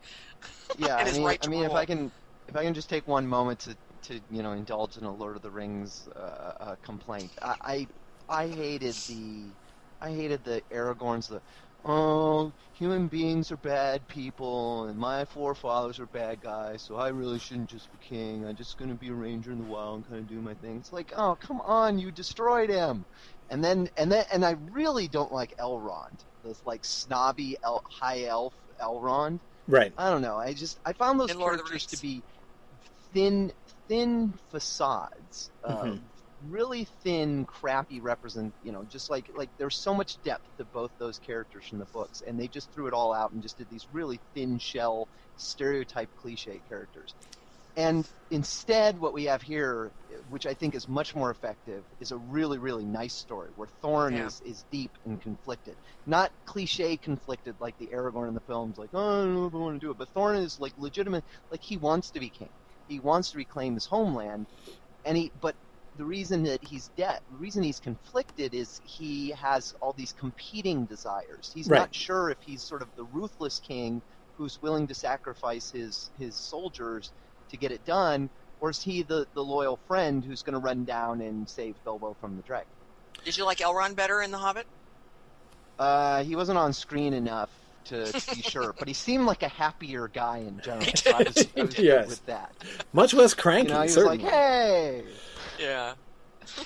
Yeah, 0.76 0.96
I 0.96 1.10
mean, 1.10 1.22
right 1.24 1.38
I 1.42 1.48
mean, 1.48 1.64
if 1.64 1.72
I 1.72 1.86
can, 1.86 2.10
if 2.48 2.56
I 2.56 2.64
can 2.64 2.74
just 2.74 2.88
take 2.90 3.06
one 3.06 3.26
moment 3.26 3.60
to, 3.60 3.78
to 4.04 4.20
you 4.30 4.42
know 4.42 4.52
indulge 4.52 4.96
in 4.96 5.04
a 5.04 5.14
Lord 5.14 5.36
of 5.36 5.42
the 5.42 5.50
Rings 5.50 6.08
uh, 6.16 6.52
uh, 6.60 6.76
complaint, 6.82 7.34
I, 7.42 7.56
I 7.62 7.88
I 8.28 8.48
hated 8.48 8.96
the 9.06 9.54
I 10.00 10.10
hated 10.12 10.44
the 10.44 10.62
Aragorn's 10.72 11.28
the 11.28 11.42
oh 11.84 12.52
human 12.72 13.08
beings 13.08 13.52
are 13.52 13.56
bad 13.58 14.06
people 14.08 14.86
and 14.86 14.98
my 14.98 15.24
forefathers 15.24 16.00
are 16.00 16.06
bad 16.08 16.40
guys 16.40 16.82
so 16.82 16.96
I 16.96 17.08
really 17.08 17.38
shouldn't 17.38 17.70
just 17.70 17.92
be 17.92 17.98
king 17.98 18.44
I'm 18.46 18.56
just 18.56 18.76
gonna 18.78 18.96
be 18.96 19.08
a 19.08 19.14
ranger 19.14 19.52
in 19.52 19.58
the 19.58 19.64
wild 19.64 19.96
and 19.98 20.06
kind 20.06 20.20
of 20.20 20.26
do 20.26 20.40
my 20.40 20.54
thing. 20.54 20.78
It's 20.78 20.92
like 20.92 21.12
oh 21.16 21.36
come 21.40 21.60
on 21.62 21.98
you 21.98 22.10
destroyed 22.12 22.70
him, 22.70 23.06
and 23.50 23.62
then 23.64 23.88
and 23.96 24.10
then 24.12 24.24
and 24.32 24.44
I 24.44 24.56
really 24.72 25.08
don't 25.08 25.32
like 25.32 25.54
Elrond 25.60 26.24
this 26.44 26.60
like 26.66 26.84
snobby 26.84 27.56
el- 27.64 27.82
high 27.90 28.24
elf 28.24 28.54
Elrond. 28.80 29.40
Right. 29.68 29.92
I 29.96 30.10
don't 30.10 30.22
know. 30.22 30.36
I 30.36 30.54
just 30.54 30.78
I 30.84 30.92
found 30.92 31.18
those 31.20 31.34
characters 31.34 31.86
to 31.88 31.98
be 31.98 32.24
thin, 33.16 33.52
thin 33.88 34.34
facades. 34.50 35.50
mm-hmm. 35.66 35.96
Really 36.50 36.84
thin, 37.02 37.46
crappy 37.46 38.00
represent. 38.00 38.52
You 38.62 38.70
know, 38.70 38.84
just 38.84 39.08
like 39.08 39.30
like 39.34 39.48
there's 39.56 39.74
so 39.74 39.94
much 39.94 40.22
depth 40.22 40.44
to 40.58 40.64
both 40.64 40.90
those 40.98 41.18
characters 41.18 41.66
from 41.66 41.78
the 41.78 41.86
books, 41.86 42.22
and 42.24 42.38
they 42.38 42.46
just 42.46 42.70
threw 42.72 42.86
it 42.86 42.92
all 42.92 43.14
out 43.14 43.32
and 43.32 43.42
just 43.42 43.56
did 43.56 43.68
these 43.70 43.86
really 43.90 44.20
thin 44.34 44.58
shell, 44.58 45.08
stereotype, 45.38 46.10
cliche 46.20 46.60
characters. 46.68 47.14
And 47.74 48.06
instead, 48.30 49.00
what 49.00 49.12
we 49.12 49.24
have 49.24 49.42
here, 49.42 49.90
which 50.30 50.46
I 50.46 50.54
think 50.54 50.74
is 50.74 50.88
much 50.88 51.16
more 51.16 51.30
effective, 51.30 51.82
is 52.00 52.12
a 52.12 52.16
really, 52.16 52.58
really 52.58 52.84
nice 52.84 53.14
story 53.14 53.48
where 53.56 53.68
Thorin 53.82 54.12
yeah. 54.12 54.26
is, 54.26 54.40
is 54.46 54.64
deep 54.70 54.90
and 55.04 55.20
conflicted. 55.20 55.74
Not 56.06 56.32
cliche 56.44 56.96
conflicted 56.96 57.54
like 57.60 57.78
the 57.78 57.86
Aragorn 57.86 58.28
in 58.28 58.34
the 58.34 58.40
films, 58.40 58.78
like, 58.78 58.90
oh, 58.94 59.20
I 59.20 59.24
don't 59.24 59.34
know 59.34 59.46
if 59.46 59.54
I 59.54 59.58
want 59.58 59.80
to 59.80 59.86
do 59.86 59.90
it. 59.90 59.98
But 59.98 60.12
Thorin 60.14 60.42
is 60.42 60.60
like 60.60 60.72
legitimate, 60.78 61.24
like 61.50 61.62
he 61.62 61.76
wants 61.76 62.10
to 62.10 62.20
be 62.20 62.28
king 62.28 62.50
he 62.88 63.00
wants 63.00 63.30
to 63.30 63.38
reclaim 63.38 63.74
his 63.74 63.86
homeland, 63.86 64.46
and 65.04 65.16
he 65.16 65.32
but 65.40 65.54
the 65.96 66.04
reason 66.04 66.42
that 66.44 66.62
he's 66.62 66.88
dead, 66.96 67.20
the 67.30 67.38
reason 67.38 67.62
he's 67.62 67.80
conflicted 67.80 68.54
is 68.54 68.80
he 68.84 69.30
has 69.30 69.74
all 69.80 69.94
these 69.94 70.12
competing 70.12 70.84
desires. 70.86 71.50
He's 71.54 71.68
right. 71.68 71.78
not 71.78 71.94
sure 71.94 72.30
if 72.30 72.38
he's 72.44 72.62
sort 72.62 72.82
of 72.82 72.88
the 72.96 73.04
ruthless 73.04 73.58
king 73.58 74.02
who's 74.36 74.60
willing 74.60 74.86
to 74.88 74.94
sacrifice 74.94 75.70
his 75.70 76.10
his 76.18 76.36
soldiers 76.36 77.12
to 77.50 77.56
get 77.56 77.72
it 77.72 77.84
done, 77.84 78.28
or 78.60 78.70
is 78.70 78.82
he 78.82 79.02
the, 79.02 79.26
the 79.34 79.42
loyal 79.42 79.78
friend 79.86 80.24
who's 80.24 80.42
going 80.42 80.54
to 80.54 80.58
run 80.60 80.84
down 80.84 81.20
and 81.20 81.48
save 81.48 81.76
Bilbo 81.84 82.16
from 82.20 82.36
the 82.36 82.42
dragon? 82.42 82.66
Did 83.24 83.36
you 83.36 83.44
like 83.44 83.58
Elrond 83.58 83.96
better 83.96 84.22
in 84.22 84.30
The 84.30 84.38
Hobbit? 84.38 84.66
Uh, 85.78 86.24
he 86.24 86.36
wasn't 86.36 86.58
on 86.58 86.72
screen 86.72 87.12
enough 87.12 87.50
to, 87.88 88.12
to 88.12 88.34
be 88.34 88.42
sure, 88.42 88.74
but 88.78 88.88
he 88.88 88.94
seemed 88.94 89.26
like 89.26 89.42
a 89.42 89.48
happier 89.48 90.08
guy 90.08 90.38
in 90.38 90.60
general. 90.60 90.86
So 90.94 91.12
I 91.12 91.22
was, 91.22 91.46
I 91.56 91.62
was 91.62 91.78
yes. 91.78 92.08
with 92.08 92.26
that. 92.26 92.52
Much 92.92 93.14
less 93.14 93.34
cranky. 93.34 93.68
You 93.68 93.74
know, 93.74 93.82
he 93.82 93.88
certainly. 93.88 94.18
was 94.18 94.24
like, 94.24 94.32
"Hey." 94.32 95.04
Yeah. 95.58 95.94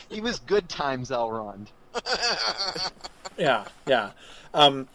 he 0.09 0.21
was 0.21 0.39
good 0.41 0.69
times, 0.69 1.11
Elrond. 1.11 1.69
yeah, 3.39 3.65
yeah, 3.87 4.11
um, 4.55 4.89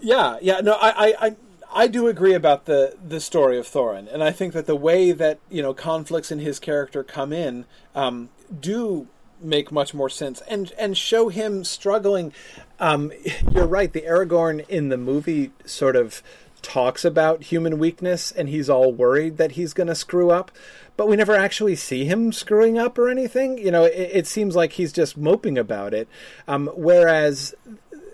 yeah, 0.00 0.38
yeah. 0.40 0.60
No, 0.60 0.74
I, 0.80 1.14
I, 1.20 1.36
I 1.72 1.86
do 1.88 2.06
agree 2.06 2.34
about 2.34 2.66
the 2.66 2.96
the 3.06 3.20
story 3.20 3.58
of 3.58 3.66
Thorin, 3.66 4.12
and 4.12 4.22
I 4.22 4.30
think 4.30 4.52
that 4.52 4.66
the 4.66 4.76
way 4.76 5.10
that 5.10 5.40
you 5.50 5.60
know 5.60 5.74
conflicts 5.74 6.30
in 6.30 6.38
his 6.38 6.60
character 6.60 7.02
come 7.02 7.32
in 7.32 7.64
um, 7.94 8.28
do 8.60 9.08
make 9.40 9.70
much 9.70 9.94
more 9.94 10.08
sense 10.08 10.40
and 10.48 10.72
and 10.78 10.96
show 10.96 11.28
him 11.28 11.64
struggling. 11.64 12.32
Um, 12.80 13.12
you're 13.50 13.66
right. 13.66 13.92
The 13.92 14.02
Aragorn 14.02 14.68
in 14.68 14.88
the 14.88 14.96
movie 14.96 15.52
sort 15.64 15.96
of 15.96 16.22
talks 16.64 17.04
about 17.04 17.44
human 17.44 17.78
weakness, 17.78 18.32
and 18.32 18.48
he's 18.48 18.68
all 18.68 18.92
worried 18.92 19.36
that 19.36 19.52
he's 19.52 19.72
going 19.72 19.86
to 19.86 19.94
screw 19.94 20.30
up. 20.30 20.50
But 20.96 21.08
we 21.08 21.16
never 21.16 21.34
actually 21.34 21.76
see 21.76 22.04
him 22.04 22.32
screwing 22.32 22.78
up 22.78 22.98
or 22.98 23.08
anything. 23.08 23.58
You 23.58 23.70
know, 23.70 23.84
it, 23.84 24.10
it 24.12 24.26
seems 24.26 24.56
like 24.56 24.72
he's 24.72 24.92
just 24.92 25.16
moping 25.16 25.58
about 25.58 25.92
it. 25.92 26.08
Um, 26.48 26.70
whereas, 26.74 27.54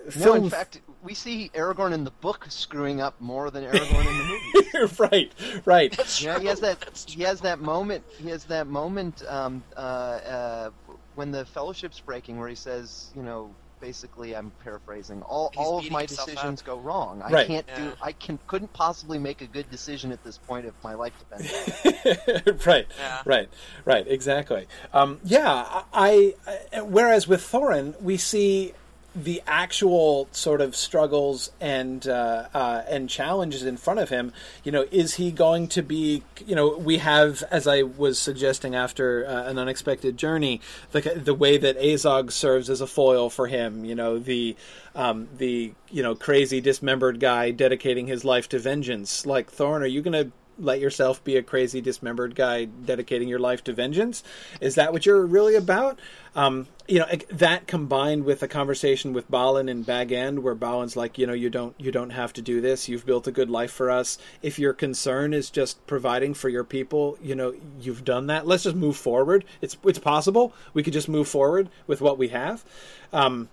film... 0.09 0.25
no, 0.25 0.43
in 0.45 0.49
fact, 0.49 0.81
we 1.03 1.13
see 1.13 1.49
Aragorn 1.53 1.93
in 1.93 2.03
the 2.03 2.11
book 2.11 2.45
screwing 2.49 3.01
up 3.01 3.19
more 3.19 3.49
than 3.49 3.63
Aragorn 3.63 4.07
in 4.07 4.17
the 4.17 4.23
movie. 4.23 4.69
You're 4.73 4.87
right, 5.09 5.31
right. 5.65 6.21
Yeah, 6.21 6.39
he 6.39 6.47
has 6.47 6.59
that. 6.59 7.05
He 7.07 7.23
has 7.23 7.41
that 7.41 7.59
moment. 7.59 8.03
He 8.17 8.29
has 8.29 8.45
that 8.45 8.67
moment 8.67 9.23
um, 9.27 9.63
uh, 9.75 9.79
uh, 9.79 10.69
when 11.15 11.31
the 11.31 11.45
Fellowship's 11.45 11.99
breaking, 11.99 12.39
where 12.39 12.47
he 12.49 12.55
says, 12.55 13.11
you 13.15 13.23
know, 13.23 13.53
basically, 13.79 14.35
I'm 14.35 14.51
paraphrasing. 14.63 15.21
All 15.23 15.49
He's 15.53 15.57
all 15.65 15.79
of 15.79 15.89
my 15.89 16.01
himself 16.01 16.29
decisions 16.29 16.61
go 16.61 16.77
wrong. 16.77 17.21
I 17.23 17.31
Right. 17.31 17.47
can't 17.47 17.65
do. 17.75 17.91
I 18.01 18.11
can 18.11 18.37
couldn't 18.47 18.71
possibly 18.73 19.17
make 19.17 19.41
a 19.41 19.47
good 19.47 19.69
decision 19.71 20.11
at 20.11 20.23
this 20.23 20.37
point 20.37 20.65
if 20.67 20.73
my 20.83 20.93
life 20.93 21.13
depended. 21.17 22.65
right, 22.65 22.87
Yeah. 22.99 23.21
right, 23.25 23.49
right, 23.85 24.07
exactly. 24.07 24.67
Um, 24.93 25.19
yeah, 25.23 25.81
I, 25.93 26.35
I. 26.73 26.81
Whereas 26.81 27.27
with 27.27 27.41
Thorin, 27.41 27.99
we 28.01 28.17
see 28.17 28.73
the 29.15 29.41
actual 29.45 30.27
sort 30.31 30.61
of 30.61 30.75
struggles 30.75 31.51
and 31.59 32.07
uh, 32.07 32.47
uh, 32.53 32.83
and 32.87 33.09
challenges 33.09 33.63
in 33.63 33.77
front 33.77 33.99
of 33.99 34.09
him. 34.09 34.31
You 34.63 34.71
know, 34.71 34.85
is 34.91 35.15
he 35.15 35.31
going 35.31 35.67
to 35.69 35.81
be? 35.81 36.23
You 36.45 36.55
know, 36.55 36.77
we 36.77 36.99
have, 36.99 37.43
as 37.51 37.67
I 37.67 37.81
was 37.83 38.17
suggesting 38.17 38.75
after 38.75 39.25
uh, 39.25 39.49
an 39.49 39.57
unexpected 39.57 40.17
journey, 40.17 40.61
the 40.91 41.01
the 41.01 41.33
way 41.33 41.57
that 41.57 41.79
Azog 41.79 42.31
serves 42.31 42.69
as 42.69 42.79
a 42.79 42.87
foil 42.87 43.29
for 43.29 43.47
him. 43.47 43.83
You 43.83 43.95
know, 43.95 44.17
the 44.17 44.55
um, 44.95 45.27
the 45.37 45.73
you 45.89 46.03
know 46.03 46.15
crazy 46.15 46.61
dismembered 46.61 47.19
guy 47.19 47.51
dedicating 47.51 48.07
his 48.07 48.23
life 48.23 48.47
to 48.49 48.59
vengeance. 48.59 49.25
Like 49.25 49.51
Thorin, 49.51 49.81
are 49.81 49.87
you 49.87 50.01
going 50.01 50.25
to 50.25 50.31
let 50.61 50.79
yourself 50.79 51.23
be 51.23 51.37
a 51.37 51.43
crazy 51.43 51.81
dismembered 51.81 52.35
guy 52.35 52.65
dedicating 52.65 53.27
your 53.27 53.39
life 53.39 53.63
to 53.65 53.73
vengeance? 53.73 54.23
Is 54.59 54.75
that 54.75 54.93
what 54.93 55.05
you're 55.05 55.25
really 55.25 55.55
about? 55.55 55.99
Um, 56.35 56.67
you 56.87 56.99
know 56.99 57.07
that 57.29 57.67
combined 57.67 58.23
with 58.23 58.41
a 58.43 58.47
conversation 58.47 59.11
with 59.13 59.29
Balin 59.29 59.67
in 59.67 59.83
Bag 59.83 60.11
End 60.11 60.43
where 60.43 60.55
Balin's 60.55 60.95
like 60.95 61.17
you 61.17 61.27
know 61.27 61.33
you 61.33 61.49
don't 61.49 61.75
you 61.77 61.91
don't 61.91 62.11
have 62.11 62.33
to 62.33 62.41
do 62.41 62.61
this. 62.61 62.87
You've 62.87 63.05
built 63.05 63.27
a 63.27 63.31
good 63.31 63.49
life 63.49 63.71
for 63.71 63.89
us. 63.91 64.17
If 64.41 64.57
your 64.57 64.73
concern 64.73 65.33
is 65.33 65.49
just 65.49 65.85
providing 65.87 66.33
for 66.33 66.47
your 66.47 66.63
people 66.63 67.17
you 67.21 67.35
know 67.35 67.53
you've 67.79 68.05
done 68.05 68.27
that. 68.27 68.47
Let's 68.47 68.63
just 68.63 68.75
move 68.75 68.97
forward. 68.97 69.45
It's 69.61 69.77
it's 69.83 69.99
possible. 69.99 70.53
We 70.73 70.83
could 70.83 70.93
just 70.93 71.09
move 71.09 71.27
forward 71.27 71.69
with 71.87 72.01
what 72.01 72.17
we 72.17 72.29
have. 72.29 72.63
Um, 73.11 73.49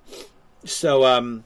so 0.65 1.05
um, 1.05 1.45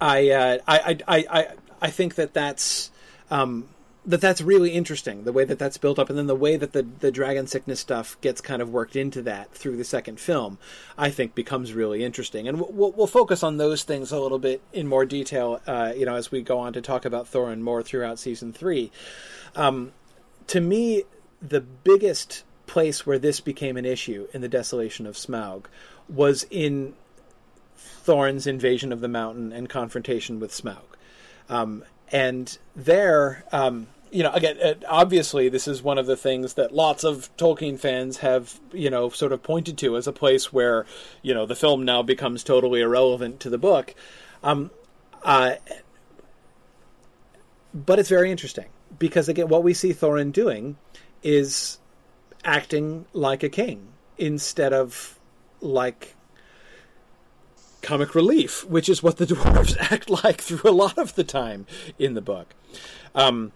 I, 0.00 0.30
uh, 0.30 0.58
I, 0.66 0.78
I 0.78 0.98
I 1.08 1.26
I 1.30 1.48
I 1.80 1.90
think 1.90 2.16
that 2.16 2.34
that's 2.34 2.90
um, 3.30 3.68
that 4.04 4.20
that's 4.20 4.40
really 4.40 4.70
interesting 4.70 5.22
the 5.24 5.32
way 5.32 5.44
that 5.44 5.58
that's 5.58 5.78
built 5.78 5.98
up 5.98 6.10
and 6.10 6.18
then 6.18 6.26
the 6.26 6.34
way 6.34 6.56
that 6.56 6.72
the 6.72 6.82
the 6.82 7.12
dragon 7.12 7.46
sickness 7.46 7.80
stuff 7.80 8.20
gets 8.20 8.40
kind 8.40 8.60
of 8.60 8.68
worked 8.70 8.96
into 8.96 9.22
that 9.22 9.52
through 9.54 9.76
the 9.76 9.84
second 9.84 10.18
film 10.18 10.58
i 10.98 11.08
think 11.08 11.34
becomes 11.34 11.72
really 11.72 12.04
interesting. 12.04 12.48
And 12.48 12.60
we'll, 12.60 12.92
we'll 12.92 13.06
focus 13.06 13.42
on 13.42 13.56
those 13.56 13.82
things 13.84 14.10
a 14.10 14.18
little 14.18 14.38
bit 14.38 14.60
in 14.72 14.86
more 14.88 15.04
detail 15.04 15.60
uh, 15.66 15.92
you 15.96 16.06
know 16.06 16.16
as 16.16 16.30
we 16.30 16.42
go 16.42 16.58
on 16.58 16.72
to 16.72 16.80
talk 16.80 17.04
about 17.04 17.30
thorin 17.30 17.60
more 17.60 17.82
throughout 17.82 18.18
season 18.18 18.52
three. 18.52 18.90
Um, 19.54 19.92
to 20.48 20.60
me 20.60 21.04
the 21.40 21.60
biggest 21.60 22.44
place 22.66 23.06
where 23.06 23.18
this 23.18 23.40
became 23.40 23.76
an 23.76 23.84
issue 23.84 24.28
in 24.32 24.40
the 24.40 24.48
desolation 24.48 25.06
of 25.06 25.14
smaug 25.14 25.64
was 26.08 26.44
in 26.50 26.94
thorin's 27.76 28.46
invasion 28.46 28.92
of 28.92 29.00
the 29.00 29.08
mountain 29.08 29.52
and 29.52 29.68
confrontation 29.68 30.40
with 30.40 30.50
smaug. 30.50 30.82
Um, 31.48 31.84
and 32.10 32.58
there, 32.76 33.44
um, 33.52 33.88
you 34.12 34.22
know, 34.22 34.30
again, 34.32 34.76
obviously, 34.86 35.48
this 35.48 35.66
is 35.66 35.82
one 35.82 35.96
of 35.96 36.04
the 36.04 36.18
things 36.18 36.54
that 36.54 36.74
lots 36.74 37.02
of 37.02 37.34
Tolkien 37.38 37.78
fans 37.78 38.18
have, 38.18 38.60
you 38.70 38.90
know, 38.90 39.08
sort 39.08 39.32
of 39.32 39.42
pointed 39.42 39.78
to 39.78 39.96
as 39.96 40.06
a 40.06 40.12
place 40.12 40.52
where, 40.52 40.84
you 41.22 41.32
know, 41.32 41.46
the 41.46 41.56
film 41.56 41.86
now 41.86 42.02
becomes 42.02 42.44
totally 42.44 42.82
irrelevant 42.82 43.40
to 43.40 43.48
the 43.48 43.56
book. 43.56 43.94
Um, 44.42 44.70
uh, 45.22 45.54
but 47.72 47.98
it's 47.98 48.10
very 48.10 48.30
interesting 48.30 48.66
because, 48.98 49.30
again, 49.30 49.48
what 49.48 49.62
we 49.62 49.72
see 49.72 49.94
Thorin 49.94 50.30
doing 50.30 50.76
is 51.22 51.78
acting 52.44 53.06
like 53.14 53.42
a 53.42 53.48
king 53.48 53.88
instead 54.18 54.74
of 54.74 55.18
like 55.62 56.16
comic 57.80 58.14
relief, 58.14 58.62
which 58.66 58.90
is 58.90 59.02
what 59.02 59.16
the 59.16 59.24
dwarves 59.26 59.74
act 59.90 60.10
like 60.10 60.42
through 60.42 60.70
a 60.70 60.72
lot 60.72 60.98
of 60.98 61.14
the 61.14 61.24
time 61.24 61.66
in 61.98 62.12
the 62.12 62.20
book. 62.20 62.54
Um, 63.14 63.52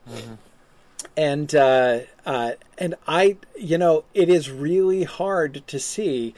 And 1.16 1.54
uh, 1.54 2.00
uh, 2.24 2.52
and 2.78 2.94
I, 3.06 3.36
you 3.56 3.78
know, 3.78 4.04
it 4.14 4.28
is 4.28 4.50
really 4.50 5.04
hard 5.04 5.66
to 5.66 5.78
see. 5.78 6.34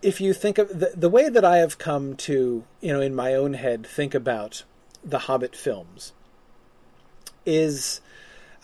If 0.00 0.20
you 0.20 0.32
think 0.32 0.58
of 0.58 0.68
the, 0.68 0.92
the 0.94 1.08
way 1.08 1.28
that 1.28 1.44
I 1.44 1.58
have 1.58 1.78
come 1.78 2.14
to, 2.16 2.64
you 2.80 2.92
know, 2.92 3.00
in 3.00 3.14
my 3.14 3.34
own 3.34 3.54
head, 3.54 3.86
think 3.86 4.14
about 4.14 4.62
the 5.04 5.20
Hobbit 5.20 5.56
films 5.56 6.12
is 7.44 8.00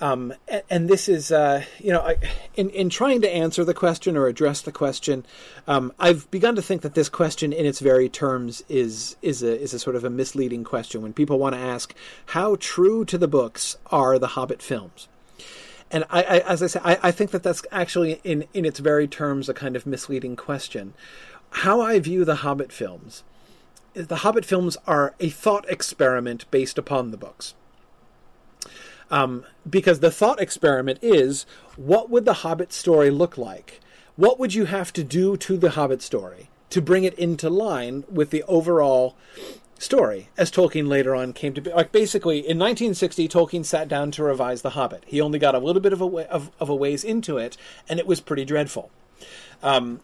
um, 0.01 0.35
and, 0.49 0.63
and 0.71 0.89
this 0.89 1.09
is, 1.09 1.31
uh, 1.31 1.65
you 1.79 1.93
know, 1.93 2.01
I, 2.01 2.17
in 2.57 2.71
in 2.71 2.91
trying 2.91 3.21
to 3.23 3.31
answer 3.31 3.65
the 3.65 3.75
question 3.75 4.17
or 4.17 4.27
address 4.27 4.61
the 4.61 4.73
question, 4.73 5.25
um, 5.67 5.93
I've 5.99 6.31
begun 6.31 6.57
to 6.57 6.63
think 6.63 6.83
that 6.83 6.95
this 6.95 7.09
question, 7.09 7.53
in 7.53 7.67
its 7.67 7.81
very 7.81 8.09
terms, 8.09 8.63
is 8.69 9.17
is 9.23 9.43
a 9.43 9.61
is 9.61 9.75
a 9.75 9.79
sort 9.79 9.97
of 9.97 10.05
a 10.05 10.11
misleading 10.11 10.65
question. 10.65 11.03
When 11.03 11.13
people 11.13 11.39
want 11.39 11.55
to 11.55 11.61
ask 11.61 11.95
how 12.27 12.57
true 12.59 13.05
to 13.07 13.19
the 13.19 13.29
books 13.29 13.77
are 13.91 14.19
the 14.19 14.29
Hobbit 14.29 14.63
films, 14.63 15.09
and 15.91 16.05
I, 16.11 16.23
I 16.23 16.39
as 16.41 16.63
I 16.63 16.67
say, 16.67 16.81
I, 16.85 16.99
I 17.03 17.11
think 17.11 17.31
that 17.31 17.43
that's 17.43 17.63
actually 17.71 18.21
in 18.25 18.47
in 18.53 18.65
its 18.65 18.81
very 18.81 19.07
terms 19.07 19.49
a 19.49 19.55
kind 19.55 19.77
of 19.77 19.87
misleading 19.87 20.37
question. 20.37 20.95
How 21.51 21.81
I 21.81 22.01
view 22.01 22.25
the 22.25 22.37
Hobbit 22.37 22.73
films 22.73 23.23
the 23.95 24.17
Hobbit 24.17 24.45
films 24.45 24.77
are 24.87 25.15
a 25.21 25.31
thought 25.31 25.65
experiment 25.69 26.51
based 26.51 26.79
upon 26.79 27.11
the 27.11 27.17
books. 27.17 27.55
Um, 29.11 29.45
because 29.69 30.01
the 30.01 30.11
thought 30.11 30.41
experiment 30.41 30.99
is 31.03 31.47
what 31.77 32.11
would 32.11 32.25
the 32.25 32.35
Hobbit 32.35 32.73
story 32.73 33.11
look 33.11 33.37
like? 33.37 33.81
What 34.17 34.39
would 34.39 34.55
you 34.55 34.67
have 34.67 34.93
to 34.95 35.05
do 35.05 35.37
to 35.37 35.57
the 35.57 35.71
Hobbit 35.71 36.03
story 36.03 36.49
to 36.71 36.81
bring 36.81 37.05
it 37.05 37.15
into 37.15 37.51
line 37.51 38.05
with 38.11 38.31
the 38.31 38.43
overall 38.45 39.17
story 39.79 40.29
as 40.37 40.51
Tolkien 40.51 40.89
later 40.89 41.15
on 41.15 41.33
came 41.33 41.53
to 41.55 41.61
be? 41.61 41.71
Like 41.71 41.93
basically, 41.93 42.39
in 42.39 42.59
1960, 42.59 43.29
Tolkien 43.29 43.65
sat 43.65 43.89
down 43.89 44.11
to 44.13 44.23
revise 44.23 44.63
The 44.63 44.71
Hobbit. 44.71 45.05
He 45.07 45.21
only 45.21 45.39
got 45.39 45.55
a 45.55 45.59
little 45.59 45.83
bit 45.83 45.93
of 45.93 46.01
a 46.01 46.07
way, 46.07 46.27
of, 46.27 46.51
of 46.61 46.69
a 46.69 46.75
ways 46.75 47.05
into 47.05 47.39
it, 47.39 47.57
and 47.89 47.99
it 47.99 48.07
was 48.07 48.21
pretty 48.21 48.45
dreadful. 48.45 48.91
Um, 49.63 50.01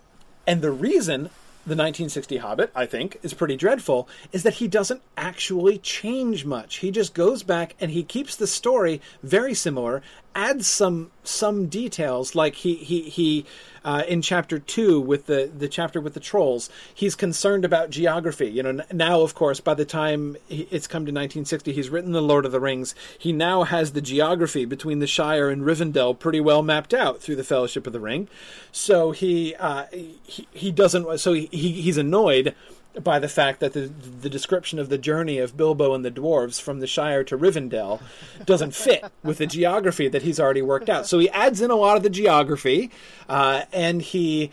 and 0.46 0.62
the 0.62 0.72
reason 0.72 1.30
the 1.66 1.76
1960 1.76 2.38
Hobbit, 2.38 2.70
I 2.74 2.86
think, 2.86 3.18
is 3.22 3.34
pretty 3.34 3.56
dreadful, 3.56 4.08
is 4.32 4.42
that 4.44 4.54
he 4.54 4.66
doesn't 4.66 5.02
actually 5.16 5.78
change 5.78 6.44
much. 6.44 6.76
He 6.76 6.90
just 6.90 7.12
goes 7.12 7.42
back 7.42 7.76
and 7.80 7.90
he 7.90 8.02
keeps 8.02 8.34
the 8.34 8.46
story 8.46 9.00
very 9.22 9.54
similar, 9.54 10.02
adds 10.34 10.66
some 10.66 11.10
some 11.24 11.66
details, 11.66 12.34
like 12.34 12.56
he 12.56 12.74
he 12.76 13.02
he 13.02 13.44
uh, 13.84 14.02
in 14.08 14.22
chapter 14.22 14.58
two 14.58 15.00
with 15.00 15.26
the 15.26 15.50
the 15.56 15.68
chapter 15.68 16.00
with 16.00 16.14
the 16.14 16.20
trolls, 16.20 16.70
he's 16.94 17.14
concerned 17.14 17.64
about 17.64 17.90
geography. 17.90 18.48
You 18.48 18.62
know, 18.62 18.84
now 18.92 19.20
of 19.20 19.34
course, 19.34 19.60
by 19.60 19.74
the 19.74 19.84
time 19.84 20.36
it's 20.48 20.86
come 20.86 21.02
to 21.02 21.12
1960, 21.12 21.72
he's 21.72 21.90
written 21.90 22.12
the 22.12 22.22
Lord 22.22 22.44
of 22.44 22.52
the 22.52 22.60
Rings. 22.60 22.94
He 23.18 23.32
now 23.32 23.64
has 23.64 23.92
the 23.92 24.00
geography 24.00 24.64
between 24.64 24.98
the 24.98 25.06
Shire 25.06 25.50
and 25.50 25.62
Rivendell 25.62 26.18
pretty 26.18 26.40
well 26.40 26.62
mapped 26.62 26.94
out 26.94 27.20
through 27.20 27.36
the 27.36 27.44
Fellowship 27.44 27.86
of 27.86 27.92
the 27.92 28.00
Ring. 28.00 28.28
So 28.72 29.12
he 29.12 29.54
uh, 29.56 29.86
he, 29.92 30.46
he 30.52 30.70
doesn't. 30.70 31.18
So 31.18 31.32
he 31.32 31.46
he's 31.46 31.98
annoyed 31.98 32.54
by 33.02 33.18
the 33.18 33.28
fact 33.28 33.60
that 33.60 33.72
the 33.72 33.82
the 33.82 34.30
description 34.30 34.78
of 34.78 34.88
the 34.88 34.98
journey 34.98 35.38
of 35.38 35.56
Bilbo 35.56 35.94
and 35.94 36.04
the 36.04 36.10
dwarves 36.10 36.60
from 36.60 36.80
the 36.80 36.86
Shire 36.86 37.24
to 37.24 37.38
Rivendell 37.38 38.00
doesn't 38.44 38.74
fit 38.74 39.04
with 39.22 39.38
the 39.38 39.46
geography 39.46 40.08
that 40.08 40.22
he's 40.22 40.40
already 40.40 40.62
worked 40.62 40.88
out. 40.88 41.06
So 41.06 41.18
he 41.18 41.28
adds 41.30 41.60
in 41.60 41.70
a 41.70 41.76
lot 41.76 41.96
of 41.96 42.02
the 42.02 42.10
geography, 42.10 42.90
uh, 43.28 43.62
and 43.72 44.02
he 44.02 44.50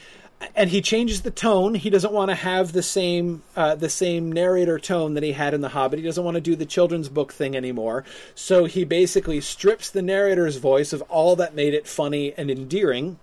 and 0.56 0.70
he 0.70 0.82
changes 0.82 1.24
the 1.24 1.32
tone. 1.32 1.76
He 1.76 1.90
doesn't 1.90 2.14
want 2.14 2.30
to 2.30 2.36
have 2.36 2.72
the 2.72 2.84
same 2.84 3.44
uh, 3.56 3.76
the 3.76 3.90
same 3.90 4.32
narrator 4.32 4.78
tone 4.78 5.16
that 5.16 5.24
he 5.24 5.32
had 5.32 5.54
in 5.54 5.62
The 5.62 5.70
Hobbit. 5.70 6.00
He 6.00 6.06
doesn't 6.06 6.24
want 6.24 6.36
to 6.36 6.42
do 6.42 6.56
the 6.56 6.66
children's 6.66 7.10
book 7.10 7.34
thing 7.34 7.56
anymore. 7.56 8.04
So 8.36 8.66
he 8.66 8.84
basically 8.84 9.42
strips 9.42 9.90
the 9.90 10.02
narrator's 10.02 10.58
voice 10.58 10.94
of 10.94 11.02
all 11.04 11.36
that 11.38 11.56
made 11.56 11.74
it 11.74 11.88
funny 11.88 12.34
and 12.38 12.52
endearing 12.52 13.20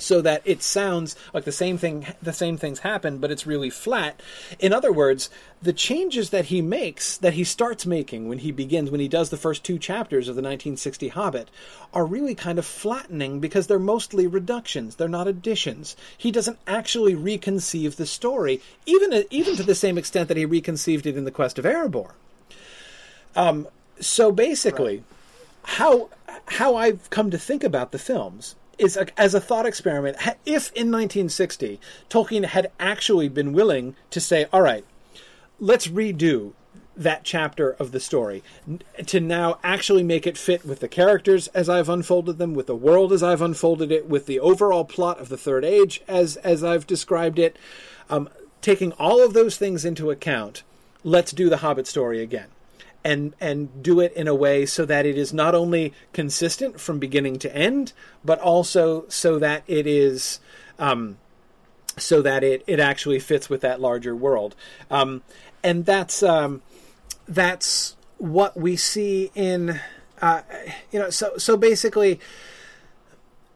so 0.00 0.20
that 0.20 0.42
it 0.44 0.62
sounds 0.62 1.16
like 1.32 1.44
the 1.44 1.52
same 1.52 1.78
thing 1.78 2.06
the 2.22 2.32
same 2.32 2.56
things 2.56 2.80
happen 2.80 3.18
but 3.18 3.30
it's 3.30 3.46
really 3.46 3.70
flat. 3.70 4.20
In 4.58 4.72
other 4.72 4.92
words 4.92 5.30
the 5.62 5.72
changes 5.72 6.30
that 6.30 6.46
he 6.46 6.62
makes 6.62 7.18
that 7.18 7.34
he 7.34 7.44
starts 7.44 7.84
making 7.84 8.28
when 8.28 8.38
he 8.38 8.50
begins 8.50 8.90
when 8.90 9.00
he 9.00 9.08
does 9.08 9.30
the 9.30 9.36
first 9.36 9.62
two 9.62 9.78
chapters 9.78 10.28
of 10.28 10.34
the 10.34 10.42
1960 10.42 11.08
hobbit 11.08 11.50
are 11.92 12.06
really 12.06 12.34
kind 12.34 12.58
of 12.58 12.64
flattening 12.64 13.40
because 13.40 13.66
they're 13.66 13.78
mostly 13.78 14.26
reductions. 14.26 14.96
They're 14.96 15.08
not 15.08 15.28
additions. 15.28 15.96
He 16.16 16.30
doesn't 16.30 16.58
actually 16.66 17.14
reconceive 17.14 17.96
the 17.96 18.06
story 18.06 18.60
even 18.86 19.24
even 19.30 19.56
to 19.56 19.62
the 19.62 19.74
same 19.74 19.98
extent 19.98 20.28
that 20.28 20.36
he 20.36 20.44
reconceived 20.44 21.06
it 21.06 21.16
in 21.16 21.24
the 21.24 21.30
quest 21.30 21.58
of 21.58 21.64
erebor. 21.64 22.12
Um, 23.36 23.68
so 24.00 24.32
basically 24.32 25.04
how 25.62 26.08
how 26.46 26.76
I've 26.76 27.08
come 27.10 27.30
to 27.30 27.38
think 27.38 27.62
about 27.62 27.92
the 27.92 27.98
films 27.98 28.56
is 28.80 28.96
a, 28.96 29.06
as 29.20 29.34
a 29.34 29.40
thought 29.40 29.66
experiment. 29.66 30.16
If 30.46 30.72
in 30.72 30.90
1960 30.90 31.80
Tolkien 32.08 32.46
had 32.46 32.72
actually 32.80 33.28
been 33.28 33.52
willing 33.52 33.94
to 34.10 34.20
say, 34.20 34.46
"All 34.52 34.62
right, 34.62 34.84
let's 35.58 35.86
redo 35.86 36.52
that 36.96 37.24
chapter 37.24 37.70
of 37.78 37.92
the 37.92 38.00
story 38.00 38.42
to 39.06 39.20
now 39.20 39.58
actually 39.62 40.02
make 40.02 40.26
it 40.26 40.36
fit 40.36 40.64
with 40.64 40.80
the 40.80 40.88
characters 40.88 41.48
as 41.48 41.68
I've 41.68 41.88
unfolded 41.88 42.38
them, 42.38 42.54
with 42.54 42.66
the 42.66 42.74
world 42.74 43.12
as 43.12 43.22
I've 43.22 43.40
unfolded 43.40 43.92
it, 43.92 44.06
with 44.06 44.26
the 44.26 44.40
overall 44.40 44.84
plot 44.84 45.18
of 45.20 45.28
the 45.28 45.38
Third 45.38 45.64
Age 45.64 46.02
as 46.08 46.36
as 46.38 46.64
I've 46.64 46.86
described 46.86 47.38
it." 47.38 47.56
Um, 48.08 48.28
taking 48.60 48.92
all 48.92 49.22
of 49.24 49.32
those 49.32 49.56
things 49.56 49.84
into 49.84 50.10
account, 50.10 50.62
let's 51.04 51.32
do 51.32 51.48
the 51.48 51.58
Hobbit 51.58 51.86
story 51.86 52.20
again. 52.20 52.48
And, 53.02 53.32
and 53.40 53.82
do 53.82 53.98
it 54.00 54.12
in 54.12 54.28
a 54.28 54.34
way 54.34 54.66
so 54.66 54.84
that 54.84 55.06
it 55.06 55.16
is 55.16 55.32
not 55.32 55.54
only 55.54 55.94
consistent 56.12 56.78
from 56.78 56.98
beginning 56.98 57.38
to 57.38 57.56
end, 57.56 57.94
but 58.22 58.38
also 58.40 59.06
so 59.08 59.38
that 59.38 59.62
it 59.66 59.86
is 59.86 60.38
um, 60.78 61.16
so 61.96 62.22
that 62.22 62.42
it, 62.42 62.62
it 62.66 62.80
actually 62.80 63.18
fits 63.18 63.48
with 63.48 63.60
that 63.62 63.80
larger 63.80 64.14
world. 64.14 64.54
Um, 64.90 65.22
and 65.62 65.84
that's 65.84 66.22
um, 66.22 66.62
that's 67.28 67.96
what 68.18 68.56
we 68.56 68.76
see 68.76 69.30
in 69.34 69.80
uh, 70.20 70.42
you 70.90 70.98
know 70.98 71.10
so 71.10 71.36
so 71.38 71.56
basically 71.56 72.20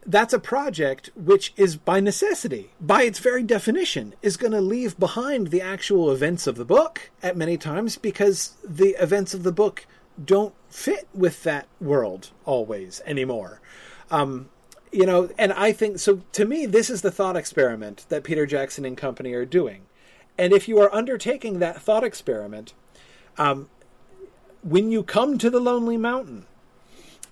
that's 0.07 0.35
a 0.35 0.39
project 0.39 1.11
which 1.17 1.53
is 1.57 1.77
by 1.77 2.01
necessity, 2.01 2.71
by 2.81 3.03
its 3.03 3.19
very 3.19 3.43
definition, 3.43 4.15
is 4.23 4.37
going 4.37 4.53
to 4.53 4.61
leave 4.61 4.99
behind 4.99 5.49
the 5.49 5.61
actual 5.61 6.11
events 6.11 6.47
of 6.47 6.57
the 6.57 6.65
book 6.65 7.11
at 7.23 7.37
many 7.37 7.57
times 7.57 7.97
because 7.97 8.57
the 8.65 8.91
events 9.03 9.35
of 9.35 9.43
the 9.43 9.53
book 9.53 9.87
don't 10.23 10.55
fit 10.69 11.09
with 11.15 11.43
that 11.43 11.67
world 11.81 12.31
always 12.45 13.03
anymore. 13.07 13.61
Um, 14.11 14.49
you 14.93 15.07
know, 15.07 15.29
and 15.39 15.53
I 15.53 15.73
think 15.73 15.99
so. 15.99 16.23
To 16.33 16.45
me, 16.45 16.67
this 16.67 16.89
is 16.89 17.03
the 17.03 17.11
thought 17.11 17.37
experiment 17.37 18.07
that 18.11 18.23
Peter 18.23 18.47
Jackson 18.47 18.85
and 18.85 18.97
company 18.97 19.33
are 19.33 19.45
doing. 19.45 19.87
And 20.39 20.53
if 20.53 20.69
you 20.69 20.81
are 20.81 20.95
undertaking 20.95 21.59
that 21.59 21.81
thought 21.81 22.05
experiment, 22.05 22.75
um, 23.39 23.69
when 24.63 24.91
you 24.91 25.03
come 25.03 25.37
to 25.39 25.51
the 25.51 25.61
Lonely 25.61 25.97
Mountain, 25.97 26.47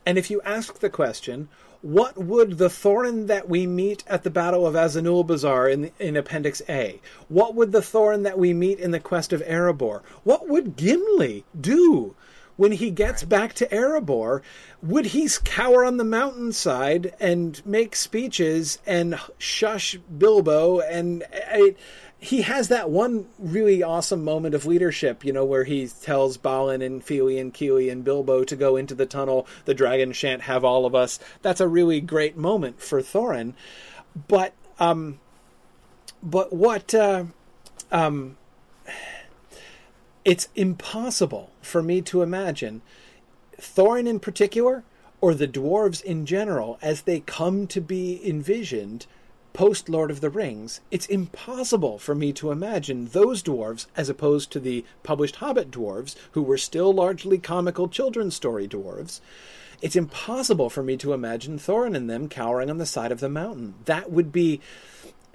and 0.04 0.18
if 0.18 0.30
you 0.30 0.40
ask 0.42 0.80
the 0.80 0.90
question, 0.90 1.48
what 1.82 2.16
would 2.16 2.58
the 2.58 2.68
Thorin 2.68 3.26
that 3.26 3.48
we 3.48 3.66
meet 3.66 4.04
at 4.06 4.22
the 4.22 4.30
Battle 4.30 4.66
of 4.66 4.74
Azanulbizar 4.74 5.70
in, 5.70 5.90
in 5.98 6.16
Appendix 6.16 6.62
A, 6.68 7.00
what 7.28 7.56
would 7.56 7.72
the 7.72 7.80
Thorin 7.80 8.22
that 8.22 8.38
we 8.38 8.54
meet 8.54 8.78
in 8.78 8.92
the 8.92 9.00
Quest 9.00 9.32
of 9.32 9.42
Erebor, 9.42 10.00
what 10.22 10.48
would 10.48 10.76
Gimli 10.76 11.44
do 11.60 12.14
when 12.56 12.72
he 12.72 12.90
gets 12.90 13.24
back 13.24 13.52
to 13.54 13.66
Erebor? 13.68 14.42
Would 14.82 15.06
he 15.06 15.28
cower 15.44 15.84
on 15.84 15.96
the 15.96 16.04
mountainside 16.04 17.14
and 17.20 17.64
make 17.66 17.96
speeches 17.96 18.78
and 18.86 19.18
shush 19.38 19.96
Bilbo 19.96 20.80
and 20.80 21.24
I, 21.32 21.74
he 22.22 22.42
has 22.42 22.68
that 22.68 22.88
one 22.88 23.26
really 23.36 23.82
awesome 23.82 24.22
moment 24.22 24.54
of 24.54 24.64
leadership, 24.64 25.24
you 25.24 25.32
know, 25.32 25.44
where 25.44 25.64
he 25.64 25.88
tells 25.88 26.36
Balin 26.36 26.80
and 26.80 27.02
Fili 27.02 27.36
and 27.36 27.52
Kili 27.52 27.90
and 27.90 28.04
Bilbo 28.04 28.44
to 28.44 28.54
go 28.54 28.76
into 28.76 28.94
the 28.94 29.06
tunnel. 29.06 29.44
The 29.64 29.74
dragon 29.74 30.12
shan't 30.12 30.42
have 30.42 30.64
all 30.64 30.86
of 30.86 30.94
us. 30.94 31.18
That's 31.42 31.60
a 31.60 31.66
really 31.66 32.00
great 32.00 32.36
moment 32.36 32.80
for 32.80 33.02
Thorin. 33.02 33.54
But, 34.28 34.52
um, 34.78 35.18
but 36.22 36.52
what, 36.52 36.94
uh, 36.94 37.24
um, 37.90 38.36
it's 40.24 40.48
impossible 40.54 41.50
for 41.60 41.82
me 41.82 42.00
to 42.02 42.22
imagine 42.22 42.82
Thorin 43.58 44.06
in 44.08 44.20
particular 44.20 44.84
or 45.20 45.34
the 45.34 45.48
dwarves 45.48 46.02
in 46.02 46.26
general 46.26 46.78
as 46.82 47.02
they 47.02 47.20
come 47.20 47.66
to 47.68 47.80
be 47.80 48.20
envisioned 48.28 49.06
post 49.52 49.88
Lord 49.88 50.10
of 50.10 50.20
the 50.20 50.30
Rings, 50.30 50.80
it's 50.90 51.06
impossible 51.06 51.98
for 51.98 52.14
me 52.14 52.32
to 52.34 52.50
imagine 52.50 53.08
those 53.08 53.42
dwarves 53.42 53.86
as 53.96 54.08
opposed 54.08 54.50
to 54.52 54.60
the 54.60 54.84
published 55.02 55.36
Hobbit 55.36 55.70
dwarves, 55.70 56.16
who 56.32 56.42
were 56.42 56.58
still 56.58 56.92
largely 56.92 57.38
comical 57.38 57.88
children's 57.88 58.34
story 58.34 58.66
dwarves. 58.66 59.20
It's 59.82 59.96
impossible 59.96 60.70
for 60.70 60.82
me 60.82 60.96
to 60.98 61.12
imagine 61.12 61.58
Thorin 61.58 61.96
and 61.96 62.08
them 62.08 62.28
cowering 62.28 62.70
on 62.70 62.78
the 62.78 62.86
side 62.86 63.12
of 63.12 63.20
the 63.20 63.28
mountain. 63.28 63.74
That 63.84 64.10
would 64.10 64.32
be. 64.32 64.60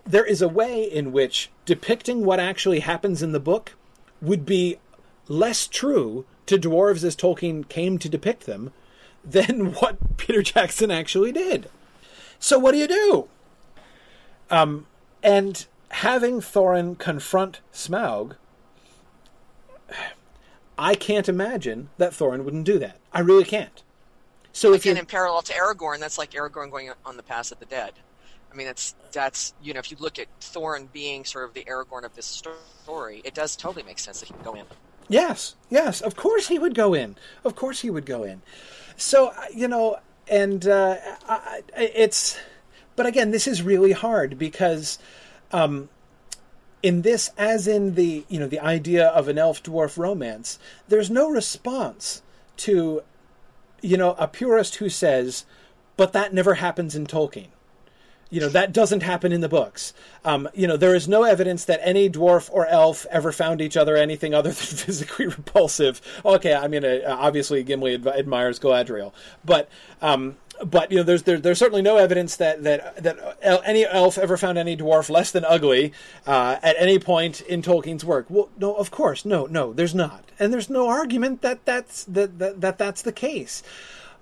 There 0.06 0.26
is 0.26 0.42
a 0.42 0.48
way 0.48 0.84
in 0.84 1.12
which 1.12 1.50
depicting 1.66 2.24
what 2.24 2.40
actually 2.40 2.80
happens 2.80 3.22
in 3.22 3.34
the 3.34 3.42
book 3.42 3.74
would 4.22 4.46
be 4.46 4.78
less 5.28 5.68
true 5.68 6.26
to 6.46 6.58
dwarves 6.58 7.04
as 7.04 7.16
Tolkien 7.16 7.68
came 7.68 7.98
to 8.00 8.10
depict 8.10 8.46
them 8.46 8.72
than 9.24 9.74
what 9.74 10.18
Peter 10.18 10.42
Jackson 10.42 10.92
actually 10.92 11.32
did. 11.32 11.70
So, 12.40 12.60
what 12.60 12.72
do 12.72 12.78
you 12.78 12.88
do? 12.88 13.28
Um, 14.50 14.88
and 15.24 15.66
having 15.90 16.40
Thorin 16.40 16.98
confront 16.98 17.62
Smaug, 17.74 18.36
I 20.78 20.96
can't 20.96 21.28
imagine 21.28 21.90
that 21.98 22.12
Thorin 22.12 22.44
wouldn't 22.44 22.66
do 22.66 22.78
that. 22.80 23.00
I 23.12 23.20
really 23.22 23.44
can't. 23.44 23.82
So 24.54 24.74
again, 24.74 24.98
in 24.98 25.06
parallel 25.06 25.44
to 25.44 25.54
Aragorn, 25.54 26.00
that's 26.00 26.18
like 26.18 26.32
Aragorn 26.32 26.72
going 26.72 26.90
on 27.06 27.18
the 27.18 27.24
Paths 27.24 27.52
of 27.52 27.60
the 27.60 27.66
dead. 27.66 27.94
I 28.58 28.62
mean, 28.66 28.66
that's 28.66 28.96
that's 29.12 29.54
you 29.62 29.72
know, 29.76 29.80
if 29.80 29.92
you 29.92 29.98
look 30.00 30.18
at 30.18 30.26
Thorin 30.42 30.92
being 30.92 31.26
sort 31.26 31.46
of 31.46 31.54
the 31.54 31.64
Aragorn 31.66 32.04
of 32.04 32.16
this 32.16 32.26
story, 32.26 33.22
it 33.24 33.36
does 33.36 33.56
totally 33.56 33.84
make 33.84 34.00
sense 34.00 34.20
that 34.20 34.30
he 34.30 34.34
would 34.34 34.44
go 34.44 34.56
in. 34.56 34.66
Yes, 35.08 35.56
yes, 35.70 36.02
of 36.02 36.16
course 36.16 36.48
he 36.48 36.58
would 36.58 36.74
go 36.74 36.96
in. 36.96 37.18
Of 37.46 37.56
course 37.56 37.82
he 37.82 37.92
would 37.92 38.08
go 38.08 38.24
in. 38.24 38.42
So 38.96 39.32
you 39.54 39.68
know, 39.68 39.98
and 40.28 40.68
uh, 40.68 40.96
I, 41.30 41.62
it's 41.78 42.40
but 42.96 43.06
again, 43.06 43.30
this 43.30 43.48
is 43.48 43.62
really 43.62 43.92
hard 43.92 44.40
because 44.40 44.98
um, 45.52 45.90
in 46.82 47.04
this, 47.04 47.30
as 47.38 47.68
in 47.68 47.94
the 47.94 48.26
you 48.28 48.40
know 48.40 48.48
the 48.48 48.60
idea 48.60 49.08
of 49.10 49.28
an 49.28 49.38
elf 49.38 49.62
dwarf 49.62 50.00
romance, 50.00 50.58
there's 50.88 51.12
no 51.12 51.30
response 51.30 52.24
to 52.58 53.04
you 53.84 53.98
know 53.98 54.16
a 54.18 54.28
purist 54.28 54.78
who 54.78 54.90
says, 54.90 55.46
"But 55.96 56.12
that 56.14 56.34
never 56.34 56.56
happens 56.56 56.96
in 56.96 57.06
Tolkien." 57.06 57.50
You 58.30 58.42
know 58.42 58.50
that 58.50 58.74
doesn't 58.74 59.04
happen 59.04 59.32
in 59.32 59.42
the 59.42 59.50
books. 59.50 59.94
Um, 60.26 60.50
you 60.54 60.68
know 60.68 60.78
there 60.78 60.96
is 60.96 61.08
no 61.08 61.24
evidence 61.24 61.66
that 61.66 61.80
any 61.84 62.10
dwarf 62.10 62.50
or 62.52 62.66
elf 62.68 63.06
ever 63.10 63.32
found 63.32 63.62
each 63.62 63.78
other 63.78 63.96
anything 63.96 64.34
other 64.34 64.50
than 64.54 64.78
physically 64.78 65.28
repulsive. 65.28 66.02
Okay, 66.26 66.54
I 66.54 66.68
mean 66.68 66.84
uh, 66.84 67.00
obviously 67.08 67.64
Gimli 67.64 67.96
admires 67.96 68.60
Galadriel, 68.60 69.14
but 69.46 69.70
um, 70.02 70.38
but 70.66 70.92
you 70.92 70.98
know, 70.98 71.04
there's 71.04 71.24
there, 71.24 71.38
there's 71.40 71.60
certainly 71.60 71.82
no 71.82 71.98
evidence 71.98 72.38
that 72.38 72.64
that 72.64 73.04
that 73.04 73.62
any 73.66 73.86
elf 73.86 74.18
ever 74.18 74.38
found 74.38 74.58
any 74.58 74.76
dwarf 74.76 75.10
less 75.10 75.32
than 75.32 75.46
ugly 75.46 75.94
uh, 76.26 76.58
at 76.64 76.76
any 76.80 77.00
point 77.00 77.42
in 77.42 77.62
Tolkien's 77.62 78.04
work. 78.04 78.26
Well, 78.30 78.50
no, 78.58 78.74
of 78.74 78.92
course, 78.92 79.26
no, 79.26 79.46
no, 79.46 79.74
there's 79.74 79.96
not, 79.96 80.24
and 80.40 80.54
there's 80.54 80.70
no 80.70 80.88
argument 80.88 81.42
that 81.42 81.66
that's 81.66 82.04
that, 82.06 82.40
that, 82.40 82.62
that 82.62 82.78
that's 82.78 83.02
the 83.02 83.12
case. 83.12 83.64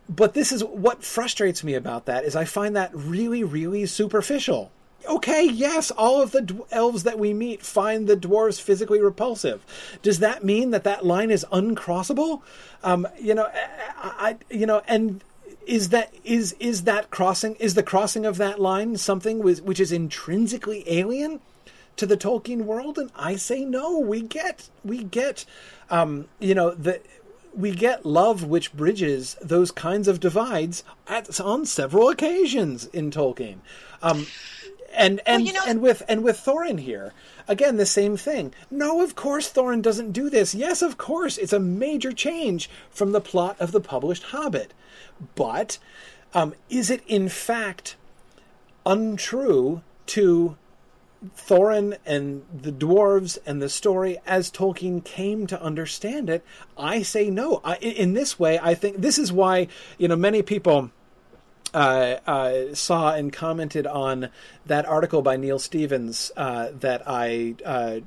But 0.07 0.33
this 0.33 0.51
is 0.51 0.63
what 0.63 1.03
frustrates 1.03 1.63
me 1.63 1.73
about 1.73 2.05
that 2.05 2.23
is 2.23 2.35
I 2.35 2.45
find 2.45 2.75
that 2.75 2.91
really, 2.93 3.43
really 3.43 3.85
superficial. 3.85 4.71
Okay, 5.07 5.45
yes, 5.45 5.91
all 5.91 6.21
of 6.21 6.31
the 6.31 6.63
elves 6.71 7.03
that 7.03 7.19
we 7.19 7.33
meet 7.33 7.61
find 7.61 8.07
the 8.07 8.17
dwarves 8.17 8.59
physically 8.59 9.01
repulsive. 9.01 9.63
Does 10.01 10.19
that 10.19 10.43
mean 10.43 10.71
that 10.71 10.83
that 10.83 11.05
line 11.05 11.29
is 11.31 11.45
uncrossable? 11.51 12.41
Um, 12.83 13.07
you 13.19 13.35
know, 13.35 13.47
I, 13.97 14.13
I 14.19 14.37
you 14.49 14.65
know, 14.65 14.81
and 14.87 15.23
is 15.67 15.89
that 15.89 16.13
is 16.23 16.55
is 16.59 16.83
that 16.83 17.11
crossing 17.11 17.55
is 17.55 17.75
the 17.75 17.83
crossing 17.83 18.25
of 18.25 18.37
that 18.37 18.59
line 18.59 18.97
something 18.97 19.39
with, 19.39 19.63
which 19.63 19.79
is 19.79 19.91
intrinsically 19.91 20.83
alien 20.87 21.39
to 21.97 22.05
the 22.05 22.17
Tolkien 22.17 22.63
world? 22.63 22.97
And 22.97 23.11
I 23.15 23.35
say 23.35 23.63
no. 23.63 23.99
We 23.99 24.21
get 24.21 24.69
we 24.83 25.03
get 25.03 25.45
um, 25.89 26.27
you 26.39 26.55
know 26.55 26.71
the 26.71 27.01
we 27.55 27.71
get 27.71 28.05
love 28.05 28.43
which 28.43 28.73
bridges 28.73 29.37
those 29.41 29.71
kinds 29.71 30.07
of 30.07 30.19
divides 30.19 30.83
at, 31.07 31.39
on 31.39 31.65
several 31.65 32.09
occasions 32.09 32.85
in 32.87 33.11
Tolkien. 33.11 33.57
Um, 34.01 34.27
and 34.93 35.21
and 35.25 35.43
well, 35.43 35.47
you 35.47 35.53
know, 35.53 35.65
and 35.67 35.81
with 35.81 36.03
and 36.07 36.23
with 36.23 36.37
Thorin 36.37 36.79
here, 36.79 37.13
again 37.47 37.77
the 37.77 37.85
same 37.85 38.17
thing. 38.17 38.53
No, 38.71 39.01
of 39.01 39.15
course 39.15 39.51
Thorin 39.51 39.81
doesn't 39.81 40.11
do 40.11 40.29
this. 40.29 40.55
Yes, 40.55 40.81
of 40.81 40.97
course 40.97 41.37
it's 41.37 41.53
a 41.53 41.59
major 41.59 42.11
change 42.11 42.69
from 42.89 43.11
the 43.11 43.21
plot 43.21 43.57
of 43.59 43.71
the 43.71 43.81
published 43.81 44.23
Hobbit. 44.23 44.73
But 45.35 45.77
um, 46.33 46.53
is 46.69 46.89
it 46.89 47.03
in 47.07 47.29
fact 47.29 47.95
untrue 48.85 49.81
to 50.07 50.57
Thorin 51.37 51.97
and 52.05 52.43
the 52.53 52.71
dwarves 52.71 53.37
and 53.45 53.61
the 53.61 53.69
story 53.69 54.17
as 54.25 54.51
Tolkien 54.51 55.03
came 55.03 55.47
to 55.47 55.61
understand 55.61 56.29
it? 56.29 56.43
I 56.77 57.01
say 57.01 57.29
no. 57.29 57.61
I, 57.63 57.75
in 57.77 58.13
this 58.13 58.39
way, 58.39 58.59
I 58.61 58.75
think 58.75 58.97
this 58.97 59.17
is 59.17 59.31
why 59.31 59.67
you 59.97 60.07
know 60.07 60.15
many 60.15 60.41
people. 60.41 60.91
Uh, 61.73 62.19
uh, 62.25 62.73
saw 62.73 63.13
and 63.13 63.33
commented 63.33 63.85
on 63.85 64.29
that 64.65 64.85
article 64.85 65.21
by 65.21 65.35
Neil 65.35 65.59
Stevens 65.59 66.31
uh, 66.37 66.69
that 66.71 67.03
I 67.05 67.55
uh, 67.65 67.99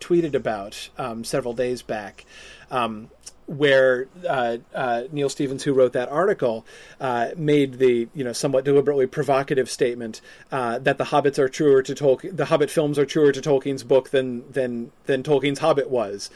tweeted 0.00 0.34
about 0.34 0.88
um, 0.96 1.22
several 1.22 1.52
days 1.52 1.82
back. 1.82 2.24
Um, 2.70 3.10
where 3.46 4.08
uh, 4.28 4.58
uh, 4.74 5.02
Neal 5.12 5.28
Stevens, 5.28 5.64
who 5.64 5.72
wrote 5.72 5.92
that 5.92 6.08
article, 6.08 6.64
uh, 7.00 7.30
made 7.36 7.74
the 7.74 8.08
you 8.14 8.24
know 8.24 8.32
somewhat 8.32 8.64
deliberately 8.64 9.06
provocative 9.06 9.70
statement 9.70 10.20
uh, 10.50 10.78
that 10.78 10.98
the 10.98 11.04
Hobbits 11.04 11.38
are 11.38 11.48
truer 11.48 11.82
to 11.82 11.94
Tolkien, 11.94 12.36
the 12.36 12.46
Hobbit 12.46 12.70
films 12.70 12.98
are 12.98 13.06
truer 13.06 13.32
to 13.32 13.40
Tolkien's 13.40 13.84
book 13.84 14.10
than 14.10 14.50
than 14.50 14.92
than 15.06 15.22
Tolkien's 15.22 15.58
Hobbit 15.58 15.90
was. 15.90 16.30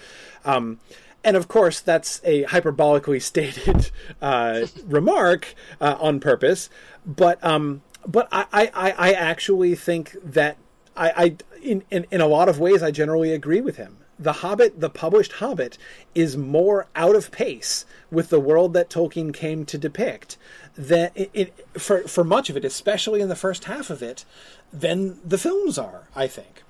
Um, 0.44 0.80
and 1.24 1.36
of 1.36 1.48
course, 1.48 1.80
that's 1.80 2.20
a 2.24 2.44
hyperbolically 2.44 3.20
stated 3.22 3.90
uh, 4.20 4.66
remark 4.86 5.55
uh, 5.80 5.97
on 5.98 6.20
purpose. 6.20 6.70
But 7.06 7.43
um, 7.44 7.82
but 8.06 8.28
I, 8.32 8.70
I, 8.74 8.94
I 8.97 9.12
actually 9.12 9.74
think 9.74 10.16
that 10.22 10.56
I, 10.97 11.10
I 11.10 11.36
in, 11.62 11.85
in 11.90 12.06
in 12.10 12.20
a 12.20 12.26
lot 12.26 12.48
of 12.48 12.59
ways, 12.59 12.82
I 12.82 12.90
generally 12.90 13.32
agree 13.32 13.60
with 13.60 13.76
him. 13.76 13.98
The 14.19 14.35
Hobbit, 14.35 14.81
the 14.81 14.90
published 14.90 15.32
Hobbit, 15.35 15.78
is 16.15 16.36
more 16.36 16.86
out 16.97 17.15
of 17.15 17.31
pace 17.31 17.85
with 18.11 18.31
the 18.31 18.40
world 18.40 18.73
that 18.73 18.90
Tolkien 18.90 19.32
came 19.32 19.65
to 19.66 19.78
depict 19.78 20.36
than 20.74 21.11
it, 21.15 21.31
it, 21.32 21.66
for 21.81 22.03
for 22.03 22.24
much 22.24 22.51
of 22.51 22.57
it, 22.57 22.65
especially 22.65 23.20
in 23.20 23.28
the 23.28 23.36
first 23.36 23.65
half 23.65 23.90
of 23.90 24.03
it, 24.03 24.24
than 24.73 25.19
the 25.24 25.39
films 25.39 25.78
are. 25.78 26.09
I 26.16 26.27
think. 26.27 26.62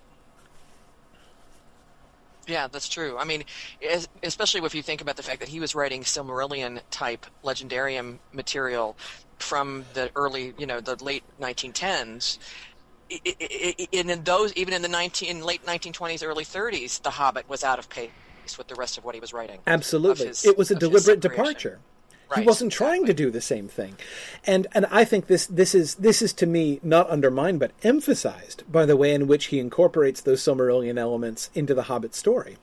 Yeah, 2.48 2.66
that's 2.66 2.88
true. 2.88 3.18
I 3.18 3.24
mean, 3.24 3.44
especially 4.22 4.62
if 4.64 4.74
you 4.74 4.82
think 4.82 5.02
about 5.02 5.16
the 5.16 5.22
fact 5.22 5.40
that 5.40 5.50
he 5.50 5.60
was 5.60 5.74
writing 5.74 6.02
Silmarillion 6.02 6.80
type 6.90 7.26
legendarium 7.44 8.18
material 8.32 8.96
from 9.38 9.84
the 9.92 10.10
early, 10.16 10.54
you 10.58 10.66
know, 10.66 10.80
the 10.80 11.02
late 11.04 11.22
1910s. 11.40 12.38
And 13.10 14.10
in 14.10 14.22
those, 14.24 14.52
even 14.54 14.74
in 14.74 14.82
the 14.82 14.88
19, 14.88 15.42
late 15.42 15.64
1920s, 15.64 16.26
early 16.26 16.44
30s, 16.44 17.02
The 17.02 17.10
Hobbit 17.10 17.48
was 17.48 17.64
out 17.64 17.78
of 17.78 17.88
pace 17.88 18.10
with 18.56 18.68
the 18.68 18.74
rest 18.74 18.98
of 18.98 19.04
what 19.04 19.14
he 19.14 19.20
was 19.20 19.32
writing. 19.32 19.60
Absolutely, 19.66 20.28
his, 20.28 20.44
it 20.44 20.56
was 20.56 20.70
a 20.70 20.74
deliberate 20.74 21.20
departure. 21.20 21.80
Right, 22.30 22.40
he 22.40 22.46
wasn't 22.46 22.72
trying 22.72 23.02
exactly. 23.02 23.14
to 23.14 23.24
do 23.24 23.30
the 23.30 23.40
same 23.40 23.68
thing, 23.68 23.96
and 24.46 24.66
and 24.72 24.86
I 24.90 25.04
think 25.04 25.26
this 25.26 25.46
this 25.46 25.74
is 25.74 25.94
this 25.94 26.20
is 26.20 26.34
to 26.34 26.46
me 26.46 26.78
not 26.82 27.08
undermined 27.08 27.58
but 27.58 27.72
emphasized 27.82 28.70
by 28.70 28.84
the 28.84 28.96
way 28.96 29.14
in 29.14 29.26
which 29.26 29.46
he 29.46 29.58
incorporates 29.58 30.20
those 30.20 30.42
Silmarillion 30.42 30.98
elements 30.98 31.48
into 31.54 31.74
the 31.74 31.84
Hobbit 31.84 32.14
story. 32.14 32.58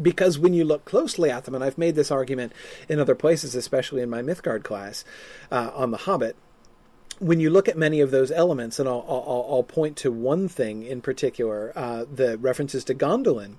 Because 0.00 0.38
when 0.38 0.52
you 0.52 0.64
look 0.64 0.84
closely 0.84 1.30
at 1.30 1.44
them, 1.44 1.54
and 1.54 1.64
I've 1.64 1.78
made 1.78 1.94
this 1.94 2.10
argument 2.10 2.52
in 2.88 3.00
other 3.00 3.14
places, 3.14 3.54
especially 3.54 4.02
in 4.02 4.10
my 4.10 4.20
Mythgard 4.20 4.62
class 4.62 5.04
uh, 5.50 5.70
on 5.74 5.90
the 5.90 5.98
Hobbit, 5.98 6.36
when 7.18 7.40
you 7.40 7.50
look 7.50 7.68
at 7.68 7.76
many 7.76 8.00
of 8.00 8.10
those 8.10 8.30
elements, 8.30 8.78
and 8.78 8.88
I'll, 8.88 9.04
I'll, 9.08 9.46
I'll 9.50 9.62
point 9.62 9.96
to 9.98 10.12
one 10.12 10.48
thing 10.48 10.82
in 10.82 11.00
particular, 11.00 11.72
uh, 11.74 12.04
the 12.12 12.38
references 12.38 12.84
to 12.84 12.94
Gondolin, 12.94 13.54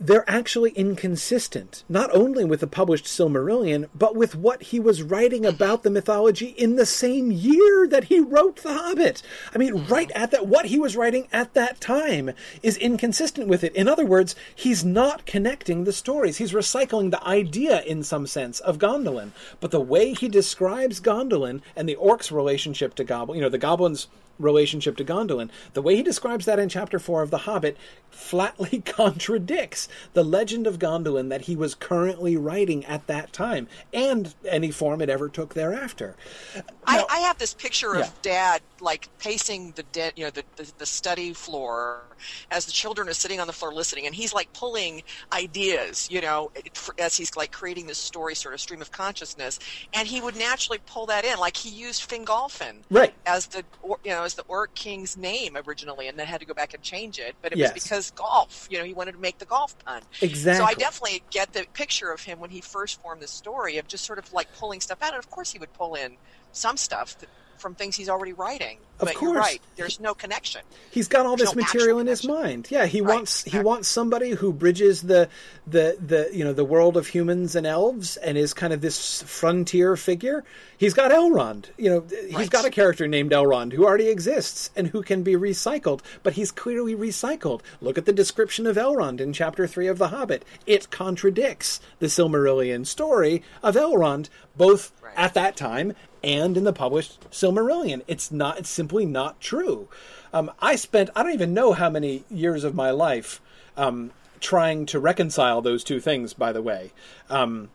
they're 0.00 0.28
actually 0.30 0.70
inconsistent, 0.70 1.82
not 1.88 2.14
only 2.14 2.44
with 2.44 2.60
the 2.60 2.66
published 2.66 3.06
Silmarillion, 3.06 3.88
but 3.94 4.14
with 4.14 4.34
what 4.34 4.62
he 4.64 4.78
was 4.78 5.02
writing 5.02 5.44
about 5.44 5.82
the 5.82 5.90
mythology 5.90 6.48
in 6.48 6.76
the 6.76 6.86
same 6.86 7.32
year 7.32 7.86
that 7.88 8.04
he 8.04 8.20
wrote 8.20 8.56
The 8.56 8.74
Hobbit. 8.74 9.22
I 9.54 9.58
mean, 9.58 9.86
right 9.86 10.10
at 10.12 10.30
that, 10.30 10.46
what 10.46 10.66
he 10.66 10.78
was 10.78 10.96
writing 10.96 11.28
at 11.32 11.54
that 11.54 11.80
time 11.80 12.30
is 12.62 12.76
inconsistent 12.76 13.48
with 13.48 13.64
it. 13.64 13.74
In 13.74 13.88
other 13.88 14.06
words, 14.06 14.36
he's 14.54 14.84
not 14.84 15.26
connecting 15.26 15.84
the 15.84 15.92
stories. 15.92 16.38
He's 16.38 16.52
recycling 16.52 17.10
the 17.10 17.24
idea, 17.26 17.82
in 17.82 18.02
some 18.04 18.26
sense, 18.26 18.60
of 18.60 18.78
Gondolin. 18.78 19.32
But 19.60 19.72
the 19.72 19.80
way 19.80 20.14
he 20.14 20.28
describes 20.28 21.00
Gondolin 21.00 21.60
and 21.74 21.88
the 21.88 21.96
orcs' 21.96 22.30
relationship 22.30 22.94
to 22.96 23.04
Goblin, 23.04 23.38
you 23.38 23.42
know, 23.42 23.48
the 23.48 23.58
goblins 23.58 24.06
relationship 24.38 24.96
to 24.96 25.04
Gondolin. 25.04 25.50
The 25.72 25.82
way 25.82 25.96
he 25.96 26.02
describes 26.02 26.44
that 26.46 26.58
in 26.58 26.68
chapter 26.68 26.98
4 26.98 27.22
of 27.22 27.30
The 27.30 27.38
Hobbit 27.38 27.76
flatly 28.10 28.80
contradicts 28.84 29.88
the 30.12 30.24
legend 30.24 30.66
of 30.66 30.78
Gondolin 30.78 31.28
that 31.28 31.42
he 31.42 31.56
was 31.56 31.74
currently 31.74 32.36
writing 32.36 32.84
at 32.84 33.06
that 33.06 33.32
time 33.32 33.68
and 33.92 34.34
any 34.46 34.70
form 34.70 35.00
it 35.00 35.08
ever 35.08 35.28
took 35.28 35.54
thereafter. 35.54 36.16
Now, 36.56 36.62
I, 36.86 37.04
I, 37.10 37.18
have 37.20 37.38
this 37.38 37.54
picture 37.54 37.94
of 37.94 38.00
yeah. 38.00 38.10
dad 38.22 38.62
like 38.80 39.08
pacing 39.18 39.72
the 39.72 39.82
dead, 39.84 40.14
you 40.16 40.24
know, 40.24 40.30
the, 40.30 40.44
the, 40.56 40.72
the 40.78 40.86
study 40.86 41.32
floor 41.32 42.02
as 42.50 42.66
the 42.66 42.72
children 42.72 43.08
are 43.08 43.14
sitting 43.14 43.40
on 43.40 43.46
the 43.46 43.52
floor 43.52 43.72
listening, 43.72 44.06
and 44.06 44.14
he's 44.14 44.32
like 44.32 44.52
pulling 44.52 45.02
ideas, 45.32 46.08
you 46.10 46.20
know, 46.20 46.50
as 46.98 47.16
he's 47.16 47.36
like 47.36 47.52
creating 47.52 47.86
this 47.86 47.98
story 47.98 48.34
sort 48.34 48.54
of 48.54 48.60
stream 48.60 48.80
of 48.80 48.90
consciousness, 48.90 49.58
and 49.94 50.08
he 50.08 50.20
would 50.20 50.36
naturally 50.36 50.78
pull 50.86 51.06
that 51.06 51.24
in, 51.24 51.38
like 51.38 51.56
he 51.56 51.70
used 51.70 52.08
Fingolfin 52.08 52.76
right 52.90 53.14
as 53.26 53.46
the 53.46 53.64
you 54.04 54.10
know 54.10 54.24
as 54.28 54.34
the 54.34 54.44
Orc 54.46 54.74
King's 54.74 55.16
name 55.16 55.56
originally, 55.66 56.06
and 56.06 56.18
then 56.18 56.26
had 56.26 56.40
to 56.40 56.46
go 56.46 56.52
back 56.52 56.74
and 56.74 56.82
change 56.82 57.18
it, 57.18 57.34
but 57.40 57.52
it 57.52 57.58
yes. 57.58 57.72
was 57.72 57.82
because 57.82 58.10
golf, 58.10 58.68
you 58.70 58.78
know, 58.78 58.84
he 58.84 58.92
wanted 58.92 59.12
to 59.12 59.18
make 59.18 59.38
the 59.38 59.46
golf 59.46 59.74
pun. 59.84 60.02
Exactly. 60.20 60.58
So 60.58 60.64
I 60.64 60.74
definitely 60.74 61.22
get 61.30 61.54
the 61.54 61.64
picture 61.72 62.12
of 62.12 62.20
him 62.20 62.38
when 62.38 62.50
he 62.50 62.60
first 62.60 63.00
formed 63.00 63.22
the 63.22 63.26
story 63.26 63.78
of 63.78 63.88
just 63.88 64.04
sort 64.04 64.18
of 64.18 64.30
like 64.32 64.46
pulling 64.58 64.80
stuff 64.80 65.02
out, 65.02 65.14
and 65.14 65.18
of 65.18 65.30
course 65.30 65.50
he 65.50 65.58
would 65.58 65.72
pull 65.72 65.94
in 65.94 66.16
some 66.52 66.76
stuff 66.76 67.18
that 67.18 67.28
from 67.58 67.74
things 67.74 67.96
he's 67.96 68.08
already 68.08 68.32
writing. 68.32 68.78
Of 69.00 69.06
but 69.06 69.14
course. 69.14 69.22
you're 69.22 69.40
right. 69.40 69.62
There's 69.76 70.00
no 70.00 70.12
connection. 70.12 70.62
He's 70.90 71.06
got 71.06 71.24
all 71.24 71.36
There's 71.36 71.50
this 71.50 71.56
no 71.56 71.62
material 71.62 71.98
in 72.00 72.08
his 72.08 72.26
mind. 72.26 72.66
Yeah, 72.68 72.86
he 72.86 73.00
right. 73.00 73.14
wants 73.14 73.44
he 73.44 73.58
wants 73.60 73.86
somebody 73.86 74.30
who 74.30 74.52
bridges 74.52 75.02
the 75.02 75.28
the 75.68 75.96
the 76.04 76.30
you 76.32 76.42
know 76.42 76.52
the 76.52 76.64
world 76.64 76.96
of 76.96 77.06
humans 77.06 77.54
and 77.54 77.64
elves 77.64 78.16
and 78.16 78.36
is 78.36 78.52
kind 78.54 78.72
of 78.72 78.80
this 78.80 79.22
frontier 79.22 79.96
figure. 79.96 80.44
He's 80.78 80.94
got 80.94 81.12
Elrond. 81.12 81.66
You 81.76 81.90
know, 81.90 82.04
he's 82.08 82.34
right. 82.34 82.50
got 82.50 82.64
a 82.64 82.70
character 82.70 83.06
named 83.06 83.30
Elrond 83.30 83.72
who 83.72 83.84
already 83.84 84.08
exists 84.08 84.70
and 84.74 84.88
who 84.88 85.02
can 85.02 85.22
be 85.22 85.34
recycled, 85.34 86.00
but 86.24 86.32
he's 86.32 86.50
clearly 86.50 86.96
recycled. 86.96 87.60
Look 87.80 87.98
at 87.98 88.06
the 88.06 88.12
description 88.12 88.66
of 88.66 88.76
Elrond 88.76 89.20
in 89.20 89.32
chapter 89.32 89.66
3 89.66 89.86
of 89.88 89.98
The 89.98 90.08
Hobbit. 90.08 90.44
It 90.66 90.90
contradicts 90.90 91.80
the 91.98 92.06
Silmarillion 92.06 92.86
story 92.86 93.42
of 93.62 93.74
Elrond 93.76 94.28
both 94.56 94.92
right. 95.02 95.14
at 95.16 95.34
that 95.34 95.56
time 95.56 95.94
and 96.22 96.56
in 96.56 96.64
the 96.64 96.72
published 96.72 97.30
Silmarillion. 97.30 98.02
It's 98.06 98.30
not. 98.30 98.58
It's 98.58 98.70
simply 98.70 99.06
not 99.06 99.40
true. 99.40 99.88
Um, 100.32 100.50
I 100.60 100.76
spent 100.76 101.10
I 101.16 101.22
don't 101.22 101.32
even 101.32 101.54
know 101.54 101.72
how 101.72 101.90
many 101.90 102.24
years 102.30 102.64
of 102.64 102.74
my 102.74 102.90
life 102.90 103.40
um, 103.76 104.10
trying 104.40 104.86
to 104.86 104.98
reconcile 104.98 105.62
those 105.62 105.84
two 105.84 106.00
things. 106.00 106.32
By 106.34 106.52
the 106.52 106.62
way. 106.62 106.92
Um, 107.30 107.70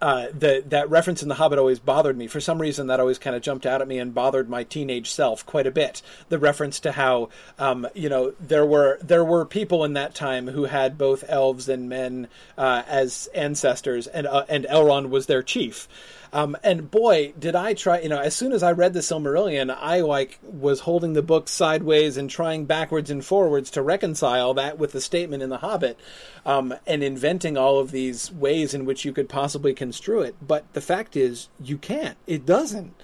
uh, 0.00 0.26
the, 0.30 0.62
that 0.66 0.90
reference 0.90 1.22
in 1.22 1.28
The 1.28 1.36
Hobbit 1.36 1.58
always 1.58 1.78
bothered 1.78 2.18
me. 2.18 2.26
For 2.26 2.40
some 2.40 2.60
reason, 2.60 2.88
that 2.88 3.00
always 3.00 3.18
kind 3.18 3.34
of 3.34 3.40
jumped 3.40 3.64
out 3.64 3.80
at 3.80 3.88
me 3.88 3.98
and 3.98 4.14
bothered 4.14 4.48
my 4.48 4.62
teenage 4.62 5.10
self 5.10 5.46
quite 5.46 5.66
a 5.66 5.70
bit. 5.70 6.02
The 6.28 6.38
reference 6.38 6.80
to 6.80 6.92
how, 6.92 7.30
um, 7.58 7.86
you 7.94 8.10
know, 8.10 8.34
there 8.38 8.66
were 8.66 8.98
there 9.00 9.24
were 9.24 9.46
people 9.46 9.84
in 9.84 9.94
that 9.94 10.14
time 10.14 10.48
who 10.48 10.64
had 10.64 10.98
both 10.98 11.24
elves 11.28 11.68
and 11.68 11.88
men 11.88 12.28
uh, 12.58 12.82
as 12.86 13.28
ancestors, 13.34 14.06
and 14.06 14.26
uh, 14.26 14.44
and 14.48 14.66
Elrond 14.66 15.08
was 15.08 15.26
their 15.26 15.42
chief. 15.42 15.88
Um, 16.32 16.56
and 16.62 16.90
boy, 16.90 17.32
did 17.38 17.54
I 17.54 17.74
try! 17.74 18.00
You 18.00 18.08
know, 18.08 18.18
as 18.18 18.34
soon 18.34 18.52
as 18.52 18.62
I 18.62 18.72
read 18.72 18.92
the 18.92 19.00
Silmarillion, 19.00 19.74
I 19.74 20.00
like 20.00 20.38
was 20.42 20.80
holding 20.80 21.12
the 21.12 21.22
book 21.22 21.48
sideways 21.48 22.16
and 22.16 22.28
trying 22.28 22.64
backwards 22.66 23.10
and 23.10 23.24
forwards 23.24 23.70
to 23.72 23.82
reconcile 23.82 24.54
that 24.54 24.78
with 24.78 24.92
the 24.92 25.00
statement 25.00 25.42
in 25.42 25.50
The 25.50 25.58
Hobbit, 25.58 25.98
um, 26.44 26.74
and 26.86 27.02
inventing 27.02 27.56
all 27.56 27.78
of 27.78 27.90
these 27.90 28.32
ways 28.32 28.74
in 28.74 28.84
which 28.84 29.04
you 29.04 29.12
could 29.12 29.28
possibly 29.28 29.74
construe 29.74 30.20
it. 30.20 30.36
But 30.40 30.64
the 30.72 30.80
fact 30.80 31.16
is, 31.16 31.48
you 31.60 31.78
can't. 31.78 32.16
It 32.26 32.46
doesn't. 32.46 32.94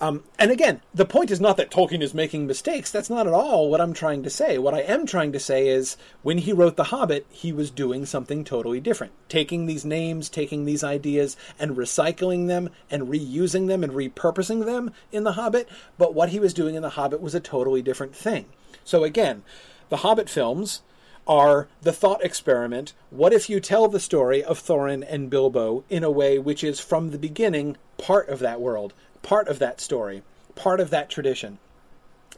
Um, 0.00 0.24
and 0.38 0.50
again, 0.50 0.80
the 0.92 1.04
point 1.04 1.30
is 1.30 1.40
not 1.40 1.56
that 1.56 1.70
Tolkien 1.70 2.02
is 2.02 2.12
making 2.12 2.46
mistakes. 2.46 2.90
That's 2.90 3.08
not 3.08 3.26
at 3.26 3.32
all 3.32 3.70
what 3.70 3.80
I'm 3.80 3.92
trying 3.92 4.22
to 4.24 4.30
say. 4.30 4.58
What 4.58 4.74
I 4.74 4.80
am 4.80 5.06
trying 5.06 5.32
to 5.32 5.40
say 5.40 5.68
is 5.68 5.96
when 6.22 6.38
he 6.38 6.52
wrote 6.52 6.76
The 6.76 6.84
Hobbit, 6.84 7.26
he 7.30 7.52
was 7.52 7.70
doing 7.70 8.04
something 8.04 8.44
totally 8.44 8.80
different. 8.80 9.12
Taking 9.28 9.66
these 9.66 9.84
names, 9.84 10.28
taking 10.28 10.64
these 10.64 10.82
ideas, 10.82 11.36
and 11.58 11.76
recycling 11.76 12.48
them, 12.48 12.70
and 12.90 13.04
reusing 13.04 13.68
them, 13.68 13.84
and 13.84 13.92
repurposing 13.92 14.64
them 14.64 14.90
in 15.12 15.24
The 15.24 15.32
Hobbit. 15.32 15.68
But 15.96 16.12
what 16.12 16.30
he 16.30 16.40
was 16.40 16.52
doing 16.52 16.74
in 16.74 16.82
The 16.82 16.90
Hobbit 16.90 17.20
was 17.20 17.34
a 17.34 17.40
totally 17.40 17.80
different 17.80 18.16
thing. 18.16 18.46
So 18.84 19.04
again, 19.04 19.44
the 19.90 19.98
Hobbit 19.98 20.28
films 20.28 20.82
are 21.26 21.68
the 21.80 21.92
thought 21.92 22.22
experiment 22.22 22.92
what 23.08 23.32
if 23.32 23.48
you 23.48 23.58
tell 23.60 23.88
the 23.88 24.00
story 24.00 24.44
of 24.44 24.58
Thorin 24.58 25.06
and 25.08 25.30
Bilbo 25.30 25.84
in 25.88 26.04
a 26.04 26.10
way 26.10 26.38
which 26.38 26.62
is 26.62 26.80
from 26.80 27.10
the 27.10 27.18
beginning 27.18 27.76
part 27.96 28.28
of 28.28 28.40
that 28.40 28.60
world? 28.60 28.92
Part 29.24 29.48
of 29.48 29.58
that 29.58 29.80
story, 29.80 30.22
part 30.54 30.78
of 30.78 30.90
that 30.90 31.10
tradition. 31.10 31.58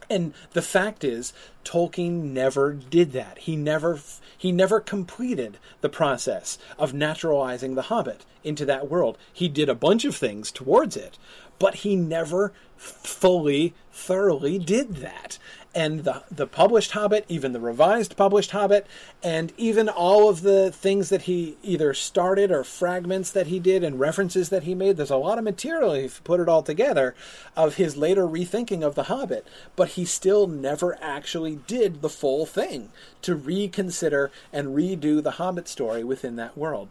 And 0.09 0.33
the 0.53 0.61
fact 0.61 1.03
is, 1.03 1.33
Tolkien 1.65 2.31
never 2.31 2.73
did 2.73 3.11
that. 3.11 3.39
He 3.39 3.55
never 3.55 3.99
he 4.37 4.51
never 4.51 4.79
completed 4.79 5.57
the 5.81 5.89
process 5.89 6.57
of 6.79 6.93
naturalizing 6.93 7.75
the 7.75 7.83
Hobbit 7.83 8.25
into 8.43 8.65
that 8.65 8.89
world. 8.89 9.17
He 9.33 9.49
did 9.49 9.67
a 9.67 9.75
bunch 9.75 10.05
of 10.05 10.15
things 10.15 10.51
towards 10.51 10.95
it, 10.95 11.17
but 11.59 11.75
he 11.75 11.95
never 11.95 12.53
fully, 12.77 13.73
thoroughly 13.91 14.57
did 14.57 14.97
that 14.97 15.37
and 15.75 16.03
the 16.03 16.23
the 16.31 16.47
published 16.47 16.91
Hobbit, 16.91 17.25
even 17.27 17.53
the 17.53 17.59
revised 17.59 18.17
published 18.17 18.51
Hobbit, 18.51 18.87
and 19.21 19.53
even 19.57 19.89
all 19.89 20.29
of 20.29 20.41
the 20.41 20.71
things 20.71 21.09
that 21.09 21.23
he 21.23 21.57
either 21.63 21.93
started 21.93 22.51
or 22.51 22.63
fragments 22.63 23.31
that 23.31 23.47
he 23.47 23.59
did 23.59 23.83
and 23.83 23.99
references 23.99 24.49
that 24.49 24.63
he 24.63 24.73
made. 24.73 24.97
There's 24.97 25.09
a 25.09 25.17
lot 25.17 25.37
of 25.37 25.43
material 25.43 25.91
if 25.91 26.03
you 26.17 26.21
put 26.23 26.39
it 26.39 26.49
all 26.49 26.63
together 26.63 27.15
of 27.55 27.75
his 27.75 27.97
later 27.97 28.27
rethinking 28.27 28.83
of 28.83 28.95
the 28.95 29.03
Hobbit, 29.03 29.45
but 29.75 29.89
he 29.89 30.05
still 30.05 30.47
never 30.47 30.97
actually 31.01 31.59
did 31.67 32.01
the 32.01 32.09
full 32.09 32.45
thing 32.45 32.89
to 33.21 33.35
reconsider 33.35 34.31
and 34.51 34.75
redo 34.75 35.21
the 35.21 35.31
Hobbit 35.31 35.67
story 35.67 36.03
within 36.03 36.35
that 36.37 36.57
world. 36.57 36.89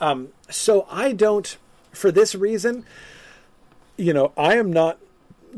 Um, 0.00 0.28
so 0.50 0.86
I 0.90 1.12
don't, 1.12 1.56
for 1.92 2.10
this 2.10 2.34
reason, 2.34 2.84
you 3.96 4.12
know, 4.12 4.32
I 4.36 4.56
am 4.56 4.72
not 4.72 4.98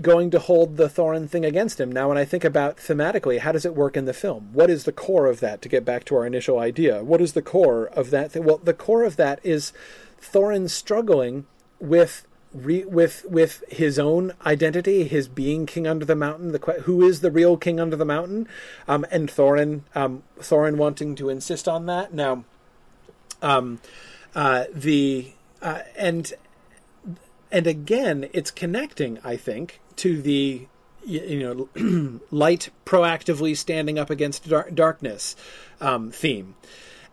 going 0.03 0.31
to 0.31 0.39
hold 0.39 0.77
the 0.77 0.89
Thorin 0.89 1.29
thing 1.29 1.45
against 1.45 1.81
him. 1.81 1.91
Now, 1.91 2.09
when 2.09 2.19
I 2.19 2.25
think 2.25 2.45
about 2.45 2.77
thematically, 2.77 3.41
how 3.41 3.53
does 3.53 3.65
it 3.65 3.75
work 3.75 3.97
in 3.97 4.05
the 4.05 4.13
film? 4.13 4.51
What 4.53 4.71
is 4.71 4.85
the 4.85 4.93
core 4.93 5.27
of 5.27 5.41
that? 5.41 5.63
To 5.63 5.69
get 5.69 5.85
back 5.85 6.05
to 6.05 6.17
our 6.17 6.27
initial 6.27 6.59
idea, 6.59 7.03
what 7.03 7.21
is 7.21 7.33
the 7.33 7.43
core 7.43 7.87
of 7.87 8.11
that? 8.11 8.33
Thing? 8.33 8.45
Well, 8.45 8.59
the 8.59 8.75
core 8.75 9.05
of 9.05 9.17
that 9.17 9.41
is 9.43 9.73
Thorin 10.21 10.71
struggling 10.71 11.47
with 11.81 12.27
re- 12.53 12.85
with 12.85 13.25
with 13.29 13.65
his 13.69 13.99
own 13.99 14.33
identity, 14.45 15.05
his 15.05 15.29
being 15.29 15.67
king 15.67 15.87
under 15.87 16.05
the 16.05 16.17
mountain. 16.17 16.53
The 16.53 16.59
que- 16.59 16.81
who 16.83 17.03
is 17.03 17.21
the 17.21 17.31
real 17.31 17.57
king 17.57 17.81
under 17.81 17.97
the 17.97 18.05
mountain, 18.05 18.49
um, 18.87 19.05
and 19.11 19.29
Thorin 19.29 19.83
um, 19.95 20.23
Thorin 20.41 20.77
wanting 20.77 21.15
to 21.17 21.29
insist 21.29 21.69
on 21.69 21.87
that. 21.87 22.13
Now, 22.13 22.45
um, 23.43 23.81
uh, 24.35 24.65
the 24.73 25.33
uh, 25.63 25.81
and 25.97 26.33
and 27.51 27.67
again, 27.67 28.29
it's 28.33 28.51
connecting. 28.51 29.19
I 29.25 29.37
think 29.37 29.81
to 29.97 30.21
the 30.21 30.67
you 31.05 31.69
know 31.75 32.21
light 32.31 32.71
proactively 32.85 33.57
standing 33.57 33.99
up 33.99 34.11
against 34.11 34.49
dar- 34.49 34.71
darkness 34.71 35.37
um, 35.81 36.11
theme. 36.11 36.55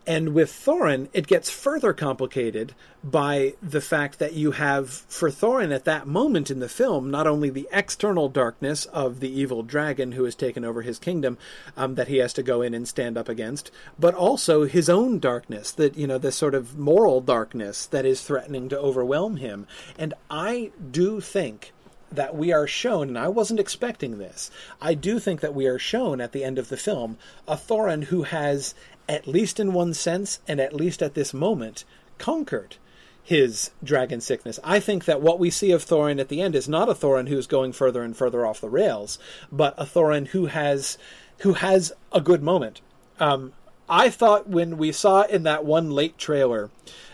And 0.08 0.36
with 0.36 0.52
Thorin, 0.52 1.10
it 1.14 1.26
gets 1.26 1.50
further 1.50 1.92
complicated 1.92 2.76
by 3.04 3.56
the 3.62 3.82
fact 3.82 4.20
that 4.20 4.34
you 4.34 4.52
have, 4.52 4.90
for 4.90 5.32
Thorin 5.32 5.74
at 5.74 5.86
that 5.86 6.06
moment 6.06 6.52
in 6.52 6.60
the 6.60 6.70
film, 6.70 7.10
not 7.10 7.26
only 7.26 7.50
the 7.50 7.68
external 7.72 8.30
darkness 8.30 8.86
of 8.86 9.20
the 9.20 9.30
evil 9.30 9.64
dragon 9.64 10.12
who 10.12 10.24
has 10.26 10.36
taken 10.36 10.64
over 10.64 10.84
his 10.84 11.00
kingdom 11.00 11.40
um, 11.76 11.96
that 11.96 12.08
he 12.08 12.18
has 12.18 12.34
to 12.34 12.44
go 12.44 12.62
in 12.62 12.76
and 12.76 12.88
stand 12.88 13.18
up 13.18 13.28
against, 13.28 13.72
but 13.98 14.14
also 14.14 14.66
his 14.66 14.90
own 14.90 15.18
darkness, 15.18 15.72
that, 15.72 15.98
you 15.98 16.06
know, 16.06 16.20
the 16.20 16.32
sort 16.32 16.54
of 16.54 16.78
moral 16.78 17.20
darkness 17.20 17.88
that 17.88 18.06
is 18.06 18.22
threatening 18.22 18.70
to 18.70 18.80
overwhelm 18.80 19.38
him. 19.38 19.66
And 19.98 20.14
I 20.30 20.72
do 20.92 21.20
think 21.20 21.74
that 22.12 22.36
we 22.36 22.54
are 22.54 22.68
shown, 22.68 23.10
and 23.10 23.18
I 23.18 23.28
wasn't 23.28 23.60
expecting 23.60 24.18
this, 24.18 24.52
I 24.82 24.94
do 24.94 25.20
think 25.20 25.42
that 25.42 25.56
we 25.56 25.66
are 25.66 25.80
shown 25.80 26.22
at 26.22 26.32
the 26.32 26.44
end 26.44 26.60
of 26.60 26.70
the 26.70 26.78
film 26.78 27.18
a 27.48 27.56
Thorin 27.56 28.06
who 28.06 28.24
has, 28.24 28.76
at 29.08 29.28
least 29.28 29.60
in 29.60 29.74
one 29.74 29.94
sense, 29.94 30.40
and 30.48 30.60
at 30.60 30.74
least 30.74 31.02
at 31.02 31.14
this 31.14 31.34
moment, 31.34 31.84
conquered 32.18 32.78
his 33.24 33.72
dragon 33.84 34.22
sickness. 34.22 34.60
I 34.64 34.80
think 34.80 35.06
that 35.06 35.22
what 35.22 35.40
we 35.40 35.50
see 35.50 35.72
of 35.72 35.84
Thorin 35.84 36.20
at 36.20 36.30
the 36.30 36.42
end 36.42 36.56
is 36.56 36.70
not 36.70 36.90
a 36.90 36.94
Thorin 36.94 37.28
who's 37.28 37.48
going 37.48 37.74
further 37.74 38.04
and 38.04 38.16
further 38.16 38.46
off 38.46 38.62
the 38.62 38.70
rails, 38.70 39.18
but 39.52 39.74
a 39.78 39.86
Thorin 39.86 40.28
who 40.28 40.46
has 40.46 40.98
who 41.40 41.54
has 41.54 41.92
a 42.12 42.22
good 42.22 42.44
moment. 42.44 42.82
Um, 43.20 43.54
I 43.90 44.10
thought 44.10 44.48
when 44.48 44.78
we 44.78 44.92
saw 44.92 45.24
in 45.24 45.44
that 45.44 45.66
one 45.66 45.92
late 45.92 46.18
trailer 46.18 46.70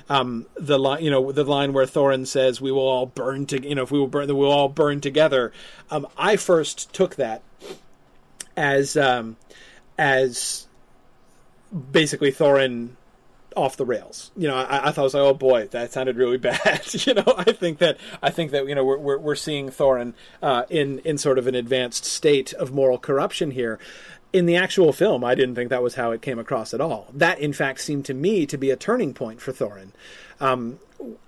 um, 0.09 0.45
the 0.55 0.77
line, 0.77 1.03
you 1.03 1.09
know, 1.09 1.31
the 1.31 1.45
line 1.45 1.71
where 1.71 1.85
Thorin 1.85 2.27
says, 2.27 2.59
"We 2.59 2.71
will 2.71 2.87
all 2.87 3.05
burn 3.05 3.45
to, 3.47 3.65
you 3.65 3.75
know, 3.75 3.83
if 3.83 3.91
we 3.91 3.99
will 3.99 4.07
burn, 4.07 4.27
we 4.27 4.33
will 4.33 4.51
all 4.51 4.67
burn 4.67 4.99
together." 4.99 5.53
Um, 5.89 6.05
I 6.17 6.35
first 6.35 6.91
took 6.93 7.15
that 7.15 7.41
as 8.57 8.97
um, 8.97 9.37
as 9.97 10.67
basically 11.91 12.31
Thorin 12.31 12.91
off 13.55 13.77
the 13.77 13.85
rails. 13.85 14.31
You 14.35 14.47
know, 14.47 14.55
I, 14.55 14.89
I 14.89 14.91
thought 14.91 15.01
I 15.01 15.03
was 15.03 15.13
like, 15.13 15.23
oh 15.23 15.33
boy, 15.33 15.67
that 15.67 15.91
sounded 15.91 16.17
really 16.17 16.37
bad. 16.37 16.81
you 17.05 17.13
know, 17.13 17.33
I 17.37 17.51
think 17.51 17.79
that 17.79 17.97
I 18.21 18.29
think 18.29 18.51
that 18.51 18.67
you 18.67 18.75
know 18.75 18.85
we're 18.85 18.97
we're, 18.97 19.17
we're 19.17 19.35
seeing 19.35 19.69
Thorin 19.69 20.13
uh, 20.41 20.63
in 20.69 20.99
in 20.99 21.17
sort 21.17 21.37
of 21.37 21.47
an 21.47 21.55
advanced 21.55 22.05
state 22.05 22.53
of 22.53 22.71
moral 22.71 22.97
corruption 22.97 23.51
here. 23.51 23.79
In 24.33 24.45
the 24.45 24.55
actual 24.55 24.93
film, 24.93 25.25
I 25.25 25.35
didn't 25.35 25.55
think 25.55 25.69
that 25.71 25.83
was 25.83 25.95
how 25.95 26.11
it 26.11 26.21
came 26.21 26.39
across 26.39 26.73
at 26.73 26.79
all. 26.79 27.07
That, 27.13 27.39
in 27.39 27.51
fact, 27.51 27.81
seemed 27.81 28.05
to 28.05 28.13
me 28.13 28.45
to 28.45 28.57
be 28.57 28.71
a 28.71 28.77
turning 28.77 29.13
point 29.13 29.41
for 29.41 29.51
Thorin. 29.51 29.89
Um, 30.41 30.79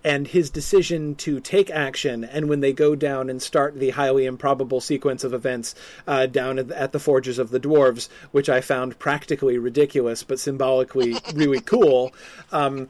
and 0.03 0.27
his 0.27 0.49
decision 0.49 1.15
to 1.15 1.39
take 1.39 1.71
action, 1.71 2.23
and 2.23 2.47
when 2.47 2.59
they 2.59 2.73
go 2.73 2.95
down 2.95 3.29
and 3.29 3.41
start 3.41 3.79
the 3.79 3.91
highly 3.91 4.25
improbable 4.25 4.81
sequence 4.81 5.23
of 5.23 5.33
events 5.33 5.73
uh, 6.07 6.25
down 6.25 6.59
at 6.59 6.91
the 6.91 6.99
Forges 6.99 7.39
of 7.39 7.49
the 7.49 7.59
Dwarves, 7.59 8.09
which 8.31 8.49
I 8.49 8.61
found 8.61 8.99
practically 8.99 9.57
ridiculous 9.57 10.23
but 10.23 10.39
symbolically 10.39 11.15
really 11.33 11.59
cool. 11.59 12.13
Um, 12.51 12.89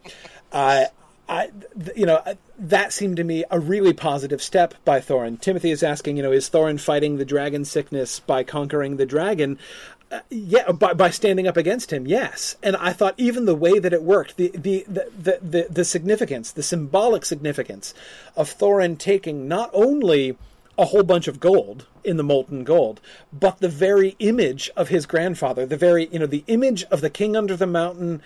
uh, 0.51 0.85
I, 1.29 1.51
you 1.95 2.05
know, 2.05 2.21
that 2.59 2.91
seemed 2.91 3.17
to 3.17 3.23
me 3.23 3.45
a 3.49 3.59
really 3.59 3.93
positive 3.93 4.41
step 4.41 4.73
by 4.83 4.99
Thorin. 4.99 5.39
Timothy 5.39 5.71
is 5.71 5.81
asking, 5.81 6.17
you 6.17 6.23
know, 6.23 6.33
is 6.33 6.49
Thorin 6.49 6.79
fighting 6.79 7.17
the 7.17 7.25
dragon 7.25 7.63
sickness 7.63 8.19
by 8.19 8.43
conquering 8.43 8.97
the 8.97 9.05
dragon? 9.05 9.57
Uh, 10.13 10.19
yeah, 10.29 10.71
by, 10.71 10.93
by 10.93 11.09
standing 11.09 11.47
up 11.47 11.57
against 11.57 11.91
him, 11.91 12.05
yes. 12.05 12.55
And 12.61 12.75
I 12.75 12.93
thought 12.93 13.15
even 13.17 13.45
the 13.45 13.55
way 13.55 13.79
that 13.79 13.93
it 13.93 14.03
worked, 14.03 14.37
the 14.37 14.49
the, 14.49 14.85
the, 14.87 15.09
the, 15.17 15.39
the, 15.41 15.67
the 15.71 15.83
significance, 15.83 16.51
the 16.51 16.61
symbolic 16.61 17.25
significance 17.25 17.95
of 18.35 18.55
Thorin 18.55 18.95
taking 18.99 19.47
not 19.47 19.71
only 19.73 20.37
a 20.77 20.85
whole 20.85 21.01
bunch 21.01 21.27
of 21.27 21.39
gold 21.39 21.87
in 22.03 22.17
the 22.17 22.23
molten 22.23 22.63
gold, 22.63 23.01
but 23.31 23.57
the 23.57 23.69
very 23.69 24.15
image 24.19 24.69
of 24.75 24.89
his 24.89 25.07
grandfather, 25.07 25.65
the 25.65 25.77
very 25.77 26.05
you 26.11 26.19
know 26.19 26.27
the 26.27 26.43
image 26.45 26.83
of 26.91 27.01
the 27.01 27.09
king 27.09 27.35
under 27.35 27.55
the 27.55 27.65
mountain, 27.65 28.21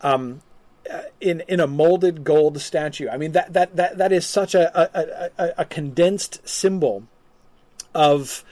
um, 0.00 0.42
uh, 0.88 1.02
in 1.20 1.42
in 1.48 1.58
a 1.58 1.66
molded 1.66 2.22
gold 2.22 2.60
statue. 2.60 3.08
I 3.08 3.16
mean 3.16 3.32
that 3.32 3.52
that 3.52 3.74
that 3.74 3.98
that 3.98 4.12
is 4.12 4.24
such 4.24 4.54
a 4.54 4.70
a, 4.80 5.30
a, 5.38 5.54
a 5.58 5.64
condensed 5.64 6.46
symbol 6.48 7.02
of 7.96 8.44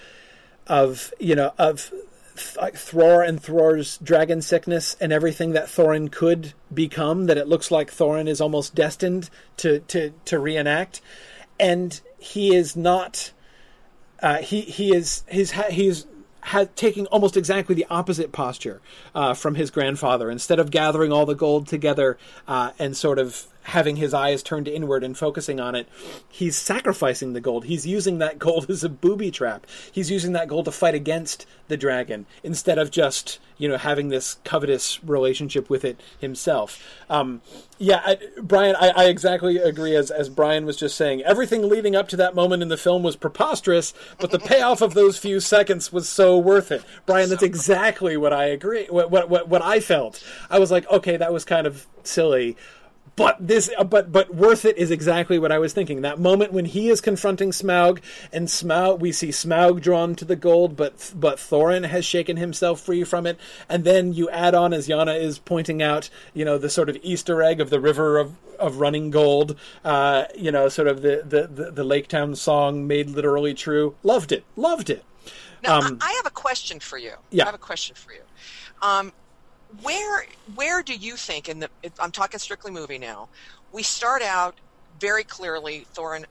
of 0.67 1.15
you 1.21 1.37
know 1.37 1.53
of 1.57 1.93
like 2.57 2.75
Thror 2.75 3.27
and 3.27 3.43
Thror's 3.43 3.99
dragon 3.99 4.43
sickness 4.43 4.97
and 5.01 5.13
everything 5.13 5.53
that 5.53 5.67
Thorin 5.67 6.11
could 6.11 6.55
become, 6.73 7.27
that 7.27 7.39
it 7.39 7.49
looks 7.49 7.71
like 7.71 7.91
Thorin 7.91 8.29
is 8.29 8.41
almost 8.41 8.75
destined 8.75 9.31
to 9.59 9.81
to 9.81 10.13
to 10.27 10.39
reenact, 10.39 11.01
and 11.59 12.01
he 12.19 12.55
is 12.55 12.77
not. 12.77 13.33
Uh, 14.23 14.39
he 14.39 14.61
he 14.63 14.95
is 14.95 15.25
he's 15.29 15.53
he's 15.71 16.07
taking 16.75 17.07
almost 17.07 17.37
exactly 17.37 17.75
the 17.75 17.87
opposite 17.91 18.33
posture 18.33 18.81
uh, 19.15 19.35
from 19.35 19.55
his 19.55 19.71
grandfather. 19.71 20.31
Instead 20.31 20.59
of 20.59 20.71
gathering 20.71 21.13
all 21.13 21.27
the 21.27 21.35
gold 21.35 21.67
together 21.67 22.19
uh, 22.49 22.73
and 22.79 22.97
sort 22.97 23.19
of 23.19 23.47
having 23.63 23.97
his 23.97 24.15
eyes 24.15 24.43
turned 24.43 24.69
inward 24.69 25.05
and 25.05 25.17
focusing 25.17 25.61
on 25.61 25.75
it, 25.75 25.89
he's 26.29 26.57
sacrificing 26.57 27.33
the 27.33 27.41
gold. 27.41 27.65
He's 27.65 27.87
using 27.87 28.19
that 28.19 28.39
gold 28.39 28.67
as 28.71 28.85
a 28.85 28.89
booby 28.89 29.31
trap. 29.31 29.67
He's 29.93 30.11
using 30.11 30.33
that 30.33 30.49
gold 30.49 30.65
to 30.67 30.73
fight 30.73 30.95
against 30.95 31.47
the 31.69 31.77
dragon 31.77 32.27
instead 32.43 32.79
of 32.79 32.91
just 32.91 33.39
you 33.57 33.69
know 33.69 33.77
having 33.77 34.09
this 34.09 34.39
covetous 34.45 35.03
relationship 35.05 35.71
with 35.71 35.85
it 35.85 36.01
himself. 36.19 36.83
Um, 37.09 37.43
yeah, 37.79 38.03
I, 38.05 38.19
Brian, 38.43 38.75
I, 38.77 38.89
I, 38.89 39.05
exactly 39.05 39.59
agree. 39.59 39.95
As 39.95 40.11
as 40.11 40.29
Brian 40.29 40.67
was 40.67 40.77
just 40.77 40.97
saying, 40.97 41.23
everything 41.23 41.69
leading 41.69 41.95
up 41.95 42.09
to 42.09 42.17
that 42.17 42.35
moment 42.35 42.63
in 42.63 42.69
the 42.69 42.77
film 42.77 43.03
was 43.03 43.17
preposterous, 43.17 43.95
but 44.19 44.31
the 44.31 44.39
payoff 44.39 44.81
of 44.81 44.95
those 44.95 45.19
few 45.19 45.41
seconds 45.41 45.93
was 45.93 46.09
so 46.09 46.37
worth 46.39 46.73
it. 46.73 46.83
Brian, 47.07 47.29
that's 47.29 47.43
exactly 47.43 48.17
what 48.17 48.33
I 48.33 48.47
agree. 48.47 48.87
What 48.89 49.11
what 49.11 49.31
what, 49.31 49.49
what 49.49 49.63
I 49.63 49.81
felt. 49.81 50.25
I 50.49 50.59
was 50.59 50.71
like, 50.71 50.91
okay, 50.91 51.17
that 51.17 51.33
was 51.33 51.45
kind 51.45 51.67
of 51.67 51.87
silly 52.03 52.57
but 53.21 53.37
this 53.39 53.71
uh, 53.77 53.85
but 53.85 54.11
but 54.11 54.35
worth 54.35 54.65
it 54.65 54.79
is 54.79 54.91
exactly 54.91 55.39
what 55.39 55.53
I 55.53 55.59
was 55.59 55.75
thinking. 55.75 56.01
That 56.01 56.19
moment 56.19 56.53
when 56.53 56.65
he 56.65 56.89
is 56.89 57.01
confronting 57.03 57.51
Smaug 57.51 58.01
and 58.33 58.49
Smaug 58.49 59.01
we 59.01 59.13
see 59.13 59.29
Smaug 59.29 59.83
drawn 59.83 60.15
to 60.17 60.25
the 60.25 60.37
gold, 60.37 60.75
but 60.75 61.13
but 61.15 61.37
Thorin 61.37 61.87
has 61.87 62.05
shaken 62.07 62.39
himself 62.39 62.81
free 62.81 63.05
from 63.05 63.27
it. 63.27 63.39
And 63.69 63.85
then 63.85 64.15
you 64.15 64.31
add 64.31 64.55
on 64.55 64.73
as 64.73 64.89
Yana 64.89 65.21
is 65.21 65.39
pointing 65.39 65.83
out, 65.83 66.09
you 66.33 66.47
know, 66.47 66.57
the 66.57 66.71
sort 66.71 66.89
of 66.89 66.97
Easter 67.03 67.43
egg 67.43 67.61
of 67.61 67.69
the 67.69 67.79
river 67.79 68.19
of 68.19 68.37
of 68.59 68.79
running 68.81 69.11
gold, 69.11 69.57
uh, 69.85 70.25
you 70.37 70.53
know, 70.53 70.69
sort 70.69 70.87
of 70.87 71.03
the, 71.03 71.23
the, 71.25 71.47
the, 71.47 71.71
the 71.71 71.85
Lake 71.85 72.09
Town 72.09 72.35
song 72.37 72.87
made 72.87 73.09
literally 73.09 73.55
true. 73.55 73.97
Loved 74.03 74.33
it. 74.33 74.45
Loved 74.55 74.91
it. 74.91 75.03
Now, 75.63 75.79
um, 75.79 75.99
I 76.01 76.13
have 76.13 76.27
a 76.27 76.31
question 76.31 76.79
for 76.79 76.99
you. 76.99 77.13
Yeah. 77.31 77.45
I 77.45 77.47
have 77.47 77.55
a 77.55 77.59
question 77.59 77.97
for 77.97 78.13
you. 78.13 78.21
Um, 78.83 79.13
where 79.83 80.25
where 80.55 80.83
do 80.83 80.95
you 80.95 81.17
think 81.17 81.49
in 81.49 81.61
the 81.61 81.71
I'm 82.01 82.13
talking 82.13 82.41
strictly 82.41 82.73
movie 82.73 82.99
now. 82.99 83.29
We 83.73 83.83
start 83.83 84.23
out 84.23 84.55
very 84.99 85.25
clearly 85.25 85.87
Thorin 85.97 86.25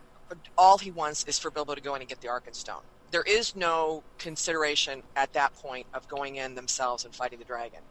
all 0.58 0.78
he 0.78 0.92
wants 0.92 1.24
is 1.26 1.40
for 1.40 1.52
Bilbo 1.52 1.76
to 1.76 1.82
go 1.82 1.96
in 1.96 2.02
and 2.02 2.10
get 2.10 2.22
the 2.22 2.28
Arkenstone. 2.28 2.82
There 3.12 3.24
is 3.24 3.56
no 3.56 4.04
consideration 4.20 5.02
at 5.16 5.34
that 5.34 5.54
point 5.56 5.88
of 5.94 6.08
going 6.08 6.38
in 6.38 6.56
themselves 6.56 7.06
and 7.06 7.16
fighting 7.16 7.40
the 7.40 7.46
dragon 7.46 7.82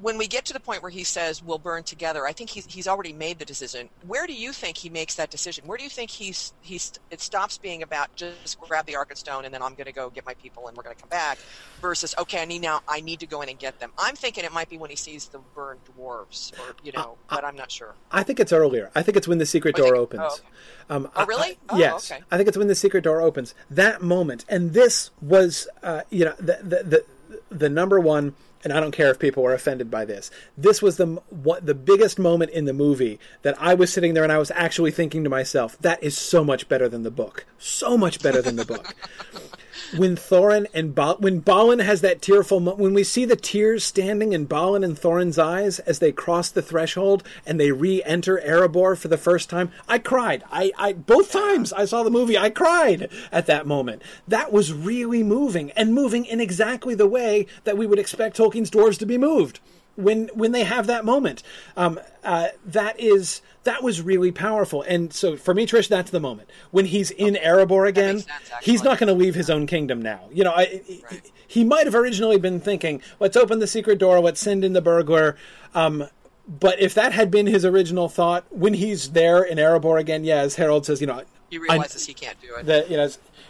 when 0.00 0.18
we 0.18 0.26
get 0.26 0.44
to 0.46 0.52
the 0.52 0.60
point 0.60 0.82
where 0.82 0.90
he 0.90 1.04
says 1.04 1.42
we'll 1.42 1.58
burn 1.58 1.82
together, 1.82 2.26
I 2.26 2.32
think 2.32 2.50
he's 2.50 2.66
he's 2.66 2.86
already 2.86 3.12
made 3.12 3.38
the 3.38 3.44
decision. 3.44 3.88
Where 4.06 4.26
do 4.26 4.32
you 4.32 4.52
think 4.52 4.76
he 4.76 4.88
makes 4.90 5.14
that 5.16 5.30
decision? 5.30 5.66
Where 5.66 5.78
do 5.78 5.84
you 5.84 5.90
think 5.90 6.10
he's 6.10 6.52
he's 6.60 6.92
it 7.10 7.20
stops 7.20 7.58
being 7.58 7.82
about 7.82 8.14
just 8.16 8.60
grab 8.60 8.86
the 8.86 8.94
Arkenstone 8.94 9.10
and 9.10 9.18
Stone 9.18 9.44
and 9.46 9.54
then 9.54 9.62
I'm 9.62 9.74
going 9.74 9.86
to 9.86 9.92
go 9.92 10.10
get 10.10 10.26
my 10.26 10.34
people 10.34 10.68
and 10.68 10.76
we're 10.76 10.82
going 10.82 10.96
to 10.96 11.00
come 11.00 11.08
back, 11.08 11.38
versus 11.80 12.14
okay, 12.18 12.42
I 12.42 12.44
need 12.44 12.62
now 12.62 12.80
I 12.88 13.00
need 13.00 13.20
to 13.20 13.26
go 13.26 13.42
in 13.42 13.48
and 13.48 13.58
get 13.58 13.80
them. 13.80 13.92
I'm 13.98 14.16
thinking 14.16 14.44
it 14.44 14.52
might 14.52 14.68
be 14.68 14.78
when 14.78 14.90
he 14.90 14.96
sees 14.96 15.28
the 15.28 15.38
burned 15.54 15.80
dwarves, 15.96 16.52
or 16.58 16.74
you 16.82 16.92
know, 16.92 17.16
uh, 17.30 17.36
but 17.36 17.44
I'm 17.44 17.56
not 17.56 17.70
sure. 17.70 17.94
I 18.10 18.22
think 18.22 18.40
it's 18.40 18.52
earlier. 18.52 18.90
I 18.94 19.02
think 19.02 19.16
it's 19.16 19.28
when 19.28 19.38
the 19.38 19.46
secret 19.46 19.76
door 19.76 19.86
think, 19.86 19.96
opens. 19.96 20.22
Oh, 20.22 20.34
okay. 20.34 20.44
um, 20.90 21.10
oh 21.16 21.26
really? 21.26 21.58
I, 21.68 21.74
oh, 21.74 21.78
yes, 21.78 22.10
okay. 22.10 22.22
I 22.30 22.36
think 22.36 22.48
it's 22.48 22.58
when 22.58 22.68
the 22.68 22.74
secret 22.74 23.04
door 23.04 23.20
opens. 23.20 23.54
That 23.70 24.02
moment, 24.02 24.44
and 24.48 24.72
this 24.72 25.10
was, 25.20 25.68
uh, 25.82 26.02
you 26.10 26.24
know, 26.24 26.34
the 26.38 26.58
the, 26.62 26.82
the 26.82 27.04
the 27.50 27.68
number 27.68 27.98
one 28.00 28.34
and 28.64 28.72
I 28.72 28.80
don't 28.80 28.92
care 28.92 29.10
if 29.10 29.18
people 29.18 29.42
were 29.42 29.54
offended 29.54 29.90
by 29.90 30.04
this. 30.04 30.30
This 30.56 30.82
was 30.82 30.96
the 30.96 31.06
what, 31.30 31.66
the 31.66 31.74
biggest 31.74 32.18
moment 32.18 32.50
in 32.50 32.64
the 32.64 32.72
movie 32.72 33.18
that 33.42 33.56
I 33.60 33.74
was 33.74 33.92
sitting 33.92 34.14
there 34.14 34.24
and 34.24 34.32
I 34.32 34.38
was 34.38 34.50
actually 34.52 34.90
thinking 34.90 35.24
to 35.24 35.30
myself, 35.30 35.76
"That 35.80 36.02
is 36.02 36.16
so 36.16 36.44
much 36.44 36.68
better 36.68 36.88
than 36.88 37.02
the 37.02 37.10
book. 37.10 37.46
So 37.58 37.96
much 37.96 38.22
better 38.22 38.42
than 38.42 38.56
the 38.56 38.64
book." 38.64 38.94
when 39.96 40.16
Thorin 40.16 40.66
and 40.74 40.94
ba- 40.94 41.16
when 41.18 41.40
Balin 41.40 41.78
has 41.78 42.00
that 42.02 42.20
tearful 42.20 42.60
mo- 42.60 42.74
when 42.74 42.94
we 42.94 43.04
see 43.04 43.24
the 43.24 43.36
tears 43.36 43.84
standing 43.84 44.32
in 44.32 44.44
Balin 44.44 44.84
and 44.84 44.98
Thorin's 44.98 45.38
eyes 45.38 45.78
as 45.80 45.98
they 45.98 46.12
cross 46.12 46.50
the 46.50 46.62
threshold 46.62 47.22
and 47.46 47.58
they 47.58 47.72
re-enter 47.72 48.40
Erebor 48.44 48.96
for 48.96 49.08
the 49.08 49.16
first 49.16 49.48
time, 49.48 49.70
I 49.88 49.98
cried. 49.98 50.44
I, 50.52 50.72
I 50.76 50.92
both 50.92 51.32
times 51.32 51.72
I 51.72 51.84
saw 51.84 52.02
the 52.02 52.10
movie, 52.10 52.36
I 52.36 52.50
cried 52.50 53.08
at 53.32 53.46
that 53.46 53.66
moment. 53.66 54.02
That 54.26 54.52
was 54.52 54.72
really 54.72 55.22
moving 55.22 55.70
and 55.72 55.94
moving 55.94 56.24
in 56.24 56.40
exactly 56.40 56.94
the 56.94 57.06
way 57.06 57.46
that 57.64 57.78
we 57.78 57.86
would 57.86 57.98
expect 57.98 58.36
Tolkien's 58.36 58.70
dwarves 58.70 58.98
to 58.98 59.06
be 59.06 59.18
moved 59.18 59.60
when 59.98 60.28
when 60.34 60.52
they 60.52 60.64
have 60.64 60.86
that 60.86 61.04
moment. 61.04 61.42
Um, 61.76 62.00
uh, 62.24 62.48
that 62.66 62.98
is 63.00 63.42
that 63.64 63.82
was 63.82 64.00
really 64.00 64.32
powerful. 64.32 64.82
And 64.82 65.12
so 65.12 65.36
for 65.36 65.52
me, 65.52 65.66
Trish, 65.66 65.88
that's 65.88 66.10
the 66.10 66.20
moment 66.20 66.48
when 66.70 66.86
he's 66.86 67.10
in 67.10 67.34
Erebor 67.34 67.86
again. 67.88 68.20
sense, 68.20 68.50
he's 68.62 68.82
not 68.82 68.98
going 68.98 69.08
to 69.08 69.14
leave 69.14 69.34
his 69.34 69.50
own 69.50 69.66
kingdom 69.66 70.00
now. 70.00 70.20
You 70.32 70.44
know, 70.44 70.52
I, 70.52 70.82
he- 70.86 71.02
he 71.46 71.64
might 71.64 71.86
have 71.86 71.94
originally 71.94 72.38
been 72.38 72.60
thinking, 72.60 73.00
"Let's 73.20 73.36
open 73.36 73.58
the 73.58 73.66
secret 73.66 73.98
door. 73.98 74.20
Let's 74.20 74.40
send 74.40 74.64
in 74.64 74.72
the 74.74 74.82
burglar." 74.82 75.36
Um, 75.74 76.04
but 76.46 76.78
if 76.80 76.94
that 76.94 77.12
had 77.12 77.30
been 77.30 77.46
his 77.46 77.64
original 77.64 78.08
thought, 78.08 78.44
when 78.50 78.74
he's 78.74 79.10
there 79.12 79.42
in 79.42 79.58
Erebor 79.58 79.98
again, 79.98 80.24
yeah, 80.24 80.36
as 80.40 80.54
Harold 80.56 80.86
says, 80.86 81.00
you 81.00 81.06
know, 81.06 81.22
He 81.50 81.56
I- 81.56 81.60
realizes 81.60 82.06
he 82.06 82.14
can't 82.14 82.40
do 82.40 82.54
it. 82.56 82.66
that 82.66 82.90
you 82.90 82.96
know 82.98 83.08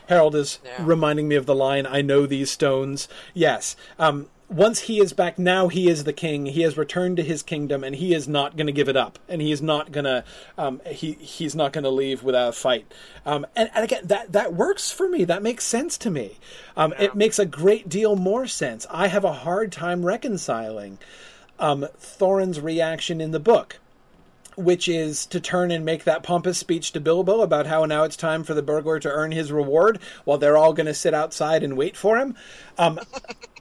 Harold 0.09 0.35
is 0.37 0.59
Yeah. 0.65 0.77
reminding 0.85 1.27
me 1.29 1.35
of 1.37 1.47
the 1.47 1.55
line 1.55 1.87
I 1.87 2.01
know 2.03 2.25
these 2.27 2.51
stones 2.51 3.09
yes 3.35 3.77
um 3.99 4.29
once 4.49 4.81
he 4.81 4.99
is 4.99 5.13
back 5.13 5.39
now 5.39 5.69
he 5.69 5.89
is 5.89 6.05
the 6.05 6.13
king. 6.13 6.47
He 6.47 6.63
has 6.63 6.79
returned 6.79 7.19
to 7.19 7.23
his 7.23 7.43
kingdom 7.43 7.85
and 7.85 7.97
he 7.97 8.15
is 8.15 8.27
not 8.27 8.57
going 8.57 8.67
to 8.67 8.73
give 8.73 8.89
it 8.89 8.97
up. 8.97 9.19
And 9.29 9.43
he 9.43 9.53
is 9.53 9.61
not 9.61 9.93
going 9.93 10.05
to 10.05 10.25
um 10.57 10.81
he 10.87 11.13
he's 11.15 11.55
not 11.55 11.73
going 11.73 11.85
to 11.85 11.91
leave 11.91 12.23
without 12.23 12.49
a 12.49 12.53
fight. 12.53 12.93
Um 13.27 13.47
and, 13.55 13.71
and 13.75 13.85
again 13.85 14.07
that 14.07 14.33
that 14.33 14.55
works 14.55 14.91
for 14.91 15.09
me. 15.09 15.25
That 15.25 15.43
makes 15.43 15.65
sense 15.65 15.99
to 15.99 16.11
me. 16.11 16.39
Um 16.77 16.95
it 16.99 17.15
makes 17.15 17.39
a 17.39 17.47
great 17.47 17.89
deal 17.89 18.17
more 18.17 18.47
sense. 18.47 18.87
I 18.91 19.09
have 19.09 19.25
a 19.25 19.33
hard 19.33 19.71
time 19.71 20.05
reconciling 20.05 20.99
um 21.59 21.87
thorin's 21.99 22.61
reaction 22.61 23.21
in 23.21 23.33
the 23.33 23.41
book 23.41 23.81
which 24.57 24.89
is 24.89 25.25
to 25.27 25.39
turn 25.39 25.71
and 25.71 25.85
make 25.85 26.03
that 26.03 26.25
pompous 26.25 26.59
speech 26.59 26.91
to 26.91 26.99
Bilbo 26.99 27.43
about 27.43 27.67
how 27.67 27.85
now 27.85 28.03
it's 28.03 28.17
time 28.17 28.43
for 28.43 28.55
the 28.55 28.63
burglar 28.63 28.99
to 28.99 29.09
earn 29.09 29.31
his 29.31 29.53
reward 29.53 30.01
while 30.25 30.37
they're 30.37 30.57
all 30.57 30.73
going 30.73 30.87
to 30.87 30.95
sit 30.95 31.15
outside 31.15 31.63
and 31.63 31.77
wait 31.77 31.97
for 31.97 32.19
him. 32.19 32.35
Um, 32.77 32.99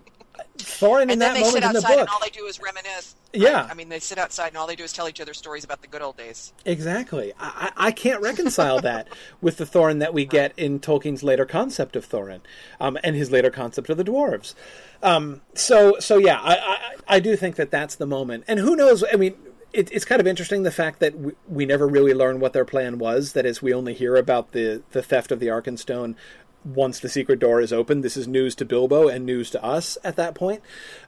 Thorin 0.68 1.04
in 1.04 1.12
and 1.12 1.22
that 1.22 1.34
moment 1.34 1.54
sit 1.54 1.64
in 1.64 1.72
the 1.72 1.78
outside 1.78 1.90
book. 1.90 2.00
and 2.02 2.10
all 2.10 2.20
they 2.22 2.30
do 2.30 2.46
is 2.46 2.62
reminisce. 2.62 3.16
Yeah. 3.34 3.62
Right? 3.62 3.72
I 3.72 3.74
mean, 3.74 3.90
they 3.90 4.00
sit 4.00 4.18
outside 4.18 4.50
and 4.50 4.58
all 4.58 4.68
they 4.68 4.76
do 4.76 4.84
is 4.84 4.94
tell 4.94 5.08
each 5.08 5.22
other 5.22 5.34
stories 5.34 5.64
about 5.64 5.82
the 5.82 5.88
good 5.88 6.02
old 6.02 6.18
days. 6.18 6.54
Exactly. 6.66 7.34
I, 7.40 7.72
I 7.76 7.88
I 7.88 7.92
can't 7.92 8.22
reconcile 8.22 8.80
that 8.82 9.08
with 9.42 9.58
the 9.58 9.66
Thorin 9.66 10.00
that 10.00 10.14
we 10.14 10.26
get 10.26 10.54
in 10.58 10.80
Tolkien's 10.80 11.24
later 11.24 11.46
concept 11.46 11.96
of 11.96 12.08
Thorin, 12.08 12.42
um, 12.80 12.98
and 13.04 13.16
his 13.16 13.32
later 13.32 13.50
concept 13.50 13.90
of 13.90 13.98
the 13.98 14.04
dwarves. 14.04 14.54
Um, 15.02 15.42
so, 15.54 15.98
so 16.00 16.18
yeah, 16.18 16.40
I, 16.42 16.56
I, 16.58 16.96
I 17.16 17.20
do 17.20 17.36
think 17.36 17.56
that 17.56 17.72
that's 17.72 17.96
the 17.96 18.08
moment. 18.08 18.44
And 18.48 18.60
who 18.60 18.76
knows? 18.76 19.04
I 19.12 19.16
mean, 19.16 19.36
it, 19.74 19.92
it's 19.92 20.06
kind 20.06 20.20
of 20.20 20.28
interesting 20.28 20.64
the 20.64 20.72
fact 20.72 21.00
that 21.00 21.18
we, 21.18 21.34
we 21.48 21.66
never 21.66 21.88
really 21.88 22.14
learn 22.14 22.40
what 22.40 22.54
their 22.54 22.66
plan 22.66 22.98
was. 22.98 23.34
That 23.34 23.46
is, 23.46 23.62
we 23.62 23.74
only 23.74 23.94
hear 23.94 24.16
about 24.16 24.52
the 24.52 24.82
the 24.92 25.02
theft 25.04 25.32
of 25.32 25.40
the 25.40 25.48
Arkenstone 25.48 26.16
once 26.68 27.00
the 27.00 27.10
secret 27.10 27.40
door 27.40 27.62
is 27.62 27.72
open. 27.72 28.02
This 28.02 28.18
is 28.18 28.28
news 28.28 28.56
to 28.56 28.66
Bilbo 28.66 29.08
and 29.08 29.26
news 29.26 29.50
to 29.52 29.64
us 29.64 29.98
at 30.04 30.16
that 30.18 30.36
point. 30.36 30.62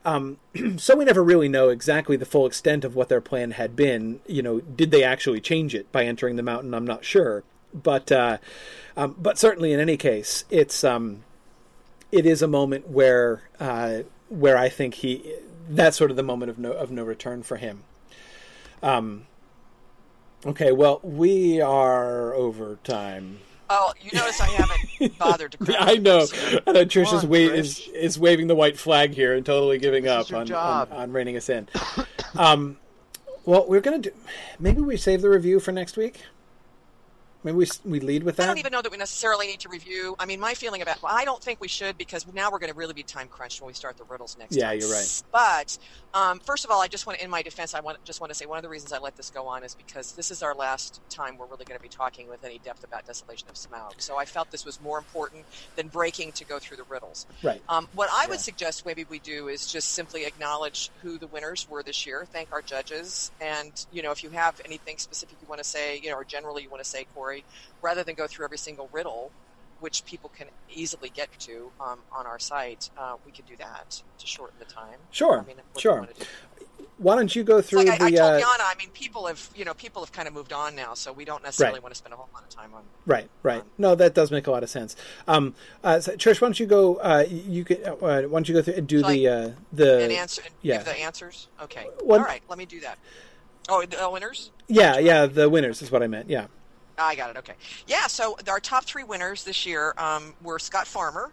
Um, 0.05 0.37
so 0.77 0.95
we 0.95 1.05
never 1.05 1.23
really 1.23 1.49
know 1.49 1.69
exactly 1.69 2.15
the 2.15 2.25
full 2.25 2.45
extent 2.45 2.85
of 2.85 2.95
what 2.95 3.09
their 3.09 3.21
plan 3.21 3.51
had 3.51 3.75
been. 3.75 4.21
You 4.27 4.41
know, 4.41 4.59
did 4.61 4.91
they 4.91 5.03
actually 5.03 5.41
change 5.41 5.75
it 5.75 5.91
by 5.91 6.05
entering 6.05 6.35
the 6.35 6.43
mountain? 6.43 6.73
I'm 6.73 6.87
not 6.87 7.03
sure, 7.03 7.43
but 7.73 8.11
uh, 8.11 8.37
um, 8.95 9.15
but 9.19 9.37
certainly 9.37 9.73
in 9.73 9.79
any 9.79 9.97
case, 9.97 10.45
it's 10.49 10.83
um, 10.83 11.23
it 12.11 12.25
is 12.25 12.41
a 12.41 12.47
moment 12.47 12.89
where 12.89 13.43
uh, 13.59 13.99
where 14.29 14.57
I 14.57 14.69
think 14.69 14.95
he 14.95 15.35
that's 15.69 15.97
sort 15.97 16.09
of 16.09 16.17
the 16.17 16.23
moment 16.23 16.49
of 16.49 16.57
no 16.57 16.71
of 16.71 16.91
no 16.91 17.03
return 17.03 17.43
for 17.43 17.57
him. 17.57 17.83
Um. 18.81 19.25
Okay, 20.45 20.71
well, 20.71 21.01
we 21.03 21.59
are 21.59 22.33
over 22.33 22.79
time. 22.85 23.39
Oh, 23.69 23.93
you 24.01 24.09
notice 24.17 24.41
I 24.41 24.47
haven't 24.47 25.17
bothered 25.19 25.51
to. 25.53 25.75
I 25.79 25.95
know. 25.95 26.25
this 26.25 26.33
year. 26.51 26.61
Trish 26.61 27.05
Come 27.05 27.17
is, 27.17 27.23
on, 27.23 27.29
wa- 27.29 27.37
is 27.37 27.87
is 27.89 28.19
waving 28.19 28.47
the 28.47 28.55
white 28.55 28.79
flag 28.79 29.13
here 29.13 29.35
and 29.35 29.45
totally 29.45 29.77
giving 29.77 30.03
This 30.03 30.31
up 30.31 30.33
on, 30.33 30.51
on 30.51 30.91
on 30.91 31.11
reining 31.11 31.37
us 31.37 31.49
in. 31.49 31.67
um, 32.35 32.77
well, 33.45 33.65
we're 33.67 33.81
gonna 33.81 33.99
do. 33.99 34.11
Maybe 34.59 34.81
we 34.81 34.97
save 34.97 35.21
the 35.21 35.29
review 35.29 35.59
for 35.59 35.71
next 35.71 35.97
week. 35.97 36.21
Maybe 37.43 37.57
we 37.57 37.67
we 37.85 37.99
lead 38.01 38.23
with 38.23 38.35
that. 38.35 38.43
I 38.43 38.47
don't 38.47 38.57
even 38.57 38.71
know 38.73 38.81
that 38.81 38.91
we 38.91 38.97
necessarily 38.97 39.47
need 39.47 39.61
to 39.61 39.69
review. 39.69 40.15
I 40.19 40.25
mean, 40.25 40.39
my 40.41 40.53
feeling 40.53 40.81
about 40.81 41.01
well, 41.01 41.13
I 41.15 41.23
don't 41.23 41.41
think 41.41 41.61
we 41.61 41.69
should 41.69 41.97
because 41.97 42.25
now 42.33 42.51
we're 42.51 42.59
going 42.59 42.71
to 42.71 42.77
really 42.77 42.93
be 42.93 43.03
time 43.03 43.27
crunched 43.29 43.61
when 43.61 43.67
we 43.67 43.73
start 43.73 43.97
the 43.97 44.03
riddles 44.03 44.37
next 44.37 44.55
Yeah, 44.55 44.69
time. 44.69 44.79
you're 44.79 44.91
right. 44.91 45.23
But 45.31 45.77
um, 46.13 46.39
first 46.39 46.65
of 46.65 46.71
all, 46.71 46.81
I 46.81 46.87
just 46.87 47.07
want 47.07 47.19
to, 47.19 47.23
in 47.23 47.31
my 47.31 47.41
defense, 47.41 47.73
I 47.73 47.79
want 47.79 48.03
just 48.03 48.19
want 48.19 48.31
to 48.31 48.35
say 48.35 48.45
one 48.45 48.57
of 48.57 48.63
the 48.63 48.69
reasons 48.69 48.91
I 48.91 48.99
let 48.99 49.15
this 49.15 49.29
go 49.29 49.47
on 49.47 49.63
is 49.63 49.73
because 49.73 50.11
this 50.13 50.31
is 50.31 50.43
our 50.43 50.53
last 50.53 50.99
time 51.09 51.37
we're 51.37 51.45
really 51.45 51.63
going 51.63 51.77
to 51.77 51.81
be 51.83 51.87
talking 51.89 52.27
with 52.27 52.43
any 52.43 52.57
depth 52.59 52.83
about 52.83 53.05
Desolation 53.07 53.47
of 53.47 53.55
Smaug. 53.55 54.01
So 54.01 54.17
I 54.17 54.25
felt 54.25 54.51
this 54.51 54.65
was 54.65 54.81
more 54.81 54.97
important 54.97 55.45
than 55.77 55.87
breaking 55.87 56.33
to 56.33 56.45
go 56.45 56.59
through 56.59 56.77
the 56.77 56.83
riddles. 56.83 57.25
Right. 57.41 57.61
Um, 57.69 57.87
what 57.95 58.09
I 58.11 58.27
would 58.27 58.41
suggest 58.41 58.85
maybe 58.85 59.05
we 59.09 59.19
do 59.19 59.47
is 59.47 59.71
just 59.71 59.91
simply 59.91 60.25
acknowledge 60.25 60.89
who 61.01 61.17
the 61.17 61.27
winners 61.27 61.67
were 61.69 61.83
this 61.83 62.05
year, 62.05 62.27
thank 62.33 62.51
our 62.51 62.61
judges, 62.61 63.31
and 63.39 63.71
you 63.93 64.01
know 64.01 64.11
if 64.11 64.23
you 64.25 64.29
have 64.31 64.59
anything 64.65 64.97
specific 64.97 65.37
you 65.41 65.47
want 65.47 65.59
to 65.63 65.67
say, 65.67 65.99
you 66.03 66.09
know, 66.09 66.17
or 66.17 66.25
generally 66.25 66.63
you 66.63 66.69
want 66.69 66.83
to 66.83 66.89
say, 66.89 67.05
Corey, 67.15 67.28
rather 67.81 68.03
than 68.03 68.15
go 68.15 68.27
through 68.27 68.45
every 68.45 68.57
single 68.57 68.89
riddle, 68.91 69.31
which 69.79 70.03
people 70.05 70.29
can 70.37 70.47
easily 70.69 71.09
get 71.09 71.29
to 71.39 71.71
um, 71.79 71.99
on 72.11 72.25
our 72.25 72.39
site, 72.39 72.89
uh, 72.97 73.15
we 73.25 73.31
could 73.31 73.45
do 73.45 73.55
that 73.57 74.01
to 74.19 74.27
shorten 74.27 74.55
the 74.59 74.65
time. 74.65 74.99
Sure, 75.11 75.39
I 75.41 75.45
mean, 75.47 75.57
sure. 75.77 76.07
do? 76.17 76.25
Why 76.97 77.15
don't 77.15 77.33
you 77.33 77.45
go 77.45 77.61
through 77.61 77.83
Like 77.85 78.01
I, 78.01 78.07
I 78.07 78.11
told 78.11 78.19
uh, 78.19 78.39
Yana, 78.41 78.59
I 78.59 78.73
mean, 78.77 78.89
people 78.89 79.27
have 79.27 79.49
you 79.55 79.63
know 79.63 79.73
people 79.73 80.01
have 80.03 80.11
kind 80.11 80.27
of 80.27 80.33
moved 80.33 80.51
on 80.51 80.75
now, 80.75 80.95
so 80.95 81.13
we 81.13 81.23
don't 81.23 81.41
necessarily 81.41 81.75
Right. 81.75 81.83
want 81.83 81.93
to 81.93 81.97
spend 81.97 82.13
a 82.13 82.17
whole 82.17 82.27
lot 82.33 82.43
of 82.43 82.49
time 82.49 82.73
on. 82.73 82.83
right, 83.05 83.29
right? 83.41 83.63
No, 83.77 83.95
that 83.95 84.13
does 84.13 84.31
make 84.31 84.47
a 84.47 84.51
lot 84.51 84.63
of 84.63 84.69
sense. 84.69 84.97
Um, 85.25 85.55
uh, 85.81 86.01
so, 86.01 86.17
Trish, 86.17 86.41
why 86.41 86.47
don't 86.47 86.59
you 86.59 86.65
go? 86.65 86.95
Uh, 86.95 87.23
you 87.29 87.63
can. 87.63 87.77
Uh, 87.85 87.93
why 87.95 88.21
don't 88.21 88.49
you 88.49 88.53
go 88.55 88.61
through 88.61 88.73
and 88.73 88.85
do 88.87 88.99
Shall 88.99 89.09
I- 89.11 89.13
the 89.13 89.27
uh, 89.29 89.49
the 89.71 90.03
and 90.03 90.11
answer 90.11 90.41
and 90.45 90.53
yeah. 90.61 90.75
give 90.77 90.85
the 90.87 90.99
answers. 90.99 91.47
Okay, 91.63 91.87
One- 92.03 92.19
all 92.19 92.25
right, 92.25 92.41
let 92.49 92.57
me 92.57 92.65
do 92.65 92.81
that. 92.81 92.97
Oh, 93.69 93.85
the 93.85 94.09
winners. 94.11 94.51
yeah, 94.67 94.97
yeah, 94.97 95.25
the 95.25 95.49
winners 95.49 95.81
is 95.81 95.89
what 95.91 96.03
I 96.03 96.07
meant. 96.07 96.29
Yeah. 96.29 96.47
I 96.99 97.15
got 97.15 97.29
it. 97.31 97.37
Okay. 97.37 97.55
Yeah. 97.87 98.07
So 98.07 98.37
our 98.47 98.59
top 98.59 98.85
three 98.85 99.03
winners 99.03 99.43
this 99.43 99.65
year 99.65 99.93
um, 99.97 100.35
were 100.41 100.59
Scott 100.59 100.87
Farmer 100.87 101.31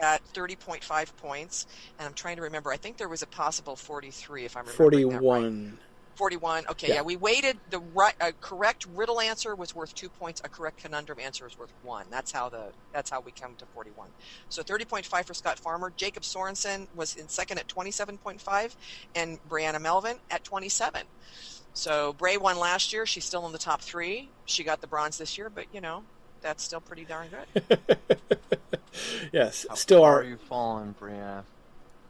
at 0.00 0.22
30.5 0.32 1.16
points, 1.16 1.66
and 1.98 2.06
I'm 2.06 2.14
trying 2.14 2.36
to 2.36 2.42
remember. 2.42 2.72
I 2.72 2.76
think 2.76 2.96
there 2.98 3.08
was 3.08 3.22
a 3.22 3.26
possible 3.26 3.76
43, 3.76 4.44
if 4.44 4.56
I'm 4.56 4.66
remembering 4.66 5.08
that 5.08 5.14
right. 5.16 5.22
Forty-one. 5.22 5.78
41. 6.16 6.64
Okay. 6.70 6.88
Yeah. 6.88 6.94
Yeah. 6.94 7.02
We 7.02 7.16
weighted 7.16 7.58
the 7.70 7.78
right. 7.78 8.14
A 8.20 8.32
correct 8.32 8.86
riddle 8.92 9.20
answer 9.20 9.54
was 9.54 9.74
worth 9.74 9.94
two 9.94 10.08
points. 10.08 10.40
A 10.44 10.48
correct 10.48 10.78
conundrum 10.78 11.20
answer 11.20 11.46
is 11.46 11.56
worth 11.56 11.72
one. 11.82 12.06
That's 12.10 12.32
how 12.32 12.48
the. 12.48 12.72
That's 12.92 13.08
how 13.08 13.20
we 13.20 13.30
come 13.30 13.54
to 13.56 13.66
41. 13.66 14.08
So 14.48 14.62
30.5 14.62 15.24
for 15.24 15.34
Scott 15.34 15.60
Farmer. 15.60 15.92
Jacob 15.96 16.24
Sorensen 16.24 16.88
was 16.94 17.14
in 17.14 17.28
second 17.28 17.58
at 17.58 17.68
27.5, 17.68 18.76
and 19.14 19.38
Brianna 19.48 19.80
Melvin 19.80 20.16
at 20.30 20.42
27. 20.42 21.02
So 21.78 22.12
Bray 22.12 22.36
won 22.36 22.58
last 22.58 22.92
year. 22.92 23.06
She's 23.06 23.24
still 23.26 23.46
in 23.46 23.52
the 23.52 23.58
top 23.58 23.82
three. 23.82 24.34
She 24.44 24.64
got 24.64 24.80
the 24.80 24.88
bronze 24.88 25.18
this 25.18 25.38
year, 25.38 25.50
but 25.50 25.66
you 25.72 25.80
know 25.80 26.06
that's 26.42 26.64
still 26.64 26.80
pretty 26.80 27.04
darn 27.06 27.30
good. 27.30 27.46
yes, 29.32 29.66
How 29.68 29.74
still 29.74 30.04
far 30.04 30.04
our 30.04 30.20
are 30.20 30.24
you 30.24 30.38
falling, 30.38 30.94
Brianna? 30.94 31.46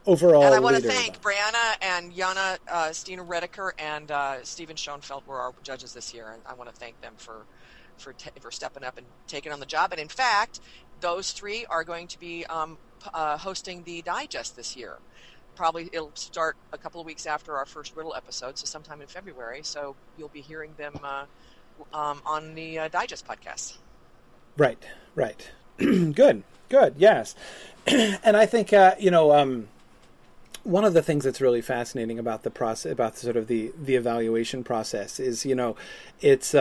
overall 0.05 0.43
and 0.43 0.55
I 0.55 0.59
want 0.59 0.75
to 0.75 0.81
leader. 0.81 0.89
thank 0.93 1.21
Brianna 1.21 1.75
and 1.81 2.13
Yana 2.13 2.57
uh, 2.71 2.93
Stina 2.93 3.23
Redeker 3.23 3.71
and 3.79 4.11
uh, 4.11 4.43
Stephen 4.43 4.75
Schoenfeld 4.75 5.25
were 5.25 5.39
our 5.41 5.53
judges 5.63 5.93
this 5.93 6.13
year, 6.13 6.31
and 6.31 6.43
I 6.45 6.53
want 6.53 6.69
to 6.69 6.75
thank 6.75 6.99
them 7.01 7.15
for 7.17 7.47
for 7.97 8.13
t- 8.13 8.29
for 8.41 8.51
stepping 8.51 8.83
up 8.83 8.97
and 8.97 9.07
taking 9.27 9.51
on 9.51 9.59
the 9.59 9.65
job. 9.65 9.91
And 9.91 9.99
in 9.99 10.09
fact, 10.09 10.59
those 10.99 11.31
three 11.31 11.65
are 11.69 11.83
going 11.83 12.07
to 12.09 12.19
be 12.19 12.45
um, 12.47 12.77
p- 13.03 13.09
uh, 13.13 13.37
hosting 13.37 13.83
the 13.83 14.01
digest 14.01 14.55
this 14.55 14.75
year. 14.75 14.99
Probably 15.59 15.89
it'll 15.91 16.11
start 16.13 16.55
a 16.71 16.77
couple 16.77 17.01
of 17.01 17.05
weeks 17.05 17.25
after 17.25 17.57
our 17.57 17.65
first 17.65 17.93
riddle 17.93 18.15
episode, 18.15 18.57
so 18.57 18.65
sometime 18.65 19.01
in 19.01 19.07
February. 19.07 19.59
So 19.61 19.93
you'll 20.17 20.29
be 20.29 20.39
hearing 20.39 20.71
them 20.77 20.97
uh, 21.03 21.25
um, 21.93 22.21
on 22.25 22.55
the 22.55 22.79
uh, 22.79 22.87
digest 22.87 23.27
podcast. 23.27 23.75
Right, 24.55 24.81
right. 25.15 25.51
good, 25.77 26.43
good. 26.69 26.93
Yes, 26.97 27.35
and 27.87 28.37
I 28.37 28.45
think 28.45 28.71
uh, 28.71 28.95
you 28.99 29.11
know 29.11 29.33
um, 29.33 29.67
one 30.63 30.85
of 30.85 30.93
the 30.93 31.01
things 31.01 31.25
that's 31.25 31.41
really 31.41 31.61
fascinating 31.61 32.19
about 32.19 32.43
the 32.43 32.51
process, 32.51 32.93
about 32.93 33.17
sort 33.17 33.35
of 33.35 33.47
the 33.47 33.73
the 33.77 33.95
evaluation 33.95 34.63
process, 34.63 35.19
is 35.19 35.45
you 35.45 35.55
know, 35.55 35.75
it's. 36.21 36.55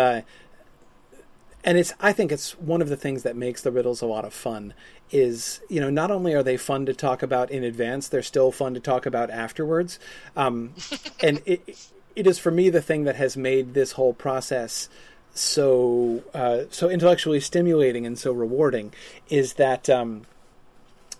And 1.64 1.76
it's 1.76 1.92
I 2.00 2.12
think 2.12 2.32
it's 2.32 2.52
one 2.58 2.80
of 2.80 2.88
the 2.88 2.96
things 2.96 3.22
that 3.24 3.36
makes 3.36 3.62
the 3.62 3.70
riddles 3.70 4.00
a 4.00 4.06
lot 4.06 4.24
of 4.24 4.32
fun 4.32 4.74
is 5.10 5.60
you 5.68 5.80
know 5.80 5.90
not 5.90 6.10
only 6.10 6.34
are 6.34 6.42
they 6.42 6.56
fun 6.56 6.86
to 6.86 6.94
talk 6.94 7.22
about 7.22 7.50
in 7.50 7.64
advance 7.64 8.08
they're 8.08 8.22
still 8.22 8.52
fun 8.52 8.74
to 8.74 8.80
talk 8.80 9.06
about 9.06 9.30
afterwards. 9.30 9.98
Um, 10.36 10.74
and 11.20 11.42
it 11.46 11.90
it 12.14 12.26
is 12.26 12.38
for 12.38 12.50
me 12.50 12.70
the 12.70 12.82
thing 12.82 13.04
that 13.04 13.16
has 13.16 13.36
made 13.36 13.74
this 13.74 13.92
whole 13.92 14.12
process 14.14 14.88
so 15.34 16.22
uh, 16.34 16.64
so 16.70 16.88
intellectually 16.88 17.40
stimulating 17.40 18.06
and 18.06 18.18
so 18.18 18.32
rewarding 18.32 18.92
is 19.28 19.54
that 19.54 19.88
um, 19.88 20.26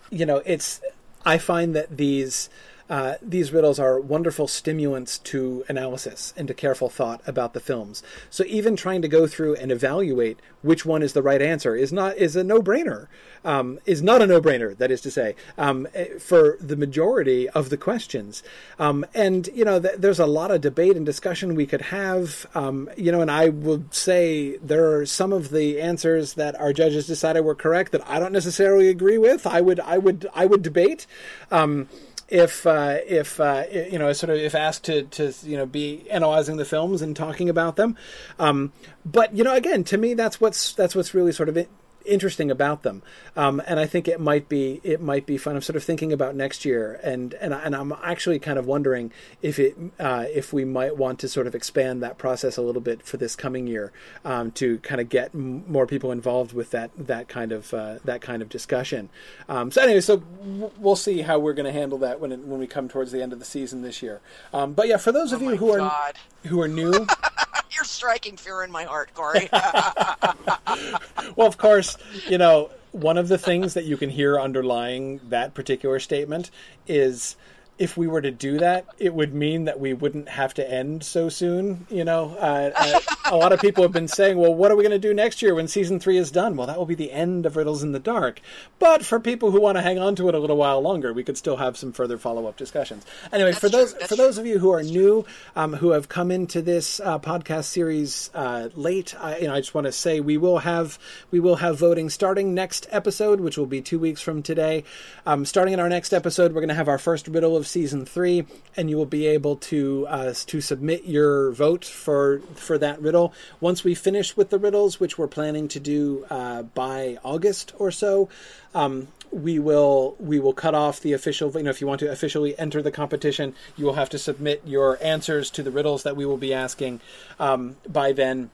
you 0.09 0.25
know, 0.25 0.41
it's 0.45 0.81
I 1.25 1.37
find 1.37 1.75
that 1.75 1.97
these 1.97 2.49
uh, 2.89 3.15
these 3.21 3.51
riddles 3.51 3.79
are 3.79 3.99
wonderful 3.99 4.47
stimulants 4.47 5.19
to 5.19 5.63
analysis 5.69 6.33
and 6.35 6.47
to 6.47 6.53
careful 6.53 6.89
thought 6.89 7.21
about 7.27 7.53
the 7.53 7.59
films. 7.59 8.01
So 8.29 8.43
even 8.47 8.75
trying 8.75 9.01
to 9.03 9.07
go 9.07 9.27
through 9.27 9.55
and 9.55 9.71
evaluate 9.71 10.39
which 10.61 10.85
one 10.85 11.03
is 11.03 11.13
the 11.13 11.21
right 11.21 11.41
answer 11.41 11.75
is 11.75 11.93
not 11.93 12.17
is 12.17 12.35
a 12.35 12.43
no 12.43 12.61
brainer. 12.61 13.07
Um, 13.45 13.79
is 13.85 14.01
not 14.01 14.21
a 14.21 14.27
no 14.27 14.41
brainer. 14.41 14.75
That 14.77 14.91
is 14.91 14.99
to 15.01 15.11
say, 15.11 15.35
um, 15.57 15.87
eh, 15.93 16.17
for 16.19 16.57
the 16.59 16.75
majority 16.75 17.47
of 17.49 17.69
the 17.69 17.77
questions. 17.77 18.43
Um, 18.77 19.05
and 19.13 19.47
you 19.53 19.63
know, 19.63 19.79
th- 19.79 19.95
there's 19.97 20.19
a 20.19 20.25
lot 20.25 20.51
of 20.51 20.59
debate 20.59 20.97
and 20.97 21.05
discussion 21.05 21.55
we 21.55 21.65
could 21.65 21.83
have. 21.83 22.45
Um, 22.53 22.89
you 22.97 23.13
know, 23.13 23.21
and 23.21 23.31
I 23.31 23.47
would 23.49 23.93
say 23.93 24.57
there 24.57 24.93
are 24.93 25.05
some 25.05 25.31
of 25.31 25.51
the 25.51 25.79
answers 25.79 26.33
that 26.33 26.59
our 26.59 26.73
judges 26.73 27.07
decided 27.07 27.41
were 27.41 27.55
correct 27.55 27.93
that 27.93 28.05
I 28.09 28.19
don't 28.19 28.33
necessarily 28.33 28.89
agree 28.89 29.17
with. 29.17 29.47
I 29.47 29.61
would 29.61 29.79
I 29.79 29.97
would 29.97 30.27
I 30.33 30.45
would 30.45 30.61
debate. 30.61 31.07
Um, 31.49 31.87
if 32.29 32.65
uh, 32.65 32.97
if 33.05 33.39
uh, 33.39 33.63
you 33.71 33.99
know 33.99 34.13
sort 34.13 34.29
of 34.29 34.37
if 34.37 34.55
asked 34.55 34.85
to 34.85 35.03
to 35.03 35.33
you 35.43 35.57
know 35.57 35.65
be 35.65 36.09
analyzing 36.09 36.57
the 36.57 36.65
films 36.65 37.01
and 37.01 37.15
talking 37.15 37.49
about 37.49 37.75
them. 37.75 37.95
Um, 38.37 38.71
but 39.05 39.35
you 39.35 39.43
know 39.43 39.55
again 39.55 39.83
to 39.85 39.97
me 39.97 40.13
that's 40.13 40.39
what's 40.39 40.73
that's 40.73 40.95
what's 40.95 41.13
really 41.13 41.31
sort 41.31 41.49
of 41.49 41.57
interesting 42.05 42.51
about 42.51 42.83
them. 42.83 43.01
Um, 43.35 43.61
and 43.67 43.79
I 43.79 43.85
think 43.85 44.07
it 44.07 44.19
might 44.19 44.49
be 44.49 44.81
it 44.83 45.01
might 45.01 45.25
be 45.25 45.37
fun. 45.37 45.55
I'm 45.55 45.61
sort 45.61 45.75
of 45.75 45.83
thinking 45.83 46.11
about 46.11 46.35
next 46.35 46.65
year, 46.65 46.99
and 47.03 47.33
and 47.35 47.53
and 47.53 47.75
I'm 47.75 47.93
actually 48.03 48.39
kind 48.39 48.59
of 48.59 48.65
wondering 48.65 49.11
if 49.41 49.59
it 49.59 49.77
uh, 49.99 50.25
if 50.33 50.51
we 50.51 50.65
might 50.65 50.97
want 50.97 51.19
to 51.19 51.27
sort 51.29 51.47
of 51.47 51.55
expand 51.55 52.01
that 52.03 52.17
process 52.17 52.57
a 52.57 52.61
little 52.61 52.81
bit 52.81 53.03
for 53.03 53.17
this 53.17 53.35
coming 53.35 53.67
year 53.67 53.91
um, 54.25 54.51
to 54.51 54.79
kind 54.79 54.99
of 55.01 55.09
get 55.09 55.33
m- 55.33 55.63
more 55.71 55.87
people 55.87 56.11
involved 56.11 56.53
with 56.53 56.71
that 56.71 56.91
that 56.97 57.27
kind 57.27 57.51
of 57.51 57.73
uh, 57.73 57.99
that 58.03 58.21
kind 58.21 58.41
of 58.41 58.49
discussion. 58.49 59.09
Um, 59.47 59.71
so 59.71 59.81
anyway, 59.81 60.01
so 60.01 60.17
w- 60.17 60.71
we'll 60.77 60.95
see 60.95 61.21
how 61.21 61.39
we're 61.39 61.53
going 61.53 61.65
to 61.65 61.71
handle 61.71 61.97
that 61.99 62.19
when 62.19 62.31
it, 62.31 62.39
when 62.39 62.59
we 62.59 62.67
come 62.67 62.89
towards 62.89 63.11
the 63.11 63.21
end 63.21 63.33
of 63.33 63.39
the 63.39 63.45
season 63.45 63.81
this 63.81 64.01
year. 64.01 64.21
Um, 64.53 64.73
but 64.73 64.87
yeah, 64.87 64.97
for 64.97 65.11
those 65.11 65.31
of 65.31 65.41
oh 65.41 65.49
you 65.49 65.57
who 65.57 65.77
God. 65.77 65.81
are 65.81 66.47
who 66.49 66.61
are 66.61 66.67
new. 66.67 67.07
You're 67.79 67.85
striking 67.85 68.35
fear 68.35 68.61
in 68.63 68.71
my 68.71 68.83
heart, 68.83 69.13
Corey. 69.13 69.47
well, 71.37 71.47
of 71.47 71.57
course, 71.57 71.95
you 72.27 72.37
know, 72.37 72.71
one 72.91 73.17
of 73.17 73.29
the 73.29 73.37
things 73.37 73.73
that 73.75 73.85
you 73.85 73.95
can 73.95 74.09
hear 74.09 74.37
underlying 74.37 75.21
that 75.29 75.53
particular 75.53 75.97
statement 76.01 76.51
is 76.87 77.37
if 77.79 77.95
we 77.95 78.07
were 78.07 78.21
to 78.21 78.29
do 78.29 78.59
that, 78.59 78.85
it 78.99 79.13
would 79.13 79.33
mean 79.33 79.63
that 79.63 79.79
we 79.79 79.93
wouldn't 79.93 80.27
have 80.27 80.53
to 80.55 80.69
end 80.69 81.01
so 81.01 81.29
soon. 81.29 81.87
You 81.89 82.03
know, 82.03 82.35
uh, 82.37 82.71
uh, 82.75 82.99
a 83.31 83.37
lot 83.37 83.53
of 83.53 83.61
people 83.61 83.83
have 83.83 83.93
been 83.93 84.09
saying, 84.09 84.37
"Well, 84.37 84.53
what 84.53 84.69
are 84.69 84.75
we 84.75 84.83
going 84.83 84.91
to 84.91 85.07
do 85.07 85.13
next 85.13 85.41
year 85.41 85.55
when 85.55 85.69
season 85.69 85.97
three 85.97 86.17
is 86.17 86.29
done?" 86.29 86.57
Well, 86.57 86.67
that 86.67 86.77
will 86.77 86.85
be 86.85 86.95
the 86.95 87.13
end 87.13 87.45
of 87.45 87.55
Riddles 87.55 87.81
in 87.81 87.93
the 87.93 87.99
Dark. 87.99 88.41
But 88.79 89.05
for 89.05 89.17
people 89.17 89.51
who 89.51 89.61
want 89.61 89.77
to 89.77 89.81
hang 89.81 89.97
on 89.97 90.15
to 90.17 90.27
it 90.27 90.35
a 90.35 90.39
little 90.39 90.57
while 90.57 90.81
longer, 90.81 91.13
we 91.13 91.23
could 91.23 91.37
still 91.37 91.55
have 91.55 91.77
some 91.77 91.93
further 91.93 92.17
follow-up 92.17 92.57
discussions. 92.57 93.05
Anyway, 93.31 93.51
That's 93.51 93.61
for 93.61 93.69
those 93.69 93.93
true. 93.93 94.07
For 94.07 94.15
those 94.17 94.37
of 94.37 94.45
you 94.45 94.59
who 94.59 94.71
are 94.71 94.83
new, 94.83 95.25
um, 95.55 95.73
who 95.73 95.91
have 95.91 96.09
come 96.09 96.31
into 96.31 96.61
this 96.61 96.99
uh, 96.99 97.17
podcast 97.17 97.65
series 97.65 98.29
uh, 98.33 98.67
late, 98.75 99.15
I, 99.17 99.37
you 99.37 99.47
know, 99.47 99.53
I 99.53 99.61
just 99.61 99.73
want 99.73 99.85
to 99.85 99.93
say 99.93 100.19
we 100.19 100.37
will 100.37 100.59
have 100.59 100.99
we 101.31 101.39
will 101.39 101.55
have 101.55 101.79
voting 101.79 102.09
starting 102.09 102.53
next 102.53 102.87
episode, 102.91 103.39
which 103.39 103.57
will 103.57 103.67
be 103.67 103.81
two 103.81 103.99
weeks 103.99 104.19
from 104.19 104.43
today. 104.43 104.83
Um, 105.25 105.45
starting 105.45 105.73
in 105.73 105.79
our 105.79 105.87
next 105.87 106.11
episode, 106.11 106.51
we're 106.51 106.61
going 106.61 106.67
to 106.69 106.75
have 106.75 106.89
our 106.89 106.97
first 106.97 107.29
riddle 107.29 107.55
of 107.55 107.68
season 107.69 108.05
three, 108.05 108.45
and 108.75 108.89
you 108.89 108.97
will 108.97 109.05
be 109.05 109.27
able 109.27 109.55
to 109.55 110.05
uh, 110.09 110.33
to 110.47 110.61
submit 110.61 111.05
your 111.05 111.51
vote 111.51 111.85
for 111.85 112.39
for 112.55 112.77
that 112.77 113.01
riddle. 113.01 113.33
Once 113.59 113.83
we 113.83 113.95
finish 113.95 114.35
with 114.35 114.49
the 114.49 114.59
riddles, 114.59 114.99
which 114.99 115.17
we're 115.17 115.27
planning 115.27 115.67
to 115.69 115.79
do 115.79 116.25
uh, 116.29 116.63
by 116.63 117.17
August 117.23 117.73
or 117.77 117.91
so, 117.91 118.29
um, 118.75 119.07
we 119.31 119.59
will 119.59 120.15
we 120.19 120.39
will 120.39 120.53
cut 120.53 120.75
off 120.75 120.99
the 120.99 121.13
official. 121.13 121.51
You 121.51 121.63
know, 121.63 121.69
if 121.69 121.81
you 121.81 121.87
want 121.87 121.99
to 121.99 122.11
officially 122.11 122.57
enter 122.57 122.81
the 122.81 122.91
competition, 122.91 123.55
you 123.77 123.85
will 123.85 123.93
have 123.93 124.09
to 124.09 124.17
submit 124.17 124.61
your 124.65 124.97
answers 125.01 125.49
to 125.51 125.63
the 125.63 125.71
riddles 125.71 126.03
that 126.03 126.15
we 126.15 126.25
will 126.25 126.37
be 126.37 126.53
asking 126.53 126.99
um, 127.39 127.77
by 127.87 128.11
then 128.11 128.49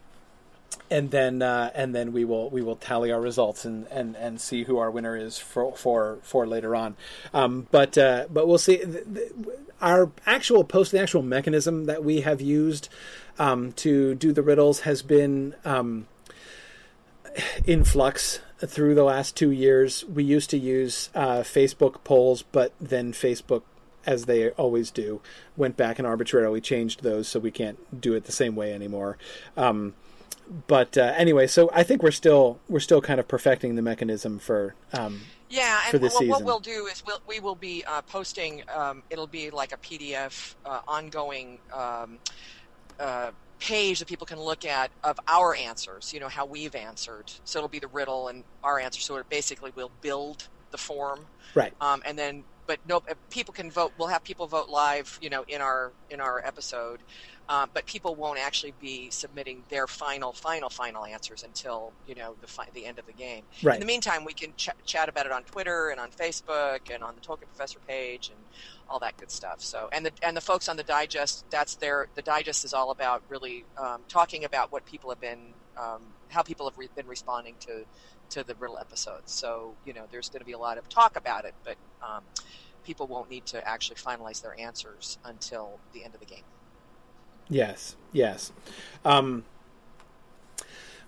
and 0.89 1.11
then 1.11 1.41
uh, 1.41 1.71
and 1.73 1.95
then 1.95 2.13
we 2.13 2.25
will 2.25 2.49
we 2.49 2.61
will 2.61 2.75
tally 2.75 3.11
our 3.11 3.21
results 3.21 3.65
and, 3.65 3.87
and, 3.87 4.15
and 4.15 4.39
see 4.39 4.63
who 4.63 4.77
our 4.77 4.91
winner 4.91 5.15
is 5.15 5.37
for 5.37 5.75
for, 5.75 6.19
for 6.21 6.45
later 6.45 6.75
on. 6.75 6.95
Um, 7.33 7.67
but 7.71 7.97
uh, 7.97 8.27
but 8.31 8.47
we'll 8.47 8.57
see. 8.57 8.77
The, 8.77 9.03
the, 9.05 9.57
our 9.81 10.11
actual 10.25 10.63
post, 10.63 10.91
the 10.91 11.01
actual 11.01 11.21
mechanism 11.21 11.85
that 11.85 12.03
we 12.03 12.21
have 12.21 12.39
used 12.39 12.87
um, 13.37 13.73
to 13.73 14.15
do 14.15 14.31
the 14.31 14.41
riddles 14.41 14.81
has 14.81 15.01
been 15.01 15.53
um, 15.65 16.07
in 17.65 17.83
flux 17.83 18.39
through 18.65 18.95
the 18.95 19.03
last 19.03 19.35
two 19.35 19.51
years. 19.51 20.05
We 20.05 20.23
used 20.23 20.49
to 20.51 20.57
use 20.57 21.09
uh, 21.13 21.39
Facebook 21.39 22.03
polls, 22.03 22.43
but 22.43 22.71
then 22.79 23.11
Facebook 23.11 23.63
as 24.05 24.25
they 24.25 24.51
always 24.51 24.91
do, 24.91 25.19
went 25.57 25.75
back 25.75 25.97
and 25.97 26.07
arbitrarily 26.07 26.61
changed 26.61 27.01
those, 27.01 27.27
so 27.27 27.39
we 27.39 27.51
can't 27.51 27.99
do 27.99 28.13
it 28.13 28.25
the 28.25 28.31
same 28.31 28.55
way 28.55 28.71
anymore. 28.71 29.17
Um, 29.57 29.95
but 30.67 30.97
uh, 30.97 31.13
anyway, 31.15 31.47
so 31.47 31.69
I 31.73 31.83
think 31.83 32.03
we're 32.03 32.11
still 32.11 32.59
we're 32.69 32.79
still 32.79 33.01
kind 33.01 33.19
of 33.19 33.27
perfecting 33.27 33.75
the 33.75 33.81
mechanism 33.81 34.39
for 34.39 34.75
um, 34.93 35.21
yeah, 35.49 35.79
for 35.89 35.97
and 35.97 36.05
this 36.05 36.13
what, 36.13 36.27
what 36.27 36.43
we'll 36.43 36.59
do 36.59 36.87
is 36.87 37.03
we'll, 37.05 37.21
we 37.27 37.39
will 37.39 37.55
be 37.55 37.83
uh, 37.85 38.01
posting. 38.03 38.63
Um, 38.73 39.03
it'll 39.09 39.27
be 39.27 39.49
like 39.49 39.71
a 39.71 39.77
PDF, 39.77 40.55
uh, 40.65 40.81
ongoing 40.87 41.59
um, 41.73 42.17
uh, 42.99 43.31
page 43.59 43.99
that 43.99 44.07
people 44.07 44.25
can 44.27 44.39
look 44.39 44.65
at 44.65 44.91
of 45.03 45.19
our 45.27 45.55
answers. 45.55 46.13
You 46.13 46.19
know 46.19 46.29
how 46.29 46.45
we've 46.45 46.75
answered. 46.75 47.31
So 47.43 47.59
it'll 47.59 47.69
be 47.69 47.79
the 47.79 47.87
riddle 47.87 48.27
and 48.27 48.43
our 48.63 48.79
answer. 48.79 48.99
So 49.01 49.15
it 49.17 49.29
basically 49.29 49.71
will 49.75 49.91
build 50.01 50.47
the 50.71 50.77
form, 50.77 51.25
right. 51.53 51.73
um, 51.79 52.01
and 52.05 52.17
then 52.17 52.43
but 52.67 52.79
no, 52.87 53.03
people 53.29 53.53
can 53.53 53.69
vote. 53.69 53.93
We'll 53.97 54.07
have 54.07 54.23
people 54.23 54.47
vote 54.47 54.69
live. 54.69 55.19
You 55.21 55.29
know, 55.29 55.45
in 55.47 55.61
our 55.61 55.91
in 56.09 56.19
our 56.19 56.43
episode. 56.45 57.01
Uh, 57.47 57.67
but 57.73 57.85
people 57.85 58.15
won't 58.15 58.39
actually 58.39 58.73
be 58.79 59.09
submitting 59.11 59.63
their 59.69 59.85
final, 59.85 60.33
final, 60.33 60.69
final 60.69 61.05
answers 61.05 61.43
until 61.43 61.93
you 62.05 62.15
know 62.15 62.35
the 62.41 62.47
fi- 62.47 62.67
the 62.73 62.85
end 62.85 62.97
of 62.97 63.05
the 63.05 63.13
game. 63.13 63.43
Right. 63.61 63.75
In 63.75 63.79
the 63.79 63.85
meantime, 63.85 64.25
we 64.25 64.33
can 64.33 64.53
ch- 64.57 64.69
chat 64.85 65.09
about 65.09 65.27
it 65.27 65.31
on 65.31 65.43
Twitter 65.43 65.89
and 65.89 65.99
on 65.99 66.09
Facebook 66.09 66.79
and 66.91 67.03
on 67.03 67.13
the 67.13 67.21
Tolkien 67.21 67.47
Professor 67.47 67.79
page 67.87 68.29
and 68.29 68.39
all 68.87 68.99
that 68.99 69.15
good 69.17 69.29
stuff. 69.29 69.57
So, 69.59 69.89
and 69.93 70.05
the 70.05 70.11
and 70.23 70.35
the 70.35 70.41
folks 70.41 70.67
on 70.67 70.77
the 70.77 70.83
digest, 70.83 71.45
that's 71.51 71.75
their 71.75 72.07
the 72.15 72.23
digest 72.23 72.65
is 72.65 72.73
all 72.73 72.89
about 72.89 73.21
really 73.29 73.65
um, 73.77 74.05
talking 74.09 74.43
about 74.43 74.71
what 74.71 74.85
people 74.85 75.11
have 75.11 75.19
been, 75.19 75.53
um, 75.77 76.13
how 76.29 76.41
people 76.41 76.67
have 76.67 76.77
re- 76.77 76.89
been 76.95 77.07
responding 77.07 77.57
to 77.59 77.85
to 78.31 78.43
the 78.43 78.55
riddle 78.55 78.77
episodes. 78.79 79.31
So, 79.33 79.77
you 79.85 79.93
know, 79.93 80.07
there's 80.09 80.29
going 80.29 80.39
to 80.41 80.45
be 80.45 80.53
a 80.53 80.57
lot 80.57 80.77
of 80.77 80.89
talk 80.89 81.15
about 81.15 81.45
it, 81.45 81.53
but 81.63 81.77
um, 82.01 82.23
people 82.83 83.07
won't 83.07 83.29
need 83.29 83.45
to 83.47 83.67
actually 83.67 83.97
finalize 83.97 84.41
their 84.41 84.59
answers 84.59 85.17
until 85.23 85.79
the 85.93 86.03
end 86.03 86.15
of 86.15 86.19
the 86.19 86.25
game. 86.25 86.43
Yes, 87.49 87.95
yes. 88.11 88.51
Um, 89.03 89.43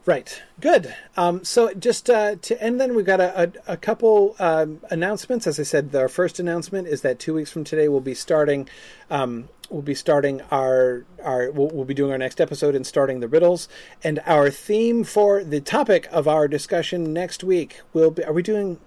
right, 0.05 0.41
good. 0.59 0.93
Um, 1.15 1.43
so 1.43 1.73
just 1.73 2.09
uh, 2.09 2.35
to 2.35 2.61
end, 2.61 2.80
then 2.80 2.95
we've 2.95 3.05
got 3.05 3.19
a, 3.19 3.43
a, 3.43 3.73
a 3.73 3.77
couple 3.77 4.35
um, 4.39 4.81
announcements. 4.91 5.47
As 5.47 5.59
I 5.59 5.64
said, 5.64 5.95
our 5.95 6.07
first 6.07 6.39
announcement 6.39 6.88
is 6.88 7.01
that 7.01 7.19
two 7.19 7.34
weeks 7.34 7.51
from 7.51 7.64
today 7.64 7.88
we'll 7.88 8.01
be 8.01 8.14
starting. 8.14 8.69
Um, 9.09 9.49
we'll 9.69 9.81
be 9.81 9.95
starting 9.95 10.41
our 10.51 11.05
our 11.23 11.51
we'll, 11.51 11.69
we'll 11.69 11.85
be 11.85 11.93
doing 11.93 12.11
our 12.11 12.18
next 12.18 12.39
episode 12.39 12.76
and 12.76 12.85
starting 12.85 13.19
the 13.19 13.27
riddles. 13.27 13.68
And 14.03 14.19
our 14.26 14.49
theme 14.49 15.03
for 15.03 15.43
the 15.43 15.59
topic 15.59 16.07
of 16.11 16.27
our 16.27 16.47
discussion 16.47 17.14
next 17.14 17.43
week 17.43 17.81
will 17.93 18.11
be. 18.11 18.23
Are 18.23 18.34
we 18.34 18.43
doing? 18.43 18.80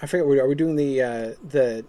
I 0.00 0.06
forget. 0.06 0.26
Are 0.26 0.48
we 0.48 0.54
doing 0.54 0.76
the 0.76 1.02
uh, 1.02 1.30
the 1.48 1.84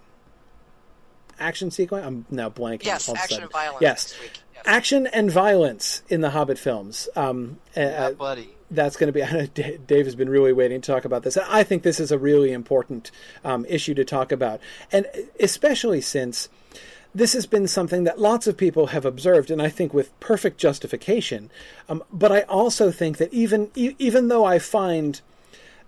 action 1.40 1.72
sequence? 1.72 2.06
I'm 2.06 2.26
now 2.30 2.50
blanking. 2.50 2.86
Yes, 2.86 3.08
all 3.08 3.16
of 3.16 3.20
a 3.20 3.24
action 3.24 3.42
and 3.44 3.52
violence 3.52 3.82
Yes, 3.82 4.12
next 4.12 4.22
week. 4.22 4.32
Yes. 4.36 4.43
Action 4.66 5.08
and 5.08 5.32
violence 5.32 6.04
in 6.10 6.22
the 6.22 6.32
Hobbit 6.32 6.58
films. 6.58 7.10
Um, 7.16 7.60
uh, 7.76 8.12
buddy. 8.12 8.50
that's 8.72 8.96
going 8.96 9.08
to 9.08 9.14
be. 9.14 9.24
I 9.24 9.32
know 9.32 9.46
Dave 9.46 10.06
has 10.06 10.16
been 10.16 10.30
really 10.30 10.54
waiting 10.54 10.82
to 10.82 10.92
talk 10.92 11.06
about 11.06 11.24
this. 11.24 11.38
I 11.38 11.64
think 11.64 11.84
this 11.84 12.00
is 12.00 12.12
a 12.12 12.18
really 12.18 12.52
important 12.52 13.12
um, 13.44 13.66
issue 13.68 13.94
to 13.96 14.06
talk 14.06 14.32
about, 14.32 14.60
and 14.92 15.06
especially 15.40 16.02
since 16.02 16.50
this 17.16 17.34
has 17.34 17.46
been 17.46 17.68
something 17.68 18.06
that 18.06 18.20
lots 18.20 18.48
of 18.48 18.58
people 18.58 18.88
have 18.88 19.06
observed, 19.06 19.52
and 19.52 19.62
I 19.62 19.70
think 19.70 19.94
with 19.94 20.18
perfect 20.20 20.58
justification. 20.58 21.52
Um, 21.88 22.04
but 22.12 22.32
I 22.32 22.42
also 22.42 22.92
think 22.92 23.18
that 23.18 23.32
even 23.34 23.70
even 23.76 24.28
though 24.30 24.46
I 24.46 24.60
find 24.60 25.22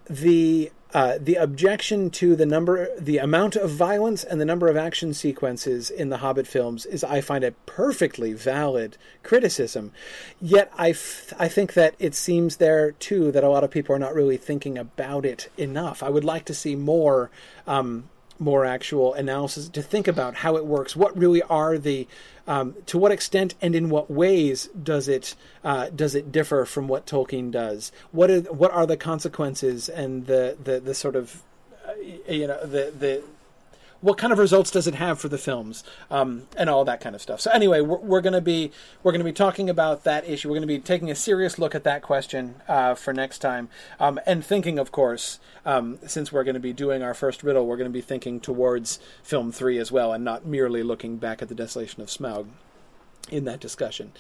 the 0.10 0.72
uh, 0.94 1.18
the 1.20 1.36
objection 1.36 2.10
to 2.10 2.38
the 2.38 2.46
number, 2.46 2.88
the 2.98 3.18
amount 3.18 3.58
of 3.58 3.70
violence 3.70 4.24
and 4.24 4.40
the 4.40 4.46
number 4.46 4.70
of 4.70 4.78
action 4.78 5.14
sequences 5.14 5.90
in 5.90 6.08
the 6.08 6.20
Hobbit 6.20 6.48
films 6.48 6.86
is, 6.86 7.04
I 7.04 7.20
find, 7.20 7.44
a 7.44 7.52
perfectly 7.52 8.32
valid 8.32 8.96
criticism. 9.22 9.92
Yet 10.40 10.72
I, 10.78 10.92
f- 10.92 11.34
I 11.38 11.50
think 11.50 11.74
that 11.74 11.96
it 12.00 12.16
seems 12.16 12.58
there 12.58 12.94
too 12.94 13.30
that 13.34 13.44
a 13.44 13.50
lot 13.50 13.66
of 13.66 13.72
people 13.72 13.94
are 13.94 14.00
not 14.00 14.16
really 14.16 14.38
thinking 14.38 14.78
about 14.78 15.26
it 15.26 15.50
enough. 15.58 16.02
I 16.02 16.10
would 16.10 16.24
like 16.24 16.46
to 16.46 16.54
see 16.54 16.78
more. 16.78 17.30
Um, 17.68 18.08
more 18.40 18.66
actual 18.66 19.14
analysis 19.14 19.70
to 19.70 19.82
think 19.82 20.08
about 20.08 20.36
how 20.36 20.56
it 20.58 20.66
works. 20.66 20.96
What 20.96 21.18
really 21.18 21.42
are 21.44 21.78
the, 21.78 22.08
um, 22.48 22.76
to 22.88 22.98
what 22.98 23.12
extent 23.12 23.56
and 23.62 23.76
in 23.76 23.90
what 23.90 24.10
ways 24.10 24.68
does 24.82 25.08
it 25.08 25.36
uh, 25.64 25.90
does 25.90 26.16
it 26.16 26.32
differ 26.32 26.66
from 26.66 26.88
what 26.88 27.06
Tolkien 27.06 27.52
does? 27.52 27.92
What 28.12 28.30
are 28.30 28.42
what 28.42 28.72
are 28.72 28.86
the 28.86 28.98
consequences 28.98 29.90
and 29.90 30.28
the 30.28 30.58
the, 30.64 30.80
the 30.80 30.94
sort 30.94 31.16
of 31.16 31.42
uh, 31.88 31.94
you 32.30 32.48
know 32.48 32.60
the 32.66 32.94
the 32.98 33.24
what 34.06 34.20
kind 34.20 34.32
of 34.32 34.38
results 34.38 34.70
does 34.70 34.86
it 34.86 34.94
have 34.94 35.20
for 35.20 35.30
the 35.30 35.38
films 35.38 35.84
um, 36.12 36.44
and 36.56 36.70
all 36.70 36.86
that 36.86 37.02
kind 37.02 37.16
of 37.16 37.22
stuff. 37.24 37.42
So 37.42 37.50
anyway, 37.50 37.82
we're, 37.82 37.98
we're 37.98 38.22
going 38.22 38.34
to 38.34 38.42
be 38.42 38.72
we're 39.02 39.12
to 39.14 39.24
be 39.24 39.34
talking 39.34 39.68
about 39.68 40.04
that 40.04 40.30
issue. 40.30 40.48
We're 40.48 40.58
going 40.58 40.68
to 40.68 40.68
be 40.68 40.78
taking 40.78 41.10
a 41.10 41.16
serious 41.16 41.58
look 41.58 41.74
at 41.74 41.84
that 41.86 42.04
question 42.04 42.62
uh, 42.68 42.94
for 42.94 43.14
next 43.14 43.40
time, 43.40 43.68
um, 44.00 44.20
and 44.28 44.46
thinking, 44.46 44.78
of 44.78 44.92
course, 44.92 45.40
um, 45.66 45.98
since 46.06 46.32
we're 46.32 46.44
going 46.44 46.54
to 46.54 46.60
be 46.60 46.72
doing 46.72 47.02
our 47.02 47.16
first 47.16 47.42
riddle, 47.42 47.66
we're 47.66 47.78
going 47.78 47.90
to 47.90 47.94
be 47.94 48.02
thinking 48.02 48.40
towards 48.40 49.00
film 49.24 49.52
three 49.52 49.80
as 49.80 49.92
well, 49.92 50.14
and 50.14 50.24
not 50.24 50.46
merely 50.46 50.84
looking 50.84 51.18
back 51.18 51.42
at 51.42 51.50
the 51.50 51.56
desolation 51.56 52.04
of 52.04 52.10
Smaug 52.10 52.46
in 53.30 53.46
that 53.46 53.60
discussion. 53.60 54.12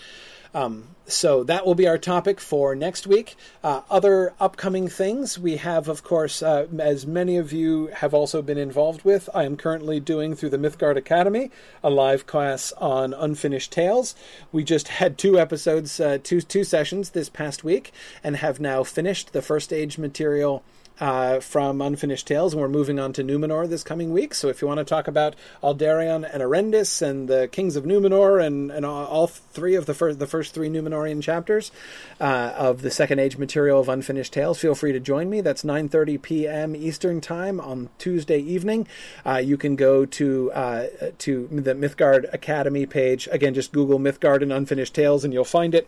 Um, 0.55 0.95
so 1.05 1.43
that 1.43 1.65
will 1.65 1.75
be 1.75 1.85
our 1.85 1.97
topic 1.97 2.39
for 2.39 2.75
next 2.75 3.05
week. 3.05 3.35
Uh, 3.61 3.81
other 3.89 4.33
upcoming 4.39 4.87
things 4.87 5.37
we 5.37 5.57
have, 5.57 5.89
of 5.89 6.01
course, 6.01 6.41
uh, 6.41 6.67
as 6.79 7.05
many 7.05 7.35
of 7.35 7.51
you 7.51 7.87
have 7.87 8.13
also 8.13 8.41
been 8.41 8.57
involved 8.57 9.03
with. 9.03 9.27
I 9.33 9.43
am 9.43 9.57
currently 9.57 9.99
doing 9.99 10.33
through 10.33 10.51
the 10.51 10.57
Mythgard 10.57 10.95
Academy 10.95 11.51
a 11.83 11.89
live 11.89 12.25
class 12.25 12.71
on 12.77 13.13
unfinished 13.13 13.73
tales. 13.73 14.15
We 14.53 14.63
just 14.63 14.87
had 14.87 15.17
two 15.17 15.37
episodes, 15.37 15.99
uh, 15.99 16.19
two 16.23 16.39
two 16.39 16.63
sessions 16.63 17.09
this 17.09 17.27
past 17.27 17.65
week, 17.65 17.91
and 18.23 18.37
have 18.37 18.61
now 18.61 18.85
finished 18.85 19.33
the 19.33 19.41
first 19.41 19.73
age 19.73 19.97
material 19.97 20.63
uh, 20.99 21.39
from 21.39 21.81
Unfinished 21.81 22.27
Tales, 22.27 22.53
and 22.53 22.61
we're 22.61 22.69
moving 22.69 22.99
on 22.99 23.13
to 23.13 23.23
Numenor 23.23 23.67
this 23.67 23.83
coming 23.83 24.13
week. 24.13 24.33
So 24.33 24.47
if 24.47 24.61
you 24.61 24.67
want 24.67 24.79
to 24.79 24.83
talk 24.83 25.07
about 25.07 25.35
Aldarion 25.61 26.29
and 26.31 26.41
Erendis 26.41 27.01
and 27.01 27.27
the 27.27 27.47
Kings 27.47 27.75
of 27.75 27.83
Numenor 27.83 28.45
and, 28.45 28.71
and 28.71 28.85
all, 28.85 29.27
three 29.27 29.75
of 29.75 29.85
the 29.85 29.93
first 29.93 30.19
the 30.19 30.27
first 30.27 30.53
three 30.53 30.69
Numenorean 30.69 31.21
chapters 31.21 31.71
uh, 32.19 32.53
of 32.55 32.81
the 32.81 32.91
Second 32.91 33.19
Age 33.19 33.37
material 33.37 33.79
of 33.79 33.89
Unfinished 33.89 34.33
Tales, 34.33 34.59
feel 34.59 34.75
free 34.75 34.91
to 34.91 34.99
join 34.99 35.29
me. 35.29 35.41
That's 35.41 35.63
9:30 35.63 36.21
p.m. 36.21 36.75
Eastern 36.75 37.21
Time 37.21 37.59
on 37.59 37.89
Tuesday 37.97 38.39
evening. 38.39 38.87
Uh, 39.25 39.37
you 39.37 39.57
can 39.57 39.75
go 39.75 40.05
to 40.05 40.51
uh, 40.51 40.87
to 41.19 41.47
the 41.51 41.73
Mythgard 41.73 42.31
Academy 42.33 42.85
page. 42.85 43.27
Again, 43.31 43.53
just 43.53 43.71
Google 43.71 43.99
Mythgard 43.99 44.41
and 44.41 44.53
Unfinished 44.53 44.93
Tales, 44.93 45.23
and 45.23 45.33
you'll 45.33 45.43
find 45.45 45.73
it. 45.73 45.87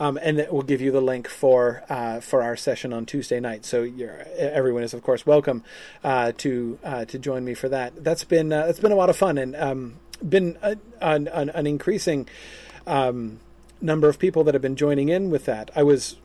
Um, 0.00 0.18
and 0.22 0.38
that 0.38 0.52
will 0.52 0.62
give 0.62 0.80
you 0.80 0.90
the 0.92 1.00
link 1.00 1.28
for 1.28 1.82
uh, 1.88 2.20
for 2.20 2.42
our 2.42 2.56
session 2.56 2.92
on 2.92 3.06
Tuesday 3.06 3.40
night. 3.40 3.64
So 3.64 3.82
everyone 4.36 4.82
is 4.82 4.94
of 4.94 5.02
course 5.02 5.26
welcome 5.26 5.64
uh, 6.04 6.32
to 6.38 6.78
uh, 6.84 7.04
to 7.06 7.18
join 7.18 7.44
me 7.44 7.54
for 7.54 7.68
that. 7.68 8.04
That's 8.04 8.24
been 8.24 8.52
uh, 8.52 8.66
it's 8.68 8.80
been 8.80 8.92
a 8.92 8.96
lot 8.96 9.10
of 9.10 9.16
fun 9.16 9.38
and 9.38 9.56
um, 9.56 9.96
been 10.26 10.56
a, 10.62 10.76
an, 11.00 11.28
an, 11.28 11.66
increasing 11.66 12.28
um, 12.86 13.40
number 13.80 14.08
of 14.08 14.18
people 14.18 14.44
that 14.44 14.54
have 14.54 14.62
been 14.62 14.76
joining 14.76 15.08
in 15.08 15.30
with 15.30 15.44
that. 15.46 15.70
I 15.74 15.82
was 15.82 16.16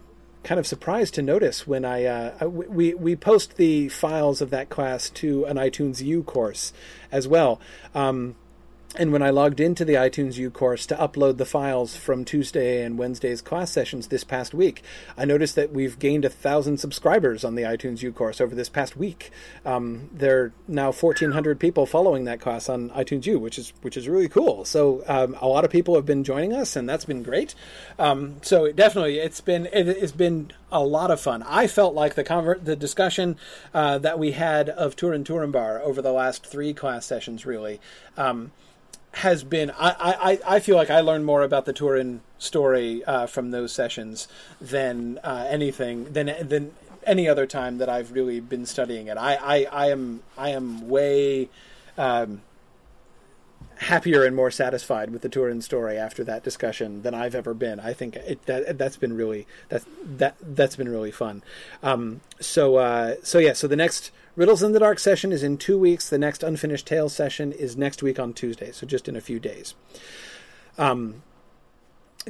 kind 0.44 0.60
of 0.60 0.68
surprised 0.68 1.14
to 1.16 1.22
notice 1.22 1.66
when 1.66 1.86
I 1.86 2.06
uh, 2.06 2.48
we 2.48 2.94
we 2.94 3.16
post 3.16 3.56
the 3.56 3.90
files 3.90 4.42
of 4.42 4.50
that 4.52 4.70
class 4.70 5.10
to 5.12 5.46
an 5.46 5.58
iTunes 5.58 6.02
U 6.02 6.24
course 6.24 6.74
as 7.12 7.28
well. 7.28 7.60
Um, 7.96 8.36
and 8.96 9.12
when 9.12 9.24
I 9.24 9.32
logged 9.32 9.60
into 9.60 9.84
the 9.84 9.96
iTunes 9.96 10.38
U 10.38 10.52
course 10.52 10.86
to 10.86 10.96
upload 10.96 11.38
the 11.38 11.46
files 11.46 11.96
from 11.96 12.24
Tuesday 12.24 12.84
and 12.84 12.98
Wednesday's 12.98 13.42
class 13.42 13.72
sessions 13.72 14.08
this 14.08 14.24
past 14.24 14.54
week, 14.54 14.84
I 15.18 15.26
noticed 15.26 15.56
that 15.56 15.72
we've 15.72 15.98
gained 15.98 16.26
a 16.26 16.30
thousand 16.30 16.78
subscribers 16.78 17.44
on 17.44 17.56
the 17.56 17.64
iTunes 17.64 18.04
U 18.04 18.12
course 18.12 18.40
over 18.40 18.54
this 18.54 18.70
past 18.70 18.96
week. 18.96 19.32
Um, 19.66 20.10
there 20.14 20.42
are 20.42 20.54
now 20.68 20.92
1,400 20.92 21.60
people 21.60 21.86
following 21.86 22.26
that 22.26 22.40
class 22.40 22.70
on 22.70 22.92
iTunes 22.92 23.26
U, 23.26 23.40
which 23.40 23.58
is 23.58 23.74
which 23.82 23.98
is 23.98 24.08
really 24.08 24.30
cool. 24.30 24.64
So 24.64 25.04
um, 25.08 25.36
a 25.42 25.48
lot 25.48 25.66
of 25.66 25.72
people 25.72 25.96
have 25.96 26.06
been 26.06 26.24
joining 26.24 26.54
us, 26.54 26.76
and 26.76 26.88
that's 26.88 27.06
been 27.06 27.24
great. 27.24 27.56
Um, 27.98 28.38
so 28.42 28.72
definitely, 28.72 29.18
it's 29.18 29.42
been 29.42 29.68
it, 29.74 29.88
has 30.02 30.12
been 30.12 30.52
a 30.72 30.84
lot 30.84 31.10
of 31.10 31.20
fun. 31.20 31.44
I 31.44 31.66
felt 31.66 31.96
like 31.96 32.14
the 32.16 32.60
the 32.62 32.76
discussion 32.76 33.38
uh, 33.74 33.98
that 34.00 34.20
we 34.20 34.34
had 34.34 34.70
of 34.70 34.96
Turin 34.96 35.24
Turambar 35.24 35.82
over 35.82 36.02
the 36.02 36.12
last 36.12 36.46
three 36.46 36.74
class 36.74 37.06
sessions 37.06 37.46
really. 37.46 37.80
Um, 38.18 38.52
has 39.14 39.44
been 39.44 39.72
I, 39.72 39.96
I, 40.00 40.56
I 40.56 40.60
feel 40.60 40.76
like 40.76 40.90
I 40.90 41.00
learned 41.00 41.26
more 41.26 41.44
about 41.44 41.66
the 41.66 41.74
Turin 41.74 42.22
story 42.40 43.04
uh, 43.06 43.28
from 43.28 43.52
those 43.52 43.72
sessions 43.72 44.28
than 44.60 45.20
uh, 45.24 45.46
anything 45.50 46.12
than 46.12 46.34
than 46.42 46.74
any 47.06 47.28
other 47.28 47.46
time 47.46 47.78
that 47.78 47.90
I've 47.90 48.12
really 48.12 48.40
been 48.40 48.66
studying 48.66 49.08
it. 49.08 49.18
I, 49.18 49.36
I, 49.36 49.68
I 49.72 49.90
am 49.92 50.24
I 50.38 50.50
am 50.50 50.88
way 50.90 51.50
um, 51.98 52.42
happier 53.78 54.24
and 54.24 54.36
more 54.36 54.52
satisfied 54.52 55.12
with 55.12 55.22
the 55.22 55.30
Turin 55.30 55.62
story 55.62 55.98
after 55.98 56.24
that 56.24 56.44
discussion 56.44 57.02
than 57.02 57.14
I've 57.14 57.36
ever 57.36 57.54
been. 57.54 57.80
I 57.80 57.94
think 57.94 58.16
it, 58.16 58.46
that 58.46 58.78
that's 58.78 58.98
been 58.98 59.14
really 59.14 59.46
that 59.70 59.84
that 60.18 60.36
that's 60.42 60.76
been 60.76 60.90
really 60.90 61.12
fun. 61.12 61.44
Um, 61.82 62.22
so 62.40 62.78
uh, 62.78 63.16
so 63.24 63.40
yeah. 63.40 63.54
So 63.54 63.68
the 63.68 63.76
next 63.76 64.12
Riddles 64.36 64.64
in 64.64 64.72
the 64.72 64.80
Dark 64.80 65.00
session 65.00 65.32
is 65.32 65.44
in 65.44 65.58
two 65.58 65.78
weeks. 65.78 66.10
The 66.10 66.18
next 66.18 66.44
Unfinished 66.44 66.88
Tales 66.88 67.16
session 67.16 67.52
is 67.52 67.78
next 67.78 68.02
week 68.02 68.20
on 68.20 68.34
Tuesday, 68.34 68.72
so 68.72 68.88
just 68.88 69.08
in 69.08 69.16
a 69.16 69.22
few 69.22 69.40
days. 69.40 69.76
Um, 70.78 71.22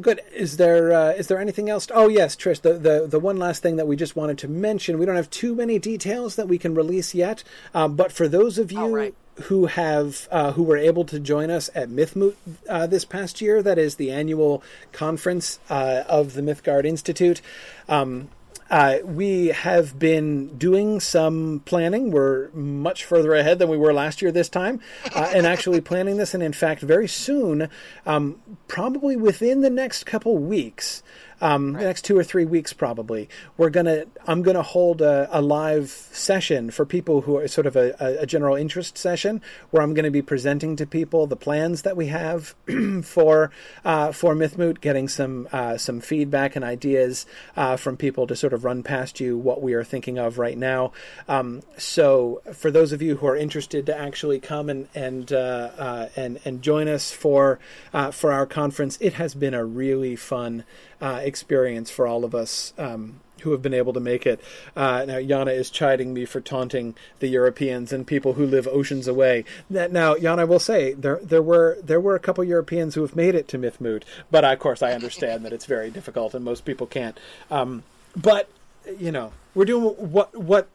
good. 0.02 0.22
Is 0.36 0.58
there 0.58 0.92
uh, 0.92 1.12
is 1.12 1.28
there 1.28 1.40
anything 1.40 1.70
else? 1.70 1.88
Oh 1.94 2.10
yes, 2.10 2.36
Trish. 2.36 2.62
The, 2.62 2.74
the 2.74 3.08
the 3.08 3.20
one 3.20 3.38
last 3.38 3.62
thing 3.62 3.78
that 3.78 3.88
we 3.88 3.96
just 3.96 4.16
wanted 4.16 4.38
to 4.40 4.48
mention. 4.48 5.00
We 5.00 5.06
don't 5.06 5.16
have 5.16 5.30
too 5.30 5.56
many 5.56 5.80
details 5.80 6.36
that 6.36 6.48
we 6.48 6.58
can 6.58 6.76
release 6.76 7.16
yet, 7.16 7.44
um, 7.74 7.96
but 7.96 8.12
for 8.12 8.28
those 8.28 8.58
of 8.58 8.72
you. 8.72 8.96
right. 8.96 9.16
Who 9.46 9.66
have 9.66 10.28
uh, 10.30 10.52
who 10.52 10.62
were 10.62 10.78
able 10.78 11.06
to 11.06 11.20
join 11.20 11.50
us 11.50 11.68
at 11.74 11.90
Mythmoot 11.90 12.36
uh, 12.70 12.86
this 12.86 13.04
past 13.04 13.42
year? 13.42 13.64
That 13.64 13.80
is 13.80 13.96
the 13.96 14.12
annual 14.12 14.62
conference 14.92 15.60
uh, 15.72 16.04
of 16.08 16.34
the 16.34 16.44
Mythgard 16.44 16.86
Institute. 16.86 17.42
Um, 17.90 18.30
uh, 18.70 18.98
we 19.04 19.48
have 19.48 19.98
been 20.00 20.58
doing 20.58 21.00
some 21.00 21.62
planning. 21.66 22.12
We're 22.12 22.50
much 22.52 23.06
further 23.06 23.34
ahead 23.34 23.60
than 23.60 23.70
we 23.70 23.78
were 23.78 23.94
last 23.94 24.22
year 24.22 24.32
this 24.32 24.50
time, 24.50 24.80
uh, 25.16 25.32
and 25.34 25.46
actually 25.46 25.82
planning 25.92 26.18
this. 26.18 26.34
And 26.34 26.44
in 26.44 26.54
fact, 26.54 26.82
very 26.82 27.08
soon, 27.08 27.70
um, 28.06 28.40
probably 28.68 29.16
within 29.16 29.62
the 29.62 29.70
next 29.70 30.06
couple 30.06 30.38
weeks, 30.38 31.04
um, 31.44 31.74
right. 31.74 31.82
the 31.82 31.86
next 31.86 32.06
two 32.06 32.18
or 32.18 32.24
three 32.24 32.46
weeks 32.46 32.72
probably 32.72 33.30
we're 33.58 33.70
gonna 33.70 34.06
i'm 34.26 34.42
gonna 34.42 34.64
hold 34.64 35.02
a, 35.02 35.28
a 35.38 35.42
live 35.42 35.90
session 35.90 36.72
for 36.72 36.86
people 36.86 37.22
who 37.22 37.36
are 37.38 37.48
sort 37.48 37.68
of 37.68 37.76
a, 37.76 37.94
a 38.20 38.26
general 38.26 38.56
interest 38.56 38.98
session 38.98 39.42
where 39.70 39.84
i'm 39.84 39.94
going 39.94 40.06
to 40.06 40.12
be 40.12 40.22
presenting 40.22 40.76
to 40.78 40.88
people 40.88 41.28
the 41.28 41.36
plans 41.36 41.82
that 41.82 41.98
we 41.98 42.08
have 42.08 42.56
for 43.04 43.52
uh, 43.84 44.12
for 44.12 44.34
mythmoot 44.34 44.80
getting 44.80 45.08
some 45.08 45.48
uh, 45.52 45.78
some 45.78 46.00
feedback 46.00 46.56
and 46.56 46.64
ideas 46.64 47.26
uh, 47.58 47.76
from 47.76 47.98
people 47.98 48.26
to 48.26 48.36
sort 48.36 48.54
of 48.54 48.64
run 48.64 48.82
past 48.82 49.20
you 49.20 49.38
what 49.38 49.62
we 49.62 49.74
are 49.74 49.84
thinking 49.84 50.18
of 50.18 50.40
right 50.40 50.58
now 50.58 50.94
um, 51.28 51.62
so 51.78 52.42
for 52.54 52.72
those 52.72 52.94
of 52.94 53.02
you 53.02 53.18
who 53.18 53.28
are 53.28 53.36
interested 53.36 53.86
to 53.86 53.98
actually 53.98 54.40
come 54.40 54.70
and 54.70 54.88
and 54.96 55.34
uh, 55.34 55.70
uh, 55.78 56.10
and 56.16 56.40
and 56.46 56.62
join 56.62 56.88
us 56.88 57.12
for 57.12 57.60
uh, 57.94 58.12
for 58.12 58.32
our 58.32 58.46
conference 58.46 58.98
it 59.02 59.14
has 59.14 59.34
been 59.34 59.54
a 59.54 59.66
really 59.66 60.16
fun 60.16 60.64
uh, 61.04 61.20
experience 61.22 61.92
for 61.92 62.08
all 62.08 62.24
of 62.24 62.34
us 62.34 62.74
um, 62.78 63.20
who 63.42 63.52
have 63.52 63.62
been 63.62 63.74
able 63.74 63.92
to 63.92 64.00
make 64.00 64.26
it. 64.26 64.40
Uh, 64.74 65.04
now, 65.06 65.18
Yana 65.18 65.54
is 65.54 65.70
chiding 65.70 66.14
me 66.14 66.24
for 66.24 66.40
taunting 66.40 66.96
the 67.20 67.28
Europeans 67.28 67.92
and 67.92 68.08
people 68.08 68.34
who 68.34 68.46
live 68.46 68.70
oceans 68.70 69.06
away. 69.06 69.44
Now, 69.70 70.16
Yana, 70.16 70.40
I 70.40 70.44
will 70.46 70.60
say 70.60 70.94
there 70.94 71.20
there 71.22 71.42
were 71.42 71.78
there 71.84 72.00
were 72.00 72.16
a 72.16 72.20
couple 72.20 72.42
Europeans 72.46 72.96
who 72.96 73.02
have 73.02 73.18
made 73.18 73.36
it 73.36 73.50
to 73.50 73.58
Mythmoot, 73.58 74.04
but 74.32 74.46
of 74.46 74.58
course 74.60 74.82
I 74.82 74.94
understand 74.94 75.44
that 75.44 75.52
it's 75.52 75.66
very 75.66 75.90
difficult 75.90 76.34
and 76.34 76.46
most 76.46 76.64
people 76.64 76.88
can't. 76.88 77.20
Um, 77.52 77.84
but 78.16 78.50
you 78.98 79.12
know, 79.12 79.34
we're 79.54 79.66
doing 79.66 79.84
what 79.84 80.34
what 80.38 80.70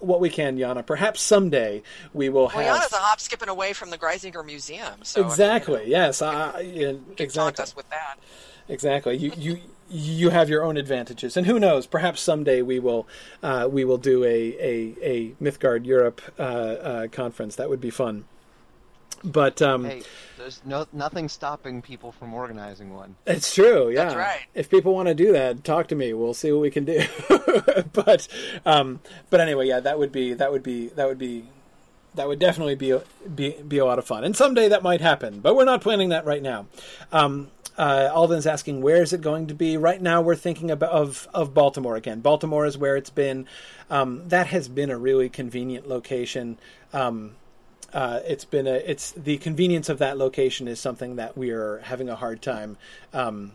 what 0.00 0.18
we 0.18 0.28
can, 0.28 0.58
Yana. 0.58 0.84
Perhaps 0.84 1.20
someday 1.20 1.82
we 2.12 2.28
will 2.28 2.48
have. 2.48 2.64
Yana's 2.64 2.92
a 2.92 2.96
hop 2.96 3.20
skipping 3.20 3.48
away 3.48 3.74
from 3.74 3.90
the 3.90 3.98
Greisinger 3.98 4.44
Museum. 4.44 5.04
So 5.04 5.24
exactly. 5.24 5.74
I 5.74 5.78
mean, 5.78 5.86
you 5.86 5.94
know, 5.94 6.04
yes. 6.04 6.22
Uh, 6.22 6.62
yeah, 6.64 6.92
exactly. 7.16 7.62
us 7.62 7.76
with 7.76 7.88
that. 7.90 8.16
Exactly. 8.68 9.16
You 9.16 9.32
you 9.36 9.60
you 9.90 10.30
have 10.30 10.48
your 10.48 10.62
own 10.62 10.76
advantages, 10.76 11.36
and 11.36 11.46
who 11.46 11.58
knows? 11.58 11.86
Perhaps 11.86 12.20
someday 12.20 12.62
we 12.62 12.78
will 12.78 13.06
uh, 13.42 13.68
we 13.70 13.84
will 13.84 13.98
do 13.98 14.24
a 14.24 14.28
a, 14.28 14.94
a 15.02 15.30
Mythgard 15.42 15.86
Europe 15.86 16.20
uh, 16.38 16.42
uh, 16.42 17.08
conference. 17.08 17.56
That 17.56 17.70
would 17.70 17.80
be 17.80 17.90
fun. 17.90 18.24
But 19.24 19.60
um, 19.62 19.84
hey, 19.84 20.02
there's 20.36 20.60
no 20.64 20.86
nothing 20.92 21.28
stopping 21.28 21.82
people 21.82 22.12
from 22.12 22.34
organizing 22.34 22.94
one. 22.94 23.16
It's 23.26 23.52
true. 23.54 23.90
Yeah, 23.90 24.04
That's 24.04 24.16
right. 24.16 24.40
If 24.54 24.70
people 24.70 24.94
want 24.94 25.08
to 25.08 25.14
do 25.14 25.32
that, 25.32 25.64
talk 25.64 25.88
to 25.88 25.94
me. 25.94 26.12
We'll 26.12 26.34
see 26.34 26.52
what 26.52 26.60
we 26.60 26.70
can 26.70 26.84
do. 26.84 27.02
but 27.92 28.28
um, 28.64 29.00
but 29.30 29.40
anyway, 29.40 29.66
yeah, 29.66 29.80
that 29.80 29.98
would 29.98 30.12
be 30.12 30.34
that 30.34 30.52
would 30.52 30.62
be 30.62 30.88
that 30.88 31.08
would 31.08 31.18
be 31.18 31.46
that 32.14 32.28
would 32.28 32.38
definitely 32.38 32.74
be 32.74 32.90
a, 32.90 33.02
be 33.34 33.56
be 33.66 33.78
a 33.78 33.84
lot 33.84 33.98
of 33.98 34.04
fun. 34.04 34.24
And 34.24 34.36
someday 34.36 34.68
that 34.68 34.82
might 34.82 35.00
happen, 35.00 35.40
but 35.40 35.56
we're 35.56 35.64
not 35.64 35.80
planning 35.80 36.10
that 36.10 36.24
right 36.24 36.42
now. 36.42 36.66
Um, 37.10 37.50
uh, 37.78 38.10
Alden's 38.12 38.46
asking 38.46 38.82
where 38.82 39.00
is 39.02 39.12
it 39.12 39.20
going 39.20 39.46
to 39.46 39.54
be. 39.54 39.76
Right 39.76 40.02
now, 40.02 40.20
we're 40.20 40.36
thinking 40.36 40.70
about, 40.70 40.90
of 40.90 41.28
of 41.32 41.54
Baltimore 41.54 41.96
again. 41.96 42.20
Baltimore 42.20 42.66
is 42.66 42.76
where 42.76 42.96
it's 42.96 43.10
been. 43.10 43.46
Um, 43.88 44.28
that 44.28 44.48
has 44.48 44.68
been 44.68 44.90
a 44.90 44.98
really 44.98 45.28
convenient 45.28 45.88
location. 45.88 46.58
Um, 46.92 47.36
uh, 47.92 48.20
it's 48.26 48.44
been 48.44 48.66
a 48.66 48.74
it's 48.74 49.12
the 49.12 49.38
convenience 49.38 49.88
of 49.88 49.98
that 49.98 50.18
location 50.18 50.68
is 50.68 50.78
something 50.78 51.16
that 51.16 51.38
we 51.38 51.50
are 51.50 51.78
having 51.78 52.08
a 52.08 52.16
hard 52.16 52.42
time 52.42 52.76
um, 53.14 53.52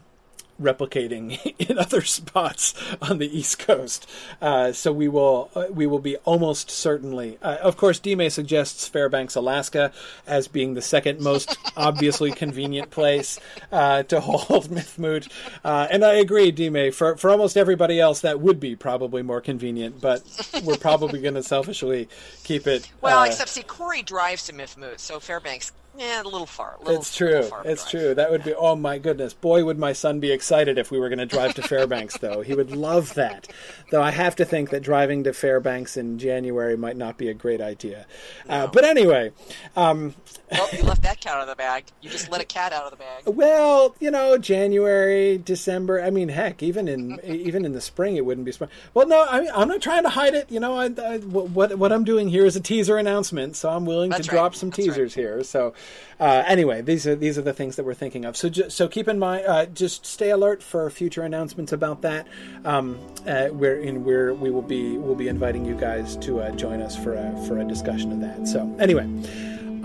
replicating 0.63 1.53
in 1.69 1.77
other 1.77 2.01
spots 2.01 2.73
on 3.01 3.17
the 3.17 3.37
East 3.37 3.59
Coast. 3.59 4.09
Uh, 4.41 4.71
so 4.71 4.91
we 4.91 5.07
will 5.07 5.49
uh, 5.55 5.65
we 5.69 5.85
will 5.85 5.99
be 5.99 6.17
almost 6.17 6.71
certainly. 6.71 7.37
Uh, 7.41 7.57
of 7.57 7.77
course, 7.77 7.99
Dime 7.99 8.29
suggests 8.29 8.87
Fairbanks, 8.87 9.35
Alaska, 9.35 9.91
as 10.25 10.47
being 10.47 10.73
the 10.73 10.81
second 10.81 11.19
most 11.19 11.57
obviously 11.77 12.31
convenient 12.31 12.89
place 12.91 13.39
uh, 13.71 14.03
to 14.03 14.19
hold 14.19 14.69
Mythmoot, 14.69 15.29
uh, 15.63 15.87
and 15.91 16.03
I 16.03 16.13
agree, 16.13 16.51
Dime. 16.51 16.91
For 16.91 17.17
for 17.17 17.29
almost 17.29 17.57
everybody 17.57 17.99
else, 17.99 18.21
that 18.21 18.39
would 18.39 18.59
be 18.59 18.75
probably 18.75 19.21
more 19.21 19.41
convenient, 19.41 20.01
but 20.01 20.23
we're 20.63 20.77
probably 20.77 21.21
going 21.21 21.35
to 21.35 21.43
selfishly 21.43 22.09
keep 22.43 22.67
it. 22.67 22.89
Well, 23.01 23.19
uh, 23.19 23.25
except 23.25 23.49
see, 23.49 23.63
Corey 23.63 24.01
drives 24.01 24.45
to 24.45 24.53
Mythmoot, 24.53 24.99
so 24.99 25.19
Fairbanks, 25.19 25.71
yeah, 25.97 26.21
a 26.21 26.23
little 26.23 26.45
far. 26.45 26.75
A 26.75 26.83
little, 26.83 26.99
it's 27.01 27.15
true. 27.15 27.49
It's 27.65 27.83
drive. 27.83 27.89
true. 27.89 28.13
That 28.15 28.31
would 28.31 28.43
be. 28.43 28.53
Oh 28.53 28.75
my 28.75 28.97
goodness, 28.97 29.33
boy, 29.33 29.63
would 29.63 29.77
my 29.77 29.93
son 29.93 30.19
be 30.19 30.31
excited 30.31 30.77
if 30.77 30.91
we 30.91 30.99
were 30.99 31.09
going 31.09 31.19
to 31.19 31.25
drive 31.25 31.53
to 31.55 31.61
Fairbanks. 31.67 32.17
Though 32.17 32.41
he 32.41 32.53
would 32.53 32.71
love 32.71 33.13
that. 33.15 33.47
Though 33.91 34.01
I 34.01 34.11
have 34.11 34.35
to 34.37 34.45
think 34.45 34.69
that 34.71 34.81
driving 34.81 35.23
to 35.25 35.33
Fairbanks 35.33 35.97
in 35.97 36.17
January 36.19 36.75
might 36.75 36.97
not 36.97 37.17
be 37.17 37.29
a 37.29 37.33
great 37.33 37.61
idea. 37.61 38.05
Uh, 38.49 38.67
but 38.67 38.83
anyway, 38.83 39.31
um, 39.75 40.15
Well, 40.51 40.69
you 40.71 40.83
left 40.83 41.01
that 41.03 41.19
cat 41.19 41.35
out 41.35 41.41
of 41.41 41.47
the 41.47 41.55
bag. 41.55 41.85
You 42.01 42.09
just 42.09 42.29
let 42.29 42.39
a 42.41 42.45
cat 42.45 42.73
out 42.73 42.83
of 42.83 42.91
the 42.91 42.97
bag. 42.97 43.23
well, 43.25 43.95
you 43.99 44.11
know, 44.11 44.37
January, 44.37 45.37
December. 45.37 46.01
I 46.01 46.09
mean, 46.11 46.29
heck, 46.29 46.61
even 46.61 46.87
in 46.87 47.19
even 47.23 47.65
in 47.65 47.73
the 47.73 47.81
spring, 47.81 48.17
it 48.17 48.25
wouldn't 48.25 48.45
be 48.45 48.51
spring. 48.51 48.69
Well, 48.93 49.07
no, 49.07 49.21
I, 49.23 49.47
I'm 49.53 49.67
not 49.67 49.81
trying 49.81 50.03
to 50.03 50.09
hide 50.09 50.35
it. 50.35 50.51
You 50.51 50.59
know, 50.59 50.75
I, 50.77 50.85
I, 50.85 51.17
what 51.19 51.77
what 51.77 51.91
I'm 51.91 52.03
doing 52.03 52.29
here 52.29 52.45
is 52.45 52.55
a 52.55 52.59
teaser 52.59 52.97
announcement, 52.97 53.55
so 53.55 53.69
I'm 53.69 53.85
willing 53.85 54.11
That's 54.11 54.27
to 54.27 54.31
right. 54.31 54.37
drop 54.37 54.55
some 54.55 54.69
That's 54.69 54.79
right. 54.79 54.93
teasers 54.93 55.15
here. 55.15 55.43
So, 55.43 55.73
uh, 56.19 56.43
anyway, 56.47 56.81
these 56.81 57.05
are 57.07 57.15
these 57.15 57.37
are 57.37 57.41
the 57.41 57.53
things 57.53 57.75
that 57.75 57.83
we're 57.83 57.93
thinking 57.93 58.25
of. 58.25 58.37
So, 58.37 58.49
ju- 58.49 58.69
so 58.69 58.87
keep 58.87 59.07
in 59.07 59.19
mind, 59.19 59.45
uh, 59.45 59.65
just 59.67 60.05
stay 60.05 60.29
alert 60.29 60.61
for 60.63 60.89
future 60.89 61.23
announcements 61.23 61.71
about 61.71 62.01
that. 62.01 62.27
Um, 62.65 62.99
uh, 63.27 63.49
we're 63.51 63.79
in 63.79 64.03
we're 64.03 64.33
we 64.33 64.49
will 64.49 64.61
be 64.61 64.97
we'll 64.97 65.15
be 65.15 65.27
inviting 65.27 65.65
you 65.65 65.75
guys 65.75 66.15
to 66.17 66.39
uh, 66.39 66.51
join 66.51 66.81
us 66.81 66.95
for 66.95 67.13
a 67.15 67.45
for 67.47 67.59
a 67.59 67.65
discussion 67.65 68.11
of 68.11 68.19
that. 68.21 68.47
So, 68.47 68.75
anyway. 68.79 69.07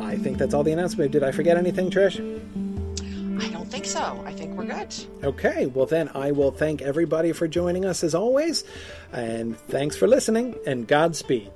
I 0.00 0.16
think 0.16 0.38
that's 0.38 0.54
all 0.54 0.62
the 0.62 0.70
announcement. 0.72 1.10
Did 1.10 1.24
I 1.24 1.32
forget 1.32 1.56
anything, 1.56 1.90
Trish? 1.90 2.18
I 3.42 3.48
don't 3.48 3.68
think 3.68 3.84
so. 3.84 4.22
I 4.24 4.32
think 4.32 4.56
we're 4.56 4.64
good. 4.64 4.94
Okay, 5.24 5.66
well, 5.66 5.86
then 5.86 6.08
I 6.14 6.30
will 6.30 6.52
thank 6.52 6.82
everybody 6.82 7.32
for 7.32 7.48
joining 7.48 7.84
us 7.84 8.04
as 8.04 8.14
always, 8.14 8.64
and 9.12 9.58
thanks 9.68 9.96
for 9.96 10.06
listening, 10.06 10.56
and 10.66 10.86
Godspeed. 10.86 11.50